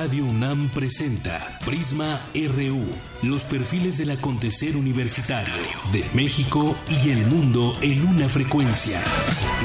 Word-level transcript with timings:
Radio 0.00 0.24
UNAM 0.24 0.70
presenta 0.70 1.58
Prisma 1.62 2.22
RU, 2.32 2.86
los 3.22 3.44
perfiles 3.44 3.98
del 3.98 4.12
acontecer 4.12 4.74
universitario 4.74 5.52
de 5.92 6.02
México 6.14 6.74
y 6.88 7.10
el 7.10 7.26
mundo 7.26 7.74
en 7.82 8.08
una 8.08 8.30
frecuencia 8.30 9.02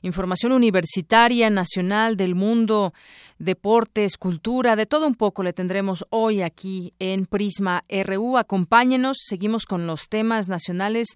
información 0.01 0.51
universitaria, 0.51 1.49
nacional, 1.49 2.17
del 2.17 2.35
mundo, 2.35 2.93
deportes, 3.39 4.17
cultura, 4.17 4.75
de 4.75 4.85
todo 4.85 5.07
un 5.07 5.15
poco 5.15 5.43
le 5.43 5.53
tendremos 5.53 6.05
hoy 6.09 6.41
aquí 6.41 6.93
en 6.99 7.25
Prisma 7.25 7.83
RU. 7.89 8.37
Acompáñenos, 8.37 9.17
seguimos 9.23 9.65
con 9.65 9.85
los 9.85 10.09
temas 10.09 10.47
nacionales 10.47 11.07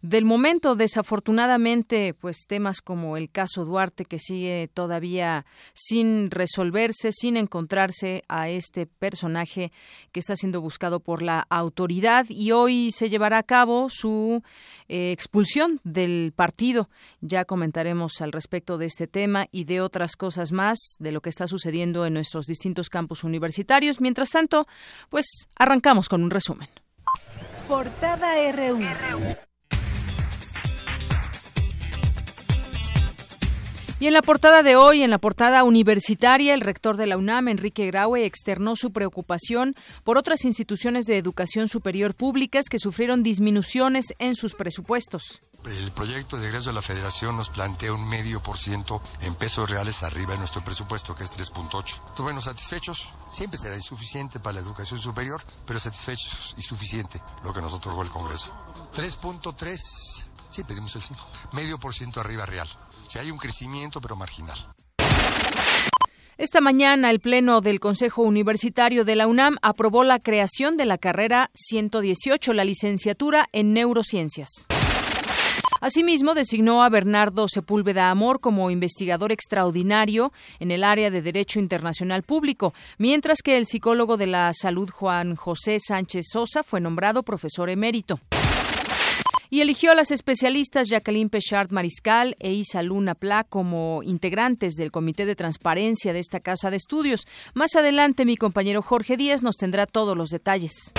del 0.00 0.24
momento. 0.24 0.74
Desafortunadamente, 0.74 2.14
pues 2.14 2.46
temas 2.46 2.80
como 2.80 3.16
el 3.16 3.30
caso 3.30 3.64
Duarte 3.64 4.04
que 4.04 4.18
sigue 4.18 4.70
todavía 4.72 5.44
sin 5.74 6.30
resolverse, 6.30 7.12
sin 7.12 7.36
encontrarse 7.36 8.22
a 8.28 8.48
este 8.48 8.86
personaje 8.86 9.72
que 10.12 10.20
está 10.20 10.36
siendo 10.36 10.60
buscado 10.60 11.00
por 11.00 11.22
la 11.22 11.46
autoridad 11.50 12.26
y 12.28 12.52
hoy 12.52 12.90
se 12.90 13.10
llevará 13.10 13.38
a 13.38 13.42
cabo 13.42 13.88
su 13.90 14.42
eh, 14.88 15.12
expulsión 15.12 15.80
del 15.84 16.32
partido. 16.34 16.88
Ya 17.20 17.44
comentaremos 17.44 18.20
al 18.20 18.32
respecto 18.32 18.78
de 18.78 18.86
este 18.86 19.06
tema 19.06 19.46
y 19.52 19.64
de 19.64 19.80
otras 19.80 20.16
cosas 20.16 20.52
más 20.52 20.78
de 20.98 21.12
lo 21.12 21.20
que 21.20 21.28
está 21.28 21.46
sucediendo 21.46 21.65
en 22.06 22.14
nuestros 22.14 22.46
distintos 22.46 22.88
campus 22.88 23.24
universitarios. 23.24 24.00
Mientras 24.00 24.30
tanto, 24.30 24.66
pues 25.10 25.26
arrancamos 25.56 26.08
con 26.08 26.22
un 26.22 26.30
resumen. 26.30 26.68
Portada 27.68 28.34
RU. 28.52 28.78
Y 33.98 34.06
en 34.06 34.12
la 34.12 34.20
portada 34.20 34.62
de 34.62 34.76
hoy, 34.76 35.02
en 35.02 35.08
la 35.08 35.16
portada 35.16 35.64
universitaria, 35.64 36.52
el 36.52 36.60
rector 36.60 36.98
de 36.98 37.06
la 37.06 37.16
UNAM, 37.16 37.48
Enrique 37.48 37.86
Graue, 37.86 38.26
externó 38.26 38.76
su 38.76 38.92
preocupación 38.92 39.74
por 40.04 40.18
otras 40.18 40.44
instituciones 40.44 41.06
de 41.06 41.16
educación 41.16 41.70
superior 41.70 42.14
públicas 42.14 42.66
que 42.70 42.78
sufrieron 42.78 43.22
disminuciones 43.22 44.08
en 44.18 44.34
sus 44.34 44.54
presupuestos. 44.54 45.40
El 45.64 45.92
proyecto 45.92 46.36
de 46.36 46.48
egreso 46.48 46.68
de 46.68 46.74
la 46.74 46.82
Federación 46.82 47.38
nos 47.38 47.48
plantea 47.48 47.94
un 47.94 48.06
medio 48.06 48.42
por 48.42 48.58
ciento 48.58 49.00
en 49.22 49.34
pesos 49.34 49.70
reales 49.70 50.02
arriba 50.02 50.32
de 50.32 50.40
nuestro 50.40 50.62
presupuesto, 50.62 51.16
que 51.16 51.24
es 51.24 51.32
3.8. 51.32 52.22
Bueno, 52.22 52.42
satisfechos, 52.42 53.14
siempre 53.32 53.58
será 53.58 53.76
insuficiente 53.76 54.40
para 54.40 54.56
la 54.56 54.60
educación 54.60 55.00
superior, 55.00 55.42
pero 55.66 55.78
satisfechos 55.78 56.54
y 56.58 56.60
suficiente 56.60 57.18
lo 57.42 57.54
que 57.54 57.62
nos 57.62 57.72
otorgó 57.72 58.02
el 58.02 58.10
Congreso. 58.10 58.52
3.3, 58.94 60.24
sí 60.50 60.64
pedimos 60.64 60.94
el 60.96 61.02
5, 61.02 61.26
medio 61.52 61.78
por 61.78 61.94
ciento 61.94 62.20
arriba 62.20 62.44
real. 62.44 62.68
Si 63.08 63.18
hay 63.18 63.30
un 63.30 63.38
crecimiento, 63.38 64.00
pero 64.00 64.16
marginal. 64.16 64.58
Esta 66.38 66.60
mañana 66.60 67.10
el 67.10 67.20
Pleno 67.20 67.62
del 67.62 67.80
Consejo 67.80 68.22
Universitario 68.22 69.04
de 69.04 69.16
la 69.16 69.26
UNAM 69.26 69.56
aprobó 69.62 70.04
la 70.04 70.18
creación 70.18 70.76
de 70.76 70.84
la 70.84 70.98
carrera 70.98 71.50
118, 71.54 72.52
la 72.52 72.64
licenciatura 72.64 73.48
en 73.52 73.72
neurociencias. 73.72 74.66
Asimismo, 75.80 76.34
designó 76.34 76.82
a 76.82 76.88
Bernardo 76.88 77.46
Sepúlveda 77.48 78.10
Amor 78.10 78.40
como 78.40 78.70
investigador 78.70 79.32
extraordinario 79.32 80.32
en 80.58 80.70
el 80.70 80.84
área 80.84 81.10
de 81.10 81.22
Derecho 81.22 81.58
Internacional 81.58 82.22
Público, 82.22 82.74
mientras 82.98 83.38
que 83.42 83.56
el 83.56 83.66
psicólogo 83.66 84.16
de 84.16 84.26
la 84.26 84.52
salud 84.52 84.90
Juan 84.90 85.36
José 85.36 85.78
Sánchez 85.80 86.26
Sosa 86.32 86.62
fue 86.62 86.80
nombrado 86.80 87.22
profesor 87.22 87.70
emérito 87.70 88.20
y 89.50 89.60
eligió 89.60 89.92
a 89.92 89.94
las 89.94 90.10
especialistas 90.10 90.88
Jacqueline 90.88 91.30
Pechard 91.30 91.70
Mariscal 91.70 92.36
e 92.38 92.52
Isa 92.52 92.82
Luna 92.82 93.14
Pla 93.14 93.44
como 93.44 94.02
integrantes 94.02 94.74
del 94.74 94.90
Comité 94.90 95.26
de 95.26 95.36
Transparencia 95.36 96.12
de 96.12 96.20
esta 96.20 96.40
casa 96.40 96.70
de 96.70 96.76
estudios. 96.76 97.26
Más 97.54 97.76
adelante 97.76 98.24
mi 98.24 98.36
compañero 98.36 98.82
Jorge 98.82 99.16
Díaz 99.16 99.42
nos 99.42 99.56
tendrá 99.56 99.86
todos 99.86 100.16
los 100.16 100.30
detalles. 100.30 100.92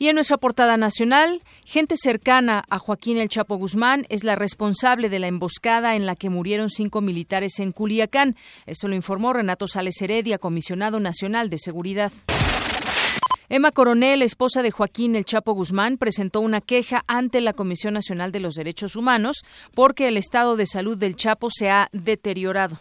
Y 0.00 0.08
en 0.08 0.14
nuestra 0.14 0.38
portada 0.38 0.78
nacional, 0.78 1.42
gente 1.66 1.94
cercana 1.98 2.64
a 2.70 2.78
Joaquín 2.78 3.18
El 3.18 3.28
Chapo 3.28 3.56
Guzmán 3.56 4.06
es 4.08 4.24
la 4.24 4.34
responsable 4.34 5.10
de 5.10 5.18
la 5.18 5.26
emboscada 5.26 5.94
en 5.94 6.06
la 6.06 6.16
que 6.16 6.30
murieron 6.30 6.70
cinco 6.70 7.02
militares 7.02 7.58
en 7.58 7.72
Culiacán. 7.72 8.34
Esto 8.64 8.88
lo 8.88 8.94
informó 8.94 9.34
Renato 9.34 9.68
Sales 9.68 10.00
Heredia, 10.00 10.38
comisionado 10.38 11.00
nacional 11.00 11.50
de 11.50 11.58
seguridad. 11.58 12.12
Emma 13.52 13.72
Coronel, 13.72 14.22
esposa 14.22 14.62
de 14.62 14.70
Joaquín 14.70 15.16
El 15.16 15.24
Chapo 15.24 15.54
Guzmán, 15.54 15.98
presentó 15.98 16.40
una 16.40 16.60
queja 16.60 17.02
ante 17.08 17.40
la 17.40 17.52
Comisión 17.52 17.94
Nacional 17.94 18.30
de 18.30 18.38
los 18.38 18.54
Derechos 18.54 18.94
Humanos 18.94 19.42
porque 19.74 20.06
el 20.06 20.16
estado 20.16 20.54
de 20.54 20.66
salud 20.66 20.96
del 20.96 21.16
Chapo 21.16 21.48
se 21.50 21.68
ha 21.68 21.88
deteriorado. 21.90 22.78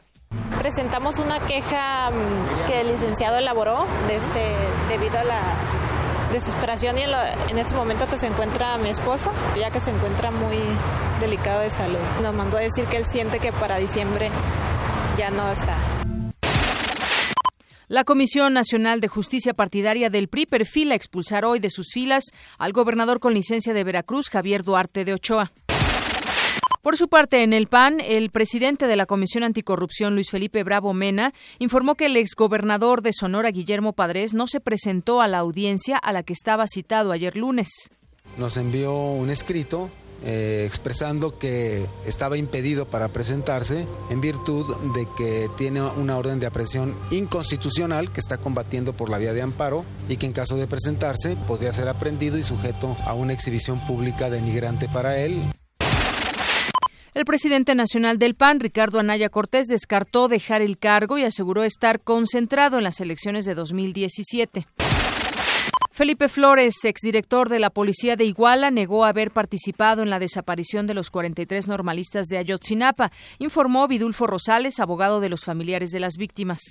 Presentamos 0.60 1.18
una 1.18 1.40
queja 1.40 2.12
mm, 2.12 2.68
que 2.68 2.82
el 2.82 2.88
licenciado 2.90 3.40
elaboró 3.40 3.88
este, 4.12 4.54
debido 4.90 5.18
a 5.18 5.24
la 5.24 5.42
desesperación 6.32 7.00
y 7.00 7.02
en, 7.02 7.10
en, 7.50 7.58
este 7.58 7.74
momento 7.74 8.08
que 8.08 8.20
se 8.20 8.28
encuentra 8.28 8.78
mi 8.78 8.90
esposo, 8.90 9.32
ya 9.58 9.72
que 9.72 9.80
se 9.80 9.90
encuentra 9.90 10.30
muy 10.30 10.60
delicado 11.20 11.62
de 11.62 11.72
salud. 11.72 11.98
Nos 12.22 12.36
mandó 12.36 12.58
a 12.58 12.60
decir 12.60 12.86
que 12.86 12.98
él 12.98 13.06
siente 13.06 13.40
que 13.40 13.52
para 13.52 13.78
diciembre 13.78 14.30
ya 15.18 15.32
no 15.32 15.50
está. 15.50 15.99
La 17.90 18.04
Comisión 18.04 18.54
Nacional 18.54 19.02
de 19.02 19.08
Justicia 19.08 19.56
Partidaria 19.56 20.12
del 20.12 20.28
PRI 20.28 20.46
perfila 20.46 20.94
expulsar 20.94 21.44
hoy 21.44 21.58
de 21.58 21.72
sus 21.72 21.88
filas 21.92 22.26
al 22.60 22.72
gobernador 22.72 23.20
con 23.20 23.34
licencia 23.34 23.74
de 23.74 23.84
Veracruz, 23.84 24.30
Javier 24.30 24.64
Duarte 24.64 25.06
de 25.06 25.14
Ochoa. 25.16 25.52
Por 26.84 26.98
su 26.98 27.10
parte, 27.10 27.42
en 27.42 27.52
el 27.52 27.66
PAN, 27.66 28.00
el 28.00 28.30
presidente 28.30 28.86
de 28.86 28.96
la 28.96 29.08
Comisión 29.08 29.44
Anticorrupción, 29.44 30.14
Luis 30.14 30.30
Felipe 30.30 30.64
Bravo 30.64 30.94
Mena, 30.94 31.34
informó 31.58 31.96
que 31.96 32.06
el 32.06 32.16
exgobernador 32.16 33.02
de 33.02 33.12
Sonora, 33.12 33.50
Guillermo 33.50 33.94
Padres, 33.94 34.36
no 34.36 34.46
se 34.46 34.60
presentó 34.60 35.20
a 35.20 35.28
la 35.28 35.40
audiencia 35.40 35.98
a 35.98 36.14
la 36.14 36.22
que 36.22 36.34
estaba 36.34 36.68
citado 36.68 37.12
ayer 37.12 37.36
lunes. 37.36 37.90
Nos 38.38 38.58
envió 38.58 38.94
un 38.94 39.32
escrito 39.32 39.90
eh, 40.26 40.64
expresando 40.68 41.38
que 41.38 41.86
estaba 42.06 42.38
impedido 42.38 42.86
para 42.86 43.08
presentarse 43.08 43.88
en 44.10 44.22
virtud 44.22 44.76
de 44.94 45.08
que 45.18 45.50
tiene 45.58 45.82
una 45.82 46.18
orden 46.18 46.40
de 46.40 46.48
aprehensión 46.48 46.94
inconstitucional 47.12 48.12
que 48.12 48.20
está 48.20 48.38
combatiendo 48.38 48.94
por 48.94 49.10
la 49.10 49.18
vía 49.18 49.34
de 49.34 49.42
amparo 49.42 49.86
y 50.08 50.18
que 50.18 50.26
en 50.26 50.34
caso 50.34 50.58
de 50.58 50.68
presentarse 50.68 51.38
podría 51.48 51.74
ser 51.74 51.88
aprendido 51.88 52.38
y 52.38 52.44
sujeto 52.44 52.98
a 53.06 53.14
una 53.14 53.34
exhibición 53.34 53.80
pública 53.88 54.30
denigrante 54.30 54.88
para 54.90 55.18
él. 55.20 55.42
El 57.14 57.26
presidente 57.26 57.74
nacional 57.74 58.20
del 58.20 58.36
PAN, 58.36 58.60
Ricardo 58.60 59.00
Anaya 59.00 59.30
Cortés, 59.30 59.68
descartó 59.68 60.28
dejar 60.28 60.62
el 60.62 60.78
cargo 60.78 61.18
y 61.18 61.24
aseguró 61.24 61.64
estar 61.64 62.00
concentrado 62.02 62.78
en 62.78 62.84
las 62.84 63.00
elecciones 63.00 63.46
de 63.46 63.56
2017. 63.56 64.68
Felipe 66.00 66.30
Flores, 66.30 66.86
exdirector 66.86 67.50
de 67.50 67.60
la 67.60 67.72
Policía 67.72 68.16
de 68.16 68.24
Iguala, 68.24 68.72
negó 68.72 69.04
haber 69.04 69.32
participado 69.32 70.02
en 70.02 70.10
la 70.10 70.18
desaparición 70.18 70.88
de 70.88 70.94
los 70.94 71.10
43 71.10 71.68
normalistas 71.68 72.28
de 72.28 72.38
Ayotzinapa, 72.38 73.12
informó 73.38 73.86
Vidulfo 73.86 74.26
Rosales, 74.26 74.80
abogado 74.80 75.20
de 75.20 75.28
los 75.28 75.44
familiares 75.44 75.92
de 75.92 76.00
las 76.00 76.14
víctimas. 76.16 76.62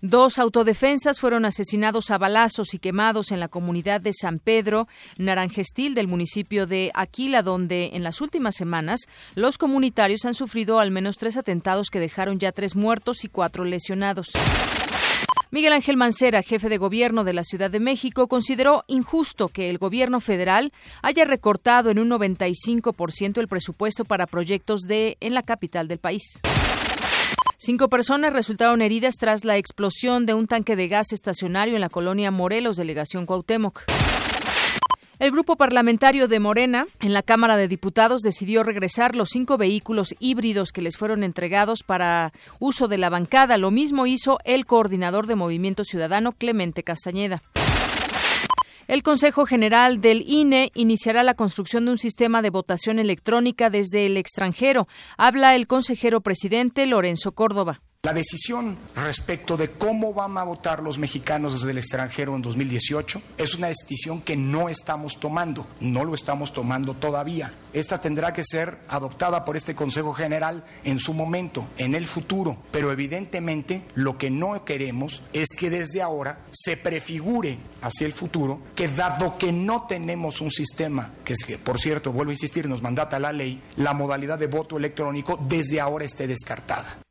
Dos 0.00 0.40
autodefensas 0.40 1.20
fueron 1.20 1.44
asesinados 1.44 2.10
a 2.10 2.18
balazos 2.18 2.74
y 2.74 2.80
quemados 2.80 3.30
en 3.30 3.38
la 3.38 3.46
comunidad 3.46 4.00
de 4.00 4.12
San 4.12 4.40
Pedro 4.40 4.88
Naranjestil 5.16 5.94
del 5.94 6.08
municipio 6.08 6.66
de 6.66 6.90
Aquila, 6.94 7.42
donde 7.44 7.90
en 7.92 8.02
las 8.02 8.20
últimas 8.20 8.56
semanas 8.56 9.02
los 9.36 9.58
comunitarios 9.58 10.24
han 10.24 10.34
sufrido 10.34 10.80
al 10.80 10.90
menos 10.90 11.18
tres 11.18 11.36
atentados 11.36 11.88
que 11.88 12.00
dejaron 12.00 12.40
ya 12.40 12.50
tres 12.50 12.74
muertos 12.74 13.22
y 13.22 13.28
cuatro 13.28 13.64
lesionados. 13.64 14.32
Miguel 15.54 15.74
Ángel 15.74 15.98
Mancera, 15.98 16.42
jefe 16.42 16.70
de 16.70 16.78
gobierno 16.78 17.24
de 17.24 17.34
la 17.34 17.44
Ciudad 17.44 17.70
de 17.70 17.78
México, 17.78 18.26
consideró 18.26 18.84
injusto 18.86 19.48
que 19.48 19.68
el 19.68 19.76
gobierno 19.76 20.18
federal 20.18 20.72
haya 21.02 21.26
recortado 21.26 21.90
en 21.90 21.98
un 21.98 22.08
95% 22.08 23.38
el 23.38 23.48
presupuesto 23.48 24.06
para 24.06 24.26
proyectos 24.26 24.80
de 24.88 25.18
en 25.20 25.34
la 25.34 25.42
capital 25.42 25.88
del 25.88 25.98
país. 25.98 26.40
Cinco 27.58 27.90
personas 27.90 28.32
resultaron 28.32 28.80
heridas 28.80 29.16
tras 29.20 29.44
la 29.44 29.58
explosión 29.58 30.24
de 30.24 30.32
un 30.32 30.46
tanque 30.46 30.74
de 30.74 30.88
gas 30.88 31.12
estacionario 31.12 31.74
en 31.74 31.82
la 31.82 31.90
colonia 31.90 32.30
Morelos, 32.30 32.76
delegación 32.76 33.26
Cuauhtémoc. 33.26 33.82
El 35.18 35.30
grupo 35.30 35.56
parlamentario 35.56 36.26
de 36.26 36.40
Morena 36.40 36.86
en 37.00 37.12
la 37.12 37.22
Cámara 37.22 37.56
de 37.56 37.68
Diputados 37.68 38.22
decidió 38.22 38.64
regresar 38.64 39.14
los 39.14 39.28
cinco 39.30 39.56
vehículos 39.56 40.14
híbridos 40.18 40.72
que 40.72 40.82
les 40.82 40.96
fueron 40.96 41.22
entregados 41.22 41.82
para 41.86 42.32
uso 42.58 42.88
de 42.88 42.98
la 42.98 43.10
bancada. 43.10 43.56
Lo 43.56 43.70
mismo 43.70 44.06
hizo 44.06 44.38
el 44.44 44.66
coordinador 44.66 45.26
de 45.26 45.36
Movimiento 45.36 45.84
Ciudadano, 45.84 46.32
Clemente 46.32 46.82
Castañeda. 46.82 47.42
El 48.88 49.02
Consejo 49.02 49.46
General 49.46 50.00
del 50.00 50.24
INE 50.26 50.72
iniciará 50.74 51.22
la 51.22 51.34
construcción 51.34 51.84
de 51.84 51.92
un 51.92 51.98
sistema 51.98 52.42
de 52.42 52.50
votación 52.50 52.98
electrónica 52.98 53.70
desde 53.70 54.06
el 54.06 54.16
extranjero. 54.16 54.88
Habla 55.16 55.54
el 55.54 55.66
consejero 55.66 56.20
presidente 56.20 56.84
Lorenzo 56.86 57.32
Córdoba. 57.32 57.80
La 58.04 58.12
decisión 58.12 58.78
respecto 58.96 59.56
de 59.56 59.70
cómo 59.70 60.12
van 60.12 60.36
a 60.36 60.42
votar 60.42 60.82
los 60.82 60.98
mexicanos 60.98 61.52
desde 61.52 61.70
el 61.70 61.78
extranjero 61.78 62.34
en 62.34 62.42
2018 62.42 63.22
es 63.38 63.54
una 63.54 63.68
decisión 63.68 64.20
que 64.22 64.36
no 64.36 64.68
estamos 64.68 65.20
tomando, 65.20 65.68
no 65.78 66.04
lo 66.04 66.12
estamos 66.12 66.52
tomando 66.52 66.94
todavía. 66.94 67.54
Esta 67.72 68.00
tendrá 68.00 68.32
que 68.32 68.42
ser 68.42 68.78
adoptada 68.88 69.44
por 69.44 69.56
este 69.56 69.76
Consejo 69.76 70.12
General 70.14 70.64
en 70.82 70.98
su 70.98 71.14
momento, 71.14 71.64
en 71.78 71.94
el 71.94 72.08
futuro, 72.08 72.56
pero 72.72 72.90
evidentemente 72.90 73.82
lo 73.94 74.18
que 74.18 74.30
no 74.30 74.64
queremos 74.64 75.22
es 75.32 75.50
que 75.56 75.70
desde 75.70 76.02
ahora 76.02 76.40
se 76.50 76.76
prefigure 76.76 77.56
hacia 77.82 78.08
el 78.08 78.12
futuro 78.12 78.62
que 78.74 78.88
dado 78.88 79.38
que 79.38 79.52
no 79.52 79.86
tenemos 79.86 80.40
un 80.40 80.50
sistema, 80.50 81.12
que, 81.24 81.34
es, 81.34 81.44
que 81.44 81.56
por 81.56 81.78
cierto, 81.78 82.10
vuelvo 82.10 82.30
a 82.30 82.34
insistir, 82.34 82.68
nos 82.68 82.82
mandata 82.82 83.20
la 83.20 83.32
ley, 83.32 83.62
la 83.76 83.94
modalidad 83.94 84.40
de 84.40 84.48
voto 84.48 84.76
electrónico 84.76 85.38
desde 85.48 85.80
ahora 85.80 86.04
esté 86.04 86.26
descartada. 86.26 87.01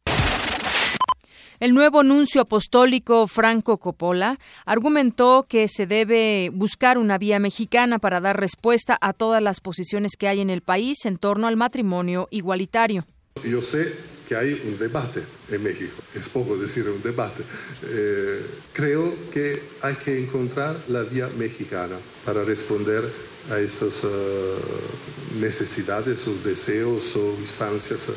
El 1.61 1.75
nuevo 1.75 2.01
nuncio 2.01 2.41
apostólico 2.41 3.27
Franco 3.27 3.77
Coppola 3.77 4.39
argumentó 4.65 5.45
que 5.47 5.67
se 5.67 5.85
debe 5.85 6.49
buscar 6.51 6.97
una 6.97 7.19
vía 7.19 7.39
mexicana 7.39 7.99
para 7.99 8.19
dar 8.19 8.39
respuesta 8.39 8.97
a 8.99 9.13
todas 9.13 9.43
las 9.43 9.59
posiciones 9.59 10.13
que 10.17 10.27
hay 10.27 10.41
en 10.41 10.49
el 10.49 10.63
país 10.63 11.05
en 11.05 11.19
torno 11.19 11.45
al 11.47 11.57
matrimonio 11.57 12.27
igualitario. 12.31 13.05
Yo 13.47 13.61
sé 13.61 13.93
que 14.27 14.35
hay 14.35 14.59
un 14.65 14.79
debate 14.79 15.21
en 15.51 15.61
México, 15.61 16.01
es 16.15 16.29
poco 16.29 16.57
decir 16.57 16.89
un 16.89 17.03
debate. 17.03 17.43
Eh, 17.83 18.43
creo 18.73 19.13
que 19.31 19.61
hay 19.83 19.93
que 19.97 20.19
encontrar 20.19 20.75
la 20.87 21.03
vía 21.03 21.29
mexicana 21.37 21.95
para 22.25 22.43
responder 22.43 23.03
a 23.51 23.59
estas 23.59 24.03
uh, 24.03 25.39
necesidades 25.39 26.27
o 26.27 26.33
deseos 26.43 27.15
o 27.15 27.35
instancias 27.39 28.09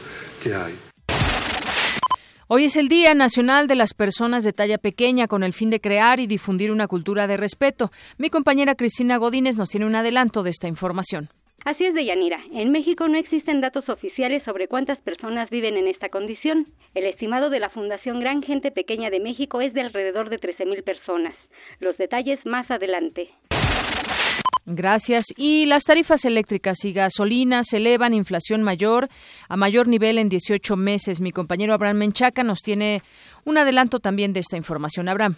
que 0.43 0.55
hay. 0.55 0.94
Hoy 2.47 2.65
es 2.65 2.77
el 2.77 2.89
Día 2.89 3.15
Nacional 3.15 3.67
de 3.69 3.75
las 3.75 3.95
Personas 3.95 4.45
de 4.45 4.53
Talla 4.53 4.77
Pequeña 4.77 5.29
con 5.29 5.43
el 5.43 5.55
fin 5.55 5.71
de 5.71 5.81
crear 5.81 6.21
y 6.21 6.27
difundir 6.27 6.71
una 6.71 6.87
cultura 6.87 7.27
de 7.27 7.39
respeto. 7.39 7.91
Mi 8.19 8.29
compañera 8.29 8.75
Cristina 8.75 9.17
Godínez 9.17 9.57
nos 9.57 9.71
tiene 9.71 9.87
un 9.87 9.95
adelanto 9.95 10.43
de 10.43 10.51
esta 10.51 10.69
información. 10.69 11.31
Así 11.65 11.87
es, 11.87 11.95
Deyanira. 11.95 12.39
En 12.53 12.71
México 12.71 13.09
no 13.09 13.17
existen 13.17 13.63
datos 13.63 13.89
oficiales 13.89 14.43
sobre 14.43 14.69
cuántas 14.69 14.99
personas 14.99 15.49
viven 15.49 15.79
en 15.79 15.89
esta 15.89 16.11
condición. 16.11 16.67
El 16.95 17.07
estimado 17.07 17.49
de 17.49 17.61
la 17.61 17.71
Fundación 17.71 18.21
Gran 18.21 18.43
Gente 18.43 18.71
Pequeña 18.71 19.09
de 19.09 19.21
México 19.21 19.63
es 19.63 19.73
de 19.73 19.81
alrededor 19.81 20.29
de 20.29 20.39
13.000 20.39 20.85
personas. 20.85 21.35
Los 21.81 21.97
detalles 21.97 22.45
más 22.45 22.71
adelante. 22.71 23.31
Gracias. 24.67 25.27
Y 25.37 25.67
las 25.67 25.85
tarifas 25.85 26.25
eléctricas 26.25 26.85
y 26.85 26.93
gasolinas 26.93 27.73
elevan 27.73 28.15
inflación 28.15 28.63
mayor 28.63 29.09
a 29.49 29.57
mayor 29.57 29.89
nivel 29.89 30.19
en 30.19 30.29
18 30.29 30.77
meses. 30.77 31.21
Mi 31.21 31.33
compañero 31.33 31.75
Abraham 31.75 31.99
Menchaca 31.99 32.45
nos 32.45 32.61
tiene 32.61 33.03
un 33.45 33.59
adelanto 33.59 33.99
también 33.99 34.33
de 34.33 34.41
esta 34.41 34.57
información. 34.57 35.09
Abraham. 35.09 35.37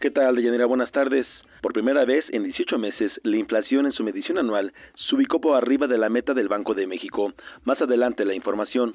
¿Qué 0.00 0.10
tal, 0.10 0.36
Deyanira? 0.36 0.66
Buenas 0.66 0.92
tardes. 0.92 1.26
Por 1.60 1.72
primera 1.72 2.04
vez 2.04 2.24
en 2.30 2.44
18 2.44 2.78
meses, 2.78 3.10
la 3.24 3.36
inflación 3.36 3.86
en 3.86 3.92
su 3.92 4.04
medición 4.04 4.38
anual 4.38 4.72
se 5.08 5.16
ubicó 5.16 5.40
por 5.40 5.56
arriba 5.56 5.88
de 5.88 5.98
la 5.98 6.08
meta 6.08 6.32
del 6.32 6.46
Banco 6.46 6.72
de 6.72 6.86
México. 6.86 7.32
Más 7.64 7.80
adelante 7.80 8.24
la 8.24 8.34
información. 8.34 8.94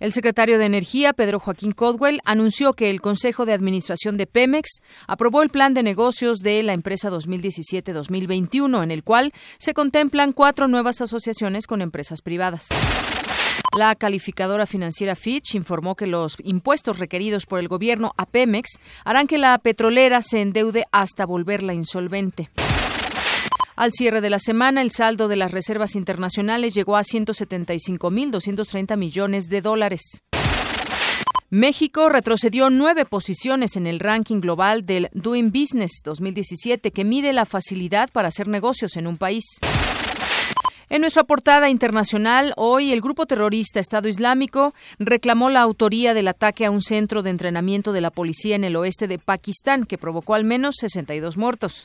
El 0.00 0.12
secretario 0.12 0.58
de 0.58 0.64
Energía, 0.64 1.12
Pedro 1.12 1.40
Joaquín 1.40 1.72
Codwell, 1.72 2.20
anunció 2.24 2.72
que 2.72 2.88
el 2.88 3.00
Consejo 3.00 3.46
de 3.46 3.52
Administración 3.52 4.16
de 4.16 4.28
Pemex 4.28 4.80
aprobó 5.08 5.42
el 5.42 5.48
plan 5.48 5.74
de 5.74 5.82
negocios 5.82 6.38
de 6.38 6.62
la 6.62 6.72
empresa 6.72 7.10
2017-2021, 7.10 8.84
en 8.84 8.90
el 8.92 9.02
cual 9.02 9.32
se 9.58 9.74
contemplan 9.74 10.32
cuatro 10.32 10.68
nuevas 10.68 11.00
asociaciones 11.00 11.66
con 11.66 11.82
empresas 11.82 12.22
privadas. 12.22 12.68
La 13.76 13.96
calificadora 13.96 14.66
financiera 14.66 15.16
Fitch 15.16 15.56
informó 15.56 15.96
que 15.96 16.06
los 16.06 16.36
impuestos 16.44 17.00
requeridos 17.00 17.44
por 17.44 17.58
el 17.58 17.66
gobierno 17.66 18.12
a 18.16 18.24
Pemex 18.24 18.78
harán 19.04 19.26
que 19.26 19.36
la 19.36 19.58
petrolera 19.58 20.22
se 20.22 20.40
endeude 20.40 20.86
hasta 20.92 21.26
volverla 21.26 21.74
insolvente. 21.74 22.50
Al 23.78 23.92
cierre 23.92 24.20
de 24.20 24.28
la 24.28 24.40
semana, 24.40 24.82
el 24.82 24.90
saldo 24.90 25.28
de 25.28 25.36
las 25.36 25.52
reservas 25.52 25.94
internacionales 25.94 26.74
llegó 26.74 26.96
a 26.96 27.02
175.230 27.02 28.96
millones 28.96 29.48
de 29.48 29.60
dólares. 29.60 30.00
México 31.48 32.08
retrocedió 32.08 32.70
nueve 32.70 33.04
posiciones 33.04 33.76
en 33.76 33.86
el 33.86 34.00
ranking 34.00 34.40
global 34.40 34.84
del 34.84 35.10
Doing 35.12 35.52
Business 35.52 36.00
2017, 36.02 36.90
que 36.90 37.04
mide 37.04 37.32
la 37.32 37.46
facilidad 37.46 38.08
para 38.12 38.26
hacer 38.26 38.48
negocios 38.48 38.96
en 38.96 39.06
un 39.06 39.16
país. 39.16 39.44
En 40.88 41.02
nuestra 41.02 41.22
portada 41.22 41.70
internacional, 41.70 42.54
hoy 42.56 42.90
el 42.90 43.00
grupo 43.00 43.26
terrorista 43.26 43.78
Estado 43.78 44.08
Islámico 44.08 44.74
reclamó 44.98 45.50
la 45.50 45.60
autoría 45.60 46.14
del 46.14 46.26
ataque 46.26 46.66
a 46.66 46.72
un 46.72 46.82
centro 46.82 47.22
de 47.22 47.30
entrenamiento 47.30 47.92
de 47.92 48.00
la 48.00 48.10
policía 48.10 48.56
en 48.56 48.64
el 48.64 48.74
oeste 48.74 49.06
de 49.06 49.20
Pakistán, 49.20 49.84
que 49.84 49.98
provocó 49.98 50.34
al 50.34 50.42
menos 50.42 50.74
62 50.80 51.36
muertos. 51.36 51.84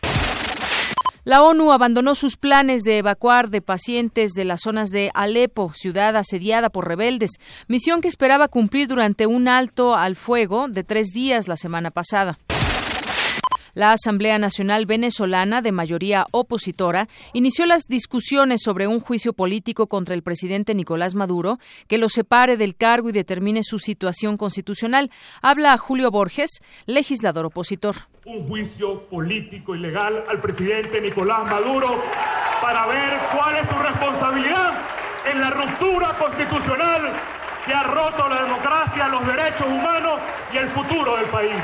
La 1.25 1.41
ONU 1.41 1.71
abandonó 1.71 2.15
sus 2.15 2.35
planes 2.35 2.83
de 2.83 2.97
evacuar 2.97 3.49
de 3.49 3.61
pacientes 3.61 4.33
de 4.33 4.43
las 4.43 4.59
zonas 4.61 4.89
de 4.89 5.09
Alepo, 5.13 5.71
ciudad 5.73 6.17
asediada 6.17 6.69
por 6.69 6.85
rebeldes, 6.85 7.31
misión 7.69 8.01
que 8.01 8.09
esperaba 8.09 8.49
cumplir 8.49 8.89
durante 8.89 9.25
un 9.25 9.47
alto 9.47 9.95
al 9.95 10.17
fuego 10.17 10.67
de 10.67 10.83
tres 10.83 11.07
días 11.13 11.47
la 11.47 11.55
semana 11.55 11.91
pasada. 11.91 12.39
La 13.73 13.91
Asamblea 13.91 14.37
Nacional 14.37 14.85
Venezolana, 14.85 15.61
de 15.61 15.71
mayoría 15.71 16.25
opositora, 16.31 17.07
inició 17.33 17.65
las 17.65 17.83
discusiones 17.87 18.61
sobre 18.61 18.85
un 18.87 18.99
juicio 18.99 19.33
político 19.33 19.87
contra 19.87 20.13
el 20.13 20.21
presidente 20.21 20.75
Nicolás 20.75 21.15
Maduro 21.15 21.57
que 21.87 21.97
lo 21.97 22.07
separe 22.09 22.55
del 22.55 22.75
cargo 22.75 23.09
y 23.09 23.13
determine 23.13 23.63
su 23.63 23.79
situación 23.79 24.37
constitucional. 24.37 25.09
Habla 25.41 25.77
Julio 25.77 26.11
Borges, 26.11 26.61
legislador 26.85 27.45
opositor 27.45 27.95
un 28.25 28.47
juicio 28.47 29.01
político 29.09 29.75
y 29.75 29.79
legal 29.79 30.23
al 30.29 30.39
presidente 30.39 31.01
Nicolás 31.01 31.43
Maduro 31.51 32.01
para 32.61 32.87
ver 32.87 33.19
cuál 33.35 33.57
es 33.57 33.67
su 33.67 33.75
responsabilidad 33.75 34.73
en 35.29 35.41
la 35.41 35.49
ruptura 35.49 36.17
constitucional 36.17 37.01
que 37.65 37.73
ha 37.73 37.83
roto 37.83 38.29
la 38.29 38.43
democracia, 38.43 39.09
los 39.09 39.25
derechos 39.27 39.67
humanos 39.67 40.19
y 40.53 40.57
el 40.57 40.69
futuro 40.69 41.17
del 41.17 41.25
país. 41.25 41.55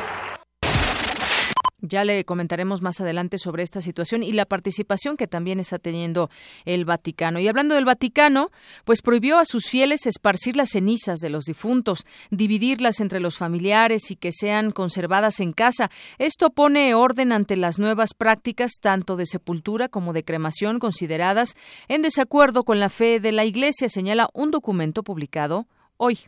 Ya 1.89 2.03
le 2.03 2.24
comentaremos 2.24 2.84
más 2.84 3.01
adelante 3.01 3.39
sobre 3.39 3.63
esta 3.63 3.81
situación 3.81 4.22
y 4.22 4.31
la 4.31 4.46
participación 4.46 5.17
que 5.17 5.27
también 5.27 5.60
está 5.60 5.79
teniendo 5.79 6.29
el 6.65 6.86
Vaticano. 6.86 7.39
Y 7.39 7.48
hablando 7.48 7.74
del 7.74 7.86
Vaticano, 7.86 8.51
pues 8.86 9.01
prohibió 9.01 9.39
a 9.39 9.46
sus 9.46 9.65
fieles 9.67 10.05
esparcir 10.05 10.55
las 10.55 10.69
cenizas 10.69 11.19
de 11.19 11.31
los 11.31 11.46
difuntos, 11.46 12.05
dividirlas 12.29 13.00
entre 13.00 13.19
los 13.19 13.38
familiares 13.38 14.12
y 14.12 14.15
que 14.15 14.31
sean 14.31 14.72
conservadas 14.72 15.39
en 15.39 15.51
casa. 15.51 15.89
Esto 16.19 16.51
pone 16.51 16.93
orden 16.93 17.31
ante 17.31 17.55
las 17.55 17.79
nuevas 17.79 18.13
prácticas 18.13 18.74
tanto 18.79 19.15
de 19.15 19.25
sepultura 19.25 19.89
como 19.89 20.13
de 20.13 20.24
cremación 20.24 20.77
consideradas 20.77 21.55
en 21.88 22.03
desacuerdo 22.03 22.63
con 22.63 22.79
la 22.79 22.89
fe 22.89 23.19
de 23.19 23.31
la 23.31 23.46
Iglesia, 23.46 23.89
señala 23.89 24.29
un 24.34 24.51
documento 24.51 25.01
publicado 25.01 25.65
hoy. 25.98 26.19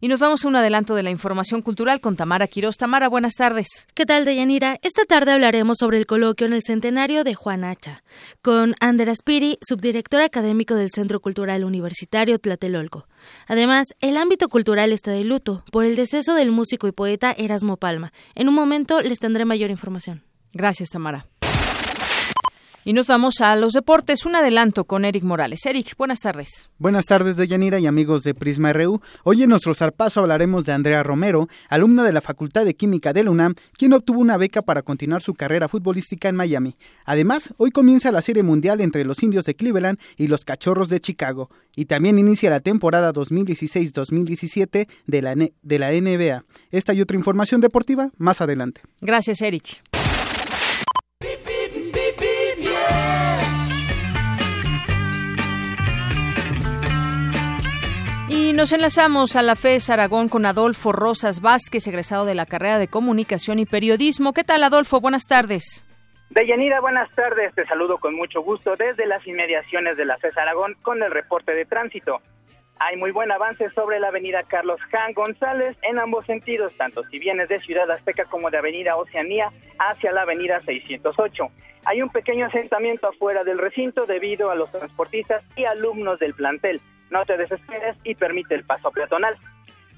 Y 0.00 0.08
nos 0.08 0.20
damos 0.20 0.44
a 0.44 0.48
un 0.48 0.56
adelanto 0.56 0.94
de 0.94 1.02
la 1.02 1.10
información 1.10 1.62
cultural 1.62 2.00
con 2.00 2.16
Tamara 2.16 2.46
Quiroz. 2.46 2.76
Tamara, 2.76 3.08
buenas 3.08 3.34
tardes. 3.34 3.86
¿Qué 3.94 4.04
tal, 4.04 4.24
Deyanira? 4.24 4.78
Esta 4.82 5.04
tarde 5.04 5.32
hablaremos 5.32 5.78
sobre 5.78 5.98
el 5.98 6.06
coloquio 6.06 6.46
en 6.46 6.52
el 6.52 6.62
centenario 6.62 7.24
de 7.24 7.34
Juan 7.34 7.64
Hacha, 7.64 8.02
con 8.42 8.74
Ander 8.80 9.08
Aspiri, 9.08 9.58
subdirector 9.66 10.20
académico 10.20 10.74
del 10.74 10.90
Centro 10.90 11.20
Cultural 11.20 11.64
Universitario 11.64 12.38
Tlatelolco. 12.38 13.06
Además, 13.46 13.88
el 14.00 14.16
ámbito 14.16 14.48
cultural 14.48 14.92
está 14.92 15.10
de 15.12 15.24
luto 15.24 15.64
por 15.72 15.84
el 15.84 15.96
deceso 15.96 16.34
del 16.34 16.50
músico 16.50 16.86
y 16.86 16.92
poeta 16.92 17.34
Erasmo 17.36 17.76
Palma. 17.76 18.12
En 18.34 18.48
un 18.48 18.54
momento 18.54 19.00
les 19.00 19.18
tendré 19.18 19.44
mayor 19.44 19.70
información. 19.70 20.22
Gracias, 20.52 20.90
Tamara. 20.90 21.26
Y 22.86 22.92
nos 22.92 23.08
vamos 23.08 23.40
a 23.40 23.56
los 23.56 23.72
deportes. 23.72 24.26
Un 24.26 24.36
adelanto 24.36 24.84
con 24.84 25.04
Eric 25.04 25.24
Morales. 25.24 25.66
Eric, 25.66 25.96
buenas 25.98 26.20
tardes. 26.20 26.70
Buenas 26.78 27.06
tardes, 27.06 27.36
Deyanira 27.36 27.80
y 27.80 27.86
amigos 27.88 28.22
de 28.22 28.32
Prisma 28.32 28.72
RU. 28.72 29.00
Hoy 29.24 29.42
en 29.42 29.50
nuestro 29.50 29.74
zarpazo 29.74 30.20
hablaremos 30.20 30.64
de 30.64 30.72
Andrea 30.72 31.02
Romero, 31.02 31.48
alumna 31.68 32.04
de 32.04 32.12
la 32.12 32.20
Facultad 32.20 32.64
de 32.64 32.76
Química 32.76 33.12
de 33.12 33.24
la 33.24 33.32
UNAM, 33.32 33.56
quien 33.76 33.92
obtuvo 33.92 34.20
una 34.20 34.36
beca 34.36 34.62
para 34.62 34.82
continuar 34.82 35.20
su 35.20 35.34
carrera 35.34 35.66
futbolística 35.66 36.28
en 36.28 36.36
Miami. 36.36 36.76
Además, 37.04 37.52
hoy 37.56 37.72
comienza 37.72 38.12
la 38.12 38.22
Serie 38.22 38.44
Mundial 38.44 38.80
entre 38.80 39.04
los 39.04 39.20
Indios 39.20 39.46
de 39.46 39.56
Cleveland 39.56 39.98
y 40.16 40.28
los 40.28 40.44
Cachorros 40.44 40.88
de 40.88 41.00
Chicago. 41.00 41.50
Y 41.74 41.86
también 41.86 42.20
inicia 42.20 42.50
la 42.50 42.60
temporada 42.60 43.12
2016-2017 43.12 44.86
de 45.06 45.22
la, 45.22 45.34
de 45.34 45.78
la 45.80 45.90
NBA. 45.90 46.44
Esta 46.70 46.94
y 46.94 47.00
otra 47.00 47.16
información 47.16 47.60
deportiva 47.60 48.12
más 48.16 48.40
adelante. 48.40 48.82
Gracias, 49.00 49.42
Eric. 49.42 49.82
Nos 58.56 58.72
enlazamos 58.72 59.36
a 59.36 59.42
la 59.42 59.54
FES 59.54 59.90
Aragón 59.90 60.30
con 60.30 60.46
Adolfo 60.46 60.90
Rosas 60.90 61.42
Vázquez, 61.42 61.86
egresado 61.86 62.24
de 62.24 62.34
la 62.34 62.46
carrera 62.46 62.78
de 62.78 62.88
Comunicación 62.88 63.58
y 63.58 63.66
Periodismo. 63.66 64.32
¿Qué 64.32 64.44
tal, 64.44 64.64
Adolfo? 64.64 64.98
Buenas 64.98 65.26
tardes. 65.26 65.84
Deyanira, 66.30 66.80
buenas 66.80 67.14
tardes. 67.14 67.54
Te 67.54 67.66
saludo 67.66 67.98
con 67.98 68.16
mucho 68.16 68.40
gusto 68.40 68.74
desde 68.76 69.06
las 69.06 69.26
inmediaciones 69.26 69.98
de 69.98 70.06
la 70.06 70.16
FES 70.16 70.38
Aragón 70.38 70.74
con 70.80 71.02
el 71.02 71.10
reporte 71.10 71.52
de 71.52 71.66
tránsito. 71.66 72.22
Hay 72.78 72.96
muy 72.96 73.10
buen 73.10 73.30
avance 73.30 73.68
sobre 73.74 74.00
la 74.00 74.08
avenida 74.08 74.42
Carlos 74.44 74.78
Jan 74.90 75.12
González 75.12 75.76
en 75.82 75.98
ambos 75.98 76.24
sentidos, 76.24 76.74
tanto 76.78 77.04
si 77.10 77.18
vienes 77.18 77.50
de 77.50 77.60
Ciudad 77.60 77.90
Azteca 77.90 78.24
como 78.24 78.50
de 78.50 78.56
avenida 78.56 78.96
Oceanía 78.96 79.50
hacia 79.78 80.12
la 80.12 80.22
avenida 80.22 80.60
608. 80.60 81.44
Hay 81.84 82.00
un 82.00 82.08
pequeño 82.08 82.46
asentamiento 82.46 83.06
afuera 83.06 83.44
del 83.44 83.58
recinto 83.58 84.06
debido 84.06 84.50
a 84.50 84.54
los 84.54 84.72
transportistas 84.72 85.44
y 85.56 85.64
alumnos 85.66 86.18
del 86.18 86.32
plantel. 86.32 86.80
No 87.10 87.24
te 87.24 87.36
desesperes 87.36 87.96
y 88.04 88.14
permite 88.14 88.54
el 88.54 88.64
paso 88.64 88.90
peatonal. 88.90 89.36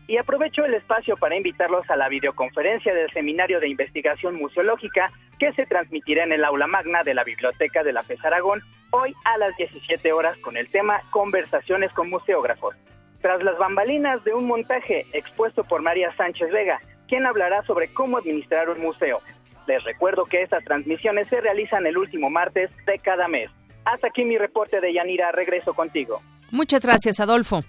Y 0.06 0.16
aprovecho 0.16 0.64
el 0.64 0.74
espacio 0.74 1.16
para 1.16 1.36
invitarlos 1.36 1.88
a 1.90 1.96
la 1.96 2.08
videoconferencia 2.08 2.94
del 2.94 3.10
Seminario 3.10 3.60
de 3.60 3.68
Investigación 3.68 4.36
Museológica 4.36 5.10
que 5.38 5.52
se 5.52 5.66
transmitirá 5.66 6.24
en 6.24 6.32
el 6.32 6.44
aula 6.44 6.66
magna 6.66 7.02
de 7.02 7.14
la 7.14 7.24
Biblioteca 7.24 7.82
de 7.82 7.92
la 7.92 8.02
FES 8.02 8.24
Aragón 8.24 8.62
hoy 8.90 9.14
a 9.24 9.36
las 9.36 9.54
17 9.56 10.12
horas 10.12 10.38
con 10.38 10.56
el 10.56 10.70
tema 10.70 11.02
Conversaciones 11.10 11.92
con 11.92 12.08
museógrafos. 12.08 12.74
Tras 13.20 13.42
las 13.42 13.58
bambalinas 13.58 14.24
de 14.24 14.32
un 14.32 14.46
montaje 14.46 15.04
expuesto 15.12 15.64
por 15.64 15.82
María 15.82 16.10
Sánchez 16.12 16.50
Vega, 16.50 16.80
quien 17.06 17.26
hablará 17.26 17.62
sobre 17.64 17.92
cómo 17.92 18.18
administrar 18.18 18.70
un 18.70 18.80
museo. 18.80 19.20
Les 19.66 19.82
recuerdo 19.84 20.24
que 20.24 20.42
estas 20.42 20.64
transmisiones 20.64 21.28
se 21.28 21.40
realizan 21.40 21.86
el 21.86 21.98
último 21.98 22.30
martes 22.30 22.70
de 22.86 22.98
cada 22.98 23.28
mes. 23.28 23.50
Hasta 23.84 24.08
aquí 24.08 24.24
mi 24.24 24.38
reporte 24.38 24.80
de 24.80 24.92
Yanira, 24.92 25.32
regreso 25.32 25.74
contigo. 25.74 26.22
Muchas 26.50 26.82
gracias, 26.82 27.20
Adolfo. 27.20 27.64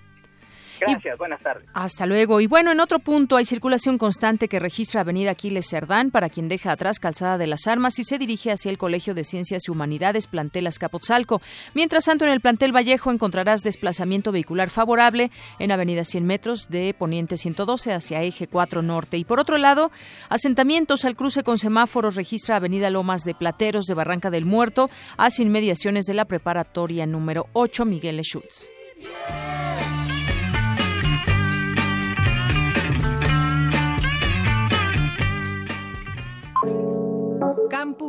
Gracias, 0.79 1.17
buenas 1.17 1.41
tardes. 1.41 1.67
Hasta 1.73 2.05
luego. 2.05 2.41
Y 2.41 2.47
bueno, 2.47 2.71
en 2.71 2.79
otro 2.79 2.99
punto 2.99 3.37
hay 3.37 3.45
circulación 3.45 3.97
constante 3.97 4.47
que 4.47 4.59
registra 4.59 5.01
Avenida 5.01 5.31
Aquiles 5.31 5.67
Cerdán 5.69 6.11
para 6.11 6.29
quien 6.29 6.47
deja 6.47 6.71
atrás 6.71 6.99
Calzada 6.99 7.37
de 7.37 7.47
las 7.47 7.67
Armas 7.67 7.99
y 7.99 8.03
se 8.03 8.17
dirige 8.17 8.51
hacia 8.51 8.71
el 8.71 8.77
Colegio 8.77 9.13
de 9.13 9.23
Ciencias 9.23 9.63
y 9.67 9.71
Humanidades 9.71 10.27
Plantel 10.27 10.67
Azcapotzalco. 10.67 11.41
Mientras 11.73 12.05
tanto, 12.05 12.25
en 12.25 12.31
el 12.31 12.41
Plantel 12.41 12.75
Vallejo 12.75 13.11
encontrarás 13.11 13.61
desplazamiento 13.61 14.31
vehicular 14.31 14.69
favorable 14.69 15.31
en 15.59 15.71
Avenida 15.71 16.03
100 16.03 16.25
metros 16.25 16.69
de 16.69 16.93
Poniente 16.97 17.37
112 17.37 17.93
hacia 17.93 18.23
Eje 18.23 18.47
4 18.47 18.81
Norte. 18.81 19.17
Y 19.17 19.25
por 19.25 19.39
otro 19.39 19.57
lado, 19.57 19.91
asentamientos 20.29 21.05
al 21.05 21.15
cruce 21.15 21.43
con 21.43 21.57
semáforos 21.57 22.15
registra 22.15 22.55
Avenida 22.55 22.89
Lomas 22.89 23.23
de 23.23 23.35
Plateros 23.35 23.85
de 23.85 23.93
Barranca 23.93 24.29
del 24.29 24.45
Muerto 24.45 24.89
hacia 25.17 25.43
inmediaciones 25.43 26.05
de 26.05 26.13
la 26.13 26.25
preparatoria 26.25 27.05
número 27.05 27.47
8 27.53 27.85
Miguel 27.85 28.21
Schutz. 28.21 28.67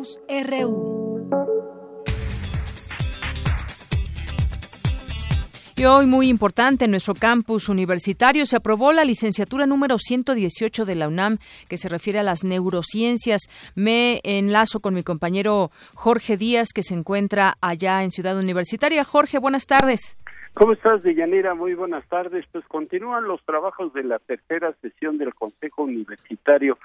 Campus 0.01 0.19
RU. 0.29 1.29
Y 5.77 5.85
hoy 5.85 6.07
muy 6.07 6.29
importante 6.29 6.87
en 6.87 6.91
nuestro 6.91 7.15
campus 7.15 7.69
universitario 7.69 8.47
se 8.47 8.57
aprobó 8.57 8.93
la 8.93 9.05
licenciatura 9.05 9.67
número 9.67 9.99
118 9.99 10.87
de 10.87 10.95
la 10.95 11.09
UNAM 11.09 11.37
que 11.69 11.77
se 11.77 11.91
refiere 11.91 12.19
a 12.19 12.23
las 12.23 12.45
neurociencias. 12.45 13.43
Me 13.75 14.21
enlazo 14.25 14.81
con 14.81 14.95
mi 14.95 15.03
compañero 15.03 15.71
Jorge 15.95 16.39
Díaz 16.39 16.69
que 16.75 16.83
se 16.83 16.95
encuentra 16.95 17.55
allá 17.61 18.03
en 18.03 18.11
Ciudad 18.11 18.39
Universitaria. 18.39 19.05
Jorge, 19.05 19.39
buenas 19.39 19.67
tardes. 19.67 20.17
¿Cómo 20.55 20.73
estás, 20.73 21.03
Deyanira? 21.03 21.55
Muy 21.55 21.75
buenas 21.75 22.07
tardes. 22.09 22.47
Pues 22.51 22.65
continúan 22.67 23.25
los 23.25 23.43
trabajos 23.45 23.93
de 23.93 24.05
la 24.05 24.19
tercera 24.19 24.75
sesión 24.81 25.19
del 25.19 25.35
Consejo 25.35 25.83
Universitario 25.83 26.79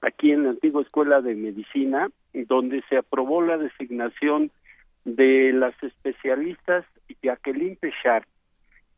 aquí 0.00 0.32
en 0.32 0.44
la 0.44 0.50
antigua 0.50 0.82
Escuela 0.82 1.20
de 1.20 1.34
Medicina, 1.34 2.10
donde 2.32 2.82
se 2.88 2.96
aprobó 2.96 3.42
la 3.42 3.58
designación 3.58 4.50
de 5.04 5.52
las 5.52 5.74
especialistas 5.82 6.84
Jacqueline 7.22 7.76
Pechard 7.76 8.24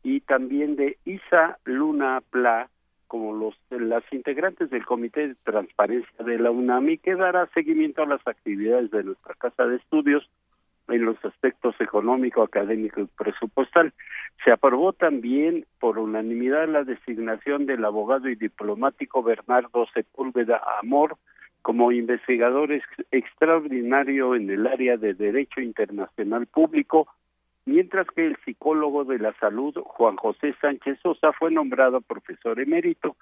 y 0.03 0.21
también 0.21 0.77
de 0.77 0.99
Isa 1.05 1.59
Luna 1.65 2.23
Pla 2.31 2.69
como 3.07 3.35
los 3.35 3.55
las 3.69 4.05
integrantes 4.11 4.71
del 4.71 4.87
Comité 4.87 5.29
de 5.29 5.35
Transparencia 5.45 6.25
de 6.25 6.39
la 6.39 6.51
UNAMI 6.51 6.99
que 6.99 7.15
dará 7.15 7.47
seguimiento 7.53 8.03
a 8.03 8.07
las 8.07 8.27
actividades 8.27 8.91
de 8.91 9.05
nuestra 9.05 9.35
Casa 9.35 9.67
de 9.67 9.77
Estudios 9.77 10.29
en 10.93 11.05
los 11.05 11.23
aspectos 11.25 11.75
económico, 11.81 12.43
académico 12.43 13.01
y 13.01 13.07
presupuestal. 13.07 13.93
Se 14.45 14.51
aprobó 14.51 14.93
también 14.93 15.67
por 15.79 15.99
unanimidad 15.99 16.69
la 16.69 16.85
designación 16.85 17.67
del 17.67 17.85
abogado 17.85 18.29
y 18.29 18.35
diplomático 18.35 19.23
Bernardo 19.23 19.87
Sepúlveda 19.95 20.61
Amor 20.81 21.17
como 21.63 21.93
investigador 21.93 22.71
extraordinario 23.13 24.35
en 24.35 24.51
el 24.51 24.67
área 24.67 24.97
de 24.97 25.15
Derecho 25.15 25.61
Internacional 25.61 26.47
Público, 26.47 27.07
mientras 27.65 28.07
que 28.09 28.27
el 28.27 28.37
psicólogo 28.45 29.05
de 29.05 29.19
la 29.19 29.33
salud 29.35 29.75
Juan 29.85 30.17
José 30.17 30.55
Sánchez 30.61 30.99
Sosa 31.01 31.33
fue 31.33 31.53
nombrado 31.53 32.01
profesor 32.01 32.59
emérito. 32.59 33.17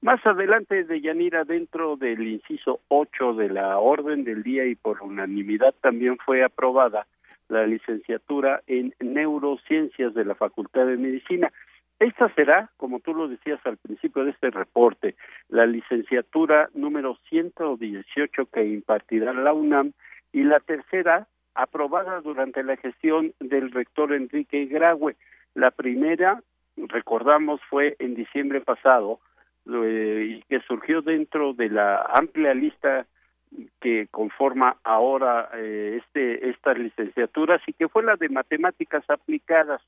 Más 0.00 0.24
adelante, 0.24 0.84
de 0.84 1.00
Yanira, 1.00 1.42
dentro 1.42 1.96
del 1.96 2.22
inciso 2.22 2.80
8 2.86 3.34
de 3.34 3.48
la 3.48 3.78
orden 3.78 4.22
del 4.22 4.44
día 4.44 4.64
y 4.64 4.76
por 4.76 5.02
unanimidad 5.02 5.74
también 5.80 6.18
fue 6.18 6.44
aprobada 6.44 7.08
la 7.48 7.66
licenciatura 7.66 8.62
en 8.68 8.94
neurociencias 9.00 10.14
de 10.14 10.24
la 10.24 10.36
Facultad 10.36 10.86
de 10.86 10.96
Medicina. 10.96 11.52
Esta 11.98 12.32
será, 12.34 12.70
como 12.76 13.00
tú 13.00 13.12
lo 13.12 13.26
decías 13.26 13.58
al 13.64 13.76
principio 13.76 14.24
de 14.24 14.30
este 14.30 14.50
reporte, 14.50 15.16
la 15.48 15.66
licenciatura 15.66 16.68
número 16.74 17.18
118 17.28 18.46
que 18.52 18.64
impartirá 18.66 19.32
la 19.32 19.52
UNAM 19.52 19.94
y 20.32 20.44
la 20.44 20.60
tercera 20.60 21.26
aprobada 21.56 22.20
durante 22.20 22.62
la 22.62 22.76
gestión 22.76 23.32
del 23.40 23.72
rector 23.72 24.12
Enrique 24.12 24.66
Graue. 24.66 25.16
La 25.54 25.72
primera, 25.72 26.40
recordamos, 26.76 27.60
fue 27.68 27.96
en 27.98 28.14
diciembre 28.14 28.60
pasado 28.60 29.18
y 29.68 30.42
que 30.48 30.60
surgió 30.60 31.02
dentro 31.02 31.52
de 31.52 31.68
la 31.68 32.02
amplia 32.02 32.54
lista 32.54 33.06
que 33.80 34.08
conforma 34.10 34.76
ahora 34.84 35.50
eh, 35.54 36.00
este 36.02 36.50
estas 36.50 36.78
licenciaturas 36.78 37.60
y 37.66 37.72
que 37.72 37.88
fue 37.88 38.02
la 38.02 38.16
de 38.16 38.28
matemáticas 38.28 39.04
aplicadas. 39.08 39.82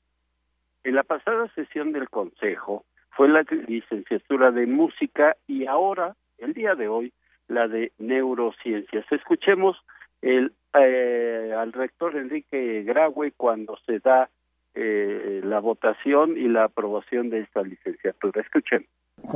En 0.83 0.95
la 0.95 1.03
pasada 1.03 1.47
sesión 1.53 1.91
del 1.91 2.09
Consejo 2.09 2.85
fue 3.11 3.29
la 3.29 3.43
licenciatura 3.67 4.51
de 4.51 4.65
música 4.65 5.35
y 5.47 5.65
ahora, 5.67 6.15
el 6.37 6.53
día 6.53 6.75
de 6.75 6.87
hoy, 6.87 7.13
la 7.47 7.67
de 7.67 7.91
neurociencias. 7.99 9.05
Escuchemos 9.11 9.77
el, 10.21 10.53
eh, 10.73 11.53
al 11.57 11.73
rector 11.73 12.15
Enrique 12.15 12.83
Graue 12.83 13.31
cuando 13.35 13.77
se 13.85 13.99
da 13.99 14.29
eh, 14.73 15.41
la 15.43 15.59
votación 15.59 16.37
y 16.37 16.47
la 16.47 16.65
aprobación 16.65 17.29
de 17.29 17.41
esta 17.41 17.61
licenciatura. 17.61 18.41
Escuchemos. 18.41 18.87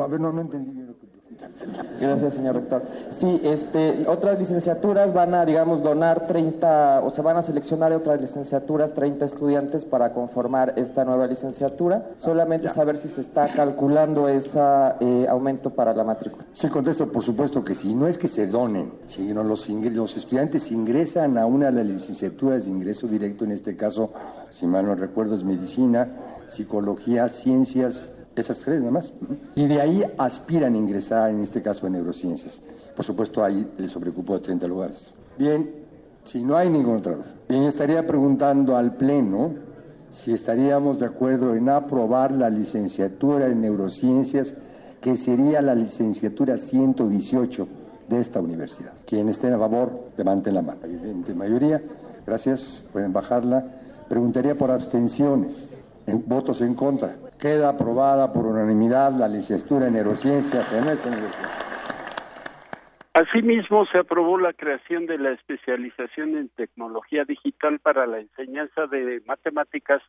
A 0.04 0.08
ver, 0.08 0.20
no, 0.20 0.32
no 0.32 0.42
entendí 0.42 0.82
lo 0.82 0.98
que 1.00 1.16
Gracias, 2.00 2.34
señor 2.34 2.56
rector. 2.56 2.84
Sí, 3.10 3.42
este, 3.44 4.06
otras 4.08 4.40
licenciaturas 4.40 5.14
van 5.14 5.34
a, 5.34 5.46
digamos, 5.46 5.84
donar 5.84 6.28
30, 6.28 7.02
o 7.04 7.10
se 7.10 7.22
van 7.22 7.36
a 7.36 7.42
seleccionar 7.42 7.92
otras 7.92 8.22
licenciaturas, 8.22 8.94
30 8.94 9.26
estudiantes 9.26 9.86
para 9.86 10.14
conformar 10.14 10.74
esta 10.78 11.04
nueva 11.04 11.28
licenciatura. 11.28 12.12
Solamente 12.16 12.70
saber 12.70 12.98
si 12.98 13.10
se 13.10 13.22
está 13.22 13.54
calculando 13.54 14.30
ese 14.30 14.60
eh, 15.02 15.26
aumento 15.28 15.72
para 15.72 15.94
la 15.94 16.04
matrícula. 16.04 16.46
Sí, 16.54 16.70
contesto, 16.70 17.12
por 17.12 17.24
supuesto 17.24 17.64
que 17.64 17.76
sí. 17.76 17.96
No 17.96 18.08
es 18.08 18.18
que 18.18 18.28
se 18.28 18.48
donen, 18.48 18.94
sino 19.06 19.44
los, 19.44 19.68
los 19.68 20.18
estudiantes 20.18 20.72
ingresan 20.72 21.38
a 21.38 21.46
una 21.46 21.66
de 21.66 21.84
las 21.84 21.86
licenciaturas 21.86 22.66
de 22.66 22.72
ingreso 22.72 23.08
directo, 23.08 23.44
en 23.44 23.52
este 23.52 23.76
caso, 23.76 24.12
si 24.50 24.68
mal 24.68 24.86
no 24.86 24.96
recuerdo, 24.96 25.36
es 25.36 25.44
medicina, 25.44 26.08
psicología, 26.48 27.28
ciencias 27.30 28.14
esas 28.36 28.60
tres 28.60 28.80
nada 28.80 28.92
más. 28.92 29.14
Y 29.56 29.66
de 29.68 29.82
ahí 29.82 30.04
aspiran 30.18 30.74
a 30.74 30.78
ingresar, 30.78 31.30
en 31.30 31.42
este 31.42 31.62
caso, 31.62 31.88
en 31.88 31.94
neurociencias. 31.94 32.62
Por 32.96 33.06
supuesto, 33.06 33.44
ahí 33.44 33.70
el 33.78 33.90
sobrecupo 33.90 34.36
de 34.36 34.42
30 34.42 34.68
lugares. 34.68 35.12
Bien, 35.38 35.70
si 36.24 36.44
no 36.44 36.56
hay 36.56 36.70
ninguna 36.70 36.98
otra 36.98 37.18
Bien, 37.48 37.64
estaría 37.64 38.06
preguntando 38.08 38.76
al 38.76 38.96
Pleno 38.96 39.54
si 40.10 40.34
estaríamos 40.34 41.00
de 41.00 41.08
acuerdo 41.08 41.56
en 41.56 41.68
aprobar 41.70 42.32
la 42.32 42.50
licenciatura 42.50 43.48
en 43.48 43.62
neurociencias, 43.62 44.56
que 45.02 45.18
sería 45.18 45.62
la 45.62 45.76
licenciatura 45.76 46.58
118 46.58 47.68
de 48.08 48.20
esta 48.20 48.40
universidad. 48.40 48.94
Quien 49.06 49.30
esté 49.30 49.52
a 49.52 49.60
favor, 49.60 49.92
levanten 50.18 50.54
la 50.54 50.62
mano. 50.62 50.80
Evidente 50.84 51.34
mayoría. 51.34 51.82
Gracias, 52.26 52.84
pueden 52.92 53.14
bajarla. 53.14 53.66
Preguntaría 54.08 54.58
por 54.58 54.72
abstenciones, 54.72 55.80
en, 56.08 56.24
votos 56.26 56.62
en 56.62 56.76
contra. 56.76 57.18
Queda 57.40 57.70
aprobada 57.70 58.32
por 58.32 58.46
unanimidad 58.46 59.12
la 59.12 59.28
licenciatura 59.28 59.88
en 59.88 59.94
neurociencias 59.94 60.72
en 60.74 60.88
esta 60.90 61.10
universidad. 61.10 61.50
Asimismo, 63.14 63.86
se 63.86 64.00
aprobó 64.00 64.38
la 64.38 64.54
creación 64.54 65.06
de 65.06 65.18
la 65.18 65.32
especialización 65.32 66.38
en 66.38 66.50
tecnología 66.50 67.24
digital 67.24 67.80
para 67.80 68.06
la 68.08 68.20
enseñanza 68.20 68.88
de 68.88 69.22
matemáticas 69.26 70.02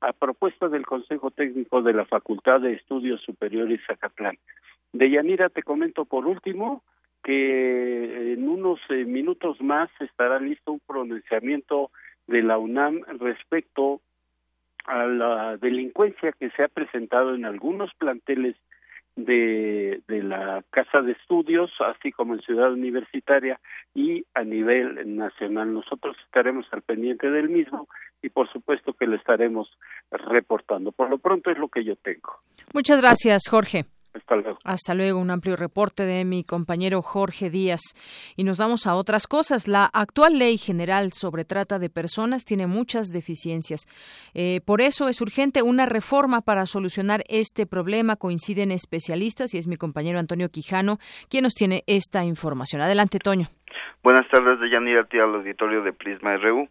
a 0.00 0.12
propuesta 0.12 0.68
del 0.68 0.86
Consejo 0.86 1.30
Técnico 1.30 1.82
de 1.82 1.94
la 1.94 2.04
Facultad 2.04 2.60
de 2.60 2.74
Estudios 2.74 3.20
Superiores 3.22 3.80
Zacatlán. 3.86 4.38
De 4.92 5.10
Yanira 5.10 5.48
te 5.48 5.62
comento 5.62 6.04
por 6.04 6.26
último 6.26 6.82
que 7.24 8.34
en 8.34 8.48
unos 8.48 8.78
eh, 8.90 9.04
minutos 9.04 9.60
más 9.60 9.90
estará 9.98 10.38
listo 10.38 10.72
un 10.72 10.80
pronunciamiento 10.86 11.90
de 12.26 12.42
la 12.42 12.58
UNAM 12.58 13.00
respecto 13.18 14.00
a 14.84 15.04
la 15.06 15.56
delincuencia 15.56 16.32
que 16.32 16.50
se 16.50 16.64
ha 16.64 16.68
presentado 16.68 17.34
en 17.34 17.44
algunos 17.44 17.92
planteles 17.94 18.56
de, 19.16 20.02
de 20.08 20.22
la 20.22 20.64
Casa 20.70 21.00
de 21.00 21.12
Estudios, 21.12 21.70
así 21.80 22.10
como 22.10 22.34
en 22.34 22.40
Ciudad 22.40 22.72
Universitaria 22.72 23.60
y 23.94 24.24
a 24.34 24.42
nivel 24.42 25.16
nacional. 25.16 25.72
Nosotros 25.72 26.16
estaremos 26.24 26.66
al 26.72 26.82
pendiente 26.82 27.30
del 27.30 27.48
mismo 27.48 27.88
y 28.22 28.30
por 28.30 28.50
supuesto 28.52 28.92
que 28.92 29.06
lo 29.06 29.16
estaremos 29.16 29.68
reportando. 30.10 30.92
Por 30.92 31.10
lo 31.10 31.18
pronto 31.18 31.50
es 31.50 31.58
lo 31.58 31.68
que 31.68 31.84
yo 31.84 31.96
tengo. 31.96 32.40
Muchas 32.72 33.00
gracias, 33.00 33.44
Jorge. 33.48 33.84
Hasta 34.14 34.36
luego. 34.36 34.58
Hasta 34.64 34.94
luego. 34.94 35.18
Un 35.18 35.30
amplio 35.30 35.56
reporte 35.56 36.04
de 36.04 36.24
mi 36.24 36.44
compañero 36.44 37.02
Jorge 37.02 37.50
Díaz. 37.50 37.80
Y 38.36 38.44
nos 38.44 38.58
vamos 38.58 38.86
a 38.86 38.94
otras 38.94 39.26
cosas. 39.26 39.68
La 39.68 39.86
actual 39.92 40.38
ley 40.38 40.56
general 40.56 41.12
sobre 41.12 41.44
trata 41.44 41.78
de 41.78 41.90
personas 41.90 42.44
tiene 42.44 42.66
muchas 42.66 43.08
deficiencias. 43.08 43.80
Eh, 44.32 44.60
por 44.64 44.80
eso 44.80 45.08
es 45.08 45.20
urgente 45.20 45.62
una 45.62 45.86
reforma 45.86 46.40
para 46.40 46.66
solucionar 46.66 47.24
este 47.28 47.66
problema. 47.66 48.16
Coinciden 48.16 48.70
especialistas 48.70 49.52
y 49.54 49.58
es 49.58 49.66
mi 49.66 49.76
compañero 49.76 50.18
Antonio 50.18 50.48
Quijano 50.48 50.98
quien 51.28 51.42
nos 51.42 51.54
tiene 51.54 51.82
esta 51.86 52.24
información. 52.24 52.82
Adelante, 52.82 53.18
Toño. 53.18 53.48
Buenas 54.02 54.28
tardes, 54.30 54.60
Deyanira, 54.60 55.06
al 55.10 55.34
auditorio 55.34 55.82
de 55.82 55.92
Prisma 55.92 56.36
RU 56.36 56.68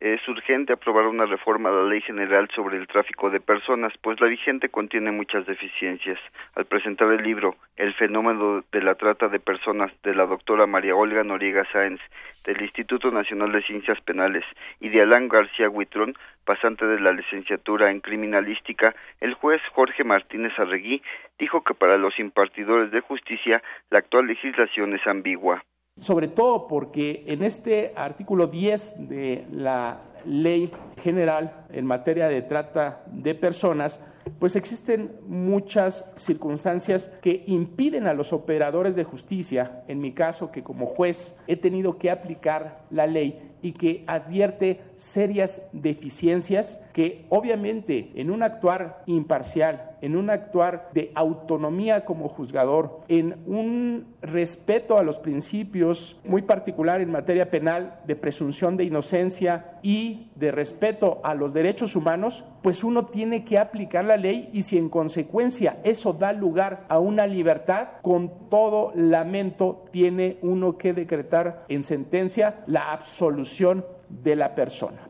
es 0.00 0.26
urgente 0.28 0.72
aprobar 0.72 1.06
una 1.06 1.26
reforma 1.26 1.70
a 1.70 1.72
la 1.72 1.82
Ley 1.82 2.00
General 2.00 2.48
sobre 2.54 2.76
el 2.76 2.86
tráfico 2.86 3.30
de 3.30 3.40
personas, 3.40 3.92
pues 4.00 4.20
la 4.20 4.28
vigente 4.28 4.68
contiene 4.68 5.10
muchas 5.10 5.44
deficiencias. 5.44 6.20
Al 6.54 6.66
presentar 6.66 7.10
el 7.12 7.24
libro 7.24 7.56
El 7.76 7.94
fenómeno 7.94 8.62
de 8.70 8.82
la 8.82 8.94
trata 8.94 9.28
de 9.28 9.40
personas 9.40 9.90
de 10.04 10.14
la 10.14 10.26
doctora 10.26 10.66
María 10.66 10.94
Olga 10.94 11.24
Noriega 11.24 11.64
Sáenz 11.72 12.00
del 12.44 12.62
Instituto 12.62 13.10
Nacional 13.10 13.50
de 13.50 13.62
Ciencias 13.62 14.00
Penales 14.02 14.44
y 14.78 14.88
de 14.88 15.02
Alán 15.02 15.28
García 15.28 15.68
Huitrón, 15.68 16.14
pasante 16.44 16.86
de 16.86 17.00
la 17.00 17.12
licenciatura 17.12 17.90
en 17.90 18.00
criminalística, 18.00 18.94
el 19.20 19.34
juez 19.34 19.60
Jorge 19.72 20.04
Martínez 20.04 20.56
Arregui 20.58 21.02
dijo 21.40 21.64
que 21.64 21.74
para 21.74 21.98
los 21.98 22.18
impartidores 22.20 22.92
de 22.92 23.00
justicia 23.00 23.62
la 23.90 23.98
actual 23.98 24.28
legislación 24.28 24.94
es 24.94 25.04
ambigua 25.06 25.62
sobre 26.00 26.28
todo 26.28 26.66
porque 26.68 27.24
en 27.26 27.42
este 27.42 27.92
artículo 27.96 28.46
10 28.46 29.08
de 29.08 29.46
la 29.50 30.00
ley 30.24 30.70
general 31.02 31.64
en 31.70 31.86
materia 31.86 32.28
de 32.28 32.42
trata 32.42 33.02
de 33.06 33.34
personas, 33.34 34.00
pues 34.38 34.56
existen 34.56 35.12
muchas 35.26 36.04
circunstancias 36.16 37.10
que 37.22 37.44
impiden 37.46 38.06
a 38.06 38.14
los 38.14 38.32
operadores 38.32 38.96
de 38.96 39.04
justicia, 39.04 39.82
en 39.88 40.00
mi 40.00 40.12
caso 40.12 40.50
que 40.50 40.62
como 40.62 40.86
juez 40.86 41.36
he 41.46 41.56
tenido 41.56 41.98
que 41.98 42.10
aplicar 42.10 42.84
la 42.90 43.06
ley, 43.06 43.48
y 43.62 43.72
que 43.72 44.04
advierte 44.06 44.80
serias 44.96 45.62
deficiencias 45.72 46.80
que 46.92 47.26
obviamente 47.28 48.12
en 48.14 48.30
un 48.30 48.42
actuar 48.42 49.02
imparcial, 49.06 49.96
en 50.00 50.16
un 50.16 50.30
actuar 50.30 50.90
de 50.94 51.10
autonomía 51.14 52.04
como 52.04 52.28
juzgador, 52.28 53.00
en 53.08 53.36
un 53.46 54.14
respeto 54.22 54.96
a 54.96 55.02
los 55.02 55.18
principios 55.18 56.20
muy 56.24 56.42
particular 56.42 57.00
en 57.00 57.10
materia 57.10 57.50
penal 57.50 58.00
de 58.06 58.16
presunción 58.16 58.76
de 58.76 58.84
inocencia 58.84 59.78
y 59.82 60.27
de 60.38 60.52
respeto 60.52 61.20
a 61.24 61.34
los 61.34 61.52
derechos 61.52 61.96
humanos, 61.96 62.44
pues 62.62 62.84
uno 62.84 63.06
tiene 63.06 63.44
que 63.44 63.58
aplicar 63.58 64.04
la 64.04 64.16
ley 64.16 64.48
y 64.52 64.62
si 64.62 64.78
en 64.78 64.88
consecuencia 64.88 65.78
eso 65.84 66.12
da 66.12 66.32
lugar 66.32 66.84
a 66.88 66.98
una 66.98 67.26
libertad, 67.26 68.00
con 68.02 68.48
todo 68.48 68.92
lamento 68.94 69.84
tiene 69.92 70.38
uno 70.42 70.78
que 70.78 70.92
decretar 70.92 71.64
en 71.68 71.82
sentencia 71.82 72.62
la 72.66 72.92
absolución 72.92 73.84
de 74.08 74.36
la 74.36 74.54
persona. 74.54 75.08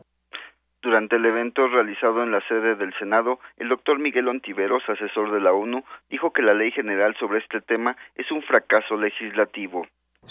Durante 0.81 1.17
el 1.17 1.25
evento 1.25 1.67
realizado 1.67 2.23
en 2.23 2.31
la 2.31 2.39
sede 2.47 2.75
del 2.75 2.93
Senado, 2.97 3.39
el 3.57 3.67
doctor 3.67 3.99
Miguel 3.99 4.29
Ontiveros, 4.29 4.81
asesor 4.87 5.31
de 5.31 5.41
la 5.41 5.51
ONU, 5.51 5.83
dijo 6.09 6.31
que 6.31 6.41
la 6.41 6.53
ley 6.53 6.71
general 6.71 7.15
sobre 7.19 7.39
este 7.39 7.59
tema 7.59 7.97
es 8.15 8.31
un 8.31 8.41
fracaso 8.43 8.95
legislativo. 8.95 9.85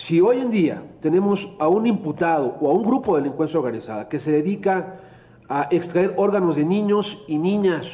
Si 0.08 0.20
hoy 0.20 0.38
en 0.38 0.50
día 0.50 0.82
tenemos 1.02 1.48
a 1.58 1.68
un 1.68 1.86
imputado 1.86 2.56
o 2.60 2.70
a 2.70 2.72
un 2.72 2.82
grupo 2.82 3.16
de 3.16 3.22
delincuencia 3.22 3.58
organizada 3.58 4.08
que 4.08 4.20
se 4.20 4.30
dedica 4.30 5.00
a 5.48 5.68
extraer 5.70 6.14
órganos 6.16 6.56
de 6.56 6.64
niños 6.64 7.18
y 7.26 7.36
niñas 7.36 7.86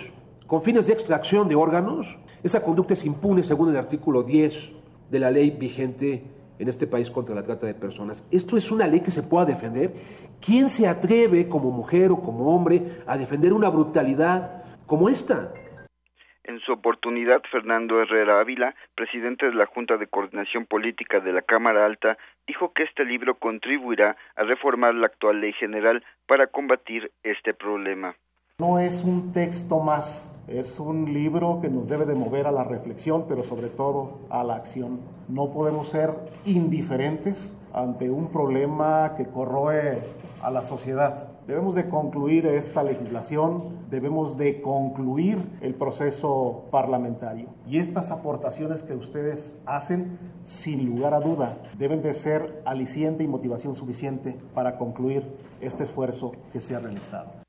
con 0.46 0.62
fines 0.62 0.86
de 0.86 0.92
extracción 0.92 1.48
de 1.48 1.54
órganos, 1.54 2.06
esa 2.42 2.62
conducta 2.62 2.92
es 2.92 3.04
impune 3.04 3.42
según 3.42 3.70
el 3.70 3.76
artículo 3.76 4.22
10 4.22 4.54
de 5.10 5.18
la 5.18 5.30
ley 5.30 5.50
vigente 5.50 6.22
en 6.58 6.68
este 6.68 6.86
país 6.86 7.10
contra 7.10 7.34
la 7.34 7.42
trata 7.42 7.66
de 7.66 7.74
personas. 7.74 8.22
Esto 8.30 8.56
es 8.56 8.70
una 8.70 8.86
ley 8.86 9.00
que 9.00 9.10
se 9.10 9.22
pueda 9.22 9.46
defender. 9.46 9.94
¿Quién 10.40 10.68
se 10.68 10.86
atreve 10.86 11.48
como 11.48 11.70
mujer 11.70 12.12
o 12.12 12.20
como 12.20 12.54
hombre 12.54 12.98
a 13.06 13.16
defender 13.16 13.52
una 13.52 13.70
brutalidad 13.70 14.62
como 14.86 15.08
esta? 15.08 15.52
En 16.44 16.60
su 16.60 16.72
oportunidad, 16.72 17.42
Fernando 17.50 18.02
Herrera 18.02 18.38
Ávila, 18.38 18.74
presidente 18.94 19.46
de 19.46 19.54
la 19.54 19.64
Junta 19.64 19.96
de 19.96 20.06
Coordinación 20.06 20.66
Política 20.66 21.20
de 21.20 21.32
la 21.32 21.40
Cámara 21.40 21.86
Alta, 21.86 22.18
dijo 22.46 22.74
que 22.74 22.82
este 22.82 23.06
libro 23.06 23.36
contribuirá 23.36 24.16
a 24.36 24.42
reformar 24.42 24.94
la 24.94 25.06
actual 25.06 25.40
ley 25.40 25.54
general 25.54 26.04
para 26.26 26.46
combatir 26.48 27.10
este 27.22 27.54
problema. 27.54 28.14
No 28.58 28.78
es 28.78 29.04
un 29.04 29.32
texto 29.32 29.80
más, 29.80 30.30
es 30.46 30.78
un 30.78 31.14
libro 31.14 31.60
que 31.62 31.70
nos 31.70 31.88
debe 31.88 32.04
de 32.04 32.14
mover 32.14 32.46
a 32.46 32.52
la 32.52 32.62
reflexión, 32.62 33.26
pero 33.26 33.42
sobre 33.42 33.68
todo 33.68 34.20
a 34.28 34.44
la 34.44 34.56
acción. 34.56 35.00
No 35.28 35.50
podemos 35.50 35.88
ser 35.88 36.10
indiferentes 36.44 37.56
ante 37.72 38.10
un 38.10 38.30
problema 38.30 39.14
que 39.16 39.24
corroe 39.24 39.98
a 40.42 40.50
la 40.50 40.60
sociedad. 40.60 41.33
Debemos 41.46 41.74
de 41.74 41.86
concluir 41.88 42.46
esta 42.46 42.82
legislación, 42.82 43.86
debemos 43.90 44.38
de 44.38 44.62
concluir 44.62 45.38
el 45.60 45.74
proceso 45.74 46.64
parlamentario. 46.70 47.48
Y 47.68 47.76
estas 47.78 48.10
aportaciones 48.10 48.82
que 48.82 48.94
ustedes 48.94 49.54
hacen, 49.66 50.18
sin 50.44 50.86
lugar 50.86 51.12
a 51.12 51.20
duda, 51.20 51.58
deben 51.76 52.00
de 52.00 52.14
ser 52.14 52.62
aliciente 52.64 53.24
y 53.24 53.28
motivación 53.28 53.74
suficiente 53.74 54.38
para 54.54 54.78
concluir 54.78 55.22
este 55.60 55.82
esfuerzo 55.82 56.32
que 56.50 56.60
se 56.60 56.76
ha 56.76 56.80
realizado. 56.80 57.43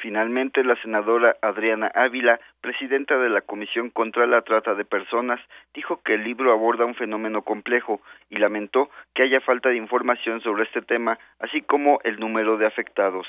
Finalmente, 0.00 0.64
la 0.64 0.76
senadora 0.76 1.36
Adriana 1.42 1.92
Ávila, 1.94 2.40
presidenta 2.62 3.18
de 3.18 3.28
la 3.28 3.42
Comisión 3.42 3.90
contra 3.90 4.26
la 4.26 4.40
Trata 4.40 4.74
de 4.74 4.86
Personas, 4.86 5.38
dijo 5.74 6.00
que 6.02 6.14
el 6.14 6.24
libro 6.24 6.52
aborda 6.52 6.86
un 6.86 6.94
fenómeno 6.94 7.42
complejo 7.42 8.00
y 8.30 8.36
lamentó 8.36 8.88
que 9.14 9.24
haya 9.24 9.42
falta 9.42 9.68
de 9.68 9.76
información 9.76 10.40
sobre 10.40 10.62
este 10.62 10.80
tema, 10.80 11.18
así 11.38 11.60
como 11.60 12.00
el 12.04 12.18
número 12.18 12.56
de 12.56 12.66
afectados. 12.66 13.26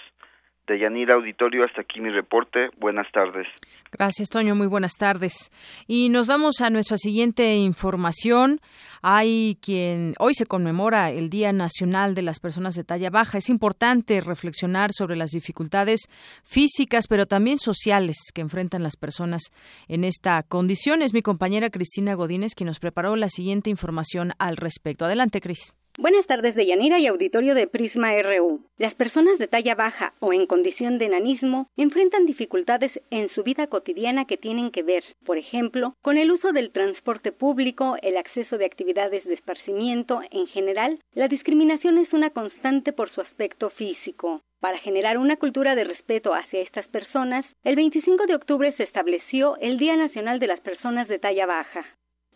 De 0.67 0.80
Yanira 0.80 1.15
Auditorio, 1.15 1.65
hasta 1.65 1.82
aquí 1.82 2.00
mi 2.00 2.10
reporte. 2.10 2.69
Buenas 2.78 3.12
tardes. 3.12 3.47
Gracias, 3.91 4.30
Toño. 4.30 4.56
Muy 4.56 4.67
buenas 4.67 4.93
tardes. 4.93 5.52
Y 5.86 6.08
nos 6.10 6.28
vamos 6.28 6.62
a 6.62 6.69
nuestra 6.69 6.97
siguiente 6.97 7.56
información. 7.58 8.62
Hay 9.02 9.58
quien 9.62 10.13
hoy 10.17 10.34
se 10.34 10.45
conmemora 10.45 11.12
el 11.12 11.30
Día 11.30 11.52
Nacional 11.52 12.15
de 12.15 12.21
las 12.21 12.39
Personas 12.39 12.76
de 12.76 12.86
Talla 12.86 13.10
Baja. 13.10 13.38
Es 13.38 13.50
importante 13.50 14.21
reflexionar 14.21 14.91
sobre 14.93 15.17
las 15.17 15.32
dificultades 15.32 16.08
físicas, 16.43 17.08
pero 17.10 17.26
también 17.26 17.58
sociales 17.58 18.17
que 18.34 18.39
enfrentan 18.39 18.82
las 18.82 18.95
personas 18.95 19.52
en 19.89 20.06
esta 20.06 20.41
condición. 20.43 21.02
Es 21.02 21.13
mi 21.13 21.21
compañera 21.21 21.69
Cristina 21.69 22.13
Godínez 22.13 22.56
quien 22.56 22.67
nos 22.67 22.80
preparó 22.80 23.17
la 23.17 23.28
siguiente 23.28 23.69
información 23.69 24.32
al 24.39 24.56
respecto. 24.56 25.04
Adelante, 25.04 25.41
Cris. 25.41 25.74
Buenas 25.97 26.25
tardes 26.25 26.56
de 26.56 26.65
Yanira 26.65 26.99
y 26.99 27.08
auditorio 27.08 27.54
de 27.54 27.67
Prisma 27.67 28.13
RU. 28.21 28.62
Las 28.77 28.95
personas 28.95 29.38
de 29.39 29.49
talla 29.49 29.75
baja 29.75 30.13
o 30.21 30.32
en 30.32 30.47
condición 30.47 30.97
de 30.97 31.06
enanismo 31.06 31.67
enfrentan 31.75 32.25
dificultades 32.25 32.93
en 33.10 33.30
su 33.32 33.43
vida 33.43 33.67
cotidiana 33.67 34.23
que 34.25 34.38
tienen 34.38 34.71
que 34.71 34.84
ver, 34.84 35.04
por 35.25 35.38
ejemplo, 35.38 35.95
con 36.01 36.17
el 36.17 36.32
uso 36.32 36.54
del 36.54 36.71
transporte 36.71 37.34
público, 37.34 37.97
el 38.01 38.15
acceso 38.15 38.58
de 38.58 38.65
actividades 38.65 39.25
de 39.25 39.34
esparcimiento, 39.34 40.21
en 40.32 40.47
general, 40.47 40.99
la 41.13 41.27
discriminación 41.27 41.97
es 41.97 42.13
una 42.13 42.30
constante 42.30 42.93
por 42.93 43.10
su 43.12 43.19
aspecto 43.19 43.69
físico. 43.71 44.41
Para 44.62 44.77
generar 44.77 45.17
una 45.17 45.36
cultura 45.36 45.75
de 45.75 45.84
respeto 45.84 46.34
hacia 46.34 46.62
estas 46.62 46.88
personas, 46.88 47.45
el 47.65 47.75
25 47.75 48.27
de 48.27 48.36
octubre 48.36 48.71
se 48.77 48.84
estableció 48.84 49.58
el 49.58 49.77
Día 49.77 49.97
Nacional 49.97 50.39
de 50.39 50.47
las 50.47 50.62
Personas 50.62 51.10
de 51.10 51.19
Talla 51.19 51.47
Baja. 51.47 51.84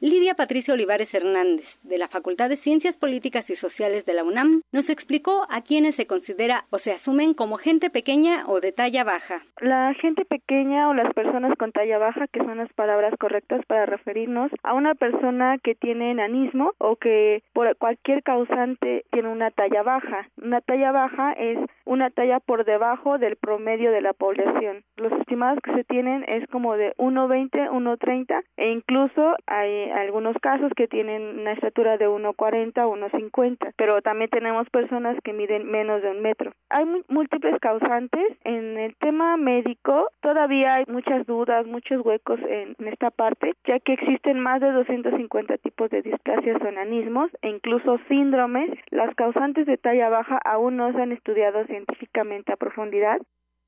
Lidia 0.02 0.36
Patricia 0.36 0.74
Olivares 0.74 1.12
Hernández, 1.14 1.66
de 1.84 1.98
la 1.98 2.10
Facultad 2.10 2.50
de 2.50 2.58
Ciencias 2.58 2.96
Políticas 2.98 3.50
y 3.50 3.56
Sociales 3.56 4.06
de 4.06 4.14
la 4.14 4.26
UNAM, 4.26 4.62
nos 4.74 4.90
explicó 4.90 5.48
a 5.50 5.62
quienes 5.62 5.96
se 5.96 6.06
considera 6.06 6.66
o 6.70 6.80
se 6.80 6.92
asumen 6.92 7.34
como 7.34 7.58
gente 7.58 7.90
pequeña 7.90 8.44
o 8.48 8.60
de 8.60 8.74
talla 8.74 9.06
baja. 9.06 9.42
La 9.62 9.94
gente 9.94 10.26
pequeña 10.26 10.90
o 10.90 10.94
las 10.94 11.14
personas 11.14 11.58
con 11.58 11.72
talla 11.72 11.98
baja, 11.98 12.28
que 12.28 12.40
son 12.40 12.58
las 12.58 12.72
palabras 12.74 13.14
correctas 13.18 13.66
para 13.68 13.86
referirnos 13.86 14.52
a 14.64 14.74
una 14.74 14.96
persona 14.96 15.58
que 15.64 15.76
tiene 15.76 16.12
enanismo 16.12 16.74
o 16.78 16.98
que 16.98 17.42
por 17.54 17.74
cualquier 17.78 18.22
causante 18.22 19.06
tiene 19.12 19.30
una 19.30 19.52
talla 19.52 19.82
baja. 19.82 20.28
Una 20.42 20.60
talla 20.60 20.92
baja 20.92 21.32
es 21.34 21.58
una 21.86 22.10
talla 22.10 22.42
por 22.42 22.66
debajo 22.66 23.18
del 23.18 23.38
promedio 23.38 23.92
de 23.92 24.02
la 24.02 24.12
población. 24.12 24.84
Los 24.98 25.14
estimados 25.14 25.60
que 25.64 25.74
se 25.74 25.84
tienen 25.86 26.26
es 26.28 26.48
como 26.50 26.76
de 26.76 26.94
1,20, 26.98 27.70
1,30 27.70 28.44
e 28.58 28.72
incluso 28.72 29.36
hay 29.48 29.85
algunos 29.92 30.36
casos 30.42 30.72
que 30.76 30.88
tienen 30.88 31.40
una 31.40 31.54
estatura 31.54 31.98
de 31.98 32.08
1,40, 32.08 32.74
1,50, 32.74 33.74
pero 33.78 34.02
también 34.02 34.30
tenemos 34.30 34.70
personas 34.70 35.18
que 35.24 35.34
miden 35.34 35.70
menos 35.70 36.02
de 36.02 36.12
un 36.12 36.22
metro. 36.22 36.52
Hay 36.70 36.86
múltiples 37.08 37.60
causantes. 37.60 38.26
En 38.44 38.78
el 38.78 38.96
tema 38.98 39.38
médico 39.38 40.10
todavía 40.22 40.76
hay 40.76 40.86
muchas 40.88 41.26
dudas, 41.26 41.66
muchos 41.66 42.06
huecos 42.06 42.40
en, 42.48 42.76
esta 42.88 43.12
parte, 43.12 43.54
ya 43.66 43.80
que 43.80 43.94
existen 43.94 44.40
más 44.40 44.62
de 44.62 44.72
250 44.72 45.58
tipos 45.58 45.90
de 45.90 46.02
displasias 46.02 46.62
o 46.62 46.68
enanismos 46.68 47.32
e 47.42 47.50
incluso 47.50 48.00
síndromes. 48.08 48.72
Las 48.92 49.14
causantes 49.16 49.66
de 49.66 49.78
talla 49.78 50.10
baja 50.10 50.40
aún 50.44 50.78
no 50.78 50.92
se 50.94 51.02
han 51.02 51.12
estudiado 51.12 51.66
científicamente 51.66 52.52
a 52.52 52.58
profundidad 52.58 53.20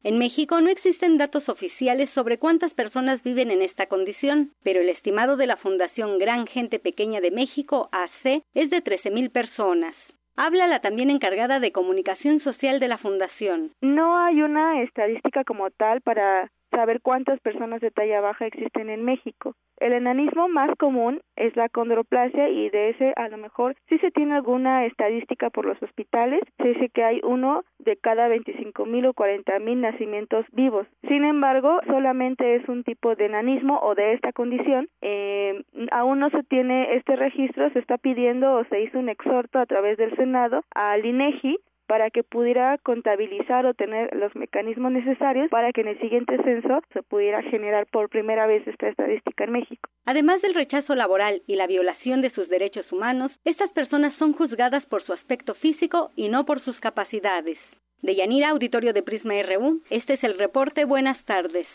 en 0.07 0.17
México 0.19 0.61
no 0.61 0.69
existen 0.69 1.17
datos 1.17 1.49
oficiales 1.49 2.09
sobre 2.15 2.37
cuántas 2.39 2.73
personas 2.73 3.21
viven 3.23 3.51
en 3.51 3.61
esta 3.61 3.87
condición, 3.87 4.53
pero 4.63 4.79
el 4.79 4.87
estimado 4.87 5.35
de 5.35 5.47
la 5.47 5.57
Fundación 5.57 6.17
Gran 6.17 6.47
Gente 6.47 6.79
Pequeña 6.79 7.19
de 7.19 7.29
México, 7.29 7.89
AC, 7.91 8.41
es 8.53 8.69
de 8.69 8.81
13.000 8.81 9.29
personas. 9.29 9.93
Habla 10.37 10.67
la 10.67 10.79
también 10.79 11.09
encargada 11.09 11.59
de 11.59 11.73
comunicación 11.73 12.39
social 12.39 12.79
de 12.79 12.87
la 12.87 12.97
Fundación. 12.99 13.71
No 13.81 14.17
hay 14.17 14.41
una 14.43 14.81
estadística 14.81 15.43
como 15.43 15.71
tal 15.71 15.99
para 15.99 16.51
saber 16.71 17.01
cuántas 17.01 17.39
personas 17.39 17.81
de 17.81 17.91
talla 17.91 18.21
baja 18.21 18.45
existen 18.45 18.89
en 18.89 19.03
México. 19.03 19.55
El 19.79 19.93
enanismo 19.93 20.49
más 20.49 20.71
común 20.77 21.21
es 21.35 21.55
la 21.55 21.69
condroplasia 21.69 22.49
y 22.49 22.69
de 22.69 22.89
ese 22.89 23.13
a 23.15 23.29
lo 23.29 23.37
mejor 23.37 23.75
sí 23.87 23.99
se 23.99 24.09
tiene 24.09 24.33
alguna 24.33 24.85
estadística 24.85 25.51
por 25.51 25.65
los 25.65 25.81
hospitales. 25.83 26.41
Se 26.57 26.69
dice 26.69 26.89
que 26.89 27.03
hay 27.03 27.21
uno 27.23 27.63
de 27.77 27.95
cada 27.95 28.27
25 28.27 28.85
mil 28.85 29.05
o 29.05 29.13
40 29.13 29.59
mil 29.59 29.81
nacimientos 29.81 30.45
vivos. 30.51 30.87
Sin 31.07 31.25
embargo, 31.25 31.79
solamente 31.85 32.55
es 32.55 32.67
un 32.67 32.83
tipo 32.83 33.15
de 33.15 33.25
enanismo 33.25 33.79
o 33.83 33.93
de 33.93 34.13
esta 34.13 34.33
condición. 34.33 34.87
Eh, 35.01 35.63
aún 35.91 36.19
no 36.19 36.29
se 36.31 36.41
tiene 36.43 36.95
este 36.95 37.15
registro, 37.15 37.69
se 37.69 37.79
está 37.79 37.97
pidiendo 37.99 38.55
o 38.55 38.65
se 38.65 38.81
hizo 38.81 38.97
un 38.97 39.09
exhorto 39.09 39.59
a 39.59 39.67
través 39.67 39.97
del 39.97 40.15
Senado 40.15 40.61
al 40.73 41.05
INEGI 41.05 41.57
para 41.87 42.09
que 42.09 42.23
pudiera 42.23 42.77
contabilizar 42.77 43.65
o 43.65 43.73
tener 43.73 44.15
los 44.15 44.35
mecanismos 44.35 44.91
necesarios 44.91 45.49
para 45.49 45.71
que 45.71 45.81
en 45.81 45.87
el 45.87 45.99
siguiente 45.99 46.37
censo 46.43 46.81
se 46.93 47.01
pudiera 47.03 47.41
generar 47.43 47.87
por 47.87 48.09
primera 48.09 48.45
vez 48.45 48.67
esta 48.67 48.89
estadística 48.89 49.45
en 49.45 49.51
México. 49.51 49.89
Además 50.05 50.41
del 50.41 50.53
rechazo 50.53 50.95
laboral 50.95 51.41
y 51.47 51.55
la 51.55 51.67
violación 51.67 52.21
de 52.21 52.31
sus 52.31 52.49
derechos 52.49 52.91
humanos, 52.91 53.31
estas 53.45 53.71
personas 53.71 54.13
son 54.17 54.33
juzgadas 54.33 54.85
por 54.85 55.03
su 55.03 55.13
aspecto 55.13 55.55
físico 55.55 56.11
y 56.15 56.29
no 56.29 56.45
por 56.45 56.61
sus 56.61 56.79
capacidades. 56.79 57.57
De 58.01 58.15
Yanira, 58.15 58.49
Auditorio 58.49 58.93
de 58.93 59.01
Prisma 59.01 59.33
RU, 59.41 59.81
este 59.89 60.13
es 60.13 60.23
el 60.23 60.37
reporte. 60.37 60.85
Buenas 60.85 61.23
tardes. 61.25 61.67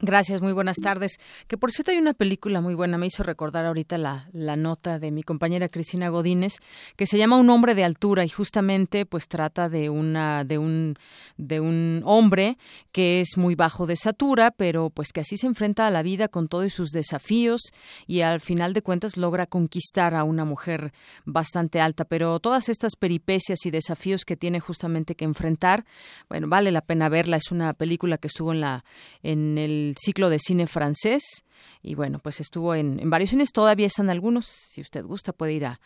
Gracias, 0.00 0.40
muy 0.40 0.52
buenas 0.52 0.76
tardes. 0.76 1.18
Que 1.48 1.58
por 1.58 1.72
cierto 1.72 1.90
hay 1.90 1.98
una 1.98 2.14
película 2.14 2.60
muy 2.60 2.74
buena, 2.74 2.98
me 2.98 3.08
hizo 3.08 3.24
recordar 3.24 3.66
ahorita 3.66 3.98
la, 3.98 4.28
la, 4.32 4.54
nota 4.54 5.00
de 5.00 5.10
mi 5.10 5.24
compañera 5.24 5.68
Cristina 5.68 6.08
Godínez, 6.08 6.60
que 6.94 7.08
se 7.08 7.18
llama 7.18 7.36
Un 7.36 7.50
hombre 7.50 7.74
de 7.74 7.82
altura 7.82 8.24
y 8.24 8.28
justamente 8.28 9.06
pues 9.06 9.26
trata 9.26 9.68
de 9.68 9.90
una 9.90 10.44
de 10.44 10.56
un 10.56 10.94
de 11.36 11.58
un 11.58 12.02
hombre 12.04 12.58
que 12.92 13.20
es 13.20 13.36
muy 13.36 13.56
bajo 13.56 13.86
de 13.86 13.94
estatura, 13.94 14.52
pero 14.52 14.88
pues 14.90 15.12
que 15.12 15.22
así 15.22 15.36
se 15.36 15.48
enfrenta 15.48 15.88
a 15.88 15.90
la 15.90 16.04
vida 16.04 16.28
con 16.28 16.46
todos 16.46 16.72
sus 16.72 16.90
desafíos 16.90 17.60
y 18.06 18.20
al 18.20 18.40
final 18.40 18.74
de 18.74 18.82
cuentas 18.82 19.16
logra 19.16 19.46
conquistar 19.46 20.14
a 20.14 20.22
una 20.22 20.44
mujer 20.44 20.92
bastante 21.24 21.80
alta, 21.80 22.04
pero 22.04 22.38
todas 22.38 22.68
estas 22.68 22.94
peripecias 22.94 23.66
y 23.66 23.72
desafíos 23.72 24.24
que 24.24 24.36
tiene 24.36 24.60
justamente 24.60 25.16
que 25.16 25.24
enfrentar, 25.24 25.84
bueno, 26.28 26.46
vale 26.46 26.70
la 26.70 26.82
pena 26.82 27.08
verla, 27.08 27.36
es 27.36 27.50
una 27.50 27.72
película 27.74 28.16
que 28.16 28.28
estuvo 28.28 28.52
en 28.52 28.60
la 28.60 28.84
en 29.24 29.58
el 29.58 29.87
ciclo 29.96 30.30
de 30.30 30.38
cine 30.38 30.66
francés 30.66 31.44
y 31.82 31.94
bueno, 31.94 32.18
pues 32.18 32.40
estuvo 32.40 32.74
en, 32.74 32.98
varios 33.08 33.30
cines, 33.30 33.52
todavía 33.52 33.86
están 33.86 34.10
algunos, 34.10 34.46
si 34.46 34.80
usted 34.80 35.04
gusta 35.04 35.32
puede 35.32 35.52
ir 35.52 35.66
a, 35.66 35.78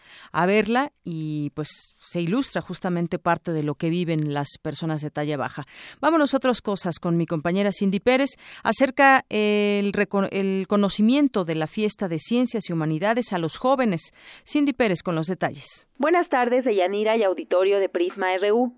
verla 0.46 0.90
y 1.04 1.50
pues 1.50 1.68
se 1.98 2.20
ilustra 2.20 2.62
justamente 2.62 3.18
parte 3.18 3.52
de 3.52 3.62
lo 3.62 3.74
que 3.74 3.90
viven 3.90 4.34
las 4.34 4.48
personas 4.60 5.02
de 5.02 5.10
talla 5.10 5.36
baja. 5.36 5.64
Vámonos 6.00 6.34
a 6.34 6.38
otras 6.38 6.60
cosas 6.60 6.98
con 6.98 7.16
mi 7.16 7.26
compañera 7.26 7.70
Cindy 7.72 8.00
Pérez 8.00 8.30
acerca 8.64 9.24
el, 9.28 9.92
el 10.30 10.66
conocimiento 10.66 11.44
de 11.44 11.54
la 11.54 11.66
fiesta 11.66 12.08
de 12.08 12.18
ciencias 12.18 12.68
y 12.68 12.72
humanidades 12.72 13.32
a 13.32 13.38
los 13.38 13.58
jóvenes. 13.58 14.12
Cindy 14.44 14.72
Pérez 14.72 15.02
con 15.02 15.14
los 15.14 15.26
detalles. 15.26 15.86
Buenas 15.98 16.28
tardes, 16.28 16.64
Yanira 16.64 17.16
y 17.16 17.22
auditorio 17.22 17.78
de 17.78 17.88
Prisma 17.88 18.36
RU. 18.38 18.72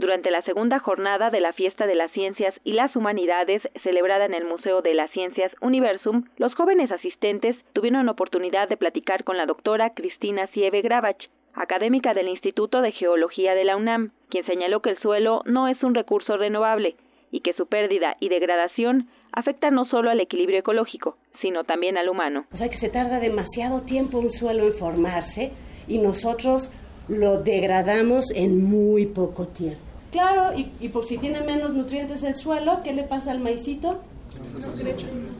Durante 0.00 0.30
la 0.30 0.40
segunda 0.44 0.78
jornada 0.78 1.28
de 1.28 1.40
la 1.40 1.52
Fiesta 1.52 1.86
de 1.86 1.94
las 1.94 2.10
Ciencias 2.12 2.54
y 2.64 2.72
las 2.72 2.96
Humanidades, 2.96 3.60
celebrada 3.82 4.24
en 4.24 4.32
el 4.32 4.46
Museo 4.46 4.80
de 4.80 4.94
las 4.94 5.10
Ciencias 5.10 5.52
Universum, 5.60 6.24
los 6.38 6.54
jóvenes 6.54 6.90
asistentes 6.90 7.54
tuvieron 7.74 8.08
oportunidad 8.08 8.66
de 8.70 8.78
platicar 8.78 9.24
con 9.24 9.36
la 9.36 9.44
doctora 9.44 9.92
Cristina 9.92 10.48
Sieve 10.54 10.80
Gravach, 10.80 11.28
académica 11.52 12.14
del 12.14 12.28
Instituto 12.28 12.80
de 12.80 12.92
Geología 12.92 13.54
de 13.54 13.64
la 13.64 13.76
UNAM, 13.76 14.12
quien 14.30 14.46
señaló 14.46 14.80
que 14.80 14.88
el 14.88 14.98
suelo 15.00 15.42
no 15.44 15.68
es 15.68 15.82
un 15.82 15.94
recurso 15.94 16.38
renovable 16.38 16.96
y 17.30 17.40
que 17.40 17.52
su 17.52 17.66
pérdida 17.66 18.16
y 18.20 18.30
degradación 18.30 19.10
afecta 19.32 19.70
no 19.70 19.84
solo 19.84 20.08
al 20.08 20.20
equilibrio 20.20 20.60
ecológico, 20.60 21.18
sino 21.42 21.64
también 21.64 21.98
al 21.98 22.08
humano. 22.08 22.46
O 22.50 22.56
sea 22.56 22.70
que 22.70 22.78
se 22.78 22.88
tarda 22.88 23.20
demasiado 23.20 23.82
tiempo 23.82 24.18
un 24.18 24.30
suelo 24.30 24.64
en 24.64 24.72
formarse 24.72 25.52
y 25.86 25.98
nosotros 25.98 26.72
lo 27.08 27.42
degradamos 27.42 28.30
en 28.34 28.64
muy 28.64 29.04
poco 29.04 29.46
tiempo. 29.46 29.89
Claro, 30.10 30.52
y, 30.56 30.88
por 30.88 31.04
si 31.04 31.18
tiene 31.18 31.40
menos 31.42 31.72
nutrientes 31.72 32.24
el 32.24 32.34
suelo, 32.34 32.82
¿qué 32.82 32.92
le 32.92 33.04
pasa 33.04 33.30
al 33.30 33.40
maicito? 33.40 34.02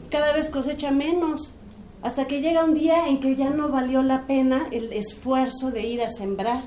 Cada 0.09 0.33
vez 0.33 0.49
cosecha 0.49 0.91
menos, 0.91 1.57
hasta 2.01 2.25
que 2.25 2.39
llega 2.39 2.63
un 2.63 2.73
día 2.73 3.07
en 3.09 3.19
que 3.19 3.35
ya 3.35 3.49
no 3.49 3.67
valió 3.69 4.01
la 4.01 4.25
pena 4.27 4.67
el 4.71 4.93
esfuerzo 4.93 5.71
de 5.71 5.81
ir 5.85 6.01
a 6.01 6.09
sembrar, 6.09 6.61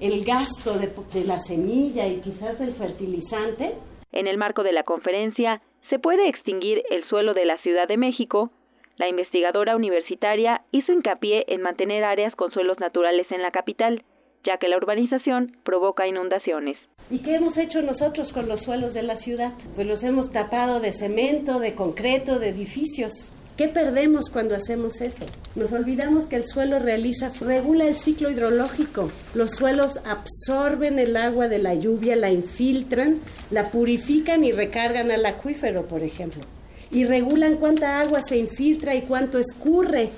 el 0.00 0.24
gasto 0.24 0.78
de, 0.78 0.90
de 1.12 1.26
la 1.26 1.38
semilla 1.38 2.06
y 2.06 2.20
quizás 2.20 2.58
del 2.58 2.72
fertilizante. 2.72 3.74
En 4.12 4.26
el 4.26 4.38
marco 4.38 4.62
de 4.62 4.72
la 4.72 4.84
conferencia, 4.84 5.60
¿se 5.90 5.98
puede 5.98 6.28
extinguir 6.28 6.82
el 6.90 7.06
suelo 7.08 7.34
de 7.34 7.44
la 7.44 7.58
Ciudad 7.58 7.86
de 7.86 7.98
México? 7.98 8.50
La 8.96 9.08
investigadora 9.08 9.76
universitaria 9.76 10.62
hizo 10.70 10.92
hincapié 10.92 11.44
en 11.48 11.62
mantener 11.62 12.04
áreas 12.04 12.34
con 12.34 12.50
suelos 12.50 12.78
naturales 12.80 13.26
en 13.30 13.42
la 13.42 13.50
capital 13.50 14.02
ya 14.44 14.58
que 14.58 14.68
la 14.68 14.76
urbanización 14.76 15.56
provoca 15.64 16.06
inundaciones. 16.06 16.76
¿Y 17.10 17.18
qué 17.18 17.36
hemos 17.36 17.56
hecho 17.56 17.82
nosotros 17.82 18.32
con 18.32 18.48
los 18.48 18.62
suelos 18.62 18.94
de 18.94 19.02
la 19.02 19.16
ciudad? 19.16 19.52
Pues 19.74 19.86
los 19.86 20.02
hemos 20.02 20.30
tapado 20.30 20.80
de 20.80 20.92
cemento, 20.92 21.58
de 21.58 21.74
concreto, 21.74 22.38
de 22.38 22.48
edificios. 22.48 23.32
¿Qué 23.56 23.68
perdemos 23.68 24.30
cuando 24.30 24.54
hacemos 24.54 25.02
eso? 25.02 25.26
Nos 25.56 25.72
olvidamos 25.72 26.24
que 26.24 26.36
el 26.36 26.46
suelo 26.46 26.78
realiza, 26.78 27.30
regula 27.40 27.84
el 27.84 27.96
ciclo 27.96 28.30
hidrológico. 28.30 29.10
Los 29.34 29.52
suelos 29.52 30.00
absorben 30.06 30.98
el 30.98 31.16
agua 31.16 31.48
de 31.48 31.58
la 31.58 31.74
lluvia, 31.74 32.16
la 32.16 32.30
infiltran, 32.30 33.20
la 33.50 33.70
purifican 33.70 34.42
y 34.42 34.52
recargan 34.52 35.10
al 35.10 35.26
acuífero, 35.26 35.86
por 35.86 36.02
ejemplo. 36.02 36.42
Y 36.90 37.04
regulan 37.04 37.56
cuánta 37.56 38.00
agua 38.00 38.20
se 38.26 38.38
infiltra 38.38 38.94
y 38.94 39.02
cuánto 39.02 39.38
escurre 39.38 40.10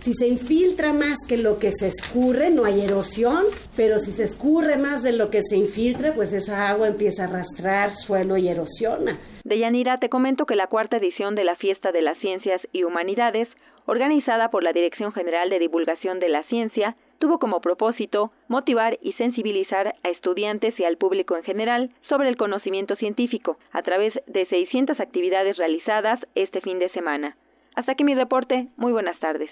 si 0.00 0.14
se 0.14 0.26
infiltra 0.26 0.92
más 0.92 1.18
que 1.28 1.36
lo 1.36 1.58
que 1.58 1.72
se 1.72 1.88
escurre, 1.88 2.50
no 2.50 2.64
hay 2.64 2.80
erosión, 2.80 3.44
pero 3.76 3.98
si 3.98 4.12
se 4.12 4.24
escurre 4.24 4.76
más 4.76 5.02
de 5.02 5.12
lo 5.12 5.30
que 5.30 5.42
se 5.42 5.56
infiltra, 5.56 6.12
pues 6.14 6.32
esa 6.32 6.68
agua 6.68 6.88
empieza 6.88 7.24
a 7.24 7.28
arrastrar 7.28 7.90
suelo 7.90 8.36
y 8.38 8.48
erosiona. 8.48 9.18
Deyanira, 9.44 9.98
te 9.98 10.08
comento 10.08 10.46
que 10.46 10.56
la 10.56 10.68
cuarta 10.68 10.96
edición 10.96 11.34
de 11.34 11.44
la 11.44 11.56
Fiesta 11.56 11.92
de 11.92 12.00
las 12.00 12.18
Ciencias 12.18 12.60
y 12.72 12.84
Humanidades, 12.84 13.48
organizada 13.86 14.50
por 14.50 14.62
la 14.62 14.72
Dirección 14.72 15.12
General 15.12 15.50
de 15.50 15.58
Divulgación 15.58 16.18
de 16.18 16.28
la 16.28 16.44
Ciencia, 16.44 16.96
tuvo 17.18 17.38
como 17.38 17.60
propósito 17.60 18.32
motivar 18.48 18.98
y 19.02 19.12
sensibilizar 19.12 19.94
a 20.02 20.08
estudiantes 20.08 20.78
y 20.80 20.84
al 20.84 20.96
público 20.96 21.36
en 21.36 21.42
general 21.42 21.90
sobre 22.08 22.30
el 22.30 22.38
conocimiento 22.38 22.96
científico 22.96 23.58
a 23.72 23.82
través 23.82 24.14
de 24.26 24.46
600 24.46 24.98
actividades 24.98 25.58
realizadas 25.58 26.20
este 26.34 26.62
fin 26.62 26.78
de 26.78 26.88
semana. 26.90 27.36
Hasta 27.76 27.92
aquí 27.92 28.04
mi 28.04 28.14
reporte. 28.14 28.68
Muy 28.76 28.92
buenas 28.92 29.18
tardes. 29.20 29.50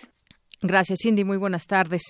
Gracias, 0.60 0.98
Cindy. 1.02 1.22
Muy 1.22 1.36
buenas 1.36 1.68
tardes. 1.68 2.02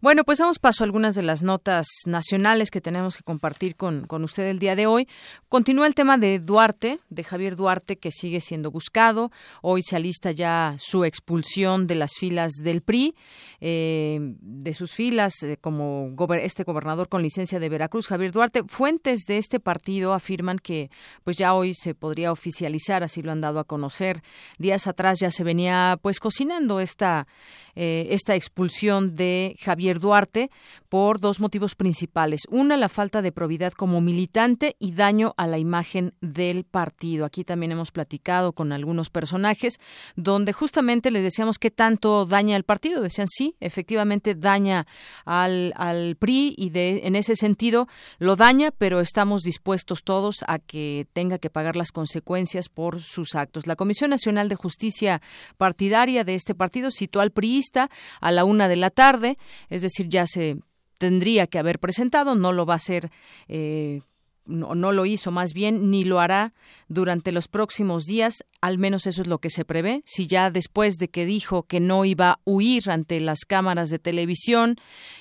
Bueno, 0.00 0.22
pues 0.22 0.38
damos 0.38 0.60
paso 0.60 0.84
a 0.84 0.86
algunas 0.86 1.16
de 1.16 1.24
las 1.24 1.42
notas 1.42 1.88
nacionales 2.06 2.70
que 2.70 2.80
tenemos 2.80 3.16
que 3.16 3.24
compartir 3.24 3.74
con, 3.74 4.06
con, 4.06 4.22
usted 4.22 4.44
el 4.44 4.60
día 4.60 4.76
de 4.76 4.86
hoy. 4.86 5.08
Continúa 5.48 5.88
el 5.88 5.96
tema 5.96 6.16
de 6.16 6.38
Duarte, 6.38 7.00
de 7.10 7.24
Javier 7.24 7.56
Duarte, 7.56 7.96
que 7.96 8.12
sigue 8.12 8.40
siendo 8.40 8.70
buscado. 8.70 9.32
Hoy 9.60 9.82
se 9.82 9.96
alista 9.96 10.30
ya 10.30 10.76
su 10.78 11.04
expulsión 11.04 11.88
de 11.88 11.96
las 11.96 12.12
filas 12.16 12.52
del 12.62 12.80
PRI, 12.80 13.16
eh, 13.60 14.18
de 14.20 14.72
sus 14.72 14.92
filas 14.92 15.42
eh, 15.42 15.56
como 15.60 16.14
este 16.40 16.62
gobernador 16.62 17.08
con 17.08 17.22
licencia 17.22 17.58
de 17.58 17.68
Veracruz, 17.68 18.06
Javier 18.06 18.30
Duarte. 18.30 18.62
Fuentes 18.68 19.22
de 19.26 19.38
este 19.38 19.58
partido 19.58 20.14
afirman 20.14 20.60
que 20.60 20.92
pues 21.24 21.38
ya 21.38 21.54
hoy 21.54 21.74
se 21.74 21.96
podría 21.96 22.30
oficializar, 22.30 23.02
así 23.02 23.20
lo 23.20 23.32
han 23.32 23.40
dado 23.40 23.58
a 23.58 23.64
conocer. 23.64 24.22
Días 24.58 24.86
atrás 24.86 25.18
ya 25.18 25.32
se 25.32 25.42
venía 25.42 25.98
pues 26.00 26.20
cocinando 26.20 26.78
esta... 26.78 27.26
Eh, 27.78 27.85
esta 28.10 28.34
expulsión 28.34 29.14
de 29.14 29.56
Javier 29.60 30.00
Duarte 30.00 30.50
por 30.88 31.20
dos 31.20 31.40
motivos 31.40 31.74
principales. 31.74 32.42
Una, 32.50 32.76
la 32.76 32.88
falta 32.88 33.22
de 33.22 33.32
probidad 33.32 33.72
como 33.72 34.00
militante 34.00 34.76
y 34.78 34.92
daño 34.92 35.34
a 35.36 35.46
la 35.46 35.58
imagen 35.58 36.14
del 36.20 36.64
partido. 36.64 37.24
Aquí 37.24 37.44
también 37.44 37.72
hemos 37.72 37.90
platicado 37.90 38.52
con 38.52 38.72
algunos 38.72 39.10
personajes 39.10 39.78
donde 40.14 40.52
justamente 40.52 41.10
les 41.10 41.22
decíamos 41.22 41.58
qué 41.58 41.70
tanto 41.70 42.26
daña 42.26 42.56
al 42.56 42.64
partido. 42.64 43.02
Decían 43.02 43.28
sí, 43.28 43.56
efectivamente 43.60 44.34
daña 44.34 44.86
al, 45.24 45.72
al 45.76 46.16
PRI 46.16 46.54
y 46.56 46.70
de, 46.70 47.02
en 47.04 47.16
ese 47.16 47.36
sentido 47.36 47.88
lo 48.18 48.36
daña, 48.36 48.70
pero 48.70 49.00
estamos 49.00 49.42
dispuestos 49.42 50.02
todos 50.02 50.44
a 50.46 50.58
que 50.58 51.06
tenga 51.12 51.38
que 51.38 51.50
pagar 51.50 51.76
las 51.76 51.92
consecuencias 51.92 52.68
por 52.68 53.00
sus 53.00 53.34
actos. 53.34 53.66
La 53.66 53.76
Comisión 53.76 54.10
Nacional 54.10 54.48
de 54.48 54.56
Justicia 54.56 55.20
Partidaria 55.56 56.24
de 56.24 56.34
este 56.34 56.54
partido 56.54 56.90
citó 56.90 57.20
al 57.20 57.30
a 57.76 58.32
la 58.32 58.44
una 58.44 58.68
de 58.68 58.76
la 58.76 58.90
tarde, 58.90 59.38
es 59.68 59.82
decir, 59.82 60.08
ya 60.08 60.26
se 60.26 60.56
tendría 60.98 61.46
que 61.46 61.58
haber 61.58 61.78
presentado, 61.78 62.34
no 62.34 62.52
lo 62.52 62.66
va 62.66 62.74
a 62.74 62.76
hacer. 62.76 63.10
Eh, 63.48 64.00
no, 64.46 64.92
lo 64.92 65.06
hizo 65.06 65.30
más 65.32 65.52
bien, 65.52 65.90
ni 65.90 66.04
lo 66.04 66.20
hará 66.20 66.52
durante 66.88 67.32
los 67.32 67.48
próximos 67.48 68.04
días, 68.04 68.44
al 68.60 68.78
menos 68.78 69.06
eso 69.06 69.22
es 69.22 69.28
lo 69.28 69.38
que 69.38 69.50
se 69.50 69.64
prevé. 69.64 70.02
Si 70.04 70.26
ya 70.26 70.50
después 70.50 70.96
de 70.96 71.08
que 71.08 71.26
dijo 71.26 71.64
que 71.64 71.80
no 71.80 72.04
iba 72.04 72.30
a 72.30 72.40
huir 72.44 72.90
ante 72.90 73.20
las 73.20 73.40
cámaras 73.46 73.90
de 73.90 73.98
televisión 73.98 74.76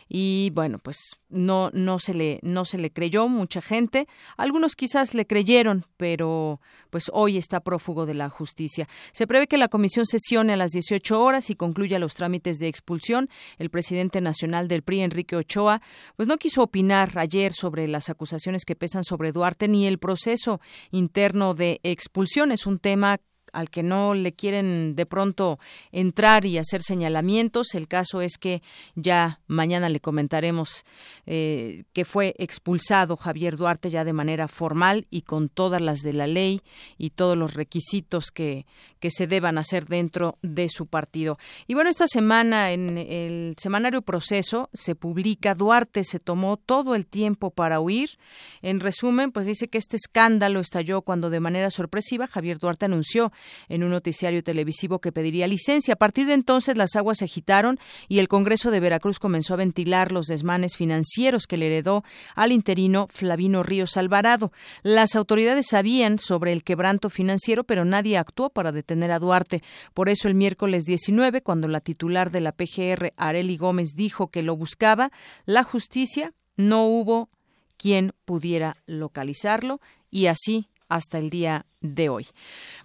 y 0.08 0.52
bueno, 0.54 0.80
pues 0.80 0.98
no 1.30 1.69
no 1.74 2.00
se 2.00 2.13
le 2.13 2.39
no 2.43 2.65
se 2.65 2.78
le 2.78 2.91
creyó 2.91 3.28
mucha 3.28 3.62
gente, 3.62 4.08
algunos 4.38 4.76
quizás 4.76 5.13
le 5.13 5.26
creyeron, 5.26 5.86
pero 5.98 6.62
pues 6.89 7.10
hoy 7.13 7.38
está 7.38 7.60
prófugo 7.60 8.06
de 8.06 8.13
la 8.13 8.30
justicia. 8.30 8.88
Se 9.12 9.28
prevé 9.28 9.48
que 9.48 9.58
la 9.58 9.67
comisión 9.67 10.06
sesione 10.06 10.54
a 10.54 10.58
las 10.58 10.71
18 10.71 11.21
horas 11.21 11.50
y 11.50 11.56
concluya 11.56 12.00
los 12.00 12.15
trámites 12.15 12.58
de 12.60 12.67
expulsión. 12.67 13.30
El 13.58 13.69
presidente 13.69 14.21
nacional 14.21 14.67
del 14.67 14.84
PRI 14.84 15.02
Enrique 15.02 15.36
Ochoa 15.36 15.82
pues 16.15 16.28
no 16.28 16.38
quiso 16.38 16.63
opinar 16.63 17.17
ayer 17.17 17.54
sobre 17.54 17.88
las 17.88 18.10
acusaciones 18.10 18.65
que 18.65 18.76
pesan 18.76 19.04
sobre 19.04 19.32
Duarte 19.32 19.67
ni 19.67 19.88
el 19.88 20.00
proceso 20.00 20.62
interno 20.91 21.54
de 21.54 21.80
expulsión, 21.84 22.52
es 22.52 22.65
un 22.65 22.80
tema 22.80 23.19
al 23.53 23.69
que 23.69 23.84
no 23.84 24.13
le 24.13 24.34
quieren 24.34 24.95
de 24.95 25.05
pronto 25.05 25.60
entrar 25.91 26.45
y 26.45 26.58
hacer 26.58 26.81
señalamientos. 26.81 27.75
El 27.75 27.88
caso 27.88 28.21
es 28.21 28.38
que 28.38 28.62
ya 28.95 29.39
mañana 29.47 29.89
le 29.89 29.99
comentaremos 29.99 30.86
eh, 31.25 31.84
que 31.93 32.05
fue 32.05 32.36
expulsado 32.38 33.17
Javier 33.17 33.58
Duarte 33.58 33.89
ya 33.89 34.03
de 34.03 34.13
manera 34.13 34.47
formal 34.47 35.08
y 35.10 35.21
con 35.21 35.49
todas 35.49 35.81
las 35.81 35.99
de 36.01 36.13
la 36.13 36.27
ley 36.27 36.62
y 36.97 37.12
todos 37.12 37.38
los 37.38 37.53
requisitos 37.53 38.31
que, 38.31 38.65
que 38.99 39.12
se 39.12 39.27
deban 39.27 39.58
hacer 39.58 39.86
dentro 39.86 40.38
de 40.41 40.69
su 40.69 40.88
partido. 40.88 41.38
Y 41.67 41.73
bueno, 41.73 41.89
esta 41.89 42.08
semana 42.08 42.71
en 42.71 42.97
el 42.97 43.55
semanario 43.58 44.01
Proceso 44.01 44.69
se 44.73 44.95
publica 44.95 45.55
Duarte 45.55 46.03
se 46.03 46.19
tomó 46.19 46.58
todo 46.58 46.95
el 46.95 47.05
tiempo 47.05 47.51
para 47.51 47.79
huir. 47.79 48.12
En 48.62 48.79
resumen, 48.79 49.31
pues 49.31 49.45
dice 49.45 49.67
que 49.67 49.77
este 49.77 49.97
escándalo 49.97 50.60
estalló 50.60 51.01
cuando 51.01 51.29
de 51.29 51.39
manera 51.39 51.69
sorpresiva 51.69 52.27
Javier 52.27 52.58
Duarte 52.58 52.86
anunció 52.86 53.31
en 53.69 53.84
un 53.84 53.91
noticiario 53.91 54.43
televisivo 54.43 54.99
que 54.99 55.12
pediría 55.12 55.47
licencia. 55.47 55.95
A 55.95 55.97
partir 55.97 56.27
de 56.27 56.34
entonces 56.34 56.77
las 56.77 56.95
aguas 56.95 57.19
se 57.19 57.25
agitaron 57.25 57.79
y 58.08 58.19
el 58.19 58.27
Congreso 58.27 58.71
de 58.71 58.79
Veracruz 58.79 59.19
comenzó 59.19 59.53
a 59.53 59.58
ventilar 59.58 60.12
los 60.12 60.27
desmanes 60.27 60.75
financieros 60.75 61.47
que 61.47 61.58
le 61.58 61.67
heredó 61.67 62.03
al 62.36 62.51
interino 62.51 63.08
Flavino 63.12 63.63
Ríos 63.63 63.97
Alvarado. 63.97 64.51
Las 64.84 65.15
autoridades 65.15 65.67
sabían 65.67 66.19
sobre 66.19 66.51
el 66.51 66.63
quebranto 66.63 67.10
financiero, 67.10 67.63
pero 67.63 67.86
nadie 67.86 68.17
actuó 68.17 68.49
para 68.49 68.71
detener 68.71 69.12
a 69.12 69.19
Duarte. 69.19 69.63
Por 69.93 70.10
eso 70.10 70.27
el 70.27 70.36
miércoles 70.36 70.84
19, 70.86 71.41
cuando 71.41 71.67
la 71.67 71.81
titular 71.81 72.31
de 72.31 72.41
la 72.41 72.51
PGR, 72.51 73.13
Areli 73.17 73.58
Gómez, 73.58 73.95
dijo 73.95 74.27
que 74.27 74.43
lo 74.43 74.55
buscaba, 74.55 75.12
la 75.45 75.63
justicia 75.63 76.34
no 76.55 76.88
hubo 76.88 77.29
quien 77.77 78.13
pudiera 78.25 78.77
localizarlo 78.86 79.81
y 80.10 80.27
así 80.27 80.69
hasta 80.89 81.17
el 81.17 81.30
día 81.30 81.65
de 81.82 82.10
hoy. 82.10 82.28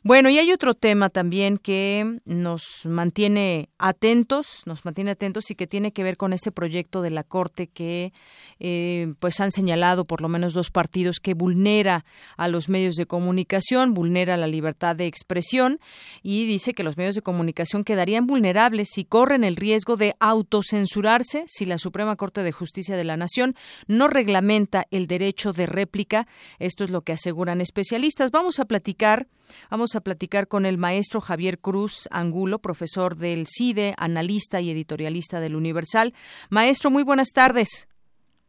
Bueno, 0.03 0.29
y 0.29 0.39
hay 0.39 0.53
otro 0.53 0.75
tema 0.75 1.09
también 1.11 1.59
que 1.59 2.21
nos 2.25 2.85
mantiene 2.85 3.71
atentos, 3.79 4.63
nos 4.67 4.85
mantiene 4.85 5.13
atentos 5.13 5.51
y 5.51 5.55
que 5.55 5.67
tiene 5.67 5.93
que 5.93 6.03
ver 6.03 6.17
con 6.17 6.33
este 6.33 6.53
proyecto 6.53 7.01
de 7.01 7.11
la 7.11 7.25
Corte 7.25 7.67
que 7.67 8.13
eh, 8.59 9.15
pues 9.19 9.41
han 9.41 9.53
señalado 9.53 10.05
por 10.05 10.21
lo 10.21 10.29
menos 10.29 10.53
dos 10.53 10.71
partidos 10.71 11.19
que 11.21 11.35
vulnera 11.35 12.05
a 12.37 12.49
los 12.49 12.69
medios 12.69 12.97
de 12.97 13.07
comunicación, 13.07 13.95
vulnera 13.95 14.37
la 14.37 14.47
libertad 14.47 14.97
de 14.97 15.07
expresión 15.07 15.79
y 16.23 16.47
dice 16.47 16.75
que 16.75 16.83
los 16.83 16.97
medios 16.97 17.15
de 17.15 17.23
comunicación 17.23 17.85
quedarían 17.85 18.27
vulnerables 18.27 18.89
si 18.93 19.05
corren 19.05 19.45
el 19.45 19.57
riesgo 19.57 19.97
de 19.97 20.15
autocensurarse 20.21 21.45
si 21.47 21.65
la 21.65 21.79
Suprema 21.79 22.17
Corte 22.17 22.43
de 22.43 22.53
Justicia 22.53 22.97
de 22.97 23.05
la 23.05 23.17
Nación 23.17 23.55
no 23.87 24.09
reglamenta 24.09 24.87
el 24.91 25.07
derecho 25.07 25.53
de 25.53 25.67
réplica. 25.67 26.27
Esto 26.59 26.85
es 26.85 26.91
lo 26.91 27.03
que 27.03 27.13
aseguran 27.13 27.61
especialistas. 27.61 27.89
Vamos 28.33 28.61
a 28.61 28.64
platicar 28.64 29.26
Vamos 29.70 29.96
a 29.96 30.00
platicar 30.00 30.46
con 30.48 30.66
el 30.66 30.79
maestro 30.79 31.20
Javier 31.20 31.59
Cruz 31.59 32.09
Angulo, 32.11 32.59
profesor 32.59 33.16
del 33.16 33.46
CIDE, 33.46 33.94
analista 33.98 34.61
y 34.61 34.70
editorialista 34.70 35.40
del 35.40 35.57
Universal. 35.57 36.12
Maestro, 36.50 36.90
muy 36.90 37.03
buenas 37.03 37.31
tardes. 37.35 37.88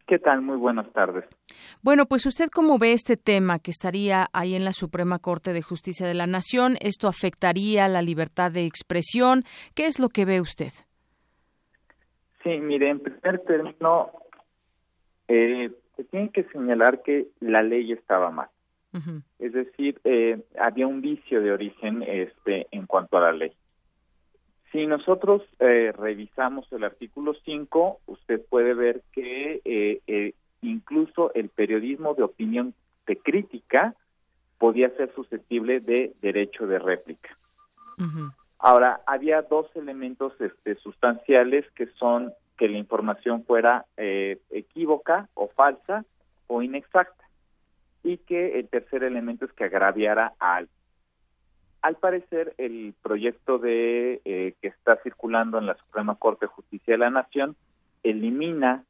¿Qué 0.08 0.20
tal? 0.20 0.42
Muy 0.42 0.58
buenas 0.58 0.92
tardes. 0.92 1.26
Bueno, 1.82 2.06
pues 2.06 2.26
usted 2.26 2.50
cómo 2.54 2.78
ve 2.78 2.94
este 2.94 3.18
tema 3.18 3.60
que 3.60 3.72
estaría 3.72 4.28
ahí 4.34 4.56
en 4.56 4.66
la 4.66 4.74
Suprema 4.74 5.20
Corte 5.20 5.54
de 5.54 5.62
Justicia 5.62 6.06
de 6.06 6.14
la 6.14 6.28
Nación. 6.28 6.76
¿Esto 6.82 7.08
afectaría 7.08 7.88
la 7.88 8.02
libertad 8.02 8.52
de 8.52 8.66
expresión? 8.66 9.44
¿Qué 9.74 9.86
es 9.86 10.00
lo 10.00 10.10
que 10.10 10.26
ve 10.26 10.42
usted? 10.42 10.72
Sí, 12.44 12.60
mire, 12.60 12.90
en 12.90 13.00
primer 13.00 13.40
término, 13.46 14.12
eh, 15.28 15.72
se 15.96 16.04
tiene 16.06 16.30
que 16.30 16.44
señalar 16.46 17.04
que 17.04 17.28
la 17.40 17.62
ley 17.62 17.92
estaba 17.92 18.32
mal. 18.32 18.50
Es 19.40 19.54
decir, 19.54 20.02
eh, 20.04 20.44
había 20.60 20.88
un 20.88 21.02
vicio 21.02 21.42
de 21.42 21.52
origen 21.52 22.04
este, 22.04 22.68
en 22.72 22.86
cuanto 22.86 23.18
a 23.18 23.22
la 23.22 23.32
ley. 23.32 23.54
Si 24.72 24.86
nosotros 24.86 25.44
eh, 25.60 25.94
revisamos 25.98 26.72
el 26.72 26.84
artículo 26.84 27.34
5, 27.46 28.00
usted 28.08 28.42
puede 28.50 28.74
ver 28.74 29.02
que 29.14 29.62
eh, 29.66 30.34
incluso 30.62 31.34
el 31.34 31.50
periodismo 31.50 32.14
de 32.14 32.24
opinión 32.24 32.74
de 33.08 33.18
crítica 33.18 33.96
podía 34.58 34.90
ser 34.92 35.14
susceptible 35.16 35.80
de 35.80 36.14
derecho 36.22 36.68
de 36.68 36.80
réplica. 36.80 37.38
Ahora, 38.58 39.02
había 39.06 39.42
dos 39.44 39.68
elementos 39.76 40.34
este, 40.40 40.76
sustanciales 40.76 41.70
que 41.72 41.88
son 42.00 42.32
que 42.58 42.68
la 42.68 42.78
información 42.78 43.44
fuera 43.44 43.86
equívoca 43.98 45.30
o 45.34 45.50
falsa 45.50 46.06
o 46.48 46.62
inexacta 46.62 47.22
y 48.04 48.18
que 48.18 48.60
el 48.60 48.68
tercer 48.68 49.04
elemento 49.04 49.46
es 49.46 49.54
que 49.54 49.66
agraviara 49.66 50.34
al 50.40 50.70
al 51.82 51.96
parecer, 51.96 52.54
el 52.58 52.94
proyecto 53.02 53.58
de 53.58 54.22
eh, 54.24 54.54
que 54.62 54.68
está 54.68 54.98
circulando 55.02 55.58
en 55.58 55.66
la 55.66 55.76
Suprema 55.76 56.16
Corte 56.16 56.46
de 56.46 56.52
Justicia 56.52 56.94
de 56.94 57.00
la 57.00 57.10
Nación 57.10 57.56
elimina 58.04 58.84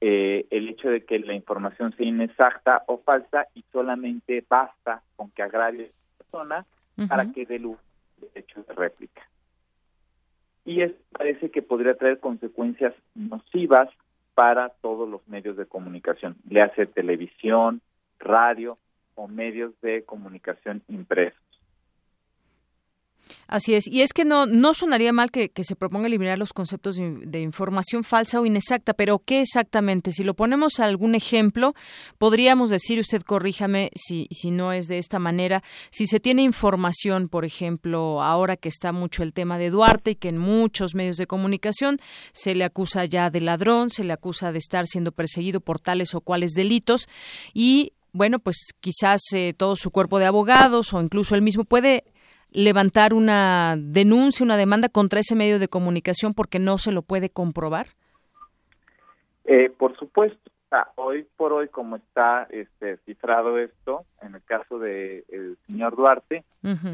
eh, 0.00 0.46
el 0.50 0.68
hecho 0.68 0.88
de 0.88 1.04
que 1.04 1.18
la 1.18 1.34
información 1.34 1.92
sea 1.96 2.06
inexacta 2.06 2.84
o 2.86 2.98
falsa 2.98 3.48
y 3.54 3.64
solamente 3.72 4.44
basta 4.48 5.02
con 5.16 5.30
que 5.30 5.42
agravie 5.42 5.86
a 5.86 5.88
la 5.88 6.18
persona 6.18 6.66
para 7.08 7.32
que 7.32 7.46
dé 7.46 7.58
luz 7.58 7.78
derecho 8.20 8.62
de 8.62 8.74
réplica. 8.74 9.22
Y 10.64 10.82
eso 10.82 10.94
parece 11.12 11.50
que 11.50 11.62
podría 11.62 11.96
traer 11.96 12.20
consecuencias 12.20 12.94
nocivas 13.14 13.88
para 14.34 14.68
todos 14.68 15.08
los 15.08 15.26
medios 15.28 15.56
de 15.56 15.66
comunicación, 15.66 16.36
le 16.48 16.60
hace 16.60 16.86
televisión, 16.86 17.80
radio 18.18 18.78
o 19.14 19.28
medios 19.28 19.72
de 19.80 20.04
comunicación 20.04 20.82
impresos. 20.88 21.40
Así 23.48 23.74
es, 23.74 23.86
y 23.86 24.02
es 24.02 24.12
que 24.12 24.24
no, 24.24 24.46
no 24.46 24.74
sonaría 24.74 25.12
mal 25.12 25.30
que, 25.30 25.50
se 25.62 25.76
proponga 25.76 26.08
eliminar 26.08 26.38
los 26.38 26.52
conceptos 26.52 26.96
de, 26.96 27.40
información 27.40 28.02
falsa 28.02 28.40
o 28.40 28.46
inexacta, 28.46 28.92
pero 28.94 29.20
¿qué 29.24 29.40
exactamente? 29.40 30.10
Si 30.12 30.24
lo 30.24 30.34
ponemos 30.34 30.80
a 30.80 30.84
algún 30.84 31.14
ejemplo, 31.14 31.74
podríamos 32.18 32.70
decir, 32.70 32.98
usted 32.98 33.22
corríjame 33.22 33.90
si, 33.94 34.26
si 34.30 34.50
no 34.50 34.72
es 34.72 34.86
de 34.88 34.98
esta 34.98 35.18
manera, 35.18 35.62
si 35.90 36.06
se 36.06 36.18
tiene 36.18 36.42
información, 36.42 37.28
por 37.28 37.44
ejemplo, 37.44 38.22
ahora 38.22 38.56
que 38.56 38.68
está 38.68 38.92
mucho 38.92 39.22
el 39.22 39.32
tema 39.32 39.58
de 39.58 39.70
Duarte 39.70 40.12
y 40.12 40.16
que 40.16 40.28
en 40.28 40.38
muchos 40.38 40.94
medios 40.94 41.16
de 41.16 41.26
comunicación 41.26 41.98
se 42.32 42.54
le 42.54 42.64
acusa 42.64 43.04
ya 43.04 43.30
de 43.30 43.40
ladrón, 43.40 43.90
se 43.90 44.02
le 44.02 44.12
acusa 44.12 44.50
de 44.50 44.58
estar 44.58 44.86
siendo 44.86 45.12
perseguido 45.12 45.60
por 45.60 45.78
tales 45.78 46.14
o 46.14 46.20
cuales 46.20 46.52
delitos 46.52 47.08
y 47.54 47.92
bueno, 48.16 48.38
pues 48.38 48.74
quizás 48.80 49.20
eh, 49.34 49.52
todo 49.56 49.76
su 49.76 49.90
cuerpo 49.90 50.18
de 50.18 50.26
abogados 50.26 50.92
o 50.94 51.00
incluso 51.00 51.34
él 51.34 51.42
mismo 51.42 51.64
puede 51.64 52.04
levantar 52.50 53.12
una 53.12 53.76
denuncia, 53.78 54.44
una 54.44 54.56
demanda 54.56 54.88
contra 54.88 55.20
ese 55.20 55.34
medio 55.34 55.58
de 55.58 55.68
comunicación 55.68 56.32
porque 56.34 56.58
no 56.58 56.78
se 56.78 56.92
lo 56.92 57.02
puede 57.02 57.28
comprobar? 57.30 57.88
Eh, 59.44 59.70
por 59.70 59.96
supuesto. 59.98 60.50
hoy 60.96 61.26
por 61.36 61.52
hoy, 61.52 61.68
como 61.68 61.96
está 61.96 62.46
este, 62.50 62.96
cifrado 63.04 63.58
esto, 63.58 64.04
en 64.22 64.34
el 64.34 64.42
caso 64.42 64.78
del 64.78 65.24
el 65.28 65.58
señor 65.68 65.96
Duarte, 65.96 66.44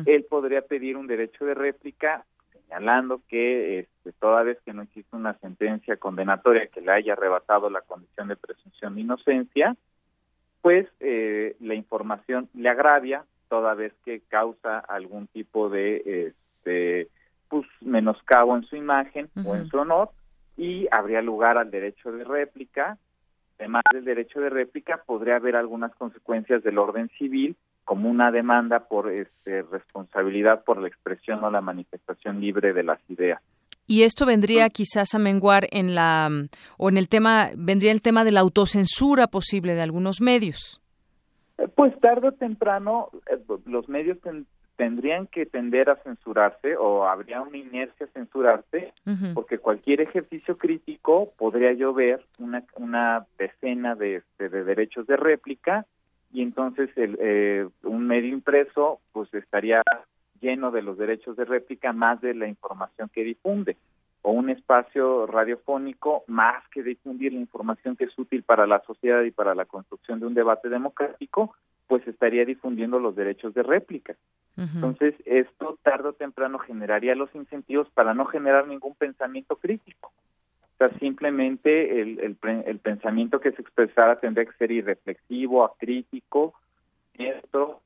él 0.07 0.27
podría 0.29 0.63
pedir 0.63 0.97
un 0.97 1.07
derecho 1.07 1.45
de 1.47 1.55
réplica 1.55 2.25
señalando 2.53 3.21
que 3.29 3.81
este, 3.81 4.13
toda 4.13 4.43
vez 4.43 4.59
que 4.65 4.73
no 4.73 4.83
existe 4.83 5.15
una 5.17 5.39
sentencia 5.39 5.97
condenatoria 5.97 6.67
que 6.67 6.81
le 6.81 6.93
haya 6.93 7.13
arrebatado 7.13 7.71
la 7.71 7.83
condición 7.83 8.29
de 8.29 8.37
presunción 8.37 8.95
de 8.95 9.01
inocencia, 9.03 9.77
pues 10.62 10.87
eh, 11.01 11.57
la 11.61 11.75
información 11.75 12.48
le 12.55 12.68
agravia, 12.68 13.25
toda 13.48 13.75
vez 13.75 13.92
que 14.05 14.20
causa 14.20 14.79
algún 14.79 15.27
tipo 15.27 15.68
de 15.68 16.33
este 16.57 17.09
pues 17.48 17.66
menoscabo 17.83 18.57
en 18.57 18.62
su 18.62 18.77
imagen 18.77 19.29
o 19.44 19.55
en 19.55 19.68
su 19.68 19.77
honor 19.77 20.09
y 20.57 20.88
habría 20.90 21.20
lugar 21.20 21.59
al 21.59 21.70
derecho 21.70 22.11
de 22.11 22.25
réplica. 22.25 22.96
Además 23.59 23.83
del 23.92 24.07
derecho 24.07 24.40
de 24.40 24.48
réplica 24.48 25.03
podría 25.05 25.37
haber 25.37 25.57
algunas 25.57 25.94
consecuencias 25.96 26.62
del 26.62 26.79
orden 26.79 27.11
civil 27.18 27.55
como 27.85 28.09
una 28.09 28.31
demanda 28.31 28.88
por 28.88 29.11
este, 29.12 29.62
responsabilidad 29.62 30.64
por 30.64 30.81
la 30.81 30.88
expresión 30.88 31.44
o 31.44 31.51
la 31.51 31.61
manifestación 31.61 32.40
libre 32.40 32.72
de 32.72 32.85
las 32.85 32.98
ideas 33.11 33.42
y 33.93 34.05
esto 34.05 34.25
vendría 34.25 34.71
quizás 34.71 35.15
a 35.15 35.19
menguar 35.19 35.67
en 35.71 35.95
la 35.95 36.31
o 36.79 36.89
en 36.89 36.97
el 36.97 37.11
tema 37.11 37.51
vendría 37.55 37.93
el 37.93 38.01
tema 38.01 38.25
de 38.25 38.33
la 38.33 38.41
autocensura 38.41 39.27
posible 39.27 39.75
de 39.75 39.83
algunos 39.83 40.23
medios. 40.23 40.81
Pues 41.75 41.99
tarde 42.01 42.29
o 42.29 42.33
temprano 42.33 43.11
eh, 43.31 43.39
los 43.67 43.91
medios 43.91 44.17
tendrían 44.77 45.27
que 45.27 45.45
tender 45.45 45.91
a 45.91 45.97
censurarse 45.97 46.75
o 46.79 47.05
habría 47.07 47.43
una 47.43 47.59
inercia 47.59 48.07
a 48.07 48.13
censurarse 48.15 48.95
porque 49.35 49.59
cualquier 49.59 50.01
ejercicio 50.01 50.57
crítico 50.57 51.31
podría 51.37 51.75
llover 51.75 52.25
una, 52.39 52.65
una 52.77 53.27
decena 53.37 53.95
de, 53.95 54.17
este, 54.17 54.49
de, 54.49 54.65
derechos 54.65 55.07
de 55.07 55.19
réplica 55.19 55.85
y 56.33 56.41
entonces 56.41 56.89
el, 56.97 57.19
eh, 57.21 57.69
un 57.83 58.07
medio 58.07 58.33
impreso 58.33 59.01
pues 59.13 59.33
estaría 59.35 59.83
lleno 60.43 60.71
de 60.71 60.83
los 60.83 60.99
derechos 60.99 61.37
de 61.37 61.47
réplica 61.47 61.95
más 61.95 62.21
de 62.21 62.35
la 62.35 62.49
información 62.49 63.09
que 63.09 63.25
difunde 63.25 63.79
o 64.23 64.33
un 64.33 64.51
espacio 64.51 65.27
radiofónico 65.27 66.25
más 66.29 66.67
que 66.69 66.83
difundir 66.83 67.33
la 67.33 67.41
información 67.41 67.97
que 67.97 68.05
es 68.05 68.19
útil 68.19 68.43
para 68.43 68.67
la 68.67 68.81
sociedad 68.81 69.23
y 69.23 69.33
para 69.33 69.55
la 69.55 69.65
construcción 69.65 70.21
de 70.21 70.27
un 70.27 70.35
debate 70.35 70.69
democrático, 70.69 71.55
pues 71.89 72.07
estaría 72.07 72.45
difundiendo 72.45 72.99
los 73.01 73.17
derechos 73.17 73.53
de 73.55 73.63
réplica. 73.63 74.15
Entonces, 74.57 75.15
esto 75.25 75.79
tarde 75.83 76.11
o 76.11 76.13
temprano 76.13 76.59
generaría 76.59 77.15
los 77.15 77.35
incentivos 77.35 77.89
para 77.91 78.15
no 78.15 78.27
generar 78.27 78.69
ningún 78.69 78.95
pensamiento 78.95 79.57
crítico. 79.57 80.13
O 80.75 80.77
sea, 80.79 80.91
simplemente 80.99 82.01
el, 82.01 82.21
el, 82.21 82.37
el 82.67 82.79
pensamiento 82.79 83.41
que 83.41 83.53
se 83.53 83.63
expresara 83.63 84.21
tendría 84.21 84.47
que 84.47 84.57
ser 84.57 84.71
irreflexivo, 84.71 85.65
acrítico, 85.65 86.55
esto. 87.15 87.82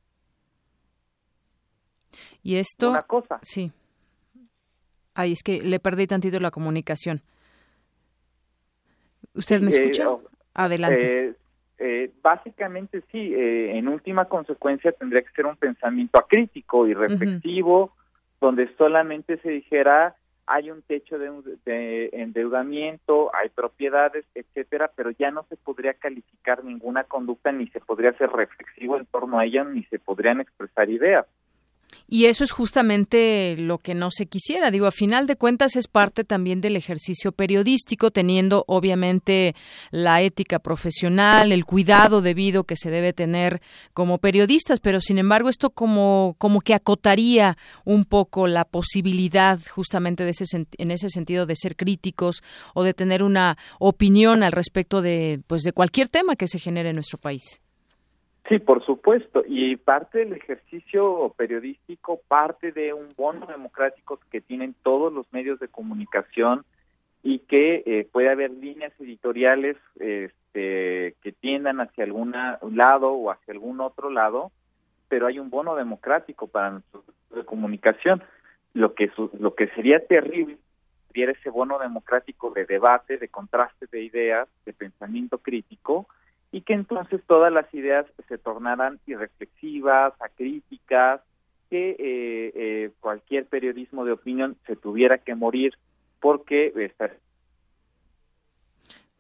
Y 2.42 2.56
esto. 2.56 2.90
Una 2.90 3.02
cosa. 3.02 3.38
Sí. 3.42 3.72
Ay, 5.14 5.32
es 5.32 5.42
que 5.42 5.60
le 5.62 5.80
perdí 5.80 6.06
tantito 6.06 6.38
la 6.40 6.50
comunicación. 6.50 7.22
¿Usted 9.34 9.60
me 9.60 9.70
escucha? 9.70 10.02
Eh, 10.02 10.06
oh, 10.06 10.22
Adelante. 10.54 11.28
Eh, 11.28 11.34
eh, 11.78 12.10
básicamente 12.22 13.02
sí, 13.12 13.34
en 13.34 13.88
última 13.88 14.26
consecuencia 14.26 14.92
tendría 14.92 15.22
que 15.22 15.30
ser 15.30 15.46
un 15.46 15.56
pensamiento 15.56 16.18
acrítico 16.18 16.86
y 16.86 16.94
reflexivo, 16.94 17.92
donde 18.40 18.74
solamente 18.76 19.38
se 19.38 19.50
dijera 19.50 20.16
hay 20.46 20.70
un 20.70 20.80
techo 20.82 21.18
de, 21.18 21.30
de, 21.64 22.10
endeudamiento, 22.12 23.34
hay 23.34 23.48
propiedades, 23.48 24.24
etcétera, 24.34 24.92
pero 24.94 25.10
ya 25.10 25.32
no 25.32 25.44
se 25.48 25.56
podría 25.56 25.94
calificar 25.94 26.62
ninguna 26.62 27.02
conducta 27.04 27.50
ni 27.50 27.66
se 27.68 27.80
podría 27.80 28.12
ser 28.12 28.30
reflexivo 28.30 28.96
en 28.96 29.06
torno 29.06 29.38
a 29.38 29.44
ella 29.44 29.64
ni 29.64 29.82
se 29.84 29.98
podrían 29.98 30.40
expresar 30.40 30.88
ideas. 30.88 31.26
Y 32.08 32.26
eso 32.26 32.44
es 32.44 32.52
justamente 32.52 33.56
lo 33.58 33.78
que 33.78 33.94
no 33.94 34.10
se 34.12 34.26
quisiera. 34.26 34.70
Digo, 34.70 34.86
a 34.86 34.92
final 34.92 35.26
de 35.26 35.36
cuentas 35.36 35.74
es 35.74 35.88
parte 35.88 36.22
también 36.22 36.60
del 36.60 36.76
ejercicio 36.76 37.32
periodístico, 37.32 38.12
teniendo 38.12 38.64
obviamente 38.68 39.56
la 39.90 40.22
ética 40.22 40.60
profesional, 40.60 41.50
el 41.50 41.64
cuidado 41.64 42.22
debido 42.22 42.64
que 42.64 42.76
se 42.76 42.90
debe 42.90 43.12
tener 43.12 43.60
como 43.92 44.18
periodistas, 44.18 44.78
pero 44.78 45.00
sin 45.00 45.18
embargo 45.18 45.48
esto 45.48 45.70
como, 45.70 46.36
como 46.38 46.60
que 46.60 46.74
acotaría 46.74 47.58
un 47.84 48.04
poco 48.04 48.46
la 48.46 48.64
posibilidad 48.64 49.58
justamente 49.68 50.24
de 50.24 50.30
ese, 50.30 50.44
en 50.78 50.90
ese 50.92 51.08
sentido 51.08 51.44
de 51.44 51.56
ser 51.56 51.74
críticos 51.74 52.42
o 52.74 52.84
de 52.84 52.94
tener 52.94 53.24
una 53.24 53.58
opinión 53.80 54.44
al 54.44 54.52
respecto 54.52 55.02
de, 55.02 55.40
pues, 55.46 55.62
de 55.62 55.72
cualquier 55.72 56.08
tema 56.08 56.36
que 56.36 56.46
se 56.46 56.58
genere 56.58 56.90
en 56.90 56.96
nuestro 56.96 57.18
país. 57.18 57.60
Sí, 58.48 58.58
por 58.60 58.84
supuesto. 58.84 59.42
Y 59.46 59.76
parte 59.76 60.18
del 60.18 60.32
ejercicio 60.34 61.34
periodístico, 61.36 62.20
parte 62.28 62.70
de 62.70 62.92
un 62.92 63.08
bono 63.16 63.46
democrático 63.46 64.20
que 64.30 64.40
tienen 64.40 64.74
todos 64.82 65.12
los 65.12 65.32
medios 65.32 65.58
de 65.58 65.68
comunicación 65.68 66.64
y 67.22 67.40
que 67.40 67.82
eh, 67.86 68.08
puede 68.12 68.30
haber 68.30 68.52
líneas 68.52 68.92
editoriales 69.00 69.76
este, 69.96 71.16
que 71.22 71.32
tiendan 71.40 71.80
hacia 71.80 72.04
algún 72.04 72.32
lado 72.72 73.12
o 73.12 73.32
hacia 73.32 73.52
algún 73.52 73.80
otro 73.80 74.10
lado, 74.10 74.52
pero 75.08 75.26
hay 75.26 75.40
un 75.40 75.50
bono 75.50 75.74
democrático 75.74 76.46
para 76.46 76.70
nuestros 76.70 77.04
de 77.34 77.44
comunicación. 77.44 78.22
Lo 78.74 78.94
que, 78.94 79.10
lo 79.38 79.54
que 79.54 79.68
sería 79.68 80.06
terrible 80.06 80.58
sería 81.08 81.32
ese 81.32 81.50
bono 81.50 81.78
democrático 81.78 82.50
de 82.50 82.64
debate, 82.64 83.18
de 83.18 83.28
contraste 83.28 83.86
de 83.90 84.02
ideas, 84.02 84.48
de 84.64 84.72
pensamiento 84.72 85.38
crítico, 85.38 86.06
y 86.52 86.62
que 86.62 86.74
entonces 86.74 87.20
todas 87.26 87.52
las 87.52 87.72
ideas 87.74 88.06
se 88.28 88.38
tornaran 88.38 88.98
irreflexivas, 89.06 90.14
acríticas, 90.20 91.20
que 91.70 91.90
eh, 91.90 92.52
eh, 92.54 92.90
cualquier 93.00 93.46
periodismo 93.46 94.04
de 94.04 94.12
opinión 94.12 94.56
se 94.66 94.76
tuviera 94.76 95.18
que 95.18 95.34
morir 95.34 95.74
porque... 96.20 96.72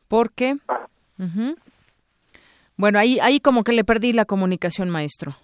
¿Por 0.08 0.32
qué? 0.32 0.56
Bueno, 2.76 2.98
ahí, 2.98 3.18
ahí 3.20 3.40
como 3.40 3.64
que 3.64 3.72
le 3.72 3.84
perdí 3.84 4.12
la 4.12 4.24
comunicación, 4.24 4.88
maestro. 4.88 5.34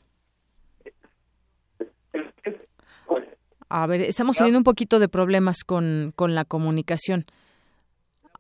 A 3.68 3.86
ver, 3.86 4.02
estamos 4.02 4.36
teniendo 4.36 4.58
un 4.58 4.64
poquito 4.64 4.98
de 4.98 5.08
problemas 5.08 5.64
con, 5.64 6.12
con 6.14 6.34
la 6.34 6.44
comunicación. 6.44 7.24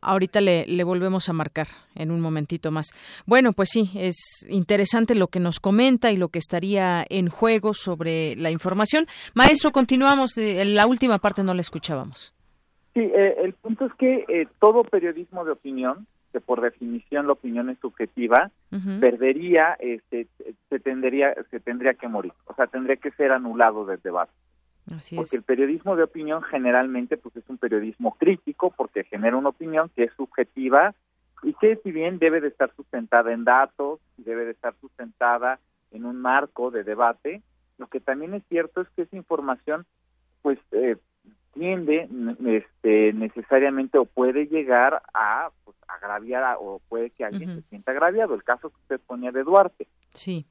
Ahorita 0.02 0.40
le, 0.40 0.66
le 0.66 0.84
volvemos 0.84 1.28
a 1.28 1.32
marcar 1.32 1.68
en 1.94 2.10
un 2.10 2.20
momentito 2.20 2.70
más. 2.70 2.88
Bueno, 3.26 3.52
pues 3.52 3.70
sí, 3.70 3.90
es 3.94 4.16
interesante 4.48 5.14
lo 5.14 5.28
que 5.28 5.40
nos 5.40 5.60
comenta 5.60 6.10
y 6.10 6.16
lo 6.16 6.28
que 6.28 6.38
estaría 6.38 7.04
en 7.08 7.28
juego 7.28 7.72
sobre 7.72 8.36
la 8.36 8.50
información. 8.50 9.06
Maestro, 9.34 9.70
continuamos. 9.70 10.36
En 10.36 10.74
la 10.74 10.86
última 10.86 11.18
parte 11.18 11.42
no 11.42 11.54
la 11.54 11.60
escuchábamos. 11.60 12.34
Sí, 12.94 13.00
eh, 13.00 13.36
el 13.42 13.54
punto 13.54 13.86
es 13.86 13.94
que 13.94 14.24
eh, 14.28 14.46
todo 14.60 14.84
periodismo 14.84 15.44
de 15.44 15.52
opinión, 15.52 16.06
que 16.32 16.40
por 16.40 16.60
definición 16.60 17.26
la 17.26 17.32
opinión 17.32 17.70
es 17.70 17.78
subjetiva, 17.78 18.50
perdería, 19.00 19.76
este, 19.80 20.26
se 20.68 20.78
tendría, 20.78 21.34
se 21.50 21.60
tendría 21.60 21.94
que 21.94 22.08
morir, 22.08 22.32
o 22.46 22.54
sea, 22.54 22.66
tendría 22.66 22.96
que 22.96 23.10
ser 23.12 23.32
anulado 23.32 23.84
del 23.84 24.00
debate 24.02 24.32
porque 25.14 25.36
el 25.36 25.42
periodismo 25.42 25.96
de 25.96 26.02
opinión 26.02 26.42
generalmente 26.42 27.16
pues 27.16 27.36
es 27.36 27.44
un 27.48 27.58
periodismo 27.58 28.16
crítico 28.16 28.72
porque 28.76 29.04
genera 29.04 29.36
una 29.36 29.50
opinión 29.50 29.90
que 29.94 30.04
es 30.04 30.12
subjetiva 30.14 30.94
y 31.42 31.54
que 31.54 31.76
si 31.76 31.92
bien 31.92 32.18
debe 32.18 32.40
de 32.40 32.48
estar 32.48 32.74
sustentada 32.74 33.32
en 33.32 33.44
datos, 33.44 34.00
debe 34.16 34.44
de 34.44 34.52
estar 34.52 34.74
sustentada 34.80 35.58
en 35.90 36.04
un 36.04 36.20
marco 36.20 36.70
de 36.70 36.84
debate, 36.84 37.42
lo 37.78 37.86
que 37.88 38.00
también 38.00 38.34
es 38.34 38.42
cierto 38.48 38.80
es 38.80 38.88
que 38.90 39.02
esa 39.02 39.16
información 39.16 39.86
pues 40.40 40.58
eh, 40.72 40.96
tiende 41.54 42.08
este, 42.46 43.12
necesariamente 43.12 43.98
o 43.98 44.04
puede 44.04 44.46
llegar 44.46 45.02
a 45.14 45.50
pues, 45.64 45.76
agraviar 45.86 46.56
o 46.60 46.80
puede 46.88 47.10
que 47.10 47.24
alguien 47.24 47.56
se 47.56 47.68
sienta 47.68 47.92
agraviado, 47.92 48.34
el 48.34 48.44
caso 48.44 48.70
que 48.70 48.76
usted 48.76 49.00
ponía 49.06 49.30
de 49.30 49.44
Duarte. 49.44 49.86
Sí. 50.12 50.46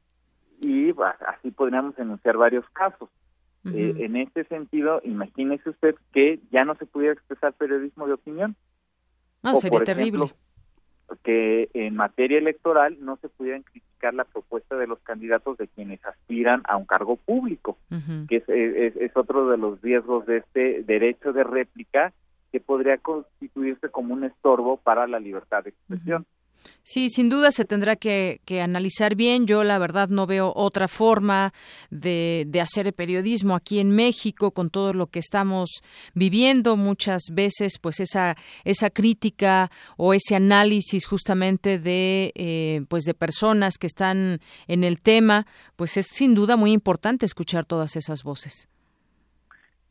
Y 0.59 0.93
así 1.27 1.51
podríamos 1.51 1.97
enunciar 1.97 2.37
varios 2.37 2.69
casos 2.69 3.09
Eh, 3.65 3.93
en 3.99 4.15
este 4.15 4.43
sentido, 4.45 5.01
imagínese 5.03 5.69
usted 5.69 5.95
que 6.13 6.39
ya 6.51 6.65
no 6.65 6.75
se 6.75 6.85
pudiera 6.85 7.13
expresar 7.13 7.53
periodismo 7.53 8.07
de 8.07 8.13
opinión. 8.13 8.55
No, 9.43 9.55
sería 9.57 9.81
terrible. 9.81 10.33
Que 11.23 11.69
en 11.73 11.95
materia 11.95 12.37
electoral 12.37 12.97
no 13.01 13.17
se 13.17 13.29
pudieran 13.29 13.63
criticar 13.63 14.13
la 14.13 14.23
propuesta 14.23 14.77
de 14.77 14.87
los 14.87 14.99
candidatos 14.99 15.57
de 15.57 15.67
quienes 15.67 16.03
aspiran 16.05 16.61
a 16.63 16.77
un 16.77 16.85
cargo 16.85 17.17
público, 17.17 17.77
que 18.29 18.37
es, 18.37 18.49
es, 18.49 19.11
otro 19.15 19.49
de 19.49 19.57
los 19.57 19.81
riesgos 19.81 20.25
de 20.25 20.37
este 20.37 20.83
derecho 20.83 21.33
de 21.33 21.43
réplica 21.43 22.13
que 22.51 22.59
podría 22.59 22.97
constituirse 22.97 23.89
como 23.89 24.13
un 24.13 24.23
estorbo 24.23 24.77
para 24.77 25.05
la 25.07 25.19
libertad 25.19 25.63
de 25.63 25.71
expresión. 25.71 26.25
Sí, 26.83 27.09
sin 27.09 27.29
duda 27.29 27.51
se 27.51 27.63
tendrá 27.63 27.95
que, 27.95 28.41
analizar 28.61 29.15
bien. 29.15 29.45
Yo, 29.45 29.63
la 29.63 29.77
verdad, 29.77 30.09
no 30.09 30.25
veo 30.25 30.51
otra 30.55 30.87
forma 30.87 31.53
de, 31.89 32.45
de, 32.47 32.59
hacer 32.59 32.91
periodismo 32.93 33.55
aquí 33.55 33.79
en 33.79 33.91
México 33.91 34.51
con 34.51 34.69
todo 34.69 34.93
lo 34.93 35.07
que 35.07 35.19
estamos 35.19 35.69
viviendo. 36.13 36.77
Muchas 36.77 37.23
veces, 37.31 37.77
pues, 37.79 37.99
esa, 37.99 38.35
esa 38.63 38.89
crítica 38.89 39.69
o 39.95 40.13
ese 40.13 40.35
análisis 40.35 41.05
justamente 41.05 41.77
de, 41.77 42.31
eh, 42.35 42.81
pues, 42.89 43.03
de 43.03 43.13
personas 43.13 43.77
que 43.77 43.87
están 43.87 44.41
en 44.67 44.83
el 44.83 44.99
tema, 44.99 45.45
pues 45.75 45.97
es 45.97 46.07
sin 46.07 46.33
duda 46.33 46.57
muy 46.57 46.71
importante 46.71 47.25
escuchar 47.25 47.65
todas 47.65 47.95
esas 47.95 48.23
voces. 48.23 48.70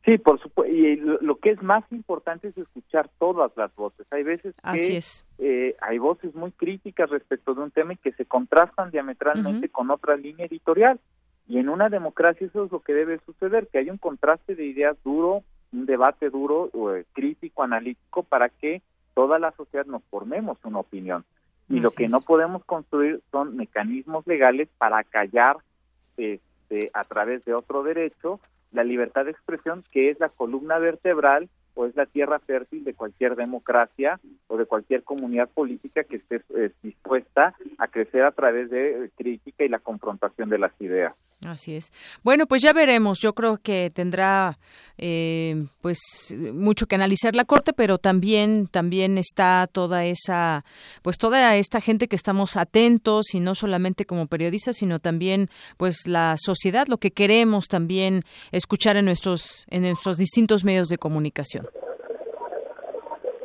Sí, 0.03 0.17
por 0.17 0.39
supuesto. 0.41 0.73
Y 0.73 0.95
lo, 0.95 1.35
que 1.37 1.51
es 1.51 1.61
más 1.61 1.83
importante 1.91 2.47
es 2.47 2.57
escuchar 2.57 3.09
todas 3.19 3.51
las 3.55 3.73
voces. 3.75 4.07
Hay 4.11 4.23
veces 4.23 4.55
que 4.73 4.99
eh, 5.37 5.75
hay 5.79 5.99
voces 5.99 6.33
muy 6.33 6.51
críticas 6.51 7.09
respecto 7.09 7.53
de 7.53 7.61
un 7.61 7.71
tema 7.71 7.93
y 7.93 7.97
que 7.97 8.11
se 8.13 8.25
contrastan 8.25 8.89
diametralmente 8.89 9.69
con 9.69 9.91
otra 9.91 10.15
línea 10.17 10.47
editorial. 10.47 10.99
Y 11.47 11.59
en 11.59 11.69
una 11.69 11.89
democracia 11.89 12.47
eso 12.47 12.65
es 12.65 12.71
lo 12.71 12.79
que 12.79 12.93
debe 12.93 13.19
suceder, 13.25 13.67
que 13.67 13.77
hay 13.77 13.89
un 13.89 13.97
contraste 13.97 14.55
de 14.55 14.65
ideas 14.65 14.97
duro, 15.03 15.43
un 15.71 15.85
debate 15.85 16.29
duro, 16.29 16.71
eh, 16.95 17.05
crítico, 17.13 17.61
analítico, 17.61 18.23
para 18.23 18.49
que 18.49 18.81
toda 19.13 19.37
la 19.37 19.51
sociedad 19.51 19.85
nos 19.85 20.03
formemos 20.05 20.57
una 20.63 20.79
opinión. 20.79 21.25
Y 21.69 21.79
lo 21.79 21.91
que 21.91 22.09
no 22.09 22.19
podemos 22.19 22.65
construir 22.65 23.21
son 23.31 23.55
mecanismos 23.55 24.27
legales 24.27 24.67
para 24.77 25.05
callar 25.05 25.57
este, 26.17 26.91
a 26.93 27.05
través 27.05 27.45
de 27.45 27.53
otro 27.53 27.83
derecho 27.83 28.41
la 28.71 28.83
libertad 28.83 29.25
de 29.25 29.31
expresión, 29.31 29.83
que 29.91 30.09
es 30.09 30.19
la 30.19 30.29
columna 30.29 30.77
vertebral 30.79 31.49
o 31.73 31.85
es 31.85 31.95
la 31.95 32.05
tierra 32.05 32.39
fértil 32.39 32.83
de 32.83 32.93
cualquier 32.93 33.35
democracia 33.35 34.19
o 34.47 34.57
de 34.57 34.65
cualquier 34.65 35.03
comunidad 35.03 35.49
política 35.49 36.03
que 36.03 36.17
esté 36.17 36.41
eh, 36.55 36.71
dispuesta 36.83 37.55
a 37.77 37.87
crecer 37.87 38.23
a 38.23 38.31
través 38.31 38.69
de 38.69 39.09
crítica 39.15 39.63
y 39.63 39.69
la 39.69 39.79
confrontación 39.79 40.49
de 40.49 40.57
las 40.57 40.73
ideas. 40.81 41.15
Así 41.47 41.75
es. 41.75 41.91
Bueno, 42.23 42.45
pues 42.45 42.61
ya 42.61 42.71
veremos. 42.71 43.19
Yo 43.19 43.33
creo 43.33 43.57
que 43.57 43.89
tendrá 43.89 44.59
eh, 44.99 45.55
pues 45.81 45.99
mucho 46.53 46.85
que 46.85 46.93
analizar 46.93 47.35
la 47.35 47.45
corte, 47.45 47.73
pero 47.73 47.97
también 47.97 48.67
también 48.67 49.17
está 49.17 49.67
toda 49.71 50.05
esa 50.05 50.63
pues 51.01 51.17
toda 51.17 51.55
esta 51.55 51.81
gente 51.81 52.07
que 52.07 52.15
estamos 52.15 52.57
atentos 52.57 53.33
y 53.33 53.39
no 53.39 53.55
solamente 53.55 54.05
como 54.05 54.27
periodistas, 54.27 54.77
sino 54.77 54.99
también 54.99 55.49
pues 55.77 56.07
la 56.07 56.35
sociedad, 56.37 56.85
lo 56.87 56.97
que 56.97 57.09
queremos 57.09 57.67
también 57.67 58.21
escuchar 58.51 58.95
en 58.97 59.05
nuestros 59.05 59.65
en 59.71 59.81
nuestros 59.81 60.17
distintos 60.17 60.63
medios 60.63 60.89
de 60.89 60.99
comunicación. 60.99 61.65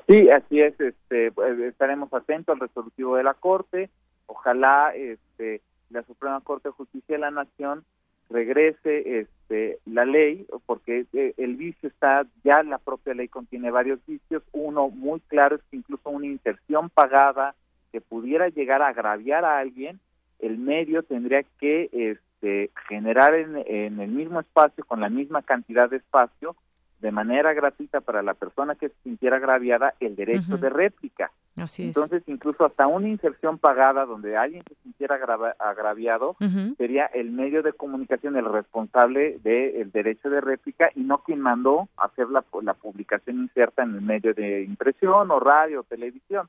Sí, 0.07 0.29
así 0.29 0.61
es. 0.61 0.79
Este, 0.79 1.33
pues, 1.33 1.59
estaremos 1.61 2.13
atentos 2.13 2.53
al 2.53 2.61
resolutivo 2.61 3.17
de 3.17 3.25
la 3.25 3.35
corte. 3.35 3.89
Ojalá 4.27 4.93
este 4.95 5.63
la 5.91 6.03
Suprema 6.05 6.41
Corte 6.41 6.69
de 6.69 6.75
Justicia 6.75 7.15
de 7.15 7.21
la 7.21 7.31
Nación 7.31 7.85
regrese 8.29 9.21
este 9.21 9.79
la 9.87 10.05
ley 10.05 10.47
porque 10.67 11.07
eh, 11.13 11.35
el 11.37 11.55
vicio 11.57 11.89
está 11.89 12.27
ya 12.43 12.63
la 12.65 12.79
propia 12.79 13.15
ley 13.15 13.29
contiene 13.29 13.71
varios 13.71 14.01
vicios 14.05 14.43
uno 14.53 14.89
muy 14.89 15.21
claro 15.21 15.57
es 15.57 15.63
que 15.71 15.77
incluso 15.77 16.11
una 16.11 16.27
inserción 16.27 16.91
pagada 16.91 17.55
que 17.93 18.01
pudiera 18.01 18.49
llegar 18.49 18.83
a 18.83 18.89
agraviar 18.89 19.45
a 19.45 19.59
alguien 19.59 20.01
el 20.41 20.59
medio 20.59 21.05
tendría 21.05 21.45
que 21.61 21.89
este 21.93 22.71
generar 22.89 23.35
en, 23.35 23.57
en 23.65 24.01
el 24.01 24.11
mismo 24.11 24.41
espacio 24.41 24.85
con 24.85 25.01
la 25.01 25.09
misma 25.09 25.43
cantidad 25.43 25.89
de 25.89 25.99
espacio 25.99 26.57
de 27.01 27.13
manera 27.13 27.53
gratuita 27.53 28.01
para 28.01 28.23
la 28.23 28.35
persona 28.35 28.75
que 28.75 28.89
se 28.89 28.95
sintiera 29.05 29.37
agraviada 29.37 29.95
el 30.01 30.17
derecho 30.17 30.57
de 30.57 30.71
réplica. 30.71 31.31
Entonces, 31.57 32.23
incluso 32.27 32.67
hasta 32.67 32.87
una 32.87 33.09
inserción 33.09 33.59
pagada 33.59 34.05
donde 34.05 34.37
alguien 34.37 34.63
se 34.69 34.75
sintiera 34.83 35.19
agraviado 35.59 36.37
sería 36.77 37.07
el 37.07 37.31
medio 37.31 37.63
de 37.63 37.73
comunicación 37.73 38.37
el 38.37 38.45
responsable 38.45 39.39
del 39.43 39.91
derecho 39.91 40.29
de 40.29 40.43
réplica 40.43 40.91
y 40.95 41.01
no 41.01 41.19
quien 41.19 41.41
mandó 41.41 41.89
hacer 41.97 42.29
la, 42.29 42.45
la 42.63 42.75
publicación 42.75 43.39
inserta 43.39 43.85
en 43.85 43.95
el 43.95 44.03
medio 44.03 44.35
de 44.35 44.65
impresión 44.65 45.31
o 45.31 45.41
radio 45.41 45.81
o 45.81 45.85
televisión. 45.85 46.49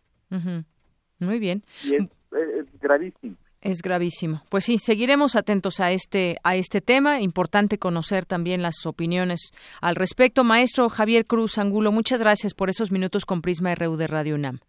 Muy 1.20 1.40
bien. 1.40 1.64
Y 1.84 1.96
es 1.96 2.80
gravísimo. 2.82 3.36
Es 3.62 3.82
gravísimo. 3.82 4.44
Pues 4.50 4.66
sí, 4.66 4.78
seguiremos 4.78 5.36
atentos 5.36 5.80
a 5.80 5.92
este 5.92 6.38
a 6.44 6.56
este 6.56 6.80
tema. 6.80 7.22
Importante 7.22 7.80
conocer 7.80 8.26
también 8.26 8.62
las 8.62 8.86
opiniones 8.86 9.52
al 9.82 9.96
respecto. 9.96 10.44
Maestro 10.44 10.90
Javier 10.90 11.26
Cruz 11.26 11.58
Angulo, 11.58 11.92
muchas 11.92 12.22
gracias 12.22 12.54
por 12.54 12.70
esos 12.70 12.92
minutos 12.92 13.26
con 13.26 13.42
Prisma 13.42 13.74
RU 13.74 13.96
de 13.96 14.08
Radio 14.08 14.36
UNAM. 14.36 14.60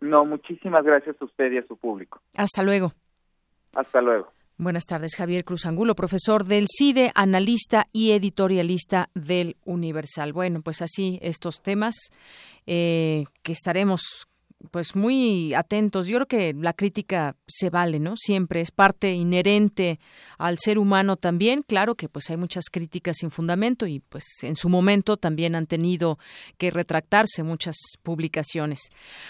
No, 0.00 0.24
muchísimas 0.24 0.84
gracias 0.84 1.16
a 1.20 1.24
usted 1.24 1.52
y 1.52 1.58
a 1.58 1.66
su 1.66 1.76
público. 1.76 2.20
Hasta 2.36 2.62
luego. 2.62 2.92
Hasta 3.74 4.00
luego. 4.00 4.32
Buenas 4.56 4.84
tardes, 4.84 5.16
Javier 5.16 5.44
Cruz 5.44 5.64
Angulo, 5.64 5.94
profesor 5.94 6.44
del 6.44 6.66
CIDE, 6.68 7.12
analista 7.14 7.86
y 7.92 8.12
editorialista 8.12 9.08
del 9.14 9.56
Universal. 9.64 10.34
Bueno, 10.34 10.60
pues 10.60 10.82
así 10.82 11.18
estos 11.22 11.62
temas 11.62 11.94
eh, 12.66 13.24
que 13.42 13.52
estaremos 13.52 14.28
pues 14.70 14.94
muy 14.94 15.54
atentos. 15.54 16.06
Yo 16.06 16.16
creo 16.16 16.26
que 16.26 16.54
la 16.54 16.72
crítica 16.74 17.36
se 17.46 17.70
vale, 17.70 17.98
¿no? 17.98 18.14
Siempre 18.16 18.60
es 18.60 18.70
parte 18.70 19.12
inherente 19.12 19.98
al 20.38 20.58
ser 20.58 20.78
humano 20.78 21.16
también. 21.16 21.62
Claro 21.62 21.94
que 21.94 22.08
pues 22.08 22.28
hay 22.30 22.36
muchas 22.36 22.64
críticas 22.70 23.16
sin 23.18 23.30
fundamento 23.30 23.86
y 23.86 24.00
pues 24.00 24.24
en 24.42 24.56
su 24.56 24.68
momento 24.68 25.16
también 25.16 25.54
han 25.54 25.66
tenido 25.66 26.18
que 26.58 26.70
retractarse 26.70 27.42
muchas 27.42 27.76
publicaciones. 28.02 28.80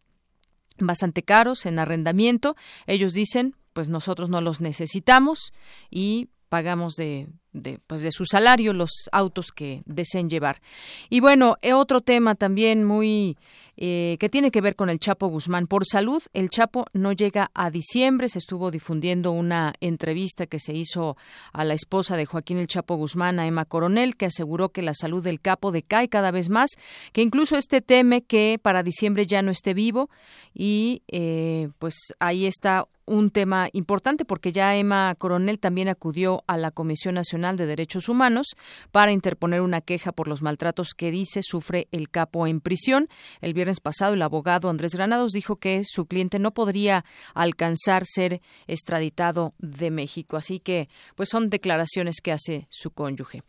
bastante 0.79 1.23
caros 1.23 1.67
en 1.67 1.79
arrendamiento. 1.79 2.57
Ellos 2.87 3.13
dicen, 3.13 3.57
pues 3.73 3.89
nosotros 3.89 4.29
no 4.29 4.41
los 4.41 4.61
necesitamos 4.61 5.53
y 5.91 6.29
pagamos 6.49 6.95
de, 6.97 7.29
de, 7.53 7.79
pues 7.87 8.03
de 8.03 8.11
su 8.13 8.27
salario 8.27 8.73
los 8.73 8.91
autos 9.11 9.53
que 9.53 9.83
deseen 9.87 10.29
llevar. 10.29 10.61
Y 11.09 11.21
bueno, 11.21 11.57
eh, 11.63 11.73
otro 11.73 12.01
tema 12.01 12.35
también 12.35 12.85
muy 12.85 13.39
eh, 13.77 14.17
que 14.21 14.29
tiene 14.29 14.51
que 14.51 14.61
ver 14.61 14.77
con 14.77 14.91
el 14.91 14.99
Chapo 14.99 15.29
Guzmán. 15.29 15.67
Por 15.67 15.87
salud, 15.87 16.23
el 16.33 16.51
Chapo 16.51 16.87
no 16.93 17.13
llega 17.13 17.51
a 17.55 17.71
diciembre. 17.71 18.29
Se 18.29 18.39
estuvo 18.39 18.71
difundiendo 18.71 19.33
una 19.33 19.73
entrevista 19.81 20.47
que 20.47 20.59
se 20.59 20.75
hizo 20.75 21.17
a 21.53 21.65
la 21.65 21.75
esposa 21.75 22.17
de 22.17 22.27
Joaquín 22.27 22.59
el 22.59 22.67
Chapo 22.67 22.97
Guzmán, 22.97 23.39
a 23.39 23.47
Emma 23.47 23.65
Coronel, 23.65 24.17
que 24.17 24.27
aseguró 24.27 24.71
que 24.71 24.83
la 24.83 24.95
salud 24.95 25.23
del 25.23 25.41
capo 25.41 25.73
decae 25.73 26.09
cada 26.09 26.31
vez 26.31 26.49
más, 26.49 26.71
que 27.13 27.23
incluso 27.23 27.57
este 27.57 27.81
teme 27.81 28.23
que 28.23 28.59
para 28.61 28.83
diciembre 28.83 29.27
ya 29.27 29.43
no 29.43 29.51
esté 29.51 29.75
vivo 29.75 30.11
y 30.55 31.03
eh, 31.09 31.69
pues 31.79 31.95
ahí 32.19 32.47
está 32.47 32.87
un 33.13 33.31
tema 33.31 33.69
importante 33.75 34.25
porque 34.25 34.53
ya 34.53 34.75
Emma 34.75 35.15
Coronel 35.17 35.59
también 35.59 35.91
acudió 35.91 36.45
a 36.47 36.57
la 36.57 36.71
Comisión 36.71 37.15
Nacional 37.15 37.59
de 37.59 37.67
Derechos 37.67 38.09
Humanos 38.09 38.47
para 38.91 39.13
interponer 39.13 39.61
una 39.61 39.83
queja 39.83 40.13
por 40.13 40.29
los 40.29 40.41
maltratos 40.41 40.95
que 40.97 41.11
dice 41.11 41.43
sufre 41.43 41.89
el 41.93 42.09
capo 42.09 42.47
en 42.47 42.63
prisión. 42.63 43.09
El 43.43 43.53
viernes 43.53 43.81
pasado 43.81 44.15
el 44.15 44.23
abogado 44.23 44.71
Andrés 44.71 44.95
Granados 44.95 45.33
dijo 45.33 45.57
que 45.57 45.83
su 45.85 46.07
cliente 46.07 46.39
no 46.39 46.55
podría 46.55 47.05
alcanzar 47.35 48.05
ser 48.07 48.41
extraditado 48.67 49.53
de 49.59 49.91
México. 49.91 50.39
Así 50.39 50.59
que, 50.59 50.89
pues 51.15 51.29
son 51.29 51.51
declaraciones 51.51 52.17
que 52.23 52.33
hace 52.33 52.67
su 52.71 52.93
cónyuge. 52.93 53.43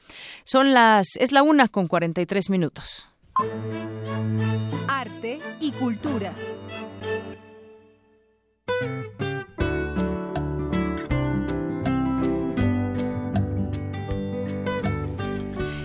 Son 0.43 0.74
las, 0.74 1.07
es 1.20 1.32
la 1.32 1.41
una 1.41 1.70
con 1.70 1.88
43 1.88 2.49
minutos. 2.49 3.07
Arte 4.89 5.39
y 5.61 5.72
cultura. 5.72 6.34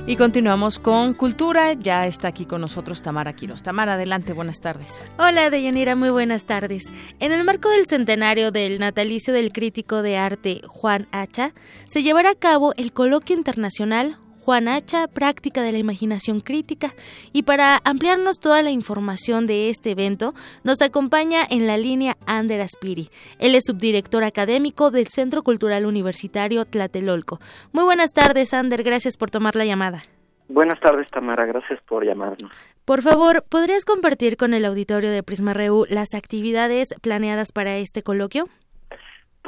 Y 0.08 0.16
continuamos 0.16 0.78
con 0.78 1.12
Cultura. 1.12 1.74
Ya 1.74 2.06
está 2.06 2.28
aquí 2.28 2.46
con 2.46 2.62
nosotros 2.62 3.02
Tamara 3.02 3.34
Quiroz. 3.34 3.62
Tamara, 3.62 3.92
adelante, 3.92 4.32
buenas 4.32 4.58
tardes. 4.58 5.06
Hola, 5.18 5.50
Deyanira, 5.50 5.96
muy 5.96 6.08
buenas 6.08 6.46
tardes. 6.46 6.90
En 7.20 7.30
el 7.30 7.44
marco 7.44 7.68
del 7.68 7.84
centenario 7.84 8.50
del 8.50 8.78
natalicio 8.78 9.34
del 9.34 9.52
crítico 9.52 10.00
de 10.00 10.16
arte 10.16 10.62
Juan 10.66 11.08
Hacha, 11.12 11.52
se 11.84 12.02
llevará 12.02 12.30
a 12.30 12.34
cabo 12.34 12.72
el 12.78 12.94
coloquio 12.94 13.36
internacional 13.36 14.16
Juan 14.48 14.66
Hacha, 14.66 15.08
práctica 15.08 15.60
de 15.60 15.72
la 15.72 15.78
imaginación 15.78 16.40
crítica. 16.40 16.94
Y 17.34 17.42
para 17.42 17.82
ampliarnos 17.84 18.40
toda 18.40 18.62
la 18.62 18.70
información 18.70 19.46
de 19.46 19.68
este 19.68 19.90
evento, 19.90 20.32
nos 20.64 20.80
acompaña 20.80 21.42
en 21.50 21.66
la 21.66 21.76
línea 21.76 22.16
Ander 22.24 22.62
Aspiri. 22.62 23.10
Él 23.38 23.54
es 23.54 23.64
subdirector 23.66 24.24
académico 24.24 24.90
del 24.90 25.08
Centro 25.08 25.42
Cultural 25.42 25.84
Universitario 25.84 26.64
Tlatelolco. 26.64 27.40
Muy 27.72 27.84
buenas 27.84 28.14
tardes, 28.14 28.54
Ander. 28.54 28.84
Gracias 28.84 29.18
por 29.18 29.30
tomar 29.30 29.54
la 29.54 29.66
llamada. 29.66 30.00
Buenas 30.48 30.80
tardes, 30.80 31.06
Tamara. 31.10 31.44
Gracias 31.44 31.78
por 31.86 32.06
llamarnos. 32.06 32.50
Por 32.86 33.02
favor, 33.02 33.44
¿podrías 33.50 33.84
compartir 33.84 34.38
con 34.38 34.54
el 34.54 34.64
auditorio 34.64 35.10
de 35.10 35.22
Prisma 35.22 35.52
Reu 35.52 35.84
las 35.90 36.14
actividades 36.14 36.94
planeadas 37.02 37.52
para 37.52 37.76
este 37.76 38.00
coloquio? 38.00 38.46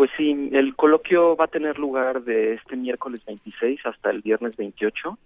Pues 0.01 0.11
sí, 0.17 0.49
el 0.53 0.75
coloquio 0.77 1.37
va 1.37 1.45
a 1.45 1.49
tener 1.49 1.79
lugar 1.79 2.23
de 2.23 2.55
este 2.55 2.75
miércoles 2.75 3.23
26 3.27 3.81
hasta 3.85 4.09
el 4.09 4.23
viernes 4.23 4.57
28. 4.57 5.19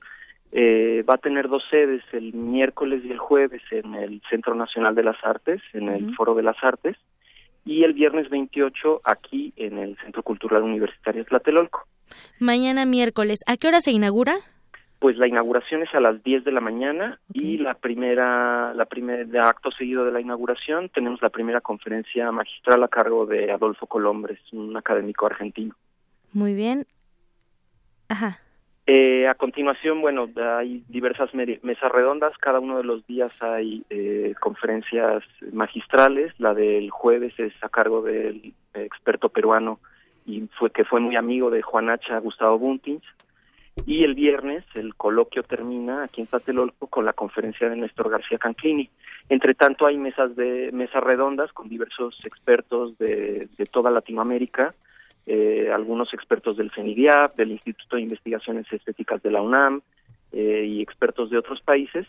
Eh, 0.51 1.05
va 1.09 1.15
a 1.15 1.19
tener 1.19 1.49
dos 1.49 1.63
sedes, 1.71 2.03
el 2.11 2.33
miércoles 2.33 3.01
y 3.05 3.13
el 3.13 3.19
jueves 3.19 3.63
en 3.71 3.95
el 3.95 4.21
Centro 4.29 4.53
Nacional 4.57 4.97
de 4.97 5.05
las 5.05 5.15
Artes, 5.23 5.63
en 5.75 5.91
el 5.91 6.13
Foro 6.17 6.35
de 6.35 6.43
las 6.43 6.57
Artes, 6.61 6.97
y 7.65 7.85
el 7.85 7.93
viernes 7.93 8.29
28 8.31 9.03
aquí 9.05 9.53
en 9.55 9.79
el 9.79 9.97
Centro 9.99 10.25
Cultural 10.25 10.65
Universitario 10.65 11.25
Tlatelolco. 11.25 11.87
Mañana 12.41 12.85
miércoles, 12.85 13.45
¿a 13.47 13.57
qué 13.57 13.69
hora 13.69 13.81
se 13.81 13.93
inaugura? 13.93 14.39
Pues 15.05 15.19
la 15.19 15.29
inauguración 15.29 15.83
es 15.83 15.95
a 15.95 16.01
las 16.01 16.23
10 16.25 16.45
de 16.45 16.51
la 16.51 16.63
mañana 16.63 17.21
y 17.31 17.59
la 17.59 17.75
primera, 17.75 18.73
la 18.73 18.87
primera 18.87 19.51
acto 19.51 19.71
seguido 19.71 20.07
de 20.07 20.13
la 20.13 20.23
inauguración 20.23 20.89
tenemos 20.89 21.21
la 21.21 21.29
primera 21.29 21.61
conferencia 21.61 22.33
magistral 22.33 22.83
a 22.83 22.89
cargo 22.89 23.27
de 23.27 23.53
Adolfo 23.53 23.87
Colombres, 23.87 24.41
un 24.53 24.75
académico 24.79 25.27
argentino. 25.27 25.75
Muy 26.33 26.55
bien. 26.55 26.87
Ajá. 28.09 28.39
Eh, 28.87 29.29
a 29.29 29.35
continuación, 29.35 30.01
bueno, 30.01 30.27
hay 30.59 30.83
diversas 30.89 31.35
mesas 31.35 31.93
redondas. 31.93 32.33
Cada 32.39 32.59
uno 32.59 32.79
de 32.79 32.85
los 32.85 33.07
días 33.07 33.31
hay 33.43 33.85
eh, 33.91 34.35
conferencias 34.41 35.23
magistrales. 35.53 36.33
La 36.39 36.55
del 36.55 36.89
jueves 36.89 37.39
es 37.39 37.53
a 37.61 37.69
cargo 37.69 38.01
del 38.01 38.55
experto 38.73 39.29
peruano 39.29 39.81
y 40.25 40.49
fue 40.59 40.71
que 40.71 40.87
fue 40.87 41.01
muy 41.01 41.17
amigo 41.17 41.51
de 41.51 41.61
Juan 41.61 41.91
Hacha, 41.91 42.19
Gustavo 42.21 42.59
Buntins. 42.59 43.05
Y 43.87 44.05
el 44.05 44.15
viernes 44.15 44.65
el 44.75 44.95
coloquio 44.95 45.43
termina 45.43 46.05
aquí 46.05 46.21
en 46.21 46.27
Tlatelolco 46.27 46.87
con 46.87 47.05
la 47.05 47.13
conferencia 47.13 47.69
de 47.69 47.77
Néstor 47.77 48.09
García 48.09 48.39
Canclini. 48.39 48.89
Entre 49.29 49.55
tanto 49.55 49.87
hay 49.87 49.99
mesas 49.99 50.35
de 50.37 50.71
mesas 50.73 51.03
redondas 51.03 51.53
con 51.53 51.69
diversos 51.69 52.19
expertos 52.25 52.97
de, 52.99 53.49
toda 53.71 53.91
Latinoamérica, 53.91 54.75
eh, 55.27 55.71
algunos 55.73 56.15
expertos 56.15 56.57
del 56.57 56.71
CENIDIAP, 56.71 57.37
del 57.37 57.53
Instituto 57.53 57.97
de 57.97 58.03
Investigaciones 58.03 58.73
Estéticas 58.73 59.23
de 59.23 59.31
la 59.31 59.43
UNAM 59.43 59.83
eh, 60.33 60.65
y 60.67 60.81
expertos 60.81 61.31
de 61.31 61.39
otros 61.39 61.61
países 61.61 62.07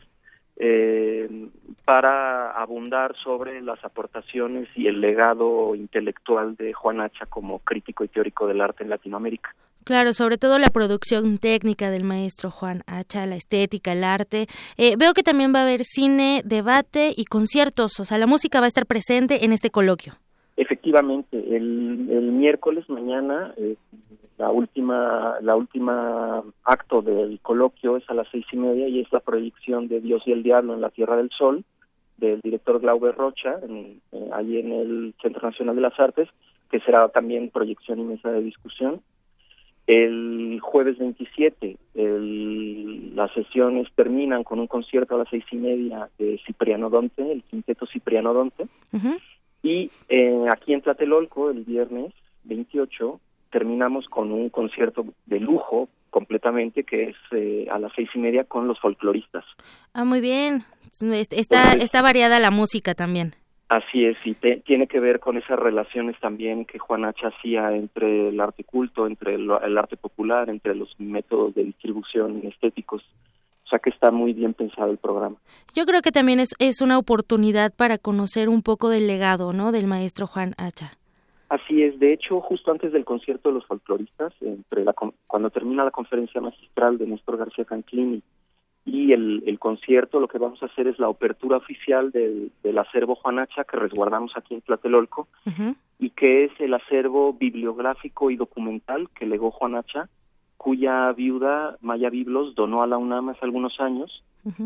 eh, 0.58 1.50
para 1.84 2.52
abundar 2.52 3.16
sobre 3.18 3.62
las 3.62 3.84
aportaciones 3.84 4.70
y 4.76 4.88
el 4.88 5.02
legado 5.02 5.76
intelectual 5.76 6.56
de 6.56 6.72
Juan 6.74 7.02
Hacha 7.02 7.26
como 7.26 7.60
crítico 7.60 8.06
y 8.06 8.08
teórico 8.08 8.48
del 8.48 8.62
arte 8.62 8.84
en 8.84 8.90
Latinoamérica. 8.90 9.54
Claro, 9.86 10.14
sobre 10.14 10.40
todo 10.40 10.58
la 10.58 10.72
producción 10.72 11.38
técnica 11.38 11.92
del 11.92 12.04
maestro 12.04 12.50
Juan 12.50 12.82
Hacha, 12.88 13.28
la 13.28 13.36
estética, 13.36 13.94
el 13.94 14.04
arte. 14.04 14.48
Eh, 14.78 14.96
veo 14.98 15.14
que 15.14 15.22
también 15.22 15.54
va 15.54 15.60
a 15.60 15.62
haber 15.62 15.84
cine, 15.84 16.42
debate 16.44 17.14
y 17.16 17.26
conciertos, 17.26 18.00
o 18.00 18.04
sea, 18.04 18.18
la 18.18 18.26
música 18.26 18.60
va 18.60 18.66
a 18.66 18.68
estar 18.68 18.88
presente 18.88 19.46
en 19.46 19.54
este 19.54 19.70
coloquio. 19.70 20.14
Efectivamente, 20.58 21.38
el, 21.38 22.08
el 22.10 22.32
miércoles 22.32 22.90
mañana, 22.90 23.54
eh, 23.58 23.76
la 24.40 24.50
última, 24.50 25.36
la 25.42 25.56
última 25.56 26.44
acto 26.64 27.04
del 27.04 27.40
coloquio 27.42 27.98
es 27.98 28.10
a 28.10 28.16
las 28.16 28.28
seis 28.32 28.46
y 28.52 28.58
media 28.58 28.88
y 28.88 29.02
es 29.02 29.14
la 29.14 29.20
proyección 29.20 29.88
de 29.88 30.02
Dios 30.02 30.24
y 30.26 30.32
el 30.32 30.42
Diablo 30.42 30.74
en 30.74 30.82
la 30.82 30.90
Tierra 30.90 31.16
del 31.16 31.30
Sol 31.30 31.64
del 32.18 32.42
director 32.42 32.80
Glauber 32.80 33.16
Rocha, 33.16 33.60
en, 33.62 34.02
eh, 34.12 34.30
ahí 34.34 34.58
en 34.58 34.72
el 34.72 35.16
Centro 35.22 35.48
Nacional 35.48 35.76
de 35.76 35.82
las 35.82 36.00
Artes, 36.00 36.28
que 36.72 36.80
será 36.80 37.08
también 37.10 37.52
proyección 37.52 38.00
y 38.00 38.04
mesa 38.04 38.32
de 38.32 38.42
discusión. 38.42 39.02
El 39.88 40.60
jueves 40.62 40.98
27 40.98 41.78
el, 41.94 43.16
las 43.16 43.32
sesiones 43.34 43.88
terminan 43.96 44.44
con 44.44 44.60
un 44.60 44.68
concierto 44.68 45.16
a 45.16 45.20
las 45.20 45.30
seis 45.30 45.46
y 45.52 45.58
media 45.58 46.10
de 46.18 46.40
Cipriano 46.46 46.90
Donte, 46.90 47.32
el 47.32 47.44
quinteto 47.44 47.86
Cipriano 47.86 48.34
Donte. 48.34 48.68
Y 49.62 49.92
eh, 50.10 50.46
aquí 50.52 50.74
en 50.74 50.82
Tlatelolco, 50.82 51.50
el 51.50 51.64
viernes 51.64 52.14
28, 52.44 53.20
terminamos 53.52 54.08
con 54.08 54.32
un 54.32 54.50
concierto 54.50 55.06
de 55.26 55.40
lujo 55.40 55.88
completamente 56.10 56.84
que 56.84 57.10
es 57.10 57.16
eh, 57.32 57.68
a 57.70 57.78
las 57.78 57.92
seis 57.96 58.10
y 58.16 58.20
media 58.20 58.46
con 58.46 58.68
los 58.68 58.80
folcloristas. 58.80 59.44
Ah, 59.94 60.06
muy 60.06 60.22
bien. 60.22 60.64
Está, 61.02 61.74
está 61.74 62.02
variada 62.02 62.40
la 62.40 62.52
música 62.52 62.96
también. 62.96 63.36
Así 63.68 64.06
es, 64.06 64.18
y 64.24 64.36
tiene 64.36 64.86
que 64.86 65.00
ver 65.00 65.20
con 65.20 65.38
esas 65.38 65.58
relaciones 65.58 66.20
también 66.20 66.66
que 66.66 66.78
Juan 66.78 67.04
H. 67.04 67.26
hacía 67.26 67.76
entre 67.76 68.30
el 68.30 68.40
arte 68.40 68.64
culto, 68.64 69.08
entre 69.08 69.36
el, 69.36 69.50
arte 69.50 69.98
popular, 69.98 70.50
entre 70.52 70.76
los 70.76 70.94
métodos 71.00 71.56
de 71.56 71.64
distribución 71.64 72.42
estéticos. 72.46 73.02
O 73.66 73.68
sea 73.68 73.80
que 73.80 73.90
está 73.90 74.12
muy 74.12 74.34
bien 74.34 74.54
pensado 74.54 74.92
el 74.92 75.00
programa. 75.00 75.38
Yo 75.74 75.86
creo 75.86 76.04
que 76.04 76.12
también 76.12 76.40
es, 76.40 76.50
es 76.60 76.82
una 76.82 77.00
oportunidad 77.00 77.74
para 77.76 77.98
conocer 77.98 78.50
un 78.50 78.62
poco 78.62 78.90
del 78.90 79.08
legado, 79.08 79.52
¿no? 79.52 79.72
Del 79.72 79.88
maestro 79.88 80.28
Juan 80.28 80.54
Hacha. 80.60 80.92
Así 81.50 81.82
es, 81.82 82.00
de 82.00 82.14
hecho, 82.14 82.42
justo 82.42 82.72
antes 82.72 82.94
del 82.94 83.06
concierto 83.06 83.50
de 83.50 83.56
los 83.56 83.66
folcloristas, 83.66 84.34
entre 84.42 84.84
la, 84.84 84.94
cuando 85.26 85.50
termina 85.50 85.84
la 85.84 85.92
conferencia 85.92 86.40
magistral 86.40 87.00
de 87.00 87.08
Néstor 87.08 87.38
García 87.38 87.66
Canclini 87.66 88.22
y 88.86 89.14
el, 89.14 89.44
el, 89.48 89.58
concierto 89.58 90.20
lo 90.20 90.28
que 90.28 90.38
vamos 90.38 90.62
a 90.62 90.68
hacer 90.68 90.88
es 90.88 91.00
la 91.00 91.08
apertura 91.08 91.58
oficial 91.58 92.12
del, 92.12 92.52
del 92.64 92.78
acervo 92.78 93.16
Juanacha 93.16 93.64
que 93.64 93.78
resguardamos 93.78 94.34
aquí 94.36 94.54
en 94.54 94.62
Tlatelolco 94.62 95.28
y 96.00 96.12
que 96.12 96.46
es 96.46 96.52
el 96.60 96.74
acervo 96.74 97.34
bibliográfico 97.34 98.30
y 98.30 98.36
documental 98.36 99.10
que 99.16 99.26
legó 99.26 99.50
Juanacha 99.50 100.08
cuya 100.58 101.12
viuda 101.14 101.78
Maya 101.82 102.10
Biblos 102.10 102.54
donó 102.56 102.84
a 102.84 102.88
la 102.88 102.98
UNAM 102.98 103.30
hace 103.30 103.44
algunos 103.44 103.80
años 103.80 104.24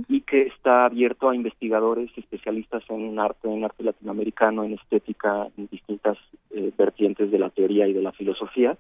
y 0.10 0.22
que 0.22 0.42
está 0.42 0.84
abierto 0.84 1.30
a 1.30 1.36
investigadores 1.36 2.12
especialistas 2.18 2.84
en 2.90 3.18
arte, 3.18 3.50
en 3.50 3.64
arte 3.64 3.84
latinoamericano, 3.84 4.66
en 4.66 4.74
estética, 4.74 5.48
en 5.58 5.68
distintas 5.68 6.18
eh, 6.52 6.74
vertientes 6.78 7.32
de 7.32 7.40
la 7.40 7.50
teoría 7.50 7.88
y 7.88 7.94
de 7.94 8.02
la 8.02 8.12
filosofía, 8.12 8.78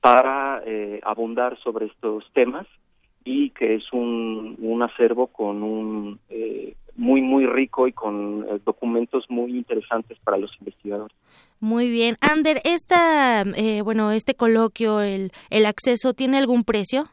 para 0.00 0.62
eh, 0.64 1.00
abundar 1.02 1.58
sobre 1.58 1.86
estos 1.86 2.30
temas 2.32 2.68
y 3.24 3.50
que 3.50 3.76
es 3.76 3.92
un, 3.92 4.56
un 4.60 4.82
acervo 4.82 5.28
con 5.28 5.62
un 5.62 6.18
eh, 6.28 6.74
muy 6.96 7.22
muy 7.22 7.46
rico 7.46 7.88
y 7.88 7.92
con 7.92 8.46
eh, 8.48 8.60
documentos 8.64 9.24
muy 9.28 9.56
interesantes 9.56 10.18
para 10.22 10.36
los 10.36 10.50
investigadores. 10.60 11.16
Muy 11.60 11.90
bien, 11.90 12.16
Ander, 12.20 12.60
esta 12.64 13.42
eh, 13.42 13.80
bueno 13.82 14.12
este 14.12 14.34
coloquio 14.34 15.00
el 15.00 15.32
el 15.50 15.66
acceso 15.66 16.12
tiene 16.12 16.38
algún 16.38 16.64
precio? 16.64 17.04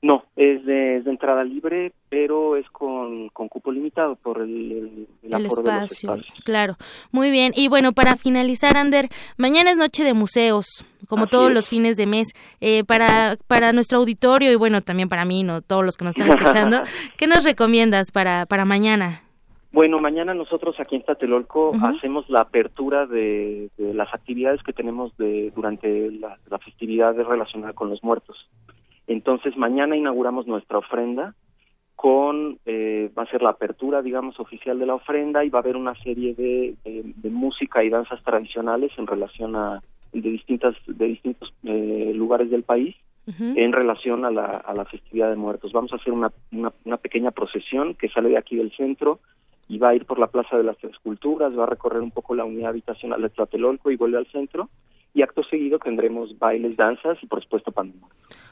No, 0.00 0.24
es 0.36 0.64
de, 0.64 0.98
entrada 0.98 1.42
libre, 1.42 1.92
pero 2.08 2.54
es 2.56 2.68
con, 2.70 3.30
con 3.30 3.48
cupo 3.48 3.72
limitado 3.72 4.14
por 4.14 4.40
el, 4.40 5.08
el, 5.22 5.46
espacio, 5.46 6.16
Claro, 6.44 6.76
muy 7.10 7.32
bien. 7.32 7.52
Y 7.56 7.66
bueno, 7.66 7.92
para 7.92 8.14
finalizar, 8.14 8.76
Ander, 8.76 9.08
mañana 9.36 9.72
es 9.72 9.76
noche 9.76 10.04
de 10.04 10.14
museos, 10.14 10.86
como 11.08 11.26
todos 11.26 11.52
los 11.52 11.68
fines 11.68 11.96
de 11.96 12.06
mes. 12.06 12.28
Eh, 12.60 12.84
para, 12.84 13.38
para 13.48 13.72
nuestro 13.72 13.98
auditorio 13.98 14.52
y 14.52 14.56
bueno, 14.56 14.82
también 14.82 15.08
para 15.08 15.24
mí, 15.24 15.42
no 15.42 15.62
todos 15.62 15.84
los 15.84 15.96
que 15.96 16.04
nos 16.04 16.16
están 16.16 16.30
escuchando, 16.30 16.82
¿qué 17.16 17.26
nos 17.26 17.42
recomiendas 17.42 18.12
para, 18.12 18.46
para 18.46 18.64
mañana? 18.64 19.22
Bueno, 19.72 20.00
mañana 20.00 20.32
nosotros 20.32 20.76
aquí 20.78 20.96
en 20.96 21.02
Tlatelolco 21.02 21.72
hacemos 21.82 22.28
la 22.30 22.40
apertura 22.40 23.06
de, 23.06 23.70
las 23.76 24.12
actividades 24.14 24.62
que 24.62 24.72
tenemos 24.72 25.14
de, 25.18 25.52
durante 25.54 26.10
la, 26.12 26.38
la, 26.48 26.58
festividad 26.58 27.14
relacionada 27.16 27.74
con 27.74 27.90
los 27.90 28.02
muertos. 28.02 28.48
Entonces, 29.08 29.56
mañana 29.56 29.96
inauguramos 29.96 30.46
nuestra 30.46 30.78
ofrenda 30.78 31.34
con, 31.96 32.58
eh, 32.64 33.10
va 33.18 33.24
a 33.24 33.30
ser 33.30 33.42
la 33.42 33.50
apertura, 33.50 34.02
digamos, 34.02 34.38
oficial 34.38 34.78
de 34.78 34.86
la 34.86 34.94
ofrenda 34.94 35.44
y 35.44 35.48
va 35.48 35.58
a 35.58 35.62
haber 35.62 35.76
una 35.76 35.96
serie 35.96 36.34
de, 36.34 36.76
música 37.28 37.82
y 37.82 37.90
danzas 37.90 38.22
tradicionales 38.22 38.92
en 38.98 39.06
relación 39.06 39.56
a, 39.56 39.82
de 40.12 40.30
distintas, 40.30 40.76
de 40.86 41.06
distintos 41.06 41.52
eh, 41.64 42.12
lugares 42.14 42.50
del 42.50 42.62
país 42.62 42.94
en 43.40 43.72
relación 43.72 44.24
a 44.24 44.30
la, 44.30 44.44
a 44.44 44.72
la 44.72 44.86
festividad 44.86 45.28
de 45.28 45.36
muertos. 45.36 45.72
Vamos 45.72 45.92
a 45.92 45.96
hacer 45.96 46.14
una, 46.14 46.32
una, 46.50 46.72
una 46.86 46.96
pequeña 46.96 47.30
procesión 47.30 47.94
que 47.94 48.08
sale 48.08 48.30
de 48.30 48.38
aquí 48.38 48.56
del 48.56 48.72
centro, 48.72 49.20
y 49.68 49.78
va 49.78 49.90
a 49.90 49.94
ir 49.94 50.06
por 50.06 50.18
la 50.18 50.28
Plaza 50.28 50.56
de 50.56 50.64
las 50.64 50.78
Tres 50.78 50.96
Culturas, 51.02 51.56
va 51.56 51.64
a 51.64 51.66
recorrer 51.66 52.00
un 52.00 52.10
poco 52.10 52.34
la 52.34 52.44
unidad 52.44 52.70
habitacional 52.70 53.20
de 53.20 53.28
Tlatelolco 53.28 53.90
y 53.90 53.96
vuelve 53.96 54.16
al 54.16 54.26
centro. 54.28 54.70
Y 55.18 55.22
acto 55.22 55.42
seguido 55.42 55.80
tendremos 55.80 56.38
bailes, 56.38 56.76
danzas 56.76 57.18
y 57.20 57.26
por 57.26 57.42
supuesto 57.42 57.72
pan 57.72 57.92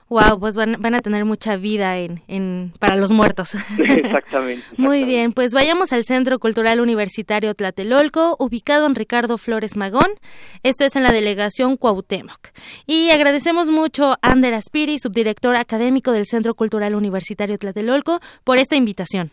Wow, 0.08 0.40
pues 0.40 0.56
van, 0.56 0.74
van, 0.80 0.96
a 0.96 1.00
tener 1.00 1.24
mucha 1.24 1.56
vida 1.56 1.96
en, 1.98 2.22
en 2.26 2.72
para 2.80 2.96
los 2.96 3.12
muertos. 3.12 3.54
exactamente, 3.78 4.64
Muy 4.76 5.04
bien, 5.04 5.32
pues 5.32 5.54
vayamos 5.54 5.92
al 5.92 6.02
Centro 6.02 6.40
Cultural 6.40 6.80
Universitario 6.80 7.54
Tlatelolco, 7.54 8.34
ubicado 8.40 8.84
en 8.86 8.96
Ricardo 8.96 9.38
Flores 9.38 9.76
Magón. 9.76 10.10
Esto 10.64 10.84
es 10.84 10.96
en 10.96 11.04
la 11.04 11.12
delegación 11.12 11.76
Cuauhtémoc. 11.76 12.48
Y 12.84 13.10
agradecemos 13.10 13.70
mucho 13.70 14.14
a 14.14 14.18
Ander 14.22 14.54
Aspiri, 14.54 14.98
subdirector 14.98 15.54
académico 15.54 16.10
del 16.10 16.26
Centro 16.26 16.54
Cultural 16.54 16.96
Universitario 16.96 17.58
Tlatelolco, 17.58 18.18
por 18.42 18.58
esta 18.58 18.74
invitación. 18.74 19.30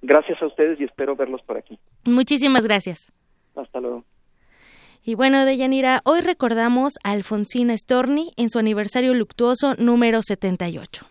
Gracias 0.00 0.40
a 0.40 0.46
ustedes 0.46 0.80
y 0.80 0.84
espero 0.84 1.16
verlos 1.16 1.42
por 1.42 1.58
aquí. 1.58 1.78
Muchísimas 2.06 2.64
gracias. 2.64 3.12
Hasta 3.54 3.78
luego. 3.78 4.04
Y 5.02 5.14
bueno, 5.14 5.44
Deyanira, 5.44 6.02
hoy 6.04 6.20
recordamos 6.20 6.94
a 7.02 7.12
Alfonsina 7.12 7.76
Storni 7.76 8.32
en 8.36 8.50
su 8.50 8.58
aniversario 8.58 9.14
luctuoso 9.14 9.74
número 9.76 10.20
78. 10.22 11.06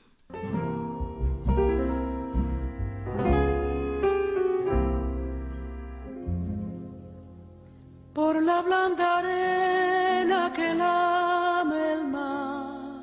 Por 8.13 8.43
la 8.43 8.61
blanda 8.61 9.17
arena 9.19 10.53
que 10.53 10.73
lame 10.75 11.93
el 11.93 12.07
mar, 12.07 13.01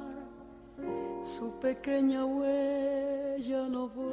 su 1.25 1.59
pequeña 1.61 2.25
huella 2.25 2.67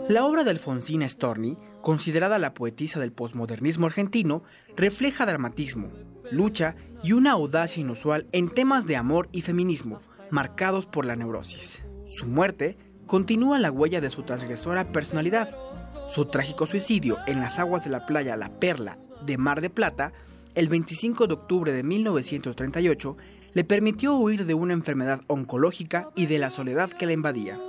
la 0.09 0.25
obra 0.25 0.43
de 0.43 0.51
Alfonsina 0.51 1.07
Storni, 1.07 1.57
considerada 1.81 2.37
la 2.37 2.53
poetisa 2.53 2.99
del 2.99 3.13
posmodernismo 3.13 3.85
argentino, 3.85 4.43
refleja 4.75 5.25
dramatismo, 5.25 5.89
lucha 6.33 6.75
y 7.03 7.13
una 7.13 7.31
audacia 7.31 7.81
inusual 7.81 8.27
en 8.31 8.49
temas 8.49 8.85
de 8.85 8.95
amor 8.95 9.29
y 9.31 9.41
feminismo, 9.41 10.01
marcados 10.29 10.85
por 10.85 11.05
la 11.05 11.15
neurosis. 11.15 11.83
Su 12.05 12.27
muerte 12.27 12.77
continúa 13.05 13.59
la 13.59 13.71
huella 13.71 14.01
de 14.01 14.09
su 14.09 14.23
transgresora 14.23 14.91
personalidad. 14.91 15.55
Su 16.07 16.25
trágico 16.25 16.65
suicidio 16.65 17.17
en 17.27 17.39
las 17.39 17.59
aguas 17.59 17.83
de 17.83 17.89
la 17.89 18.05
playa 18.05 18.35
La 18.35 18.59
Perla 18.59 18.97
de 19.25 19.37
Mar 19.37 19.61
de 19.61 19.69
Plata, 19.69 20.13
el 20.55 20.67
25 20.67 21.27
de 21.27 21.33
octubre 21.33 21.71
de 21.71 21.83
1938, 21.83 23.17
le 23.53 23.63
permitió 23.63 24.15
huir 24.15 24.45
de 24.45 24.53
una 24.53 24.73
enfermedad 24.73 25.21
oncológica 25.27 26.09
y 26.15 26.25
de 26.25 26.39
la 26.39 26.49
soledad 26.49 26.91
que 26.91 27.05
la 27.05 27.13
invadía 27.13 27.59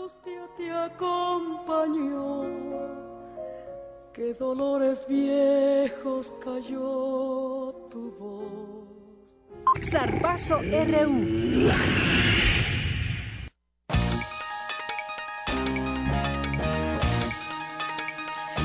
Que 4.15 4.33
dolores 4.33 5.07
viejos 5.09 6.33
cayó 6.45 7.75
tu 7.91 8.13
voz. 8.17 9.85
Zarpazo 9.91 10.61
RU. 10.61 11.69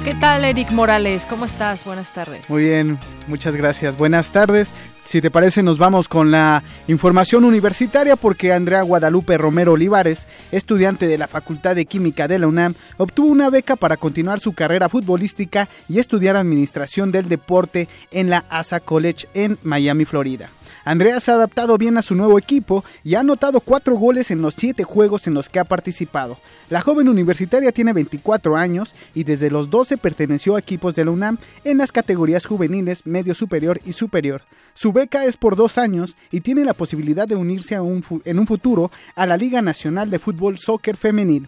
¿Qué 0.04 0.14
tal, 0.16 0.46
Eric 0.46 0.70
Morales? 0.70 1.26
¿Cómo 1.26 1.46
estás? 1.46 1.84
Buenas 1.84 2.14
tardes. 2.14 2.48
Muy 2.48 2.66
bien, 2.66 3.00
muchas 3.28 3.56
gracias. 3.56 3.98
Buenas 3.98 4.32
tardes. 4.32 4.70
Si 5.10 5.22
te 5.22 5.32
parece, 5.32 5.64
nos 5.64 5.80
vamos 5.80 6.08
con 6.08 6.30
la 6.30 6.62
información 6.88 7.44
universitaria 7.44 8.16
porque 8.16 8.54
Andrea 8.54 8.84
Guadalupe 8.84 9.40
Romero 9.40 9.72
Olivares, 9.72 10.28
estudiante 10.52 11.08
de 11.08 11.18
la 11.18 11.28
Facultad 11.28 11.76
de 11.76 11.88
Química 11.88 12.28
de 12.28 12.38
la 12.38 12.46
UNAM, 12.46 12.76
obtuvo 12.98 13.30
una 13.30 13.50
beca 13.50 13.76
para 13.76 13.98
continuar 13.98 14.40
su 14.40 14.54
carrera 14.54 14.88
futbolística 14.88 15.68
y 15.88 15.98
estudiar 15.98 16.36
Administración 16.36 17.12
del 17.12 17.28
Deporte 17.28 17.88
en 18.12 18.30
la 18.30 18.46
Asa 18.52 18.82
College 18.82 19.28
en 19.34 19.58
Miami, 19.64 20.06
Florida. 20.06 20.52
Andrea 20.90 21.20
se 21.20 21.30
ha 21.30 21.36
adaptado 21.36 21.78
bien 21.78 22.00
a 22.00 22.02
su 22.02 22.16
nuevo 22.16 22.40
equipo 22.40 22.84
y 23.04 23.14
ha 23.14 23.20
anotado 23.20 23.60
cuatro 23.60 23.96
goles 23.96 24.32
en 24.32 24.42
los 24.42 24.56
siete 24.58 24.84
juegos 24.84 25.28
en 25.28 25.36
los 25.36 25.48
que 25.48 25.60
ha 25.60 25.64
participado. 25.64 26.40
La 26.72 26.82
joven 26.82 27.08
universitaria 27.08 27.72
tiene 27.72 27.94
24 27.94 28.58
años 28.58 28.96
y 29.14 29.24
desde 29.24 29.52
los 29.52 29.70
12 29.70 29.98
perteneció 29.98 30.56
a 30.56 30.60
equipos 30.60 30.96
de 30.96 31.06
la 31.06 31.12
UNAM 31.12 31.38
en 31.64 31.78
las 31.78 31.92
categorías 31.92 32.48
juveniles, 32.48 33.06
medio 33.06 33.36
superior 33.36 33.80
y 33.86 33.94
superior. 33.94 34.42
Su 34.74 34.92
beca 34.92 35.26
es 35.26 35.38
por 35.38 35.56
dos 35.56 35.78
años 35.78 36.16
y 36.32 36.42
tiene 36.42 36.66
la 36.66 36.74
posibilidad 36.74 37.28
de 37.28 37.36
unirse 37.36 37.76
en 37.76 38.40
un 38.40 38.48
futuro 38.48 38.90
a 39.14 39.28
la 39.28 39.38
Liga 39.38 39.62
Nacional 39.62 40.10
de 40.10 40.18
Fútbol 40.18 40.58
Soccer 40.58 40.98
Femenil. 40.98 41.48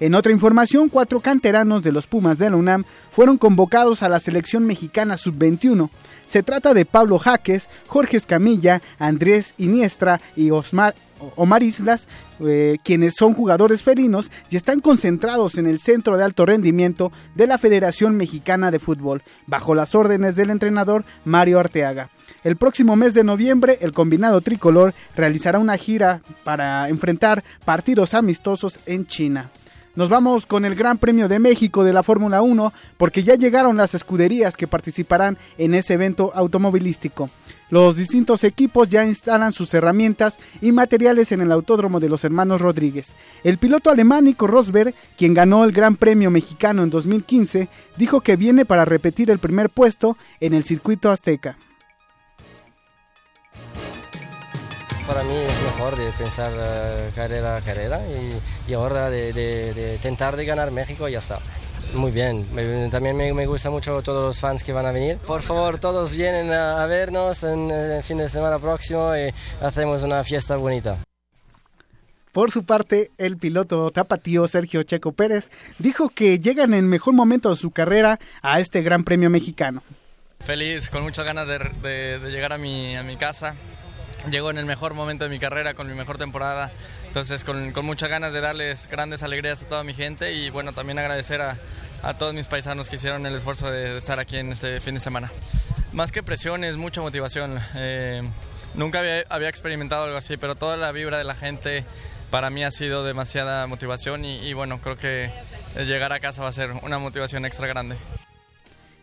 En 0.00 0.14
otra 0.14 0.32
información, 0.32 0.88
cuatro 0.88 1.20
canteranos 1.20 1.82
de 1.82 1.90
los 1.90 2.06
Pumas 2.06 2.38
de 2.38 2.48
la 2.48 2.56
UNAM 2.56 2.84
fueron 3.12 3.36
convocados 3.36 4.02
a 4.02 4.08
la 4.08 4.20
selección 4.20 4.64
mexicana 4.64 5.16
sub-21. 5.16 5.90
Se 6.28 6.42
trata 6.42 6.74
de 6.74 6.84
Pablo 6.84 7.18
Jaques, 7.18 7.68
Jorge 7.86 8.18
Escamilla, 8.18 8.82
Andrés 8.98 9.54
Iniestra 9.56 10.20
y 10.36 10.50
Osmar, 10.50 10.94
Omar 11.36 11.62
Islas, 11.62 12.06
eh, 12.40 12.76
quienes 12.84 13.14
son 13.14 13.32
jugadores 13.32 13.82
felinos 13.82 14.30
y 14.50 14.56
están 14.56 14.80
concentrados 14.80 15.56
en 15.56 15.66
el 15.66 15.78
centro 15.80 16.18
de 16.18 16.24
alto 16.24 16.44
rendimiento 16.44 17.12
de 17.34 17.46
la 17.46 17.56
Federación 17.56 18.16
Mexicana 18.16 18.70
de 18.70 18.78
Fútbol, 18.78 19.22
bajo 19.46 19.74
las 19.74 19.94
órdenes 19.94 20.36
del 20.36 20.50
entrenador 20.50 21.06
Mario 21.24 21.60
Arteaga. 21.60 22.10
El 22.44 22.56
próximo 22.56 22.94
mes 22.94 23.14
de 23.14 23.24
noviembre, 23.24 23.78
el 23.80 23.92
combinado 23.92 24.42
tricolor 24.42 24.92
realizará 25.16 25.58
una 25.58 25.78
gira 25.78 26.20
para 26.44 26.90
enfrentar 26.90 27.42
partidos 27.64 28.12
amistosos 28.12 28.78
en 28.84 29.06
China. 29.06 29.50
Nos 29.98 30.10
vamos 30.10 30.46
con 30.46 30.64
el 30.64 30.76
Gran 30.76 30.96
Premio 30.96 31.26
de 31.26 31.40
México 31.40 31.82
de 31.82 31.92
la 31.92 32.04
Fórmula 32.04 32.40
1 32.40 32.72
porque 32.98 33.24
ya 33.24 33.34
llegaron 33.34 33.76
las 33.76 33.96
escuderías 33.96 34.56
que 34.56 34.68
participarán 34.68 35.36
en 35.58 35.74
ese 35.74 35.94
evento 35.94 36.30
automovilístico. 36.36 37.28
Los 37.68 37.96
distintos 37.96 38.44
equipos 38.44 38.88
ya 38.88 39.04
instalan 39.04 39.52
sus 39.52 39.74
herramientas 39.74 40.38
y 40.60 40.70
materiales 40.70 41.32
en 41.32 41.40
el 41.40 41.50
Autódromo 41.50 41.98
de 41.98 42.08
los 42.08 42.22
Hermanos 42.22 42.60
Rodríguez. 42.60 43.12
El 43.42 43.58
piloto 43.58 43.90
alemán 43.90 44.26
Nico 44.26 44.46
Rosberg, 44.46 44.94
quien 45.16 45.34
ganó 45.34 45.64
el 45.64 45.72
Gran 45.72 45.96
Premio 45.96 46.30
Mexicano 46.30 46.84
en 46.84 46.90
2015, 46.90 47.68
dijo 47.96 48.20
que 48.20 48.36
viene 48.36 48.64
para 48.64 48.84
repetir 48.84 49.32
el 49.32 49.40
primer 49.40 49.68
puesto 49.68 50.16
en 50.38 50.54
el 50.54 50.62
circuito 50.62 51.10
azteca. 51.10 51.56
Para 55.08 55.24
mí 55.24 55.34
es 55.34 55.62
mejor 55.62 55.96
de 55.96 56.12
pensar 56.12 56.52
uh, 56.52 57.14
carrera 57.14 57.56
a 57.56 57.62
carrera 57.62 57.98
y, 58.06 58.70
y 58.70 58.74
ahora 58.74 59.08
de, 59.08 59.32
de, 59.32 59.72
de, 59.72 59.94
intentar 59.94 60.36
de 60.36 60.44
ganar 60.44 60.70
México 60.70 61.08
y 61.08 61.12
ya 61.12 61.18
está. 61.18 61.38
Muy 61.94 62.10
bien, 62.10 62.44
también 62.90 63.16
me, 63.16 63.32
me, 63.32 63.46
gusta 63.46 63.70
mucho 63.70 64.02
todos 64.02 64.22
los 64.22 64.38
fans 64.38 64.62
que 64.62 64.74
van 64.74 64.84
a 64.84 64.92
venir. 64.92 65.16
Por 65.16 65.40
favor, 65.40 65.78
todos 65.78 66.14
vienen 66.14 66.52
a, 66.52 66.82
a 66.82 66.86
vernos 66.86 67.42
en 67.42 67.70
el 67.70 68.02
fin 68.02 68.18
de 68.18 68.28
semana 68.28 68.58
próximo 68.58 69.16
y 69.16 69.32
hacemos 69.64 70.02
una 70.02 70.22
fiesta 70.22 70.56
bonita. 70.56 70.98
Por 72.32 72.50
su 72.50 72.64
parte, 72.64 73.10
el 73.16 73.38
piloto 73.38 73.90
tapatío 73.90 74.46
Sergio 74.46 74.82
Checo 74.82 75.12
Pérez 75.12 75.50
dijo 75.78 76.10
que 76.10 76.38
llegan 76.38 76.74
en 76.74 76.86
mejor 76.86 77.14
momento 77.14 77.48
de 77.48 77.56
su 77.56 77.70
carrera 77.70 78.20
a 78.42 78.60
este 78.60 78.82
Gran 78.82 79.04
Premio 79.04 79.30
mexicano. 79.30 79.82
Feliz, 80.40 80.90
con 80.90 81.02
muchas 81.02 81.26
ganas 81.26 81.48
de, 81.48 81.58
de, 81.82 82.18
de 82.18 82.30
llegar 82.30 82.52
a 82.52 82.58
mi, 82.58 82.94
a 82.94 83.02
mi 83.02 83.16
casa, 83.16 83.56
Llego 84.30 84.50
en 84.50 84.58
el 84.58 84.66
mejor 84.66 84.94
momento 84.94 85.24
de 85.24 85.30
mi 85.30 85.38
carrera, 85.38 85.74
con 85.74 85.88
mi 85.88 85.94
mejor 85.94 86.18
temporada. 86.18 86.70
Entonces, 87.06 87.44
con, 87.44 87.72
con, 87.72 87.86
muchas 87.86 88.10
ganas 88.10 88.32
de 88.32 88.40
darles 88.40 88.88
grandes 88.90 89.22
alegrías 89.22 89.62
a 89.62 89.68
toda 89.68 89.84
mi 89.84 89.94
gente 89.94 90.34
y 90.34 90.50
bueno, 90.50 90.72
también 90.72 90.98
agradecer 90.98 91.40
a, 91.40 91.56
a 92.02 92.14
todos 92.14 92.34
mis 92.34 92.46
paisanos 92.46 92.88
que 92.88 92.96
hicieron 92.96 93.24
el 93.26 93.34
esfuerzo 93.36 93.70
de 93.70 93.96
estar 93.96 94.20
aquí 94.20 94.36
en 94.36 94.52
este 94.52 94.80
fin 94.80 94.94
de 94.94 95.00
semana. 95.00 95.30
Más 95.92 96.12
que 96.12 96.22
presiones, 96.22 96.76
mucha 96.76 97.00
motivación. 97.00 97.58
Eh, 97.76 98.22
nunca 98.74 98.98
había, 99.00 99.24
había, 99.30 99.48
experimentado 99.48 100.04
algo 100.04 100.16
así, 100.16 100.36
pero 100.36 100.54
toda 100.54 100.76
la 100.76 100.92
vibra 100.92 101.16
de 101.16 101.24
la 101.24 101.34
gente 101.34 101.84
para 102.30 102.50
mí 102.50 102.64
ha 102.64 102.70
sido 102.70 103.04
demasiada 103.04 103.66
motivación 103.66 104.24
y, 104.24 104.38
y 104.46 104.52
bueno, 104.52 104.78
creo 104.78 104.96
que 104.96 105.30
llegar 105.76 106.12
a 106.12 106.20
casa 106.20 106.42
va 106.42 106.48
a 106.48 106.52
ser 106.52 106.72
una 106.82 106.98
motivación 106.98 107.46
extra 107.46 107.66
grande. 107.66 107.96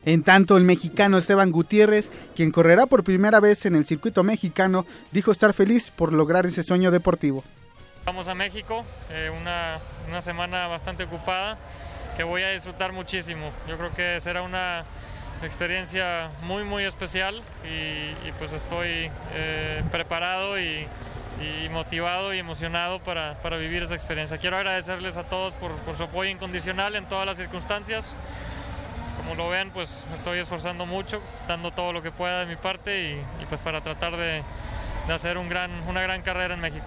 En 0.06 0.24
tanto, 0.24 0.56
el 0.58 0.64
mexicano 0.64 1.18
Esteban 1.18 1.52
Gutiérrez, 1.52 2.12
quien 2.36 2.52
correrá 2.52 2.86
por 2.86 3.04
primera 3.04 3.40
vez 3.40 3.66
en 3.66 3.76
el 3.76 3.86
circuito 3.86 4.24
mexicano, 4.24 4.86
dijo 5.12 5.32
estar 5.32 5.54
feliz 5.54 5.92
por 5.92 6.14
lograr 6.14 6.46
ese 6.46 6.64
sueño 6.64 6.92
deportivo. 6.92 7.44
Vamos 8.06 8.28
a 8.28 8.36
México, 8.36 8.86
eh, 9.10 9.32
una, 9.42 9.80
una, 10.08 10.22
semana 10.22 10.68
bastante 10.68 11.06
ocupada 11.06 11.58
que 12.16 12.24
voy 12.24 12.44
a 12.44 12.52
disfrutar 12.52 12.94
muchísimo. 12.94 13.50
Yo 13.68 13.78
creo 13.78 13.94
que 13.96 14.20
será 14.20 14.44
una, 14.44 14.84
experiencia 15.44 16.30
muy 16.44 16.64
muy 16.64 16.84
especial 16.86 17.42
y, 17.64 18.32
pues 18.40 18.54
estoy 18.54 19.10
eh, 19.34 19.84
preparado 19.92 20.60
y, 20.60 20.88
motivado 21.72 22.34
y 22.34 22.40
emocionado 22.40 23.00
para, 23.00 23.36
vivir 23.58 23.84
esa 23.84 23.96
experiencia. 23.96 24.38
Quiero 24.38 24.56
agradecerles 24.56 25.18
a 25.18 25.24
todos 25.24 25.54
por, 25.56 25.72
su 25.96 26.04
apoyo 26.04 26.30
incondicional 26.30 26.96
en 26.96 27.06
todas 27.06 27.26
las 27.26 27.38
circunstancias. 27.38 28.16
Como 29.28 29.42
lo 29.42 29.50
ven, 29.50 29.72
pues 29.72 30.06
me 30.12 30.18
estoy 30.18 30.38
esforzando 30.38 30.86
mucho, 30.86 31.20
dando 31.48 31.72
todo 31.72 31.92
lo 31.92 32.04
que 32.04 32.12
pueda 32.12 32.42
de 32.42 32.46
mi 32.46 32.56
parte 32.58 33.14
y, 33.42 33.46
pues 33.50 33.60
para 33.60 33.82
tratar 33.82 34.16
de, 34.18 34.44
de 35.08 35.14
hacer 35.14 35.40
un 35.40 35.50
gran, 35.50 35.72
una 35.90 36.04
gran 36.04 36.22
carrera 36.22 36.54
en 36.54 36.62
México. 36.62 36.86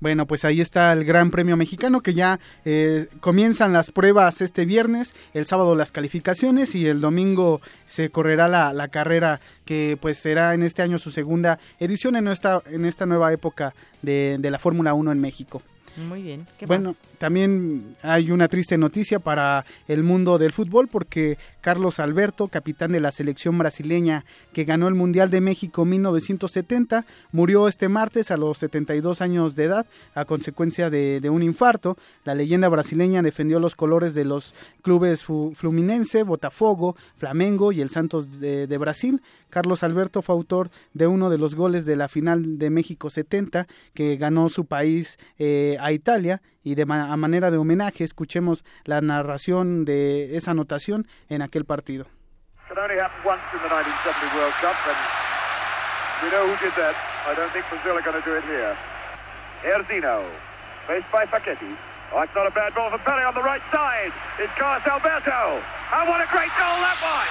Bueno, 0.00 0.26
pues 0.26 0.46
ahí 0.46 0.62
está 0.62 0.90
el 0.94 1.04
Gran 1.04 1.30
Premio 1.30 1.58
Mexicano 1.58 2.00
que 2.00 2.14
ya 2.14 2.40
eh, 2.64 3.08
comienzan 3.20 3.74
las 3.74 3.90
pruebas 3.90 4.40
este 4.40 4.64
viernes, 4.64 5.14
el 5.34 5.44
sábado 5.44 5.74
las 5.74 5.92
calificaciones 5.92 6.74
y 6.74 6.86
el 6.86 7.02
domingo 7.02 7.60
se 7.88 8.08
correrá 8.08 8.48
la, 8.48 8.72
la 8.72 8.88
carrera 8.88 9.40
que 9.66 9.98
pues 10.00 10.18
será 10.18 10.54
en 10.54 10.62
este 10.62 10.80
año 10.80 10.98
su 10.98 11.10
segunda 11.10 11.58
edición 11.80 12.16
en 12.16 12.28
esta, 12.28 12.62
en 12.66 12.86
esta 12.86 13.04
nueva 13.04 13.30
época 13.32 13.74
de, 14.00 14.36
de 14.38 14.50
la 14.50 14.58
Fórmula 14.58 14.94
1 14.94 15.12
en 15.12 15.20
México. 15.20 15.62
Muy 15.98 16.22
bien. 16.22 16.46
bueno, 16.66 16.94
también 17.18 17.94
hay 18.02 18.30
una 18.30 18.48
triste 18.48 18.78
noticia 18.78 19.18
para 19.18 19.64
el 19.88 20.02
mundo 20.02 20.38
del 20.38 20.52
fútbol 20.52 20.88
porque 20.88 21.36
Carlos 21.60 21.98
Alberto, 21.98 22.48
capitán 22.48 22.92
de 22.92 23.00
la 23.00 23.12
selección 23.12 23.58
brasileña 23.58 24.24
que 24.52 24.64
ganó 24.64 24.88
el 24.88 24.94
Mundial 24.94 25.30
de 25.30 25.40
México 25.40 25.84
1970, 25.84 27.04
murió 27.32 27.68
este 27.68 27.88
martes 27.88 28.30
a 28.30 28.36
los 28.36 28.58
72 28.58 29.20
años 29.20 29.54
de 29.54 29.64
edad 29.64 29.86
a 30.14 30.24
consecuencia 30.24 30.90
de, 30.90 31.28
un 31.28 31.42
infarto. 31.42 31.98
La 32.24 32.34
leyenda 32.34 32.68
brasileña 32.68 33.22
defendió 33.22 33.60
los 33.60 33.74
colores 33.74 34.14
de 34.14 34.24
los 34.24 34.54
clubes 34.82 35.24
Fluminense, 35.24 36.22
Botafogo, 36.22 36.96
Flamengo 37.16 37.72
y 37.72 37.80
el 37.80 37.90
Santos 37.90 38.40
de, 38.40 38.78
Brasil. 38.78 39.20
Carlos 39.50 39.82
Alberto 39.82 40.22
fue 40.22 40.34
autor 40.34 40.70
de 40.94 41.06
uno 41.06 41.30
de 41.30 41.38
los 41.38 41.54
goles 41.54 41.84
de 41.84 41.96
la 41.96 42.08
final 42.08 42.58
de 42.58 42.70
México 42.70 43.10
70 43.10 43.66
que 43.92 44.16
ganó 44.16 44.48
su 44.48 44.66
país 44.66 45.18
eh, 45.38 45.76
a 45.80 45.92
Italia 45.92 46.40
y 46.68 46.74
de 46.74 46.82
a 46.82 47.16
manera 47.16 47.50
de 47.50 47.56
homenaje 47.56 48.04
escuchemos 48.04 48.62
la 48.84 49.00
narración 49.00 49.86
de 49.86 50.36
esa 50.36 50.50
anotación 50.50 51.08
en 51.30 51.40
aquel 51.40 51.64
partido. 51.64 52.04
It 52.68 52.76
only 52.76 53.00
happened 53.00 53.24
once 53.24 53.40
in 53.56 53.60
the 53.64 53.72
1970 53.72 54.36
World 54.36 54.52
Cup, 54.60 54.76
and 54.84 55.00
we 56.20 56.28
know 56.28 56.44
who 56.44 56.52
did 56.60 56.76
that. 56.76 56.92
I 57.24 57.32
don't 57.32 57.48
think 57.56 57.64
Brazil 57.72 57.96
are 57.96 58.04
going 58.04 58.20
to 58.20 58.26
do 58.28 58.36
it 58.36 58.44
here. 58.44 58.76
Erzino, 59.64 60.28
faced 60.86 61.08
by 61.10 61.24
Facchetti. 61.24 61.72
Oh, 62.12 62.20
the 62.28 63.42
right 63.42 63.64
side. 63.72 64.12
It's 64.38 64.52
Carlos 64.60 64.84
Alberto. 64.84 65.64
That! 65.88 67.28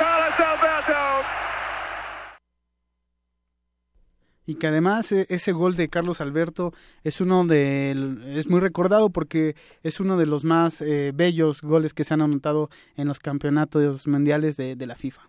Carlos 0.00 0.40
Alberto 0.40 1.28
y 4.48 4.54
que 4.54 4.66
además 4.66 5.12
e, 5.12 5.26
ese 5.28 5.52
gol 5.52 5.76
de 5.76 5.88
Carlos 5.90 6.22
Alberto 6.22 6.72
es 7.04 7.20
uno 7.20 7.44
de 7.44 7.90
es 8.34 8.48
muy 8.48 8.60
recordado 8.60 9.10
porque 9.10 9.54
es 9.82 10.00
uno 10.00 10.16
de 10.16 10.24
los 10.24 10.42
más 10.42 10.80
eh, 10.80 11.12
bellos 11.14 11.60
goles 11.60 11.92
que 11.92 12.02
se 12.02 12.14
han 12.14 12.22
anotado 12.22 12.70
en 12.96 13.08
los 13.08 13.18
campeonatos 13.18 14.06
mundiales 14.08 14.56
de, 14.56 14.74
de, 14.74 14.86
la 14.86 14.96
FIFA. 14.96 15.28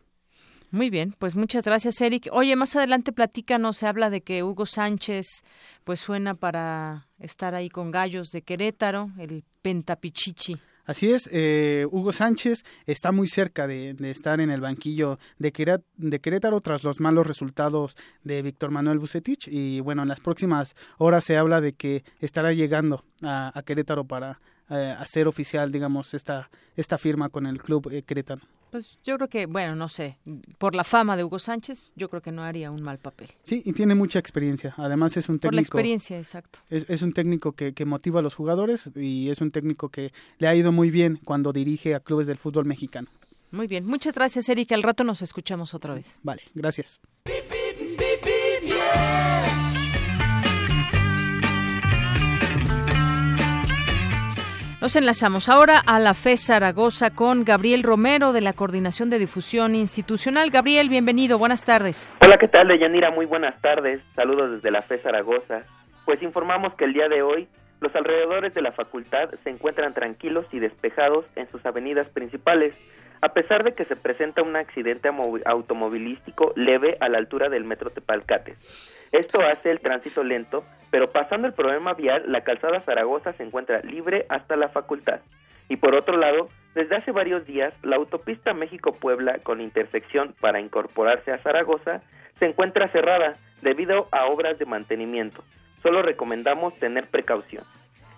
Muy 0.71 0.89
bien, 0.89 1.15
pues 1.19 1.35
muchas 1.35 1.65
gracias, 1.65 1.99
Eric. 1.99 2.29
Oye, 2.31 2.55
más 2.55 2.77
adelante 2.77 3.11
platícanos, 3.11 3.75
se 3.75 3.87
habla 3.87 4.09
de 4.09 4.21
que 4.21 4.41
Hugo 4.41 4.65
Sánchez 4.65 5.43
pues 5.83 5.99
suena 5.99 6.35
para 6.35 7.07
estar 7.19 7.55
ahí 7.55 7.67
con 7.69 7.91
Gallos 7.91 8.31
de 8.31 8.43
Querétaro, 8.43 9.09
el 9.17 9.43
Pentapichichi. 9.61 10.55
Así 10.89 11.11
es, 11.11 11.29
eh, 11.31 11.85
Hugo 11.91 12.11
Sánchez 12.11 12.65
está 12.87 13.11
muy 13.11 13.27
cerca 13.27 13.67
de, 13.67 13.95
estar 14.09 14.41
en 14.41 14.49
el 14.49 14.59
banquillo 14.59 15.19
de, 15.37 15.51
Querétaro 15.51 16.61
tras 16.61 16.83
los 16.83 16.99
malos 16.99 17.27
resultados 17.27 17.95
de 18.23 18.41
Víctor 18.41 18.71
Manuel 18.71 18.97
Bucetich 18.97 19.47
y 19.47 19.81
bueno, 19.81 20.01
en 20.01 20.07
las 20.07 20.19
próximas 20.19 20.75
horas 20.97 21.25
se 21.25 21.37
habla 21.37 21.61
de 21.61 21.73
que 21.73 22.03
estará 22.21 22.53
llegando 22.53 23.03
a, 23.21 23.53
Querétaro 23.67 24.05
para 24.05 24.39
eh, 24.71 24.95
hacer 24.97 25.27
oficial, 25.27 25.71
digamos, 25.71 26.15
esta, 26.15 26.49
esta 26.75 26.97
firma 26.97 27.29
con 27.29 27.45
el 27.45 27.61
club 27.61 27.87
eh, 27.91 28.01
querétaro. 28.01 28.41
Pues 28.71 28.99
yo 29.03 29.15
creo 29.17 29.27
que, 29.27 29.45
bueno, 29.45 29.75
no 29.75 29.89
sé, 29.89 30.17
por 30.57 30.75
la 30.75 30.83
fama 30.83 31.17
de 31.17 31.23
Hugo 31.23 31.39
Sánchez, 31.39 31.91
yo 31.95 32.09
creo 32.09 32.21
que 32.21 32.31
no 32.31 32.43
haría 32.43 32.71
un 32.71 32.81
mal 32.83 32.99
papel. 32.99 33.29
Sí, 33.43 33.61
y 33.65 33.73
tiene 33.73 33.95
mucha 33.95 34.19
experiencia. 34.19 34.73
Además 34.77 35.17
es 35.17 35.27
un 35.29 35.39
técnico... 35.39 35.49
Por 35.49 35.55
la 35.55 35.61
experiencia, 35.61 36.17
exacto. 36.19 36.59
Es, 36.69 37.01
un 37.01 37.13
técnico 37.13 37.53
que, 37.53 37.73
que, 37.73 37.85
motiva 37.85 38.19
a 38.19 38.23
los 38.23 38.35
jugadores 38.35 38.89
y 38.95 39.29
es 39.29 39.41
un 39.41 39.51
técnico 39.51 39.89
que 39.89 40.13
le 40.37 40.47
ha 40.47 40.55
ido 40.55 40.71
muy 40.71 40.91
bien 40.91 41.19
cuando 41.23 41.51
dirige 41.51 41.95
a 41.95 41.99
clubes 41.99 42.27
del 42.27 42.37
fútbol 42.37 42.65
mexicano. 42.65 43.09
Muy 43.51 43.67
bien, 43.67 43.85
muchas 43.85 44.13
gracias, 44.13 44.47
Erika. 44.49 44.75
Al 44.75 44.83
rato 44.83 45.03
nos 45.03 45.21
escuchamos 45.21 45.73
otra 45.73 45.95
vez. 45.95 46.19
Vale, 46.21 46.43
gracias. 46.53 46.99
Nos 54.81 54.95
enlazamos 54.95 55.49
ahora 55.49 55.81
a 55.85 55.99
la 55.99 56.13
FE 56.13 56.37
Zaragoza 56.37 57.13
con 57.13 57.43
Gabriel 57.43 57.83
Romero 57.83 58.31
de 58.31 58.39
la 58.39 58.53
Coordinación 58.53 59.09
de 59.09 59.19
Difusión 59.19 59.75
Institucional. 59.75 60.51
Gabriel, 60.51 60.87
bienvenido, 60.87 61.37
buenas 61.37 61.65
tardes. 61.65 62.15
Hola, 62.25 62.37
¿qué 62.37 62.47
tal, 62.47 62.69
Deyanira? 62.69 63.11
Muy 63.11 63.25
buenas 63.25 63.59
tardes. 63.59 64.01
Saludos 64.15 64.51
desde 64.51 64.71
la 64.71 64.81
FE 64.81 64.99
Zaragoza. 64.99 65.63
Pues 66.05 66.23
informamos 66.23 66.75
que 66.75 66.85
el 66.85 66.93
día 66.93 67.09
de 67.09 67.21
hoy 67.21 67.49
los 67.81 67.93
alrededores 67.93 68.53
de 68.53 68.61
la 68.61 68.71
facultad 68.71 69.29
se 69.43 69.49
encuentran 69.49 69.93
tranquilos 69.93 70.45
y 70.53 70.59
despejados 70.59 71.25
en 71.35 71.49
sus 71.51 71.65
avenidas 71.65 72.07
principales, 72.07 72.73
a 73.21 73.33
pesar 73.33 73.65
de 73.65 73.73
que 73.73 73.83
se 73.83 73.97
presenta 73.97 74.43
un 74.43 74.55
accidente 74.55 75.09
automovilístico 75.45 76.53
leve 76.55 76.95
a 77.01 77.09
la 77.09 77.17
altura 77.17 77.49
del 77.49 77.65
metro 77.65 77.89
Tepalcates. 77.89 78.57
Esto 79.11 79.41
hace 79.41 79.71
el 79.71 79.81
tránsito 79.81 80.23
lento, 80.23 80.63
pero 80.91 81.11
pasando 81.11 81.47
el 81.47 81.53
problema 81.53 81.93
vial, 81.93 82.23
la 82.27 82.41
calzada 82.41 82.79
Zaragoza 82.79 83.33
se 83.33 83.43
encuentra 83.43 83.81
libre 83.81 84.25
hasta 84.29 84.55
la 84.55 84.69
facultad. 84.69 85.19
Y 85.67 85.77
por 85.77 85.93
otro 85.93 86.17
lado, 86.17 86.49
desde 86.73 86.95
hace 86.95 87.11
varios 87.11 87.45
días, 87.45 87.77
la 87.83 87.97
autopista 87.97 88.53
México-Puebla 88.53 89.39
con 89.43 89.61
intersección 89.61 90.33
para 90.41 90.59
incorporarse 90.59 91.31
a 91.31 91.37
Zaragoza 91.37 92.01
se 92.39 92.45
encuentra 92.45 92.87
cerrada 92.89 93.37
debido 93.61 94.07
a 94.11 94.25
obras 94.25 94.57
de 94.57 94.65
mantenimiento. 94.65 95.43
Solo 95.83 96.01
recomendamos 96.01 96.73
tener 96.79 97.07
precaución. 97.07 97.63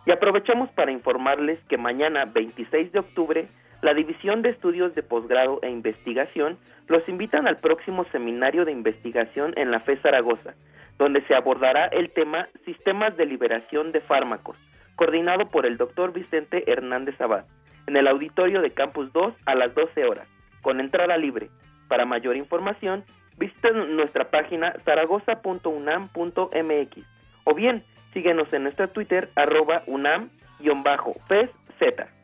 Y 0.06 0.12
aprovechamos 0.12 0.70
para 0.72 0.92
informarles 0.92 1.60
que 1.68 1.78
mañana 1.78 2.26
26 2.26 2.92
de 2.92 3.00
octubre 3.00 3.48
la 3.82 3.94
División 3.94 4.42
de 4.42 4.50
Estudios 4.50 4.96
de 4.96 5.04
Posgrado 5.04 5.60
e 5.62 5.70
Investigación 5.70 6.58
los 6.88 7.08
invitan 7.10 7.48
al 7.48 7.58
próximo 7.58 8.06
seminario 8.12 8.64
de 8.64 8.72
investigación 8.72 9.54
en 9.58 9.72
la 9.72 9.80
FE 9.80 9.98
Zaragoza, 9.98 10.54
donde 10.98 11.22
se 11.28 11.36
abordará 11.36 11.88
el 11.88 12.12
tema 12.12 12.48
Sistemas 12.66 13.16
de 13.18 13.26
Liberación 13.26 13.92
de 13.92 14.00
Fármacos, 14.02 14.58
coordinado 14.96 15.50
por 15.50 15.66
el 15.66 15.78
doctor 15.78 16.14
Vicente 16.14 16.72
Hernández 16.72 17.20
Abad, 17.22 17.46
en 17.88 17.98
el 17.98 18.08
auditorio 18.08 18.62
de 18.62 18.70
Campus 18.72 19.12
2 19.14 19.34
a 19.46 19.56
las 19.56 19.74
12 19.74 20.06
horas, 20.06 20.28
con 20.62 20.80
entrada 20.80 21.18
libre. 21.18 21.50
Para 21.88 22.06
mayor 22.06 22.38
información, 22.38 23.04
visiten 23.38 23.96
nuestra 23.96 24.30
página 24.30 24.76
zaragoza.unam.mx 24.80 27.06
o 27.44 27.56
bien 27.56 27.84
síguenos 28.14 28.54
en 28.54 28.64
nuestro 28.64 28.88
Twitter 28.90 29.30
arroba 29.36 29.84
unam-fez-z. 29.88 32.21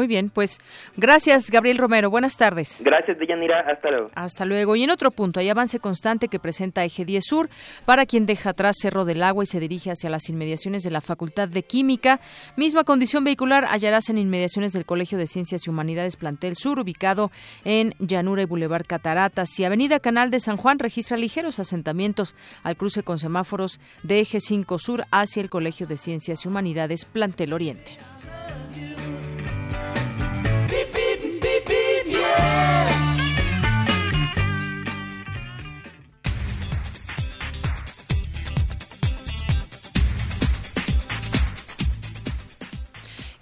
Muy 0.00 0.06
bien, 0.06 0.30
pues 0.30 0.56
gracias 0.96 1.50
Gabriel 1.50 1.76
Romero. 1.76 2.08
Buenas 2.08 2.38
tardes. 2.38 2.80
Gracias 2.82 3.18
Deyanira, 3.18 3.60
hasta 3.70 3.90
luego. 3.90 4.10
Hasta 4.14 4.46
luego. 4.46 4.74
Y 4.74 4.82
en 4.82 4.88
otro 4.88 5.10
punto, 5.10 5.40
hay 5.40 5.50
avance 5.50 5.78
constante 5.78 6.28
que 6.28 6.38
presenta 6.38 6.82
Eje 6.86 7.04
10 7.04 7.22
Sur 7.22 7.50
para 7.84 8.06
quien 8.06 8.24
deja 8.24 8.48
atrás 8.48 8.76
Cerro 8.80 9.04
del 9.04 9.22
Agua 9.22 9.44
y 9.44 9.46
se 9.46 9.60
dirige 9.60 9.90
hacia 9.90 10.08
las 10.08 10.30
inmediaciones 10.30 10.84
de 10.84 10.90
la 10.90 11.02
Facultad 11.02 11.50
de 11.50 11.64
Química. 11.64 12.18
Misma 12.56 12.84
condición 12.84 13.24
vehicular 13.24 13.66
hallarás 13.66 14.08
en 14.08 14.16
inmediaciones 14.16 14.72
del 14.72 14.86
Colegio 14.86 15.18
de 15.18 15.26
Ciencias 15.26 15.66
y 15.66 15.68
Humanidades 15.68 16.16
Plantel 16.16 16.56
Sur, 16.56 16.78
ubicado 16.78 17.30
en 17.66 17.94
Llanura 17.98 18.40
y 18.40 18.46
Boulevard 18.46 18.86
Cataratas. 18.86 19.50
Y 19.58 19.66
Avenida 19.66 20.00
Canal 20.00 20.30
de 20.30 20.40
San 20.40 20.56
Juan 20.56 20.78
registra 20.78 21.18
ligeros 21.18 21.58
asentamientos 21.58 22.34
al 22.62 22.78
cruce 22.78 23.02
con 23.02 23.18
semáforos 23.18 23.80
de 24.02 24.20
Eje 24.20 24.40
5 24.40 24.78
Sur 24.78 25.04
hacia 25.10 25.42
el 25.42 25.50
Colegio 25.50 25.86
de 25.86 25.98
Ciencias 25.98 26.46
y 26.46 26.48
Humanidades 26.48 27.04
Plantel 27.04 27.52
Oriente. 27.52 27.98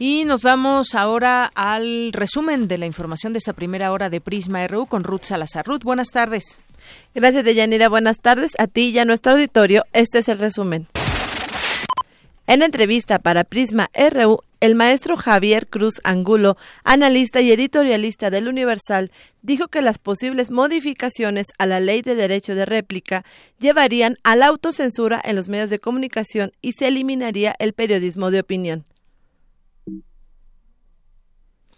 Y 0.01 0.25
nos 0.27 0.43
vamos 0.43 0.95
ahora 0.95 1.51
al 1.57 2.13
resumen 2.13 2.69
de 2.69 2.79
la 2.79 2.87
información 2.87 3.33
de 3.33 3.39
esta 3.39 3.53
primera 3.53 3.91
hora 3.91 4.09
de 4.11 4.21
Prisma 4.21 4.65
RU 4.69 4.87
con 4.87 5.03
Ruth 5.03 5.25
Salazar. 5.25 5.67
Ruth, 5.67 5.83
buenas 5.83 6.11
tardes. 6.13 6.61
Gracias, 7.17 7.43
Deyanira. 7.45 7.89
Buenas 7.89 8.21
tardes 8.21 8.53
a 8.59 8.69
ti 8.69 8.91
y 8.91 8.99
a 9.01 9.05
nuestro 9.05 9.33
auditorio. 9.33 9.83
Este 9.93 10.21
es 10.21 10.29
el 10.29 10.39
resumen. 10.39 10.87
En 12.47 12.63
entrevista 12.63 13.19
para 13.19 13.43
Prisma 13.43 13.91
RU, 13.93 14.45
el 14.61 14.77
maestro 14.77 15.17
Javier 15.17 15.67
Cruz 15.67 16.01
Angulo, 16.05 16.57
analista 16.85 17.41
y 17.41 17.51
editorialista 17.51 18.31
del 18.31 18.47
Universal, 18.47 19.11
dijo 19.43 19.67
que 19.67 19.83
las 19.83 19.99
posibles 19.99 20.53
modificaciones 20.53 21.49
a 21.59 21.67
la 21.67 21.81
ley 21.81 22.03
de 22.03 22.15
derecho 22.15 22.55
de 22.55 22.67
réplica 22.67 23.25
llevarían 23.59 24.17
a 24.23 24.37
la 24.37 24.47
autocensura 24.47 25.21
en 25.25 25.35
los 25.35 25.49
medios 25.49 25.71
de 25.71 25.81
comunicación 25.81 26.53
y 26.63 26.75
se 26.75 26.87
eliminaría 26.87 27.57
el 27.59 27.73
periodismo 27.73 28.31
de 28.31 28.41
opinión 28.41 28.85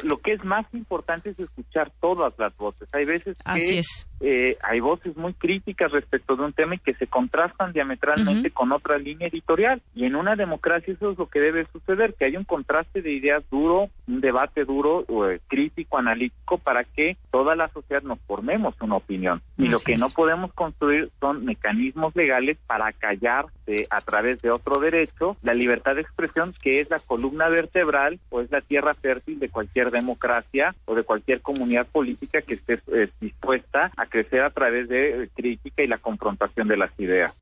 lo 0.02 0.18
que 0.18 0.32
es 0.32 0.44
más 0.44 0.66
importante 0.72 1.30
es 1.30 1.38
escuchar 1.38 1.92
todas 2.00 2.32
las 2.38 2.56
voces. 2.56 2.88
Hay 2.92 3.04
veces 3.04 3.38
que 3.38 3.82
eh, 4.20 4.56
hay 4.62 4.80
voces 4.80 5.16
muy 5.16 5.32
críticas 5.32 5.92
respecto 5.92 6.36
de 6.36 6.44
un 6.44 6.52
tema 6.52 6.74
y 6.74 6.78
que 6.78 6.94
se 6.94 7.06
contrastan 7.06 7.72
diametralmente 7.72 8.50
con 8.50 8.72
otra 8.72 8.98
línea 8.98 9.28
editorial. 9.28 9.80
Y 9.94 10.04
en 10.04 10.16
una 10.16 10.36
democracia 10.36 10.92
eso 10.92 11.12
es 11.12 11.18
lo 11.18 11.26
que 11.26 11.40
debe 11.40 11.66
suceder, 11.72 12.14
que 12.14 12.26
hay 12.26 12.36
un 12.36 12.44
contraste 12.44 13.02
de 13.02 13.12
ideas 13.12 13.42
duro, 13.50 13.88
un 14.06 14.20
debate 14.20 14.64
duro, 14.64 15.04
eh, 15.26 15.40
crítico, 15.48 15.98
analítico, 15.98 16.58
para 16.58 16.84
que 16.84 17.16
toda 17.30 17.56
la 17.56 17.68
sociedad 17.68 18.02
nos 18.02 18.20
formemos 18.20 18.74
una 18.80 18.96
opinión. 18.96 19.40
Y 19.56 19.68
lo 19.68 19.78
que 19.78 19.96
no 19.96 20.08
podemos 20.10 20.52
construir 20.52 21.10
son 21.20 21.44
mecanismos 21.44 22.14
legales 22.16 22.58
para 22.66 22.92
callar 22.92 23.46
a 23.90 24.00
través 24.00 24.42
de 24.42 24.50
otro 24.50 24.80
derecho 24.80 25.36
la 25.42 25.54
libertad 25.54 25.94
de 25.94 26.00
expresión, 26.00 26.52
que 26.60 26.80
es 26.80 26.90
la 26.90 26.98
columna 26.98 27.48
vertebral 27.48 28.18
o 28.30 28.40
es 28.40 28.50
la 28.50 28.60
tierra 28.60 28.94
fértil 28.94 29.38
de 29.38 29.48
cualquier 29.48 29.90
democracia 29.90 30.74
o 30.86 30.94
de 30.94 31.04
cualquier 31.04 31.40
comunidad 31.40 31.86
política 31.86 32.42
que 32.42 32.54
esté 32.54 32.80
eh, 32.92 33.08
dispuesta 33.20 33.92
a 33.96 34.06
crecer 34.10 34.42
a 34.42 34.50
través 34.50 34.88
de 34.88 35.24
eh, 35.24 35.30
crítica 35.34 35.82
y 35.82 35.86
la 35.86 35.98
confrontación 35.98 36.68
de 36.68 36.76
las 36.76 36.90
ideas. 36.98 37.34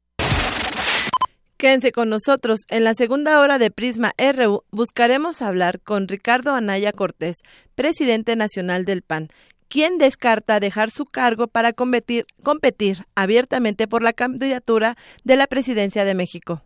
Quédense 1.56 1.90
con 1.90 2.08
nosotros. 2.08 2.60
En 2.68 2.84
la 2.84 2.94
segunda 2.94 3.40
hora 3.40 3.58
de 3.58 3.72
Prisma 3.72 4.12
RU 4.16 4.62
buscaremos 4.70 5.42
hablar 5.42 5.80
con 5.80 6.06
Ricardo 6.06 6.54
Anaya 6.54 6.92
Cortés, 6.92 7.38
presidente 7.74 8.36
nacional 8.36 8.84
del 8.84 9.02
PAN, 9.02 9.28
quien 9.68 9.98
descarta 9.98 10.60
dejar 10.60 10.90
su 10.90 11.04
cargo 11.04 11.48
para 11.48 11.72
competir, 11.72 12.26
competir 12.44 12.98
abiertamente 13.16 13.88
por 13.88 14.02
la 14.02 14.12
candidatura 14.12 14.94
de 15.24 15.36
la 15.36 15.48
presidencia 15.48 16.04
de 16.04 16.14
México. 16.14 16.62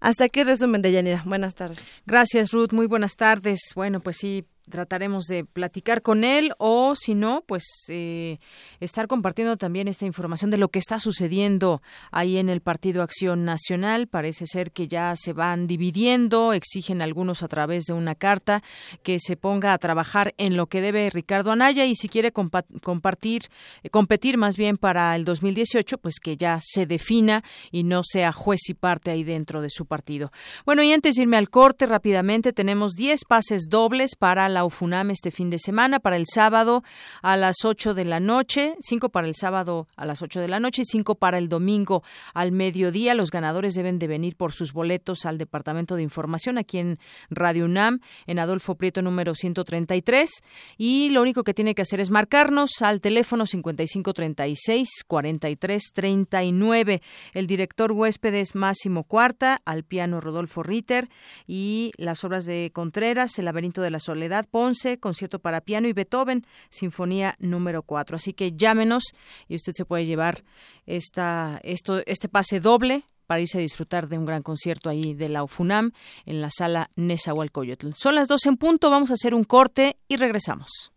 Hasta 0.00 0.24
aquí 0.24 0.40
el 0.40 0.46
resumen 0.46 0.82
de 0.82 0.92
Yanira. 0.92 1.22
Buenas 1.24 1.54
tardes. 1.54 1.84
Gracias, 2.06 2.52
Ruth. 2.52 2.72
Muy 2.72 2.86
buenas 2.86 3.16
tardes. 3.16 3.60
Bueno, 3.74 4.00
pues 4.00 4.18
sí, 4.18 4.44
trataremos 4.68 5.24
de 5.24 5.44
platicar 5.44 6.02
con 6.02 6.24
él 6.24 6.52
o 6.58 6.94
si 6.96 7.14
no, 7.14 7.42
pues 7.46 7.64
eh, 7.88 8.38
estar 8.80 9.08
compartiendo 9.08 9.56
también 9.56 9.88
esta 9.88 10.06
información 10.06 10.50
de 10.50 10.58
lo 10.58 10.68
que 10.68 10.78
está 10.78 10.98
sucediendo 11.00 11.82
ahí 12.10 12.38
en 12.38 12.48
el 12.48 12.60
Partido 12.60 13.02
Acción 13.02 13.44
Nacional. 13.44 14.06
Parece 14.06 14.46
ser 14.46 14.72
que 14.72 14.88
ya 14.88 15.14
se 15.16 15.32
van 15.32 15.66
dividiendo, 15.66 16.52
exigen 16.52 17.02
algunos 17.02 17.42
a 17.42 17.48
través 17.48 17.84
de 17.84 17.92
una 17.92 18.14
carta 18.14 18.62
que 19.02 19.18
se 19.20 19.36
ponga 19.36 19.72
a 19.72 19.78
trabajar 19.78 20.34
en 20.38 20.56
lo 20.56 20.66
que 20.66 20.80
debe 20.80 21.10
Ricardo 21.10 21.52
Anaya 21.52 21.86
y 21.86 21.94
si 21.94 22.08
quiere 22.08 22.32
compartir, 22.32 23.42
eh, 23.82 23.90
competir 23.90 24.38
más 24.38 24.56
bien 24.56 24.76
para 24.76 25.14
el 25.16 25.24
2018, 25.24 25.98
pues 25.98 26.20
que 26.20 26.36
ya 26.36 26.58
se 26.62 26.86
defina 26.86 27.42
y 27.70 27.84
no 27.84 28.02
sea 28.04 28.32
juez 28.32 28.60
y 28.68 28.74
parte 28.74 29.10
ahí 29.10 29.24
dentro 29.24 29.62
de 29.62 29.70
su 29.70 29.86
partido. 29.86 30.30
Bueno, 30.64 30.82
y 30.82 30.92
antes 30.92 31.14
de 31.14 31.22
irme 31.22 31.36
al 31.36 31.50
corte 31.50 31.86
rápidamente, 31.86 32.52
tenemos 32.52 32.92
10 32.92 33.24
pases 33.24 33.66
dobles 33.68 34.16
para 34.16 34.48
la 34.48 34.57
la 34.58 34.64
UFUNAM 34.64 35.12
este 35.12 35.30
fin 35.30 35.50
de 35.50 35.58
semana 35.60 36.00
para 36.00 36.16
el 36.16 36.26
sábado 36.26 36.82
a 37.22 37.36
las 37.36 37.64
8 37.64 37.94
de 37.94 38.04
la 38.04 38.18
noche, 38.18 38.74
5 38.80 39.10
para 39.10 39.28
el 39.28 39.36
sábado 39.36 39.86
a 39.96 40.04
las 40.04 40.20
8 40.20 40.40
de 40.40 40.48
la 40.48 40.58
noche 40.58 40.82
y 40.82 40.84
5 40.84 41.14
para 41.14 41.38
el 41.38 41.48
domingo 41.48 42.02
al 42.34 42.50
mediodía. 42.50 43.14
Los 43.14 43.30
ganadores 43.30 43.74
deben 43.74 44.00
de 44.00 44.08
venir 44.08 44.34
por 44.34 44.52
sus 44.52 44.72
boletos 44.72 45.26
al 45.26 45.38
Departamento 45.38 45.94
de 45.94 46.02
Información 46.02 46.58
aquí 46.58 46.78
en 46.78 46.98
Radio 47.30 47.66
UNAM, 47.66 48.00
en 48.26 48.40
Adolfo 48.40 48.74
Prieto 48.74 49.00
número 49.00 49.36
133 49.36 50.28
y 50.76 51.10
lo 51.10 51.22
único 51.22 51.44
que 51.44 51.54
tiene 51.54 51.76
que 51.76 51.82
hacer 51.82 52.00
es 52.00 52.10
marcarnos 52.10 52.82
al 52.82 53.00
teléfono 53.00 53.46
5536 53.46 55.04
4339. 55.06 57.00
El 57.32 57.46
director 57.46 57.92
huésped 57.92 58.34
es 58.34 58.56
Máximo 58.56 59.04
Cuarta, 59.04 59.60
al 59.64 59.84
piano 59.84 60.20
Rodolfo 60.20 60.64
Ritter 60.64 61.08
y 61.46 61.92
las 61.96 62.24
obras 62.24 62.44
de 62.44 62.72
Contreras, 62.74 63.38
El 63.38 63.44
laberinto 63.44 63.82
de 63.82 63.92
la 63.92 64.00
soledad 64.00 64.47
Ponce, 64.50 64.98
concierto 64.98 65.38
para 65.38 65.60
piano 65.60 65.88
y 65.88 65.92
Beethoven, 65.92 66.46
Sinfonía 66.70 67.36
número 67.38 67.82
4. 67.82 68.16
Así 68.16 68.32
que 68.32 68.52
llámenos 68.52 69.04
y 69.48 69.56
usted 69.56 69.72
se 69.74 69.84
puede 69.84 70.06
llevar 70.06 70.44
esta, 70.86 71.60
esto, 71.62 72.02
este 72.06 72.28
pase 72.28 72.60
doble 72.60 73.04
para 73.26 73.42
irse 73.42 73.58
a 73.58 73.60
disfrutar 73.60 74.08
de 74.08 74.18
un 74.18 74.24
gran 74.24 74.42
concierto 74.42 74.88
ahí 74.88 75.14
de 75.14 75.28
la 75.28 75.44
UFUNAM 75.44 75.92
en 76.24 76.40
la 76.40 76.50
sala 76.50 76.90
Nezahualcóyotl. 76.96 77.90
Son 77.94 78.14
las 78.14 78.26
dos 78.26 78.46
en 78.46 78.56
punto, 78.56 78.90
vamos 78.90 79.10
a 79.10 79.14
hacer 79.14 79.34
un 79.34 79.44
corte 79.44 79.98
y 80.08 80.16
regresamos. 80.16 80.92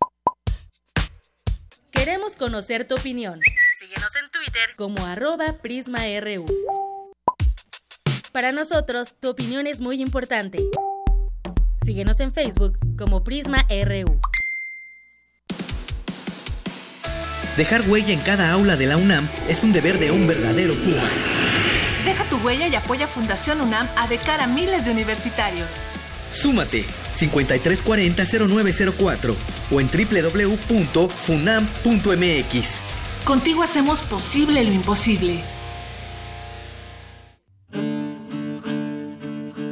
Queremos 1.90 2.36
conocer 2.36 2.88
tu 2.88 2.94
opinión. 2.94 3.38
Síguenos 3.78 4.10
en 4.16 4.30
Twitter 4.30 4.74
como 4.76 5.04
arroba 5.04 5.58
PrismaRU. 5.60 6.46
Para 8.32 8.50
nosotros, 8.50 9.14
tu 9.20 9.28
opinión 9.28 9.66
es 9.66 9.80
muy 9.80 10.00
importante. 10.00 10.58
Síguenos 11.84 12.20
en 12.20 12.32
Facebook 12.32 12.78
como 12.96 13.24
Prisma 13.24 13.66
RU. 13.68 14.20
Dejar 17.56 17.82
huella 17.88 18.12
en 18.12 18.20
cada 18.20 18.52
aula 18.52 18.76
de 18.76 18.86
la 18.86 18.96
UNAM 18.96 19.28
es 19.48 19.64
un 19.64 19.72
deber 19.72 19.98
de 19.98 20.12
un 20.12 20.28
verdadero 20.28 20.74
Puma. 20.74 21.10
Deja 22.04 22.28
tu 22.28 22.36
huella 22.38 22.68
y 22.68 22.76
apoya 22.76 23.06
Fundación 23.06 23.60
UNAM 23.60 23.86
a 23.96 24.06
de 24.06 24.18
cara 24.18 24.44
a 24.44 24.46
miles 24.46 24.84
de 24.84 24.92
universitarios. 24.92 25.72
Súmate 26.30 26.84
5340-0904 27.12 29.34
o 29.70 29.80
en 29.80 29.88
www.funam.mx. 29.88 32.82
Contigo 33.24 33.62
hacemos 33.62 34.02
posible 34.02 34.64
lo 34.64 34.72
imposible. 34.72 35.40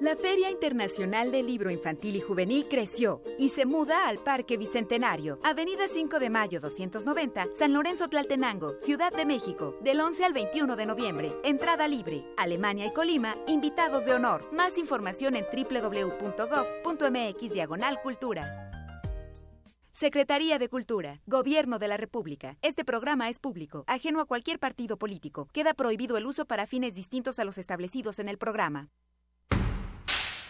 La 0.00 0.14
Feria 0.14 0.48
Internacional 0.48 1.32
del 1.32 1.48
Libro 1.48 1.72
Infantil 1.72 2.14
y 2.14 2.20
Juvenil 2.20 2.68
creció 2.68 3.20
y 3.36 3.48
se 3.48 3.66
muda 3.66 4.06
al 4.06 4.18
Parque 4.18 4.56
Bicentenario, 4.56 5.40
Avenida 5.42 5.88
5 5.92 6.20
de 6.20 6.30
Mayo 6.30 6.60
290, 6.60 7.48
San 7.52 7.72
Lorenzo 7.72 8.06
Tlaltenango, 8.06 8.78
Ciudad 8.78 9.12
de 9.12 9.26
México, 9.26 9.76
del 9.82 10.00
11 10.00 10.24
al 10.24 10.32
21 10.34 10.76
de 10.76 10.86
noviembre. 10.86 11.32
Entrada 11.42 11.88
libre. 11.88 12.24
Alemania 12.36 12.86
y 12.86 12.92
Colima, 12.92 13.36
invitados 13.48 14.04
de 14.04 14.12
honor. 14.12 14.48
Más 14.52 14.78
información 14.78 15.34
en 15.34 15.44
www.gov.mx 15.52 16.22
diagonal 17.52 18.00
cultura. 18.00 18.70
Secretaría 19.90 20.60
de 20.60 20.68
Cultura, 20.68 21.22
Gobierno 21.26 21.80
de 21.80 21.88
la 21.88 21.96
República. 21.96 22.56
Este 22.62 22.84
programa 22.84 23.30
es 23.30 23.40
público, 23.40 23.82
ajeno 23.88 24.20
a 24.20 24.26
cualquier 24.26 24.60
partido 24.60 24.96
político. 24.96 25.48
Queda 25.52 25.74
prohibido 25.74 26.16
el 26.16 26.26
uso 26.26 26.44
para 26.44 26.68
fines 26.68 26.94
distintos 26.94 27.40
a 27.40 27.44
los 27.44 27.58
establecidos 27.58 28.20
en 28.20 28.28
el 28.28 28.38
programa. 28.38 28.90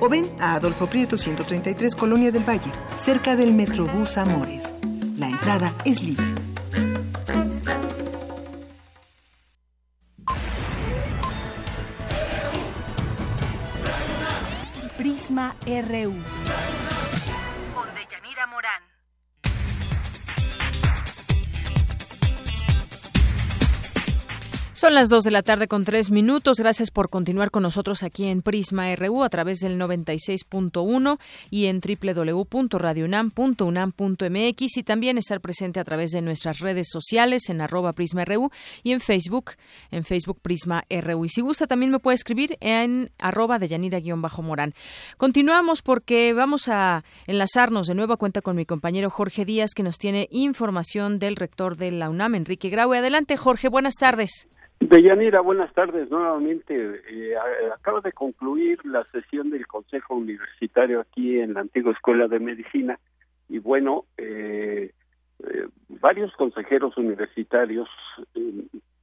o 0.00 0.08
ven 0.08 0.26
a 0.40 0.54
Adolfo 0.54 0.86
Prieto 0.86 1.16
133 1.16 1.94
Colonia 1.94 2.30
del 2.30 2.48
Valle, 2.48 2.72
cerca 2.96 3.36
del 3.36 3.52
Metrobús 3.54 4.18
Amores. 4.18 4.74
La 5.16 5.28
entrada 5.28 5.74
es 5.84 6.02
libre. 6.02 6.26
Prisma 14.96 15.54
RU. 15.64 16.97
Son 24.78 24.94
las 24.94 25.08
dos 25.08 25.24
de 25.24 25.32
la 25.32 25.42
tarde 25.42 25.66
con 25.66 25.84
tres 25.84 26.12
minutos. 26.12 26.58
Gracias 26.58 26.92
por 26.92 27.10
continuar 27.10 27.50
con 27.50 27.64
nosotros 27.64 28.04
aquí 28.04 28.26
en 28.26 28.42
Prisma 28.42 28.94
RU 28.94 29.24
a 29.24 29.28
través 29.28 29.58
del 29.58 29.76
96.1 29.76 31.18
y 31.50 31.66
en 31.66 31.80
www.radionam.unam.mx 31.80 34.76
y 34.76 34.82
también 34.84 35.18
estar 35.18 35.40
presente 35.40 35.80
a 35.80 35.84
través 35.84 36.12
de 36.12 36.22
nuestras 36.22 36.60
redes 36.60 36.86
sociales 36.92 37.48
en 37.48 37.60
arroba 37.60 37.92
Prisma 37.92 38.24
RU 38.24 38.52
y 38.84 38.92
en 38.92 39.00
Facebook, 39.00 39.54
en 39.90 40.04
Facebook 40.04 40.38
Prisma 40.40 40.84
RU. 40.88 41.24
Y 41.24 41.28
si 41.28 41.40
gusta 41.40 41.66
también 41.66 41.90
me 41.90 41.98
puede 41.98 42.14
escribir 42.14 42.56
en 42.60 43.10
arroba 43.18 43.58
de 43.58 43.66
Yanira-Morán. 43.66 44.74
Continuamos 45.16 45.82
porque 45.82 46.32
vamos 46.34 46.68
a 46.68 47.02
enlazarnos 47.26 47.88
de 47.88 47.96
nuevo 47.96 48.12
a 48.12 48.16
cuenta 48.16 48.42
con 48.42 48.54
mi 48.54 48.64
compañero 48.64 49.10
Jorge 49.10 49.44
Díaz 49.44 49.72
que 49.74 49.82
nos 49.82 49.98
tiene 49.98 50.28
información 50.30 51.18
del 51.18 51.34
rector 51.34 51.76
de 51.76 51.90
la 51.90 52.10
UNAM, 52.10 52.36
Enrique 52.36 52.70
Graue. 52.70 52.98
Adelante 52.98 53.36
Jorge, 53.36 53.68
buenas 53.68 53.94
tardes. 53.94 54.46
Deyanira, 54.80 55.40
buenas 55.40 55.72
tardes 55.74 56.08
nuevamente. 56.10 57.02
Eh, 57.10 57.34
acaba 57.74 58.00
de 58.00 58.12
concluir 58.12 58.78
la 58.86 59.04
sesión 59.10 59.50
del 59.50 59.66
Consejo 59.66 60.14
Universitario 60.14 61.00
aquí 61.00 61.40
en 61.40 61.54
la 61.54 61.60
antigua 61.60 61.92
Escuela 61.92 62.28
de 62.28 62.38
Medicina 62.38 62.98
y 63.48 63.58
bueno, 63.58 64.04
eh, 64.16 64.92
eh, 65.40 65.68
varios 65.88 66.32
consejeros 66.36 66.96
universitarios 66.96 67.88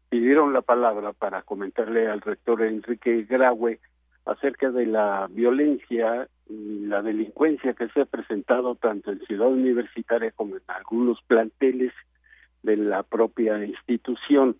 pidieron 0.10 0.54
la 0.54 0.62
palabra 0.62 1.12
para 1.14 1.42
comentarle 1.42 2.08
al 2.08 2.22
rector 2.22 2.62
Enrique 2.62 3.24
Graue 3.24 3.80
acerca 4.26 4.72
de 4.72 4.86
la 4.86 5.28
violencia 5.30 6.28
y 6.48 6.86
la 6.86 7.02
delincuencia 7.02 7.74
que 7.74 7.90
se 7.90 8.02
ha 8.02 8.06
presentado 8.06 8.76
tanto 8.76 9.12
en 9.12 9.20
Ciudad 9.26 9.50
Universitaria 9.50 10.32
como 10.32 10.56
en 10.56 10.64
algunos 10.68 11.22
planteles 11.24 11.92
de 12.64 12.78
la 12.78 13.04
propia 13.04 13.64
institución 13.66 14.58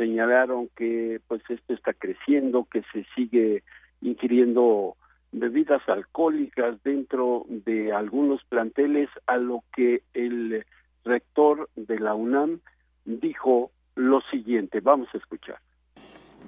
señalaron 0.00 0.70
que 0.74 1.20
pues 1.28 1.42
esto 1.50 1.74
está 1.74 1.92
creciendo, 1.92 2.66
que 2.72 2.82
se 2.90 3.04
sigue 3.14 3.62
ingiriendo 4.00 4.96
bebidas 5.30 5.86
alcohólicas 5.88 6.82
dentro 6.82 7.44
de 7.48 7.92
algunos 7.92 8.42
planteles, 8.44 9.10
a 9.26 9.36
lo 9.36 9.62
que 9.76 10.02
el 10.14 10.64
rector 11.04 11.68
de 11.76 11.98
la 11.98 12.14
UNAM 12.14 12.60
dijo 13.04 13.70
lo 13.94 14.22
siguiente, 14.30 14.80
vamos 14.80 15.08
a 15.12 15.18
escuchar. 15.18 15.58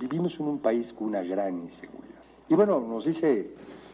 Vivimos 0.01 0.41
en 0.41 0.47
un 0.47 0.63
país 0.63 0.95
con 0.95 1.09
una 1.09 1.23
gran 1.23 1.59
inseguridad. 1.59 2.23
Y 2.49 2.55
bueno, 2.55 2.81
nos 2.81 3.05
dice 3.05 3.51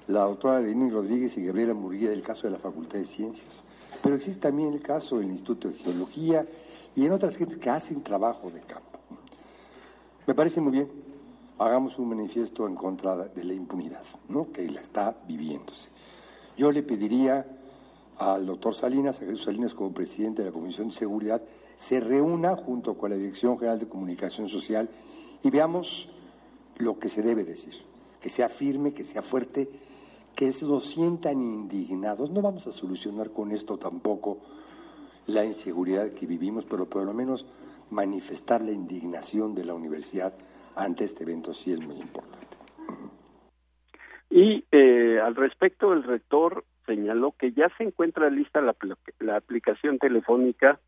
la 0.06 0.20
doctora 0.20 0.60
Denis 0.60 0.92
Rodríguez 0.92 1.36
y 1.36 1.44
Gabriela 1.44 1.74
Murguía 1.74 2.10
del 2.10 2.22
caso 2.22 2.46
de 2.46 2.52
la 2.52 2.60
Facultad 2.60 3.00
de 3.00 3.04
Ciencias, 3.04 3.64
pero 4.04 4.14
existe 4.14 4.42
también 4.42 4.72
el 4.72 4.80
caso 4.80 5.18
del 5.18 5.30
Instituto 5.30 5.68
de 5.68 5.74
Geología 5.74 6.46
y 6.94 7.06
en 7.06 7.12
otras 7.12 7.36
gentes 7.36 7.58
que 7.58 7.70
hacen 7.70 8.04
trabajo 8.04 8.52
de 8.52 8.60
campo. 8.60 8.97
Me 10.28 10.34
parece 10.34 10.60
muy 10.60 10.72
bien. 10.72 10.90
Hagamos 11.58 11.98
un 11.98 12.10
manifiesto 12.10 12.66
en 12.66 12.74
contra 12.74 13.16
de 13.16 13.44
la 13.44 13.54
impunidad, 13.54 14.02
¿no? 14.28 14.52
que 14.52 14.70
la 14.70 14.82
está 14.82 15.16
viviéndose. 15.26 15.88
Yo 16.54 16.70
le 16.70 16.82
pediría 16.82 17.46
al 18.18 18.44
doctor 18.44 18.74
Salinas, 18.74 19.16
a 19.16 19.24
Jesús 19.24 19.44
Salinas 19.44 19.72
como 19.72 19.94
presidente 19.94 20.42
de 20.42 20.50
la 20.50 20.52
Comisión 20.52 20.88
de 20.88 20.94
Seguridad, 20.94 21.40
se 21.76 22.00
reúna 22.00 22.54
junto 22.56 22.98
con 22.98 23.08
la 23.08 23.16
Dirección 23.16 23.56
General 23.56 23.78
de 23.78 23.88
Comunicación 23.88 24.50
Social 24.50 24.90
y 25.42 25.48
veamos 25.48 26.10
lo 26.76 26.98
que 26.98 27.08
se 27.08 27.22
debe 27.22 27.44
decir, 27.46 27.76
que 28.20 28.28
sea 28.28 28.50
firme, 28.50 28.92
que 28.92 29.04
sea 29.04 29.22
fuerte, 29.22 29.70
que 30.34 30.52
nos 30.60 30.90
sientan 30.90 31.40
indignados. 31.40 32.30
No 32.30 32.42
vamos 32.42 32.66
a 32.66 32.72
solucionar 32.72 33.30
con 33.30 33.50
esto 33.50 33.78
tampoco 33.78 34.36
la 35.26 35.46
inseguridad 35.46 36.10
que 36.10 36.26
vivimos, 36.26 36.66
pero 36.66 36.84
por 36.84 37.04
lo 37.04 37.14
menos 37.14 37.46
manifestar 37.90 38.62
la 38.62 38.72
indignación 38.72 39.54
de 39.54 39.64
la 39.64 39.74
universidad 39.74 40.34
ante 40.76 41.04
este 41.04 41.24
evento 41.24 41.52
sí 41.52 41.72
es 41.72 41.80
muy 41.80 41.96
importante. 41.96 42.56
Y 44.30 44.64
eh, 44.70 45.20
al 45.22 45.34
respecto, 45.34 45.92
el 45.92 46.04
rector 46.04 46.64
señaló 46.86 47.34
que 47.38 47.52
ya 47.52 47.70
se 47.76 47.84
encuentra 47.84 48.30
lista 48.30 48.60
la, 48.60 48.74
la 49.20 49.36
aplicación 49.36 49.98
telefónica 49.98 50.78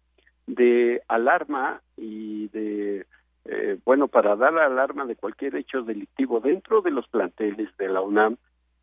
de 0.46 1.02
alarma 1.08 1.80
y 1.96 2.48
de, 2.48 3.06
eh, 3.44 3.78
bueno, 3.84 4.08
para 4.08 4.36
dar 4.36 4.56
alarma 4.58 5.06
de 5.06 5.16
cualquier 5.16 5.56
hecho 5.56 5.82
delictivo 5.82 6.40
dentro 6.40 6.82
de 6.82 6.90
los 6.90 7.08
planteles 7.08 7.68
de 7.78 7.88
la 7.88 8.00
UNAM. 8.00 8.36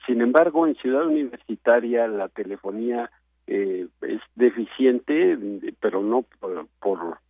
Sin 0.06 0.22
embargo, 0.22 0.68
en 0.68 0.76
Ciudad 0.76 1.06
Universitaria 1.06 2.08
la 2.08 2.30
telefonía 2.30 3.12
eh, 3.48 3.88
es 4.02 4.22
deficiente, 4.36 5.38
pero 5.80 6.04
no 6.04 6.26
por, 6.40 6.68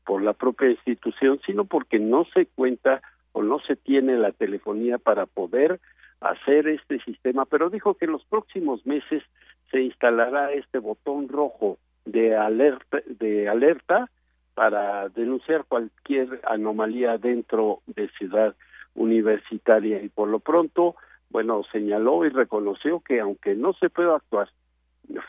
por, 0.03 0.21
la 0.23 0.33
propia 0.33 0.71
institución, 0.71 1.39
sino 1.45 1.65
porque 1.65 1.99
no 1.99 2.25
se 2.33 2.47
cuenta 2.47 3.01
o 3.33 3.43
no 3.43 3.59
se 3.59 3.75
tiene 3.75 4.17
la 4.17 4.31
telefonía 4.31 4.97
para 4.97 5.27
poder 5.27 5.79
hacer 6.19 6.67
este 6.67 6.99
sistema, 7.01 7.45
pero 7.45 7.69
dijo 7.69 7.93
que 7.93 8.05
en 8.05 8.13
los 8.13 8.25
próximos 8.25 8.83
meses 8.85 9.21
se 9.69 9.81
instalará 9.81 10.51
este 10.53 10.79
botón 10.79 11.29
rojo 11.29 11.77
de 12.05 12.35
alerta, 12.35 12.99
de 13.05 13.47
alerta 13.47 14.09
para 14.55 15.09
denunciar 15.09 15.65
cualquier 15.65 16.41
anomalía 16.47 17.19
dentro 17.19 17.81
de 17.85 18.09
ciudad 18.17 18.55
universitaria. 18.95 20.01
Y 20.01 20.09
por 20.09 20.29
lo 20.29 20.39
pronto, 20.39 20.95
bueno, 21.29 21.61
señaló 21.71 22.25
y 22.25 22.29
reconoció 22.29 23.01
que 23.01 23.19
aunque 23.19 23.53
no 23.53 23.73
se 23.73 23.91
puede 23.91 24.11
actuar 24.11 24.49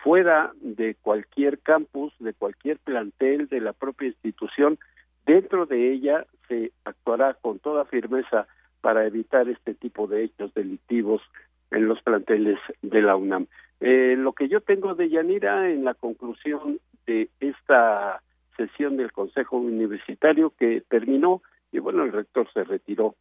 fuera 0.03 0.53
de 0.61 0.95
cualquier 0.95 1.59
campus, 1.61 2.13
de 2.19 2.35
cualquier 2.35 2.79
plantel 2.79 3.49
de 3.49 3.61
la 3.61 3.73
propia 3.73 4.09
institución, 4.09 4.79
dentro 5.27 5.67
de 5.67 5.93
ella 5.93 6.27
se 6.49 6.73
actuará 6.85 7.35
con 7.35 7.59
toda 7.59 7.85
firmeza 7.85 8.47
para 8.81 9.07
evitar 9.07 9.49
este 9.49 9.75
tipo 9.75 10.07
de 10.07 10.25
hechos 10.25 10.53
delictivos 10.55 11.23
en 11.71 11.87
los 11.87 12.01
planteles 12.03 12.59
de 12.83 13.03
la 13.03 13.17
UNAM. 13.17 13.47
Eh, 13.81 14.17
lo 14.17 14.33
que 14.33 14.49
yo 14.49 14.61
tengo 14.61 14.95
de 14.95 15.09
Yanira 15.09 15.71
en 15.71 15.85
la 15.85 15.95
conclusión 15.95 16.81
de 17.07 17.29
esta 17.41 18.23
sesión 18.57 18.97
del 18.97 19.13
Consejo 19.13 19.57
Universitario 19.57 20.53
que 20.59 20.83
terminó 20.89 21.43
y 21.71 21.79
bueno, 21.79 22.05
el 22.05 22.13
rector 22.13 22.51
se 22.53 22.65
retiró 22.65 23.15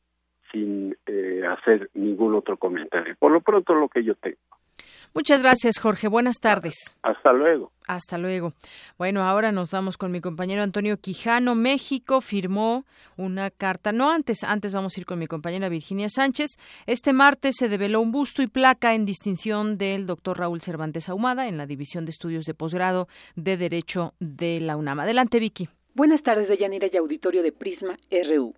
sin 0.52 0.96
eh, 1.06 1.44
hacer 1.48 1.90
ningún 1.94 2.34
otro 2.36 2.58
comentario. 2.58 3.16
Por 3.20 3.32
lo 3.32 3.42
pronto 3.42 3.74
lo 3.74 3.90
que 3.90 4.04
yo 4.04 4.16
tengo. 4.16 4.38
Muchas 5.14 5.42
gracias, 5.42 5.80
Jorge. 5.80 6.08
Buenas 6.08 6.40
tardes. 6.40 6.98
Hasta 7.02 7.34
luego. 7.34 7.72
Hasta 7.88 8.18
luego. 8.18 8.54
Bueno, 8.98 9.24
ahora 9.24 9.52
nos 9.52 9.72
vamos 9.72 9.98
con 9.98 10.12
mi 10.12 10.22
compañero 10.22 10.62
Antonio 10.62 10.98
Quijano. 10.98 11.56
México 11.56 12.22
firmó 12.22 12.86
una 13.16 13.50
carta, 13.50 13.92
no 13.92 14.12
antes, 14.12 14.44
antes 14.44 14.74
vamos 14.74 14.96
a 14.96 15.00
ir 15.00 15.06
con 15.06 15.20
mi 15.20 15.28
compañera 15.28 15.70
Virginia 15.70 16.10
Sánchez. 16.10 16.58
Este 16.86 17.14
martes 17.14 17.56
se 17.58 17.70
develó 17.70 18.02
un 18.02 18.12
busto 18.12 18.42
y 18.42 18.48
placa 18.48 18.94
en 18.94 19.06
distinción 19.06 19.78
del 19.78 20.06
doctor 20.06 20.38
Raúl 20.40 20.62
Cervantes 20.62 21.10
Ahumada 21.10 21.48
en 21.48 21.58
la 21.58 21.66
División 21.66 22.06
de 22.06 22.12
Estudios 22.12 22.46
de 22.46 22.54
Posgrado 22.54 23.08
de 23.36 23.58
Derecho 23.58 24.14
de 24.20 24.60
la 24.62 24.78
UNAM. 24.78 25.00
Adelante, 25.00 25.40
Vicky. 25.40 25.70
Buenas 25.96 26.22
tardes, 26.22 26.48
Deyanira 26.48 26.88
y 26.92 26.98
auditorio 26.98 27.42
de 27.42 27.52
Prisma 27.52 27.98
RU. 28.12 28.54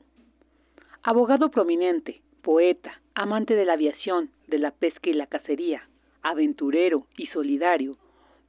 Abogado 1.04 1.50
prominente, 1.50 2.22
poeta, 2.42 3.00
amante 3.16 3.56
de 3.56 3.64
la 3.66 3.74
aviación, 3.74 4.30
de 4.48 4.60
la 4.60 4.72
pesca 4.72 5.10
y 5.10 5.14
la 5.14 5.28
cacería, 5.28 5.88
aventurero 6.24 7.06
y 7.18 7.28
solidario, 7.28 7.98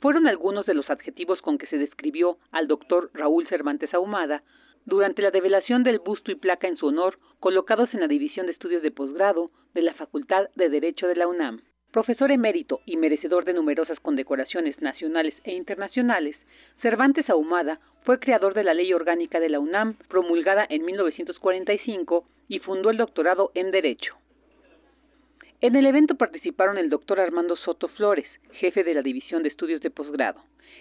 fueron 0.01 0.27
algunos 0.27 0.67
de 0.67 0.75
los 0.75 0.89
adjetivos 0.89 1.43
con 1.43 1.59
que 1.59 1.67
se 1.67 1.79
describió 1.79 2.39
al 2.53 2.67
doctor 2.67 3.11
Raúl 3.13 3.47
Cervantes 3.49 3.93
Ahumada 3.93 4.43
durante 4.87 5.23
la 5.23 5.31
develación 5.31 5.83
del 5.83 5.99
busto 5.99 6.33
y 6.33 6.37
placa 6.37 6.69
en 6.69 6.77
su 6.77 6.87
honor 6.87 7.19
colocados 7.39 7.93
en 7.93 8.01
la 8.01 8.09
División 8.09 8.47
de 8.47 8.53
Estudios 8.53 8.83
de 8.83 8.91
Posgrado 8.91 9.51
de 9.75 9.83
la 9.83 9.95
Facultad 9.95 10.49
de 10.57 10.69
Derecho 10.69 11.07
de 11.07 11.17
la 11.17 11.29
UNAM. 11.29 11.61
Profesor 11.93 12.31
emérito 12.31 12.81
y 12.87 12.97
merecedor 12.97 13.45
de 13.45 13.53
numerosas 13.53 13.99
condecoraciones 14.01 14.81
nacionales 14.81 15.35
e 15.45 15.53
internacionales, 15.53 16.37
Cervantes 16.83 17.29
Ahumada 17.29 17.81
fue 18.05 18.21
creador 18.21 18.55
de 18.55 18.65
la 18.65 18.75
Ley 18.75 18.93
Orgánica 18.93 19.41
de 19.41 19.49
la 19.49 19.61
UNAM, 19.61 19.97
promulgada 20.09 20.67
en 20.69 20.85
1945, 20.85 22.25
y 22.49 22.61
fundó 22.61 22.91
el 22.91 22.97
doctorado 22.97 23.51
en 23.55 23.71
Derecho. 23.71 24.15
En 25.63 25.77
el 25.77 25.85
evento 25.85 26.15
participaron 26.15 26.79
el 26.79 26.89
doctor 26.89 27.21
Armando 27.21 27.55
Soto 27.55 27.89
Flores, 27.89 28.25
jefe 28.53 28.83
de 28.83 28.95
la 28.95 29.03
División 29.03 29.43
de 29.43 29.51
Estudios 29.51 29.83
de 29.83 29.91
Posgrado, 29.91 30.41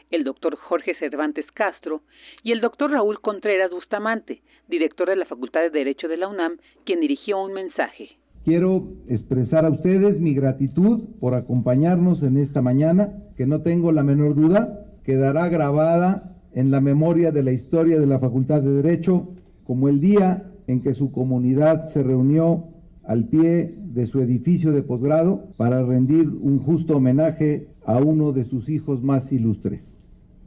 el 0.10 0.24
doctor 0.24 0.56
Jorge 0.56 0.96
Cervantes 0.96 1.46
Castro 1.54 2.02
y 2.44 2.54
el 2.54 2.62
doctor 2.62 2.92
Raúl 2.92 3.20
Contreras 3.20 3.72
Bustamante, 3.72 4.42
director 4.70 5.10
de 5.10 5.18
la 5.18 5.26
Facultad 5.26 5.60
de 5.64 5.70
Derecho 5.70 6.08
de 6.08 6.16
la 6.16 6.30
UNAM, 6.30 6.60
quien 6.86 7.02
dirigió 7.02 7.44
un 7.44 7.52
mensaje. 7.52 8.12
Quiero 8.46 8.84
expresar 9.10 9.66
a 9.66 9.70
ustedes 9.70 10.22
mi 10.22 10.34
gratitud 10.34 11.10
por 11.20 11.34
acompañarnos 11.34 12.24
en 12.24 12.38
esta 12.38 12.62
mañana, 12.62 13.10
que 13.36 13.46
no 13.46 13.62
tengo 13.62 13.92
la 13.92 14.04
menor 14.04 14.34
duda 14.36 14.86
quedará 15.04 15.50
grabada 15.50 16.38
en 16.54 16.72
la 16.72 16.80
memoria 16.80 17.32
de 17.32 17.44
la 17.44 17.52
historia 17.52 18.00
de 18.00 18.06
la 18.06 18.20
Facultad 18.20 18.62
de 18.62 18.82
Derecho 18.82 19.30
como 19.66 19.90
el 19.90 20.00
día 20.00 20.52
en 20.68 20.82
que 20.82 20.94
su 20.94 21.12
comunidad 21.12 21.90
se 21.90 22.02
reunió 22.02 22.79
al 23.10 23.26
pie 23.26 23.74
de 23.92 24.06
su 24.06 24.22
edificio 24.22 24.72
de 24.72 24.84
posgrado 24.84 25.48
para 25.58 25.84
rendir 25.84 26.30
un 26.30 26.60
justo 26.60 26.98
homenaje 26.98 27.70
a 27.84 27.98
uno 27.98 28.34
de 28.34 28.44
sus 28.44 28.70
hijos 28.70 29.02
más 29.02 29.34
ilustres. 29.34 29.98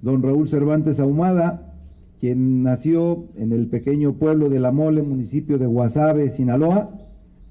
Don 0.00 0.22
Raúl 0.22 0.48
Cervantes 0.48 1.00
Ahumada, 1.00 1.74
quien 2.20 2.62
nació 2.62 3.24
en 3.36 3.50
el 3.50 3.66
pequeño 3.66 4.12
pueblo 4.12 4.48
de 4.48 4.60
La 4.60 4.70
Mole, 4.70 5.02
municipio 5.02 5.58
de 5.58 5.66
Guasave, 5.66 6.30
Sinaloa, 6.30 6.88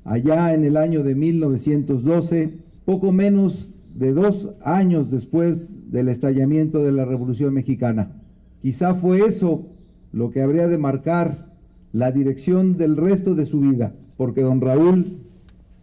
allá 0.05 0.53
en 0.53 0.63
el 0.63 0.77
año 0.77 1.03
de 1.03 1.13
1912, 1.13 2.53
poco 2.85 3.11
menos 3.11 3.67
de 3.93 4.13
dos 4.13 4.51
años 4.63 5.11
después 5.11 5.91
del 5.91 6.07
estallamiento 6.07 6.85
de 6.85 6.93
la 6.93 7.03
Revolución 7.03 7.53
Mexicana. 7.53 8.13
Quizá 8.61 8.95
fue 8.95 9.25
eso 9.25 9.65
lo 10.13 10.31
que 10.31 10.41
habría 10.41 10.69
de 10.69 10.77
marcar 10.77 11.51
la 11.91 12.13
dirección 12.13 12.77
del 12.77 12.95
resto 12.95 13.35
de 13.35 13.45
su 13.45 13.59
vida, 13.59 13.91
porque 14.21 14.41
don 14.41 14.61
Raúl 14.61 15.17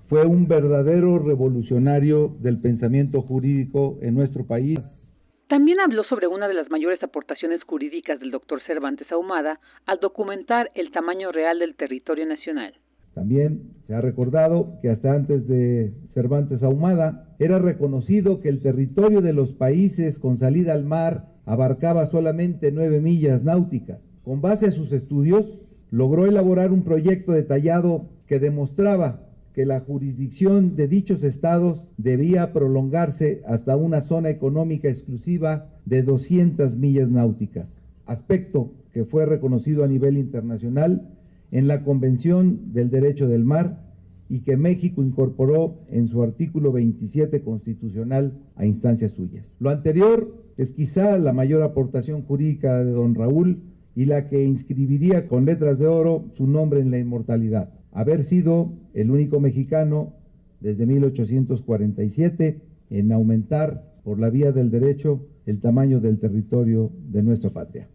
fue 0.06 0.24
un 0.24 0.46
verdadero 0.46 1.18
revolucionario 1.18 2.36
del 2.38 2.60
pensamiento 2.60 3.20
jurídico 3.20 3.98
en 4.00 4.14
nuestro 4.14 4.46
país. 4.46 5.12
También 5.48 5.80
habló 5.80 6.04
sobre 6.04 6.28
una 6.28 6.46
de 6.46 6.54
las 6.54 6.70
mayores 6.70 7.02
aportaciones 7.02 7.64
jurídicas 7.64 8.20
del 8.20 8.30
doctor 8.30 8.62
Cervantes 8.64 9.10
Ahumada 9.10 9.58
al 9.86 9.98
documentar 9.98 10.70
el 10.76 10.92
tamaño 10.92 11.32
real 11.32 11.58
del 11.58 11.74
territorio 11.74 12.26
nacional. 12.26 12.74
También 13.12 13.72
se 13.82 13.96
ha 13.96 14.00
recordado 14.00 14.78
que 14.82 14.90
hasta 14.90 15.14
antes 15.14 15.48
de 15.48 15.92
Cervantes 16.10 16.62
Ahumada 16.62 17.34
era 17.40 17.58
reconocido 17.58 18.40
que 18.40 18.50
el 18.50 18.62
territorio 18.62 19.20
de 19.20 19.32
los 19.32 19.52
países 19.52 20.20
con 20.20 20.36
salida 20.36 20.74
al 20.74 20.84
mar 20.84 21.24
abarcaba 21.44 22.06
solamente 22.06 22.70
nueve 22.70 23.00
millas 23.00 23.42
náuticas. 23.42 23.98
Con 24.22 24.40
base 24.40 24.66
a 24.66 24.70
sus 24.70 24.92
estudios, 24.92 25.58
logró 25.90 26.26
elaborar 26.26 26.70
un 26.70 26.84
proyecto 26.84 27.32
detallado 27.32 28.10
que 28.28 28.38
demostraba 28.38 29.24
que 29.54 29.66
la 29.66 29.80
jurisdicción 29.80 30.76
de 30.76 30.86
dichos 30.86 31.24
estados 31.24 31.82
debía 31.96 32.52
prolongarse 32.52 33.42
hasta 33.46 33.76
una 33.76 34.02
zona 34.02 34.30
económica 34.30 34.88
exclusiva 34.88 35.66
de 35.84 36.04
200 36.04 36.76
millas 36.76 37.10
náuticas, 37.10 37.80
aspecto 38.06 38.70
que 38.92 39.04
fue 39.04 39.26
reconocido 39.26 39.82
a 39.82 39.88
nivel 39.88 40.16
internacional 40.16 41.08
en 41.50 41.66
la 41.66 41.82
Convención 41.82 42.72
del 42.72 42.90
Derecho 42.90 43.26
del 43.26 43.44
Mar 43.44 43.88
y 44.28 44.40
que 44.40 44.56
México 44.56 45.02
incorporó 45.02 45.78
en 45.88 46.06
su 46.06 46.22
artículo 46.22 46.70
27 46.70 47.40
constitucional 47.42 48.34
a 48.56 48.66
instancias 48.66 49.12
suyas. 49.12 49.56
Lo 49.58 49.70
anterior 49.70 50.34
es 50.58 50.72
quizá 50.72 51.16
la 51.18 51.32
mayor 51.32 51.62
aportación 51.62 52.22
jurídica 52.22 52.84
de 52.84 52.92
don 52.92 53.14
Raúl 53.14 53.62
y 53.96 54.04
la 54.04 54.28
que 54.28 54.44
inscribiría 54.44 55.26
con 55.26 55.46
letras 55.46 55.78
de 55.78 55.86
oro 55.86 56.26
su 56.36 56.46
nombre 56.46 56.80
en 56.80 56.90
la 56.90 56.98
inmortalidad. 56.98 57.77
Haber 57.92 58.22
sido 58.22 58.72
el 58.94 59.10
único 59.10 59.40
mexicano 59.40 60.14
desde 60.60 60.86
1847 60.86 62.60
en 62.90 63.12
aumentar 63.12 63.82
por 64.04 64.20
la 64.20 64.30
vía 64.30 64.52
del 64.52 64.70
derecho 64.70 65.20
el 65.46 65.60
tamaño 65.60 66.00
del 66.00 66.18
territorio 66.20 66.90
de 66.94 67.22
nuestra 67.22 67.50
patria. 67.50 67.88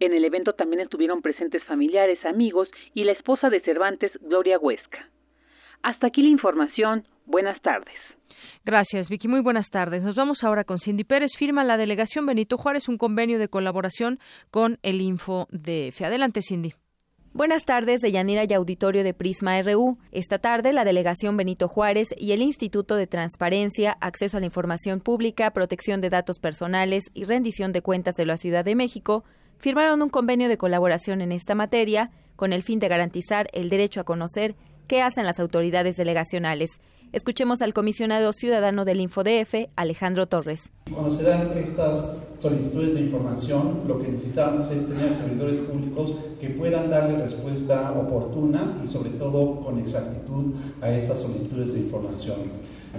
En 0.00 0.12
el 0.12 0.24
evento 0.24 0.52
también 0.52 0.80
estuvieron 0.80 1.22
presentes 1.22 1.62
familiares, 1.64 2.18
amigos 2.24 2.68
y 2.94 3.04
la 3.04 3.12
esposa 3.12 3.50
de 3.50 3.60
Cervantes, 3.60 4.12
Gloria 4.22 4.58
Huesca. 4.58 5.10
Hasta 5.82 6.08
aquí 6.08 6.22
la 6.22 6.28
información. 6.28 7.04
Buenas 7.26 7.60
tardes. 7.62 7.94
Gracias, 8.64 9.08
Vicky. 9.08 9.28
Muy 9.28 9.40
buenas 9.40 9.70
tardes. 9.70 10.02
Nos 10.02 10.16
vamos 10.16 10.44
ahora 10.44 10.64
con 10.64 10.78
Cindy 10.78 11.04
Pérez. 11.04 11.32
Firma 11.36 11.64
la 11.64 11.76
delegación 11.76 12.26
Benito 12.26 12.56
Juárez 12.56 12.88
un 12.88 12.98
convenio 12.98 13.38
de 13.38 13.48
colaboración 13.48 14.18
con 14.50 14.78
el 14.82 15.00
Info 15.00 15.48
InfoDF. 15.50 16.02
Adelante, 16.02 16.40
Cindy. 16.42 16.74
Buenas 17.34 17.64
tardes, 17.64 18.00
de 18.00 18.10
Yanira 18.10 18.44
y 18.48 18.54
Auditorio 18.54 19.04
de 19.04 19.12
Prisma 19.12 19.60
RU. 19.60 19.98
Esta 20.12 20.38
tarde, 20.38 20.72
la 20.72 20.84
Delegación 20.84 21.36
Benito 21.36 21.68
Juárez 21.68 22.08
y 22.16 22.32
el 22.32 22.40
Instituto 22.40 22.96
de 22.96 23.06
Transparencia, 23.06 23.96
Acceso 24.00 24.38
a 24.38 24.40
la 24.40 24.46
Información 24.46 25.00
Pública, 25.00 25.50
Protección 25.50 26.00
de 26.00 26.10
Datos 26.10 26.38
Personales 26.38 27.04
y 27.12 27.24
Rendición 27.24 27.72
de 27.72 27.82
Cuentas 27.82 28.16
de 28.16 28.24
la 28.24 28.38
Ciudad 28.38 28.64
de 28.64 28.74
México 28.74 29.24
firmaron 29.58 30.00
un 30.02 30.08
convenio 30.08 30.48
de 30.48 30.56
colaboración 30.56 31.20
en 31.20 31.32
esta 31.32 31.54
materia 31.54 32.10
con 32.34 32.52
el 32.52 32.62
fin 32.62 32.78
de 32.78 32.88
garantizar 32.88 33.48
el 33.52 33.68
derecho 33.68 34.00
a 34.00 34.04
conocer 34.04 34.56
qué 34.86 35.02
hacen 35.02 35.26
las 35.26 35.38
autoridades 35.38 35.96
delegacionales. 35.96 36.70
Escuchemos 37.10 37.62
al 37.62 37.72
comisionado 37.72 38.34
ciudadano 38.34 38.84
del 38.84 39.00
InfoDF, 39.00 39.70
Alejandro 39.76 40.26
Torres. 40.26 40.68
Cuando 40.92 41.10
se 41.10 41.24
dan 41.24 41.56
estas 41.56 42.28
solicitudes 42.38 42.96
de 42.96 43.00
información, 43.00 43.80
lo 43.88 43.98
que 43.98 44.08
necesitamos 44.08 44.70
es 44.70 44.86
tener 44.86 45.14
servidores 45.14 45.58
públicos 45.60 46.16
que 46.38 46.50
puedan 46.50 46.90
darle 46.90 47.22
respuesta 47.22 47.92
oportuna 47.92 48.78
y 48.84 48.88
sobre 48.88 49.10
todo 49.10 49.60
con 49.60 49.78
exactitud 49.78 50.52
a 50.82 50.90
esas 50.90 51.22
solicitudes 51.22 51.72
de 51.72 51.80
información 51.80 52.36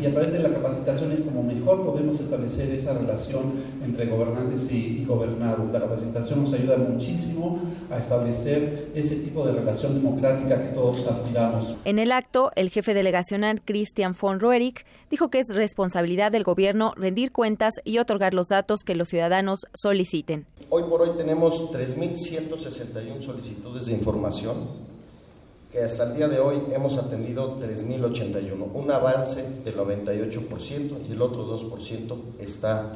y 0.01 0.05
a 0.05 0.11
través 0.11 0.31
de 0.31 0.39
la 0.39 0.53
capacitación 0.53 1.11
es 1.11 1.21
como 1.21 1.43
mejor 1.43 1.83
podemos 1.83 2.19
establecer 2.19 2.71
esa 2.71 2.93
relación 2.93 3.53
entre 3.83 4.05
gobernantes 4.05 4.71
y, 4.71 5.03
gobernados. 5.05 5.71
La 5.71 5.79
capacitación 5.79 6.43
nos 6.43 6.53
ayuda 6.53 6.77
muchísimo 6.77 7.59
a 7.91 7.97
establecer 7.97 8.91
ese 8.95 9.17
tipo 9.17 9.45
de 9.45 9.53
relación 9.53 9.95
democrática 9.95 10.61
que 10.61 10.73
todos 10.73 11.05
aspiramos. 11.07 11.75
En 11.85 11.99
el 11.99 12.11
acto, 12.11 12.51
el 12.55 12.69
jefe 12.69 12.93
delegacional 12.93 13.61
Christian 13.63 14.15
von 14.19 14.39
Roerich 14.39 14.85
dijo 15.09 15.29
que 15.29 15.39
es 15.39 15.47
responsabilidad 15.53 16.31
del 16.31 16.43
gobierno 16.43 16.93
rendir 16.95 17.31
cuentas 17.31 17.73
y 17.83 17.97
otorgar 17.97 18.33
los 18.33 18.49
datos 18.49 18.83
que 18.83 18.95
los 18.95 19.09
ciudadanos 19.09 19.65
soliciten. 19.73 20.45
Hoy 20.69 20.83
por 20.83 21.01
hoy 21.01 21.09
tenemos 21.17 21.71
3.161 21.71 23.21
solicitudes 23.21 23.85
de 23.85 23.93
información 23.93 24.89
que 25.71 25.83
hasta 25.83 26.03
el 26.03 26.15
día 26.15 26.27
de 26.27 26.39
hoy 26.39 26.63
hemos 26.71 26.97
atendido 26.97 27.59
3.081, 27.59 28.71
un 28.73 28.91
avance 28.91 29.43
del 29.63 29.77
98% 29.77 31.07
y 31.07 31.11
el 31.11 31.21
otro 31.21 31.45
2% 31.45 32.17
está 32.39 32.91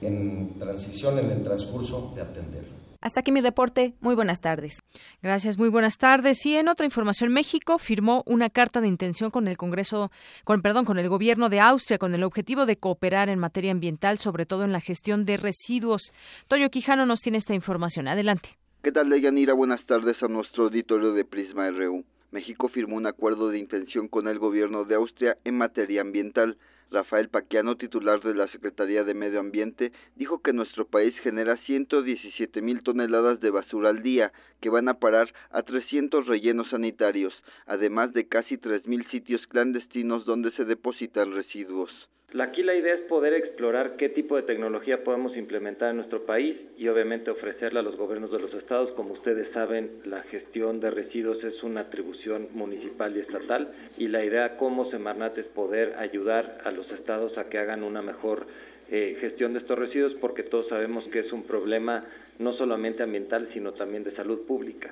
en 0.00 0.58
transición, 0.58 1.18
en 1.18 1.30
el 1.30 1.42
transcurso 1.42 2.12
de 2.14 2.22
atender. 2.22 2.82
Hasta 3.00 3.20
aquí 3.20 3.32
mi 3.32 3.40
reporte. 3.40 3.94
Muy 4.00 4.14
buenas 4.14 4.40
tardes. 4.40 4.76
Gracias, 5.22 5.58
muy 5.58 5.68
buenas 5.68 5.98
tardes. 5.98 6.46
Y 6.46 6.56
en 6.56 6.68
otra 6.68 6.86
información, 6.86 7.32
México 7.32 7.78
firmó 7.78 8.22
una 8.26 8.48
carta 8.48 8.80
de 8.80 8.86
intención 8.86 9.32
con 9.32 9.48
el 9.48 9.56
Congreso, 9.56 10.12
con 10.44 10.62
perdón, 10.62 10.84
con 10.84 11.00
el 11.00 11.08
gobierno 11.08 11.48
de 11.48 11.58
Austria 11.58 11.98
con 11.98 12.14
el 12.14 12.22
objetivo 12.22 12.64
de 12.64 12.76
cooperar 12.76 13.28
en 13.28 13.40
materia 13.40 13.72
ambiental, 13.72 14.18
sobre 14.18 14.46
todo 14.46 14.62
en 14.62 14.70
la 14.70 14.80
gestión 14.80 15.24
de 15.24 15.36
residuos. 15.36 16.12
Toyo 16.46 16.70
Quijano 16.70 17.04
nos 17.04 17.20
tiene 17.20 17.38
esta 17.38 17.54
información. 17.54 18.06
Adelante. 18.06 18.61
¿Qué 18.82 18.90
tal, 18.90 19.10
Deyanira? 19.10 19.54
Buenas 19.54 19.86
tardes 19.86 20.20
a 20.24 20.26
nuestro 20.26 20.64
auditorio 20.64 21.12
de 21.12 21.24
Prisma 21.24 21.70
RU. 21.70 22.02
México 22.32 22.66
firmó 22.66 22.96
un 22.96 23.06
acuerdo 23.06 23.48
de 23.48 23.60
intención 23.60 24.08
con 24.08 24.26
el 24.26 24.40
gobierno 24.40 24.84
de 24.84 24.96
Austria 24.96 25.36
en 25.44 25.56
materia 25.56 26.00
ambiental, 26.00 26.56
Rafael 26.90 27.28
Paquiano, 27.28 27.76
titular 27.76 28.20
de 28.22 28.34
la 28.34 28.48
Secretaría 28.48 29.04
de 29.04 29.14
Medio 29.14 29.38
Ambiente, 29.38 29.92
dijo 30.16 30.40
que 30.40 30.52
nuestro 30.52 30.84
país 30.84 31.14
genera 31.20 31.58
117 31.58 32.60
mil 32.60 32.82
toneladas 32.82 33.38
de 33.38 33.50
basura 33.50 33.90
al 33.90 34.02
día, 34.02 34.32
que 34.60 34.68
van 34.68 34.88
a 34.88 34.94
parar 34.94 35.32
a 35.52 35.62
300 35.62 36.26
rellenos 36.26 36.68
sanitarios, 36.70 37.32
además 37.66 38.12
de 38.12 38.26
casi 38.26 38.58
3 38.58 38.88
mil 38.88 39.06
sitios 39.12 39.46
clandestinos 39.46 40.24
donde 40.24 40.50
se 40.50 40.64
depositan 40.64 41.32
residuos. 41.32 41.92
Aquí 42.40 42.62
la 42.62 42.74
idea 42.74 42.94
es 42.94 43.02
poder 43.02 43.34
explorar 43.34 43.96
qué 43.96 44.08
tipo 44.08 44.36
de 44.36 44.42
tecnología 44.42 45.04
podemos 45.04 45.36
implementar 45.36 45.90
en 45.90 45.96
nuestro 45.96 46.24
país 46.24 46.56
y 46.78 46.88
obviamente 46.88 47.30
ofrecerla 47.30 47.80
a 47.80 47.82
los 47.82 47.96
gobiernos 47.96 48.32
de 48.32 48.38
los 48.38 48.52
estados. 48.54 48.90
Como 48.92 49.12
ustedes 49.12 49.52
saben, 49.52 50.00
la 50.06 50.22
gestión 50.24 50.80
de 50.80 50.90
residuos 50.90 51.44
es 51.44 51.62
una 51.62 51.82
atribución 51.82 52.48
municipal 52.52 53.14
y 53.16 53.20
estatal 53.20 53.72
y 53.98 54.08
la 54.08 54.24
idea 54.24 54.56
como 54.56 54.90
Semarnat 54.90 55.36
es 55.36 55.46
poder 55.46 55.94
ayudar 55.98 56.62
a 56.64 56.70
los 56.70 56.90
estados 56.90 57.36
a 57.36 57.50
que 57.50 57.58
hagan 57.58 57.82
una 57.82 58.00
mejor 58.00 58.46
eh, 58.90 59.16
gestión 59.20 59.52
de 59.52 59.58
estos 59.58 59.78
residuos 59.78 60.14
porque 60.14 60.42
todos 60.42 60.68
sabemos 60.68 61.04
que 61.08 61.20
es 61.20 61.32
un 61.32 61.44
problema 61.44 62.04
no 62.38 62.54
solamente 62.54 63.02
ambiental 63.02 63.50
sino 63.52 63.72
también 63.74 64.04
de 64.04 64.16
salud 64.16 64.46
pública. 64.46 64.90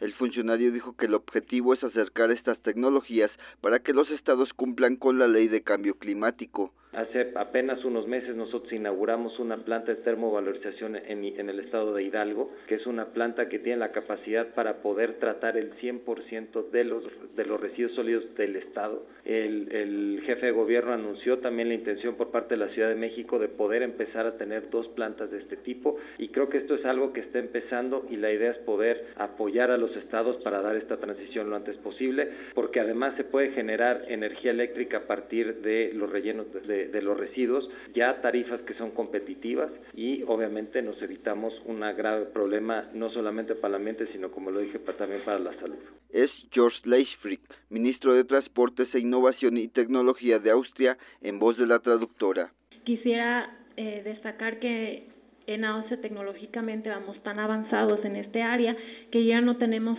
El 0.00 0.12
funcionario 0.14 0.72
dijo 0.72 0.94
que 0.96 1.06
el 1.06 1.14
objetivo 1.14 1.74
es 1.74 1.82
acercar 1.82 2.30
estas 2.32 2.58
tecnologías 2.58 3.30
para 3.60 3.78
que 3.78 3.92
los 3.92 4.10
estados 4.10 4.52
cumplan 4.52 4.96
con 4.96 5.18
la 5.18 5.26
ley 5.26 5.48
de 5.48 5.62
cambio 5.62 5.94
climático. 5.94 6.72
Hace 6.92 7.32
apenas 7.36 7.82
unos 7.86 8.06
meses 8.06 8.36
nosotros 8.36 8.70
inauguramos 8.70 9.38
una 9.38 9.56
planta 9.56 9.94
de 9.94 10.02
termovalorización 10.02 10.96
en, 10.96 11.24
en, 11.24 11.48
el 11.48 11.60
estado 11.60 11.94
de 11.94 12.02
Hidalgo, 12.02 12.50
que 12.66 12.74
es 12.74 12.86
una 12.86 13.06
planta 13.06 13.48
que 13.48 13.58
tiene 13.58 13.78
la 13.78 13.92
capacidad 13.92 14.48
para 14.48 14.82
poder 14.82 15.14
tratar 15.14 15.56
el 15.56 15.72
100% 15.76 16.70
de 16.70 16.84
los, 16.84 17.02
de 17.34 17.46
los 17.46 17.58
residuos 17.58 17.94
sólidos 17.94 18.34
del 18.36 18.56
estado. 18.56 19.06
El, 19.24 19.72
el 19.72 20.22
jefe 20.26 20.46
de 20.46 20.52
gobierno 20.52 20.92
anunció 20.92 21.38
también 21.38 21.68
la 21.68 21.74
intención 21.74 22.16
por 22.16 22.30
parte 22.30 22.56
de 22.56 22.66
la 22.66 22.72
Ciudad 22.74 22.90
de 22.90 22.96
México 22.96 23.38
de 23.38 23.48
poder 23.48 23.82
empezar 23.82 24.26
a 24.26 24.36
tener 24.36 24.68
dos 24.68 24.86
plantas 24.88 25.30
de 25.30 25.38
este 25.38 25.56
tipo 25.56 25.96
y 26.18 26.28
creo 26.28 26.50
que 26.50 26.58
esto 26.58 26.74
es 26.74 26.84
algo 26.84 27.14
que 27.14 27.20
está 27.20 27.38
empezando 27.38 28.04
y 28.10 28.16
la 28.16 28.30
idea 28.30 28.50
es 28.50 28.58
poder 28.58 29.06
apoyar 29.16 29.70
a 29.70 29.78
los 29.78 29.96
estados 29.96 30.36
para 30.42 30.60
dar 30.60 30.76
esta 30.76 30.98
transición 30.98 31.48
lo 31.48 31.56
antes 31.56 31.76
posible, 31.78 32.28
porque 32.54 32.80
además 32.80 33.16
se 33.16 33.24
puede 33.24 33.52
generar 33.52 34.04
energía 34.08 34.50
eléctrica 34.50 34.98
a 34.98 35.06
partir 35.06 35.62
de 35.62 35.92
los 35.94 36.10
rellenos 36.10 36.52
de 36.52 36.81
de, 36.88 37.02
los 37.02 37.18
residuos, 37.18 37.68
ya 37.94 38.20
tarifas 38.20 38.60
que 38.62 38.74
son 38.74 38.92
competitivas 38.92 39.70
y 39.94 40.22
obviamente 40.24 40.82
nos 40.82 41.00
evitamos 41.02 41.52
un 41.66 41.80
grave 41.80 42.26
problema 42.26 42.88
no 42.94 43.10
solamente 43.10 43.54
para 43.54 43.70
el 43.70 43.74
ambiente, 43.76 44.06
sino 44.12 44.30
como 44.30 44.50
lo 44.50 44.60
dije, 44.60 44.78
también 44.78 45.22
para 45.24 45.38
la 45.38 45.52
salud. 45.58 45.76
Es 46.10 46.30
George 46.52 46.78
Leichfried, 46.84 47.40
ministro 47.70 48.14
de 48.14 48.24
Transportes 48.24 48.94
e 48.94 49.00
Innovación 49.00 49.56
y 49.56 49.68
Tecnología 49.68 50.38
de 50.38 50.50
Austria, 50.50 50.96
en 51.22 51.38
voz 51.38 51.56
de 51.58 51.66
la 51.66 51.80
traductora. 51.80 52.52
Quisiera 52.84 53.50
eh, 53.76 54.02
destacar 54.04 54.58
que 54.58 55.08
en 55.46 55.64
Austria 55.64 56.00
tecnológicamente 56.00 56.88
vamos 56.88 57.20
tan 57.22 57.38
avanzados 57.38 58.04
en 58.04 58.16
este 58.16 58.42
área 58.42 58.76
que 59.10 59.24
ya 59.24 59.40
no 59.40 59.56
tenemos 59.56 59.98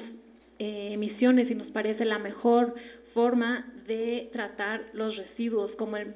eh, 0.59 0.91
emisiones 0.93 1.49
y 1.49 1.55
nos 1.55 1.67
parece 1.67 2.05
la 2.05 2.19
mejor 2.19 2.75
forma 3.13 3.65
de 3.87 4.29
tratar 4.31 4.81
los 4.93 5.15
residuos 5.15 5.71
como 5.75 5.97
el 5.97 6.13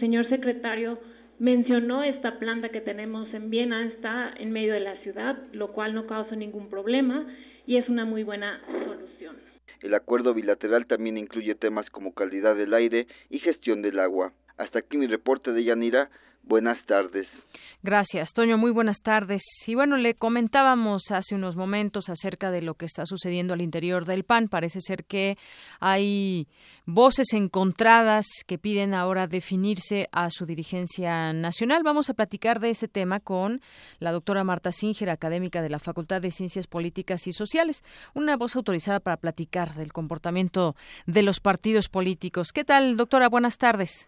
señor 0.00 0.28
secretario 0.28 0.98
mencionó 1.38 2.02
esta 2.02 2.38
planta 2.38 2.70
que 2.70 2.80
tenemos 2.80 3.32
en 3.34 3.50
Viena, 3.50 3.84
está 3.86 4.32
en 4.38 4.52
medio 4.52 4.72
de 4.72 4.80
la 4.80 4.96
ciudad, 4.98 5.36
lo 5.52 5.72
cual 5.72 5.94
no 5.94 6.06
causa 6.06 6.34
ningún 6.36 6.68
problema 6.68 7.26
y 7.66 7.76
es 7.76 7.88
una 7.88 8.04
muy 8.04 8.22
buena 8.22 8.60
solución. 8.66 9.36
El 9.82 9.94
acuerdo 9.94 10.32
bilateral 10.32 10.86
también 10.86 11.18
incluye 11.18 11.54
temas 11.54 11.90
como 11.90 12.14
calidad 12.14 12.56
del 12.56 12.72
aire 12.74 13.06
y 13.28 13.38
gestión 13.40 13.82
del 13.82 13.98
agua. 13.98 14.32
Hasta 14.56 14.78
aquí 14.78 14.96
mi 14.96 15.06
reporte 15.06 15.52
de 15.52 15.64
Yanira. 15.64 16.08
Buenas 16.46 16.78
tardes. 16.86 17.26
Gracias, 17.82 18.32
Toño. 18.32 18.56
Muy 18.56 18.70
buenas 18.70 18.98
tardes. 19.02 19.42
Y 19.66 19.74
bueno, 19.74 19.96
le 19.96 20.14
comentábamos 20.14 21.10
hace 21.10 21.34
unos 21.34 21.56
momentos 21.56 22.08
acerca 22.08 22.52
de 22.52 22.62
lo 22.62 22.74
que 22.74 22.86
está 22.86 23.04
sucediendo 23.04 23.52
al 23.52 23.60
interior 23.60 24.04
del 24.04 24.22
PAN. 24.22 24.48
Parece 24.48 24.80
ser 24.80 25.04
que 25.04 25.36
hay 25.80 26.46
voces 26.84 27.32
encontradas 27.32 28.26
que 28.46 28.58
piden 28.58 28.94
ahora 28.94 29.26
definirse 29.26 30.06
a 30.12 30.30
su 30.30 30.46
dirigencia 30.46 31.32
nacional. 31.32 31.82
Vamos 31.82 32.10
a 32.10 32.14
platicar 32.14 32.60
de 32.60 32.70
ese 32.70 32.86
tema 32.86 33.18
con 33.18 33.60
la 33.98 34.12
doctora 34.12 34.44
Marta 34.44 34.70
Singer, 34.70 35.10
académica 35.10 35.62
de 35.62 35.70
la 35.70 35.80
Facultad 35.80 36.22
de 36.22 36.30
Ciencias 36.30 36.68
Políticas 36.68 37.26
y 37.26 37.32
Sociales, 37.32 37.82
una 38.14 38.36
voz 38.36 38.54
autorizada 38.54 39.00
para 39.00 39.16
platicar 39.16 39.74
del 39.74 39.92
comportamiento 39.92 40.76
de 41.06 41.22
los 41.22 41.40
partidos 41.40 41.88
políticos. 41.88 42.52
¿Qué 42.52 42.64
tal, 42.64 42.96
doctora? 42.96 43.28
Buenas 43.28 43.58
tardes. 43.58 44.06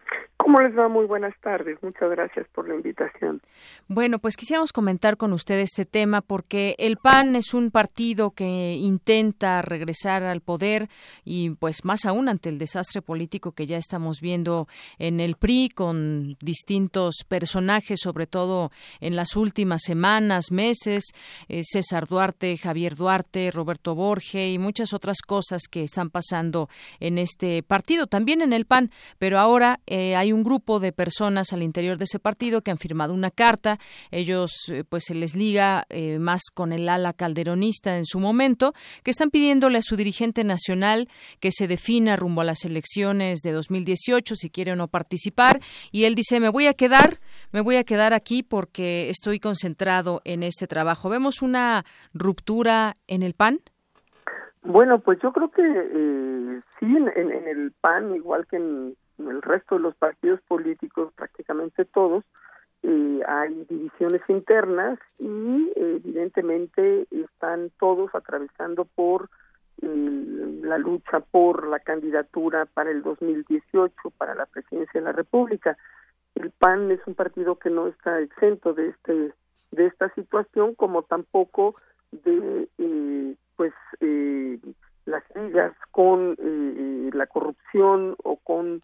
¿Cómo 0.49 0.61
les 0.61 0.75
va? 0.75 0.87
Muy 0.87 1.05
buenas 1.05 1.35
tardes. 1.41 1.77
Muchas 1.83 2.09
gracias 2.09 2.47
por 2.55 2.67
la 2.67 2.73
invitación. 2.73 3.39
Bueno, 3.87 4.17
pues 4.17 4.35
quisiéramos 4.35 4.73
comentar 4.73 5.15
con 5.15 5.31
usted 5.31 5.59
este 5.59 5.85
tema 5.85 6.21
porque 6.21 6.73
el 6.79 6.97
PAN 6.97 7.35
es 7.35 7.53
un 7.53 7.69
partido 7.69 8.31
que 8.31 8.73
intenta 8.73 9.61
regresar 9.61 10.23
al 10.23 10.41
poder 10.41 10.89
y 11.23 11.51
pues 11.51 11.85
más 11.85 12.05
aún 12.05 12.29
ante 12.29 12.49
el 12.49 12.57
desastre 12.57 13.03
político 13.03 13.51
que 13.51 13.67
ya 13.67 13.77
estamos 13.77 14.21
viendo 14.21 14.67
en 14.97 15.19
el 15.19 15.35
PRI 15.35 15.69
con 15.69 16.35
distintos 16.41 17.17
personajes, 17.27 17.99
sobre 18.01 18.25
todo 18.25 18.71
en 19.01 19.15
las 19.15 19.35
últimas 19.35 19.83
semanas, 19.83 20.51
meses, 20.51 21.13
eh, 21.47 21.61
César 21.63 22.07
Duarte, 22.07 22.57
Javier 22.57 22.95
Duarte, 22.95 23.51
Roberto 23.51 23.93
Borge 23.93 24.49
y 24.49 24.57
muchas 24.57 24.93
otras 24.93 25.21
cosas 25.21 25.67
que 25.69 25.83
están 25.83 26.09
pasando 26.09 26.69
en 26.99 27.19
este 27.19 27.61
partido, 27.61 28.07
también 28.07 28.41
en 28.41 28.51
el 28.51 28.65
PAN, 28.65 28.89
pero 29.19 29.37
ahora 29.37 29.79
eh, 29.85 30.15
hay 30.15 30.31
un 30.31 30.38
un 30.39 30.43
grupo 30.43 30.79
de 30.79 30.93
personas 30.93 31.51
al 31.51 31.63
interior 31.63 31.97
de 31.97 32.05
ese 32.05 32.17
partido 32.17 32.61
que 32.61 32.71
han 32.71 32.77
firmado 32.77 33.13
una 33.13 33.29
carta. 33.29 33.77
Ellos, 34.09 34.51
eh, 34.71 34.85
pues, 34.87 35.03
se 35.05 35.13
les 35.13 35.35
liga 35.35 35.83
eh, 35.89 36.17
más 36.17 36.43
con 36.53 36.71
el 36.71 36.87
ala 36.87 37.11
calderonista 37.11 37.97
en 37.97 38.05
su 38.05 38.19
momento, 38.19 38.73
que 39.03 39.11
están 39.11 39.31
pidiéndole 39.31 39.77
a 39.77 39.81
su 39.81 39.97
dirigente 39.97 40.43
nacional 40.43 41.09
que 41.41 41.51
se 41.51 41.67
defina 41.67 42.15
rumbo 42.15 42.41
a 42.41 42.45
las 42.45 42.63
elecciones 42.63 43.39
de 43.41 43.51
2018 43.51 44.35
si 44.35 44.49
quiere 44.49 44.71
o 44.71 44.75
no 44.75 44.87
participar. 44.87 45.59
Y 45.91 46.05
él 46.05 46.15
dice, 46.15 46.39
me 46.39 46.49
voy 46.49 46.67
a 46.67 46.73
quedar, 46.73 47.19
me 47.51 47.61
voy 47.61 47.75
a 47.75 47.83
quedar 47.83 48.13
aquí 48.13 48.41
porque 48.41 49.09
estoy 49.09 49.39
concentrado 49.39 50.21
en 50.23 50.43
este 50.43 50.67
trabajo. 50.67 51.09
¿Vemos 51.09 51.41
una 51.41 51.83
ruptura 52.13 52.93
en 53.07 53.23
el 53.23 53.33
PAN? 53.33 53.59
Bueno, 54.61 54.99
pues 54.99 55.19
yo 55.21 55.31
creo 55.31 55.49
que 55.51 55.63
eh, 55.63 56.61
sí, 56.79 56.85
en, 56.85 57.47
el 57.47 57.71
PAN, 57.81 58.15
igual 58.15 58.45
que 58.47 58.57
en 58.57 58.95
el 59.19 59.41
resto 59.41 59.75
de 59.75 59.81
los 59.81 59.95
partidos 59.95 60.41
políticos, 60.41 61.11
prácticamente 61.15 61.85
todos, 61.85 62.23
eh, 62.81 63.21
hay 63.27 63.65
divisiones 63.69 64.21
internas 64.29 64.99
y 65.17 65.73
evidentemente 65.75 67.07
están 67.11 67.71
todos 67.77 68.13
atravesando 68.15 68.85
por 68.85 69.29
eh, 69.81 70.59
la 70.61 70.77
lucha 70.77 71.19
por 71.19 71.67
la 71.67 71.79
candidatura 71.79 72.65
para 72.65 72.91
el 72.91 73.03
2018 73.03 73.93
para 74.17 74.33
la 74.33 74.45
presidencia 74.45 75.01
de 75.01 75.05
la 75.05 75.11
República. 75.11 75.77
El 76.35 76.51
PAN 76.51 76.89
es 76.91 77.01
un 77.05 77.15
partido 77.15 77.59
que 77.59 77.69
no 77.69 77.87
está 77.87 78.19
exento 78.21 78.73
de 78.73 78.89
este 78.89 79.33
de 79.71 79.85
esta 79.85 80.09
situación 80.15 80.73
como 80.73 81.03
tampoco 81.03 81.75
de 82.11 82.69
eh, 82.77 83.35
pues 83.57 83.73
las 85.05 85.23
ligas 85.35 85.73
con 85.91 86.37
la 87.13 87.27
corrupción 87.27 88.15
o 88.23 88.37
con 88.37 88.81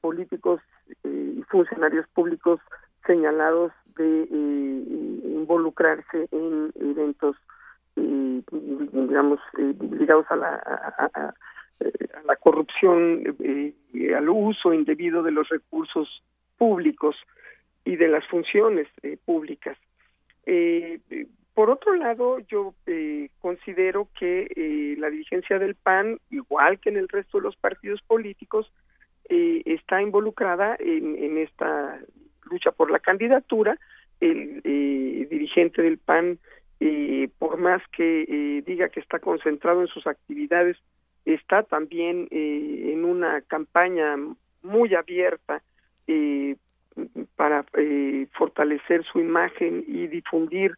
políticos 0.00 0.60
eh, 1.04 1.34
y 1.38 1.42
funcionarios 1.44 2.06
públicos 2.08 2.60
señalados 3.06 3.72
de 3.96 4.22
eh, 4.22 4.84
involucrarse 5.24 6.28
en 6.30 6.72
eventos 6.80 7.36
eh, 7.96 8.42
digamos 8.50 9.40
ligados 9.56 10.26
a 10.30 10.36
la 10.36 10.54
a, 10.56 11.34
la 12.24 12.36
corrupción 12.36 13.22
al 14.16 14.28
uso 14.28 14.72
indebido 14.72 15.22
de 15.22 15.30
los 15.30 15.48
recursos 15.48 16.22
públicos 16.56 17.16
y 17.84 17.96
de 17.96 18.08
las 18.08 18.26
funciones 18.26 18.88
públicas. 19.24 19.78
Por 21.54 21.70
otro 21.70 21.94
lado, 21.94 22.40
yo 22.40 22.74
considero 23.40 24.08
que 24.18 24.96
la 24.98 25.08
dirigencia 25.08 25.58
del 25.60 25.76
PAN, 25.76 26.18
igual 26.30 26.80
que 26.80 26.88
en 26.90 26.96
el 26.96 27.08
resto 27.08 27.38
de 27.38 27.44
los 27.44 27.56
partidos 27.56 28.02
políticos, 28.02 28.70
eh, 29.28 29.62
está 29.66 30.00
involucrada 30.00 30.76
en, 30.78 31.36
esta 31.38 32.00
lucha 32.50 32.72
por 32.72 32.90
la 32.90 32.98
candidatura. 32.98 33.78
El 34.20 34.62
eh, 34.64 35.26
dirigente 35.30 35.82
del 35.82 35.98
PAN, 35.98 36.38
eh, 36.80 37.28
por 37.38 37.58
más 37.58 37.82
que 37.92 38.62
diga 38.66 38.88
que 38.88 39.00
está 39.00 39.18
concentrado 39.18 39.82
en 39.82 39.88
sus 39.88 40.06
actividades, 40.06 40.76
está 41.24 41.62
también 41.62 42.26
en 42.30 43.04
una 43.04 43.42
campaña 43.42 44.16
muy 44.62 44.94
abierta 44.94 45.62
para 47.36 47.66
fortalecer 48.32 49.04
su 49.04 49.20
imagen 49.20 49.84
y 49.86 50.06
difundir 50.06 50.74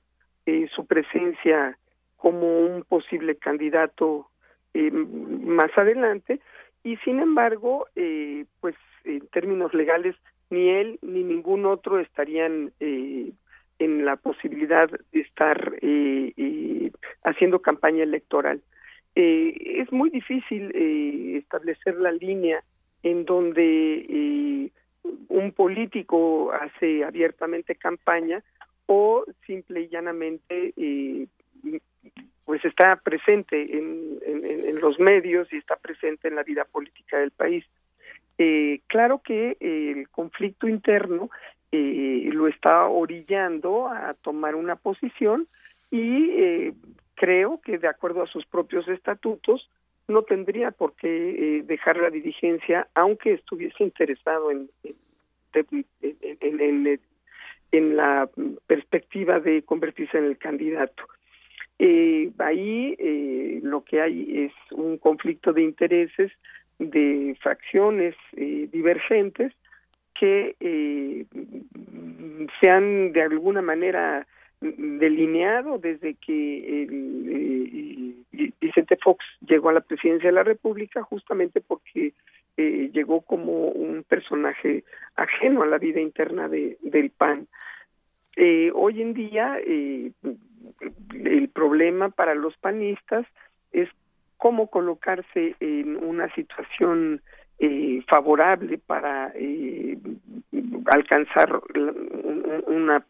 su 0.74 0.86
presencia 0.86 1.78
como 2.16 2.66
un 2.66 2.82
posible 2.82 3.36
candidato 3.36 4.28
más 4.74 5.70
adelante 5.77 6.40
y 6.82 6.97
sin 6.98 7.20
embargo, 7.20 7.86
eh, 7.97 8.44
pues 8.61 8.74
en 9.05 9.27
términos 9.28 9.74
legales, 9.74 10.16
ni 10.51 10.69
él 10.69 10.98
ni 11.02 11.23
ningún 11.23 11.66
otro 11.66 12.01
estarían 12.01 12.73
eh, 12.81 13.31
en 13.78 14.05
la 14.05 14.16
posibilidad 14.16 14.89
de 15.12 15.20
estar 15.20 15.74
eh, 15.81 16.32
eh, 16.36 16.90
haciendo 17.24 17.61
campaña 17.61 18.02
electoral. 18.02 18.61
Eh, 19.15 19.81
es 19.81 19.90
muy 19.90 20.11
difícil 20.11 20.70
eh, 20.74 21.39
establecer 21.39 21.97
la 21.97 22.12
línea 22.12 22.62
en 23.02 23.24
donde 23.24 24.70
un 25.28 25.52
político 25.52 26.52
hace 26.52 27.02
abiertamente 27.02 27.74
campaña 27.74 28.43
o 28.86 29.24
simple 29.47 29.82
y 29.82 29.89
llanamente 29.89 30.74
pues 32.51 32.64
está 32.64 32.97
presente 32.97 33.78
en, 33.78 34.18
los 34.81 34.98
medios 34.98 35.47
y 35.52 35.56
está 35.56 35.77
presente 35.77 36.27
en 36.27 36.35
la 36.35 36.43
vida 36.43 36.64
política 36.64 37.18
del 37.18 37.31
país. 37.31 37.64
Eh, 38.39 38.81
claro 38.89 39.20
que 39.22 39.56
el 39.60 40.09
conflicto 40.09 40.66
interno 40.66 41.31
eh, 41.70 42.28
lo 42.32 42.48
está 42.48 42.86
orillando 42.89 43.86
a 43.86 44.14
tomar 44.14 44.56
una 44.56 44.74
posición 44.74 45.47
y 45.93 46.31
eh, 46.31 46.72
creo 47.14 47.60
que 47.60 47.78
de 47.78 47.86
acuerdo 47.86 48.24
a 48.24 48.27
sus 48.27 48.44
propios 48.47 48.89
estatutos 48.89 49.70
no 50.09 50.22
tendría 50.22 50.72
por 50.72 50.97
qué 50.97 51.06
eh, 51.59 51.62
dejar 51.62 51.98
la 51.98 52.10
dirigencia 52.10 52.89
aunque 52.97 53.35
estuviese 53.35 53.85
interesado 53.85 54.51
en, 54.51 54.68
en, 57.70 57.97
la 57.97 58.28
perspectiva 58.66 59.39
de 59.39 59.62
convertirse 59.62 60.18
en 60.18 60.24
el 60.24 60.36
candidato. 60.36 61.05
Eh, 61.82 62.31
ahí 62.36 62.94
eh, 62.98 63.61
lo 63.62 63.82
que 63.85 64.02
hay 64.02 64.44
es 64.44 64.52
un 64.70 64.98
conflicto 64.98 65.55
de 65.55 65.62
intereses 65.62 66.31
de 66.78 67.35
fracciones 67.40 68.15
eh, 68.36 68.69
divergentes 68.70 69.55
que 70.12 70.57
eh, 70.61 71.24
se 72.61 72.70
han 72.70 73.12
de 73.12 73.23
alguna 73.23 73.62
manera 73.62 74.27
delineado 74.61 75.78
desde 75.78 76.16
que 76.16 76.82
el, 76.82 78.15
eh, 78.31 78.52
Vicente 78.61 78.98
Fox 79.02 79.24
llegó 79.40 79.70
a 79.70 79.73
la 79.73 79.81
presidencia 79.81 80.28
de 80.28 80.35
la 80.35 80.44
República 80.44 81.02
justamente 81.02 81.62
porque 81.62 82.12
llegó 82.59 83.23
como 83.23 83.69
un 83.69 84.05
personaje 84.05 84.85
ajeno 85.15 85.62
a 85.62 85.66
la 85.66 85.78
vida 85.78 85.98
interna 85.98 86.47
de, 86.47 86.77
del 86.82 87.09
PAN. 87.09 87.48
Eh, 88.36 88.70
hoy 88.74 89.02
en 89.02 89.12
día 89.12 89.59
eh, 89.66 90.12
el 91.15 91.49
problema 91.49 92.11
para 92.11 92.35
los 92.35 92.57
panistas 92.59 93.27
es 93.73 93.89
cómo 94.37 94.69
colocarse 94.69 95.55
en 95.61 95.97
una 95.97 96.32
situación 96.35 97.20
eh, 97.59 98.03
favorable 98.09 98.78
para 98.78 99.32
eh, 99.35 99.99
alcanzar 100.87 101.61
una 102.66 103.05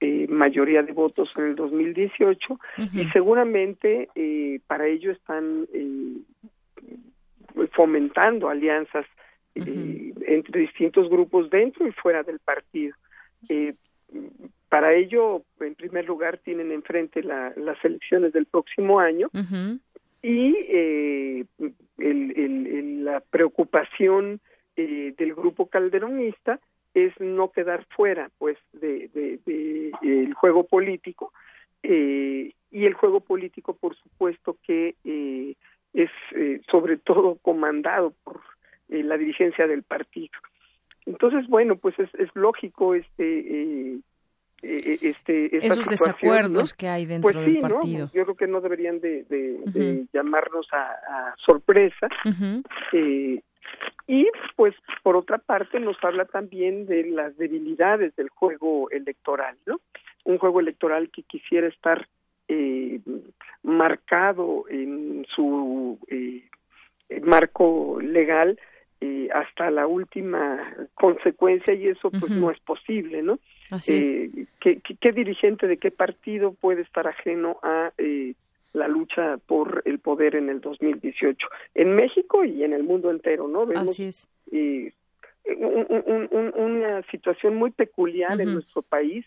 eh, 0.00 0.26
mayoría 0.28 0.82
de 0.82 0.92
votos 0.92 1.30
en 1.36 1.44
el 1.44 1.56
2018 1.56 2.52
uh 2.52 2.56
-huh. 2.56 2.88
y 2.92 3.10
seguramente 3.10 4.08
eh, 4.14 4.60
para 4.66 4.86
ello 4.86 5.10
están 5.10 5.66
eh, 5.72 6.18
fomentando 7.72 8.48
alianzas 8.48 9.06
uh 9.56 9.60
-huh. 9.60 10.24
entre 10.28 10.60
distintos 10.60 11.08
grupos 11.08 11.50
dentro 11.50 11.86
y 11.88 11.92
fuera 11.92 12.22
del 12.22 12.38
partido. 12.38 12.94
Para 14.68 14.94
ello, 14.94 15.42
en 15.60 15.74
primer 15.74 16.06
lugar, 16.06 16.38
tienen 16.38 16.72
enfrente 16.72 17.22
la, 17.22 17.52
las 17.56 17.82
elecciones 17.84 18.32
del 18.32 18.46
próximo 18.46 19.00
año 19.00 19.28
uh 19.32 19.38
-huh. 19.38 19.80
y 20.22 20.56
el, 20.68 21.46
el, 21.98 22.30
el, 22.36 23.04
la 23.04 23.20
preocupación 23.20 24.40
del 24.76 25.34
grupo 25.34 25.66
calderonista 25.66 26.60
es 26.94 27.12
no 27.20 27.50
quedar 27.50 27.84
fuera 27.90 28.30
pues 28.38 28.56
de, 28.72 29.08
de, 29.08 29.40
de 29.44 29.92
el 30.02 30.34
juego 30.34 30.64
político 30.64 31.32
eh, 31.82 32.52
y 32.70 32.84
el 32.84 32.94
juego 32.94 33.20
político 33.20 33.74
por 33.74 33.96
supuesto 33.96 34.56
que 34.66 34.94
eh, 35.04 35.54
es 35.94 36.10
eh, 36.34 36.60
sobre 36.70 36.96
todo 36.96 37.36
comandado 37.42 38.12
por 38.24 38.40
eh, 38.88 39.02
la 39.02 39.16
dirigencia 39.16 39.66
del 39.66 39.82
partido 39.82 40.32
entonces 41.06 41.46
bueno 41.48 41.76
pues 41.76 41.98
es, 41.98 42.12
es 42.14 42.28
lógico 42.34 42.94
este 42.94 43.98
este 44.62 45.56
esos 45.56 45.86
desacuerdos 45.86 46.74
que 46.74 46.88
hay 46.88 47.06
dentro 47.06 47.32
pues 47.32 47.46
sí, 47.46 47.52
del 47.52 47.60
partido 47.60 48.06
¿no? 48.06 48.12
yo 48.12 48.24
creo 48.24 48.36
que 48.36 48.46
no 48.48 48.60
deberían 48.60 49.00
de, 49.00 49.22
de, 49.24 49.52
uh 49.52 49.64
-huh. 49.64 49.72
de 49.72 50.06
llamarnos 50.12 50.66
a, 50.72 50.90
a 50.90 51.34
sorpresa 51.46 52.08
uh 52.24 52.28
-huh. 52.28 52.64
eh, 52.92 53.42
y 54.06 54.26
pues 54.56 54.74
por 55.02 55.16
otra 55.16 55.38
parte 55.38 55.78
nos 55.80 56.02
habla 56.02 56.24
también 56.24 56.86
de 56.86 57.04
las 57.10 57.36
debilidades 57.36 58.16
del 58.16 58.30
juego 58.30 58.90
electoral, 58.90 59.56
¿no? 59.66 59.80
Un 60.24 60.38
juego 60.38 60.60
electoral 60.60 61.10
que 61.10 61.22
quisiera 61.22 61.68
estar 61.68 62.08
eh, 62.48 63.00
marcado 63.62 64.64
en 64.70 65.26
su 65.34 65.98
eh, 66.08 66.42
marco 67.22 67.98
legal 68.00 68.58
eh, 69.00 69.28
hasta 69.32 69.70
la 69.70 69.86
última 69.86 70.74
consecuencia 70.94 71.72
y 71.74 71.88
eso 71.88 72.10
pues 72.10 72.24
uh 72.24 72.26
-huh. 72.26 72.40
no 72.40 72.50
es 72.50 72.60
posible, 72.60 73.22
¿no? 73.22 73.38
Así 73.70 73.94
es. 73.94 74.10
Eh, 74.10 74.46
¿qué, 74.60 74.80
qué, 74.80 74.96
¿qué, 74.96 75.12
dirigente 75.12 75.66
de 75.66 75.76
qué 75.76 75.90
partido 75.90 76.52
puede 76.52 76.82
estar 76.82 77.06
ajeno 77.06 77.58
a 77.62 77.92
eh, 77.98 78.34
la 78.72 78.88
lucha 78.88 79.38
por 79.46 79.82
el 79.84 79.98
poder 79.98 80.34
en 80.36 80.48
el 80.48 80.60
2018 80.60 81.46
en 81.74 81.94
México 81.94 82.44
y 82.44 82.64
en 82.64 82.72
el 82.72 82.82
mundo 82.82 83.10
entero, 83.10 83.48
¿no? 83.48 83.66
Vemos 83.66 83.90
Así 83.90 84.04
es. 84.04 84.28
Eh, 84.52 84.92
un, 85.56 85.86
un, 85.88 86.28
un, 86.30 86.52
una 86.54 87.02
situación 87.10 87.54
muy 87.56 87.70
peculiar 87.70 88.32
uh 88.32 88.36
-huh. 88.36 88.42
en 88.42 88.54
nuestro 88.54 88.82
país, 88.82 89.24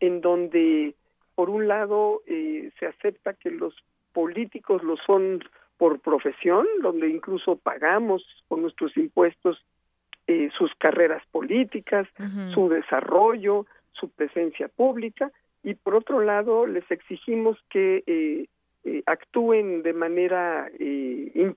en 0.00 0.20
donde, 0.20 0.94
por 1.34 1.50
un 1.50 1.68
lado, 1.68 2.22
eh, 2.26 2.70
se 2.78 2.86
acepta 2.86 3.34
que 3.34 3.50
los 3.50 3.74
políticos 4.12 4.82
lo 4.82 4.96
son 4.96 5.42
por 5.82 5.98
profesión, 5.98 6.64
donde 6.80 7.08
incluso 7.08 7.56
pagamos 7.56 8.22
con 8.46 8.62
nuestros 8.62 8.96
impuestos 8.96 9.60
eh, 10.28 10.48
sus 10.56 10.72
carreras 10.76 11.24
políticas, 11.32 12.06
uh 12.20 12.22
-huh. 12.22 12.54
su 12.54 12.68
desarrollo, 12.68 13.66
su 13.90 14.08
presencia 14.08 14.68
pública, 14.68 15.32
y 15.64 15.74
por 15.74 15.96
otro 15.96 16.20
lado, 16.20 16.66
les 16.66 16.88
exigimos 16.88 17.58
que 17.68 18.04
eh, 18.06 18.46
eh, 18.84 19.02
actúen 19.06 19.82
de 19.82 19.92
manera, 19.92 20.70
eh, 20.78 21.32
in, 21.34 21.56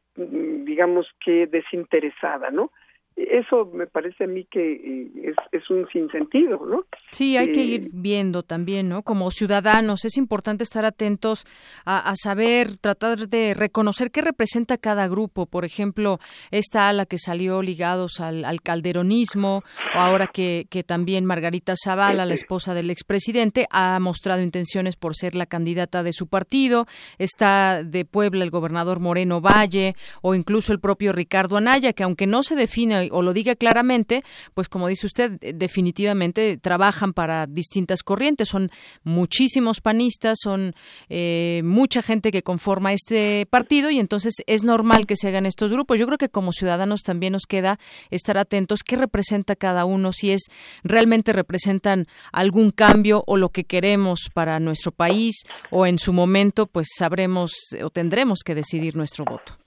digamos 0.66 1.06
que 1.24 1.46
desinteresada, 1.46 2.50
¿no? 2.50 2.72
Eso 3.16 3.72
me 3.74 3.88
parece 3.88 4.26
a 4.26 4.28
mí 4.28 4.46
que 4.52 4.74
eh, 4.74 5.12
es, 5.24 5.36
es, 5.54 5.70
un 5.70 5.88
sinsentido, 5.88 6.66
¿no? 6.66 6.84
Sí, 7.12 7.38
hay 7.38 7.54
que 7.54 7.64
ir 7.64 7.90
viendo 7.94 8.44
también, 8.44 8.90
¿no? 8.90 9.04
Como 9.04 9.32
ciudadanos 9.32 10.04
es 10.04 10.18
importante 10.18 10.66
estar 10.66 10.84
atentos 10.84 11.46
a, 11.86 12.10
a, 12.10 12.16
saber, 12.18 12.78
tratar 12.78 13.30
de 13.30 13.54
reconocer 13.54 14.12
qué 14.12 14.22
representa 14.22 14.78
cada 14.78 15.08
grupo. 15.08 15.46
Por 15.46 15.64
ejemplo, 15.64 16.20
esta 16.52 16.90
ala 16.90 17.06
que 17.06 17.18
salió 17.18 17.62
ligados 17.62 18.20
al, 18.20 18.44
al 18.44 18.62
calderonismo, 18.62 19.64
o 19.96 19.98
ahora 19.98 20.28
que, 20.28 20.68
que 20.70 20.84
también 20.84 21.24
Margarita 21.24 21.76
Zavala, 21.82 22.26
la 22.26 22.34
esposa 22.34 22.74
del 22.74 22.90
expresidente, 22.90 23.66
ha 23.72 23.98
mostrado 24.02 24.42
intenciones 24.42 24.98
por 24.98 25.16
ser 25.16 25.36
la 25.36 25.46
candidata 25.46 26.04
de 26.04 26.12
su 26.12 26.28
partido. 26.28 26.86
Está 27.18 27.82
de 27.82 28.04
Puebla 28.04 28.44
el 28.44 28.52
gobernador 28.52 29.00
Moreno 29.00 29.40
Valle, 29.40 29.96
o 30.22 30.36
incluso 30.36 30.74
el 30.74 30.82
propio 30.82 31.14
Ricardo 31.14 31.56
Anaya, 31.56 31.94
que 31.94 32.04
aunque 32.04 32.28
no 32.28 32.44
se 32.44 32.56
define 32.56 33.05
o 33.12 33.22
lo 33.22 33.34
diga 33.34 33.56
claramente, 33.56 34.24
pues 34.54 34.70
como 34.70 34.88
dice 34.88 35.06
usted, 35.06 35.32
definitivamente 35.40 36.58
trabajan 36.58 37.14
para 37.14 37.48
distintas 37.48 38.04
corrientes. 38.04 38.50
Son 38.50 38.72
muchísimos 39.04 39.82
panistas, 39.82 40.38
son 40.42 40.76
eh, 41.10 41.62
mucha 41.64 42.02
gente 42.02 42.32
que 42.32 42.44
conforma 42.44 42.94
este 42.94 43.48
partido 43.50 43.90
y 43.90 44.00
entonces 44.00 44.36
es 44.48 44.64
normal 44.64 45.06
que 45.06 45.16
se 45.16 45.28
hagan 45.28 45.46
estos 45.46 45.72
grupos. 45.72 46.00
Yo 46.00 46.06
creo 46.06 46.18
que 46.18 46.30
como 46.30 46.52
ciudadanos 46.52 47.02
también 47.02 47.34
nos 47.34 47.46
queda 47.48 47.80
estar 48.10 48.38
atentos 48.38 48.84
qué 48.84 48.96
representa 48.96 49.56
cada 49.56 49.86
uno, 49.86 50.12
si 50.12 50.32
es 50.32 50.44
realmente 50.84 51.34
representan 51.34 52.08
algún 52.32 52.72
cambio 52.72 53.24
o 53.28 53.38
lo 53.38 53.50
que 53.50 53.64
queremos 53.64 54.30
para 54.34 54.60
nuestro 54.60 54.92
país 54.92 55.44
o 55.72 55.86
en 55.86 56.00
su 56.00 56.14
momento 56.14 56.68
pues 56.68 56.88
sabremos 56.98 57.54
o 57.84 57.90
tendremos 57.90 58.40
que 58.44 58.56
decidir 58.56 58.96
nuestro 58.96 59.26
voto. 59.26 59.65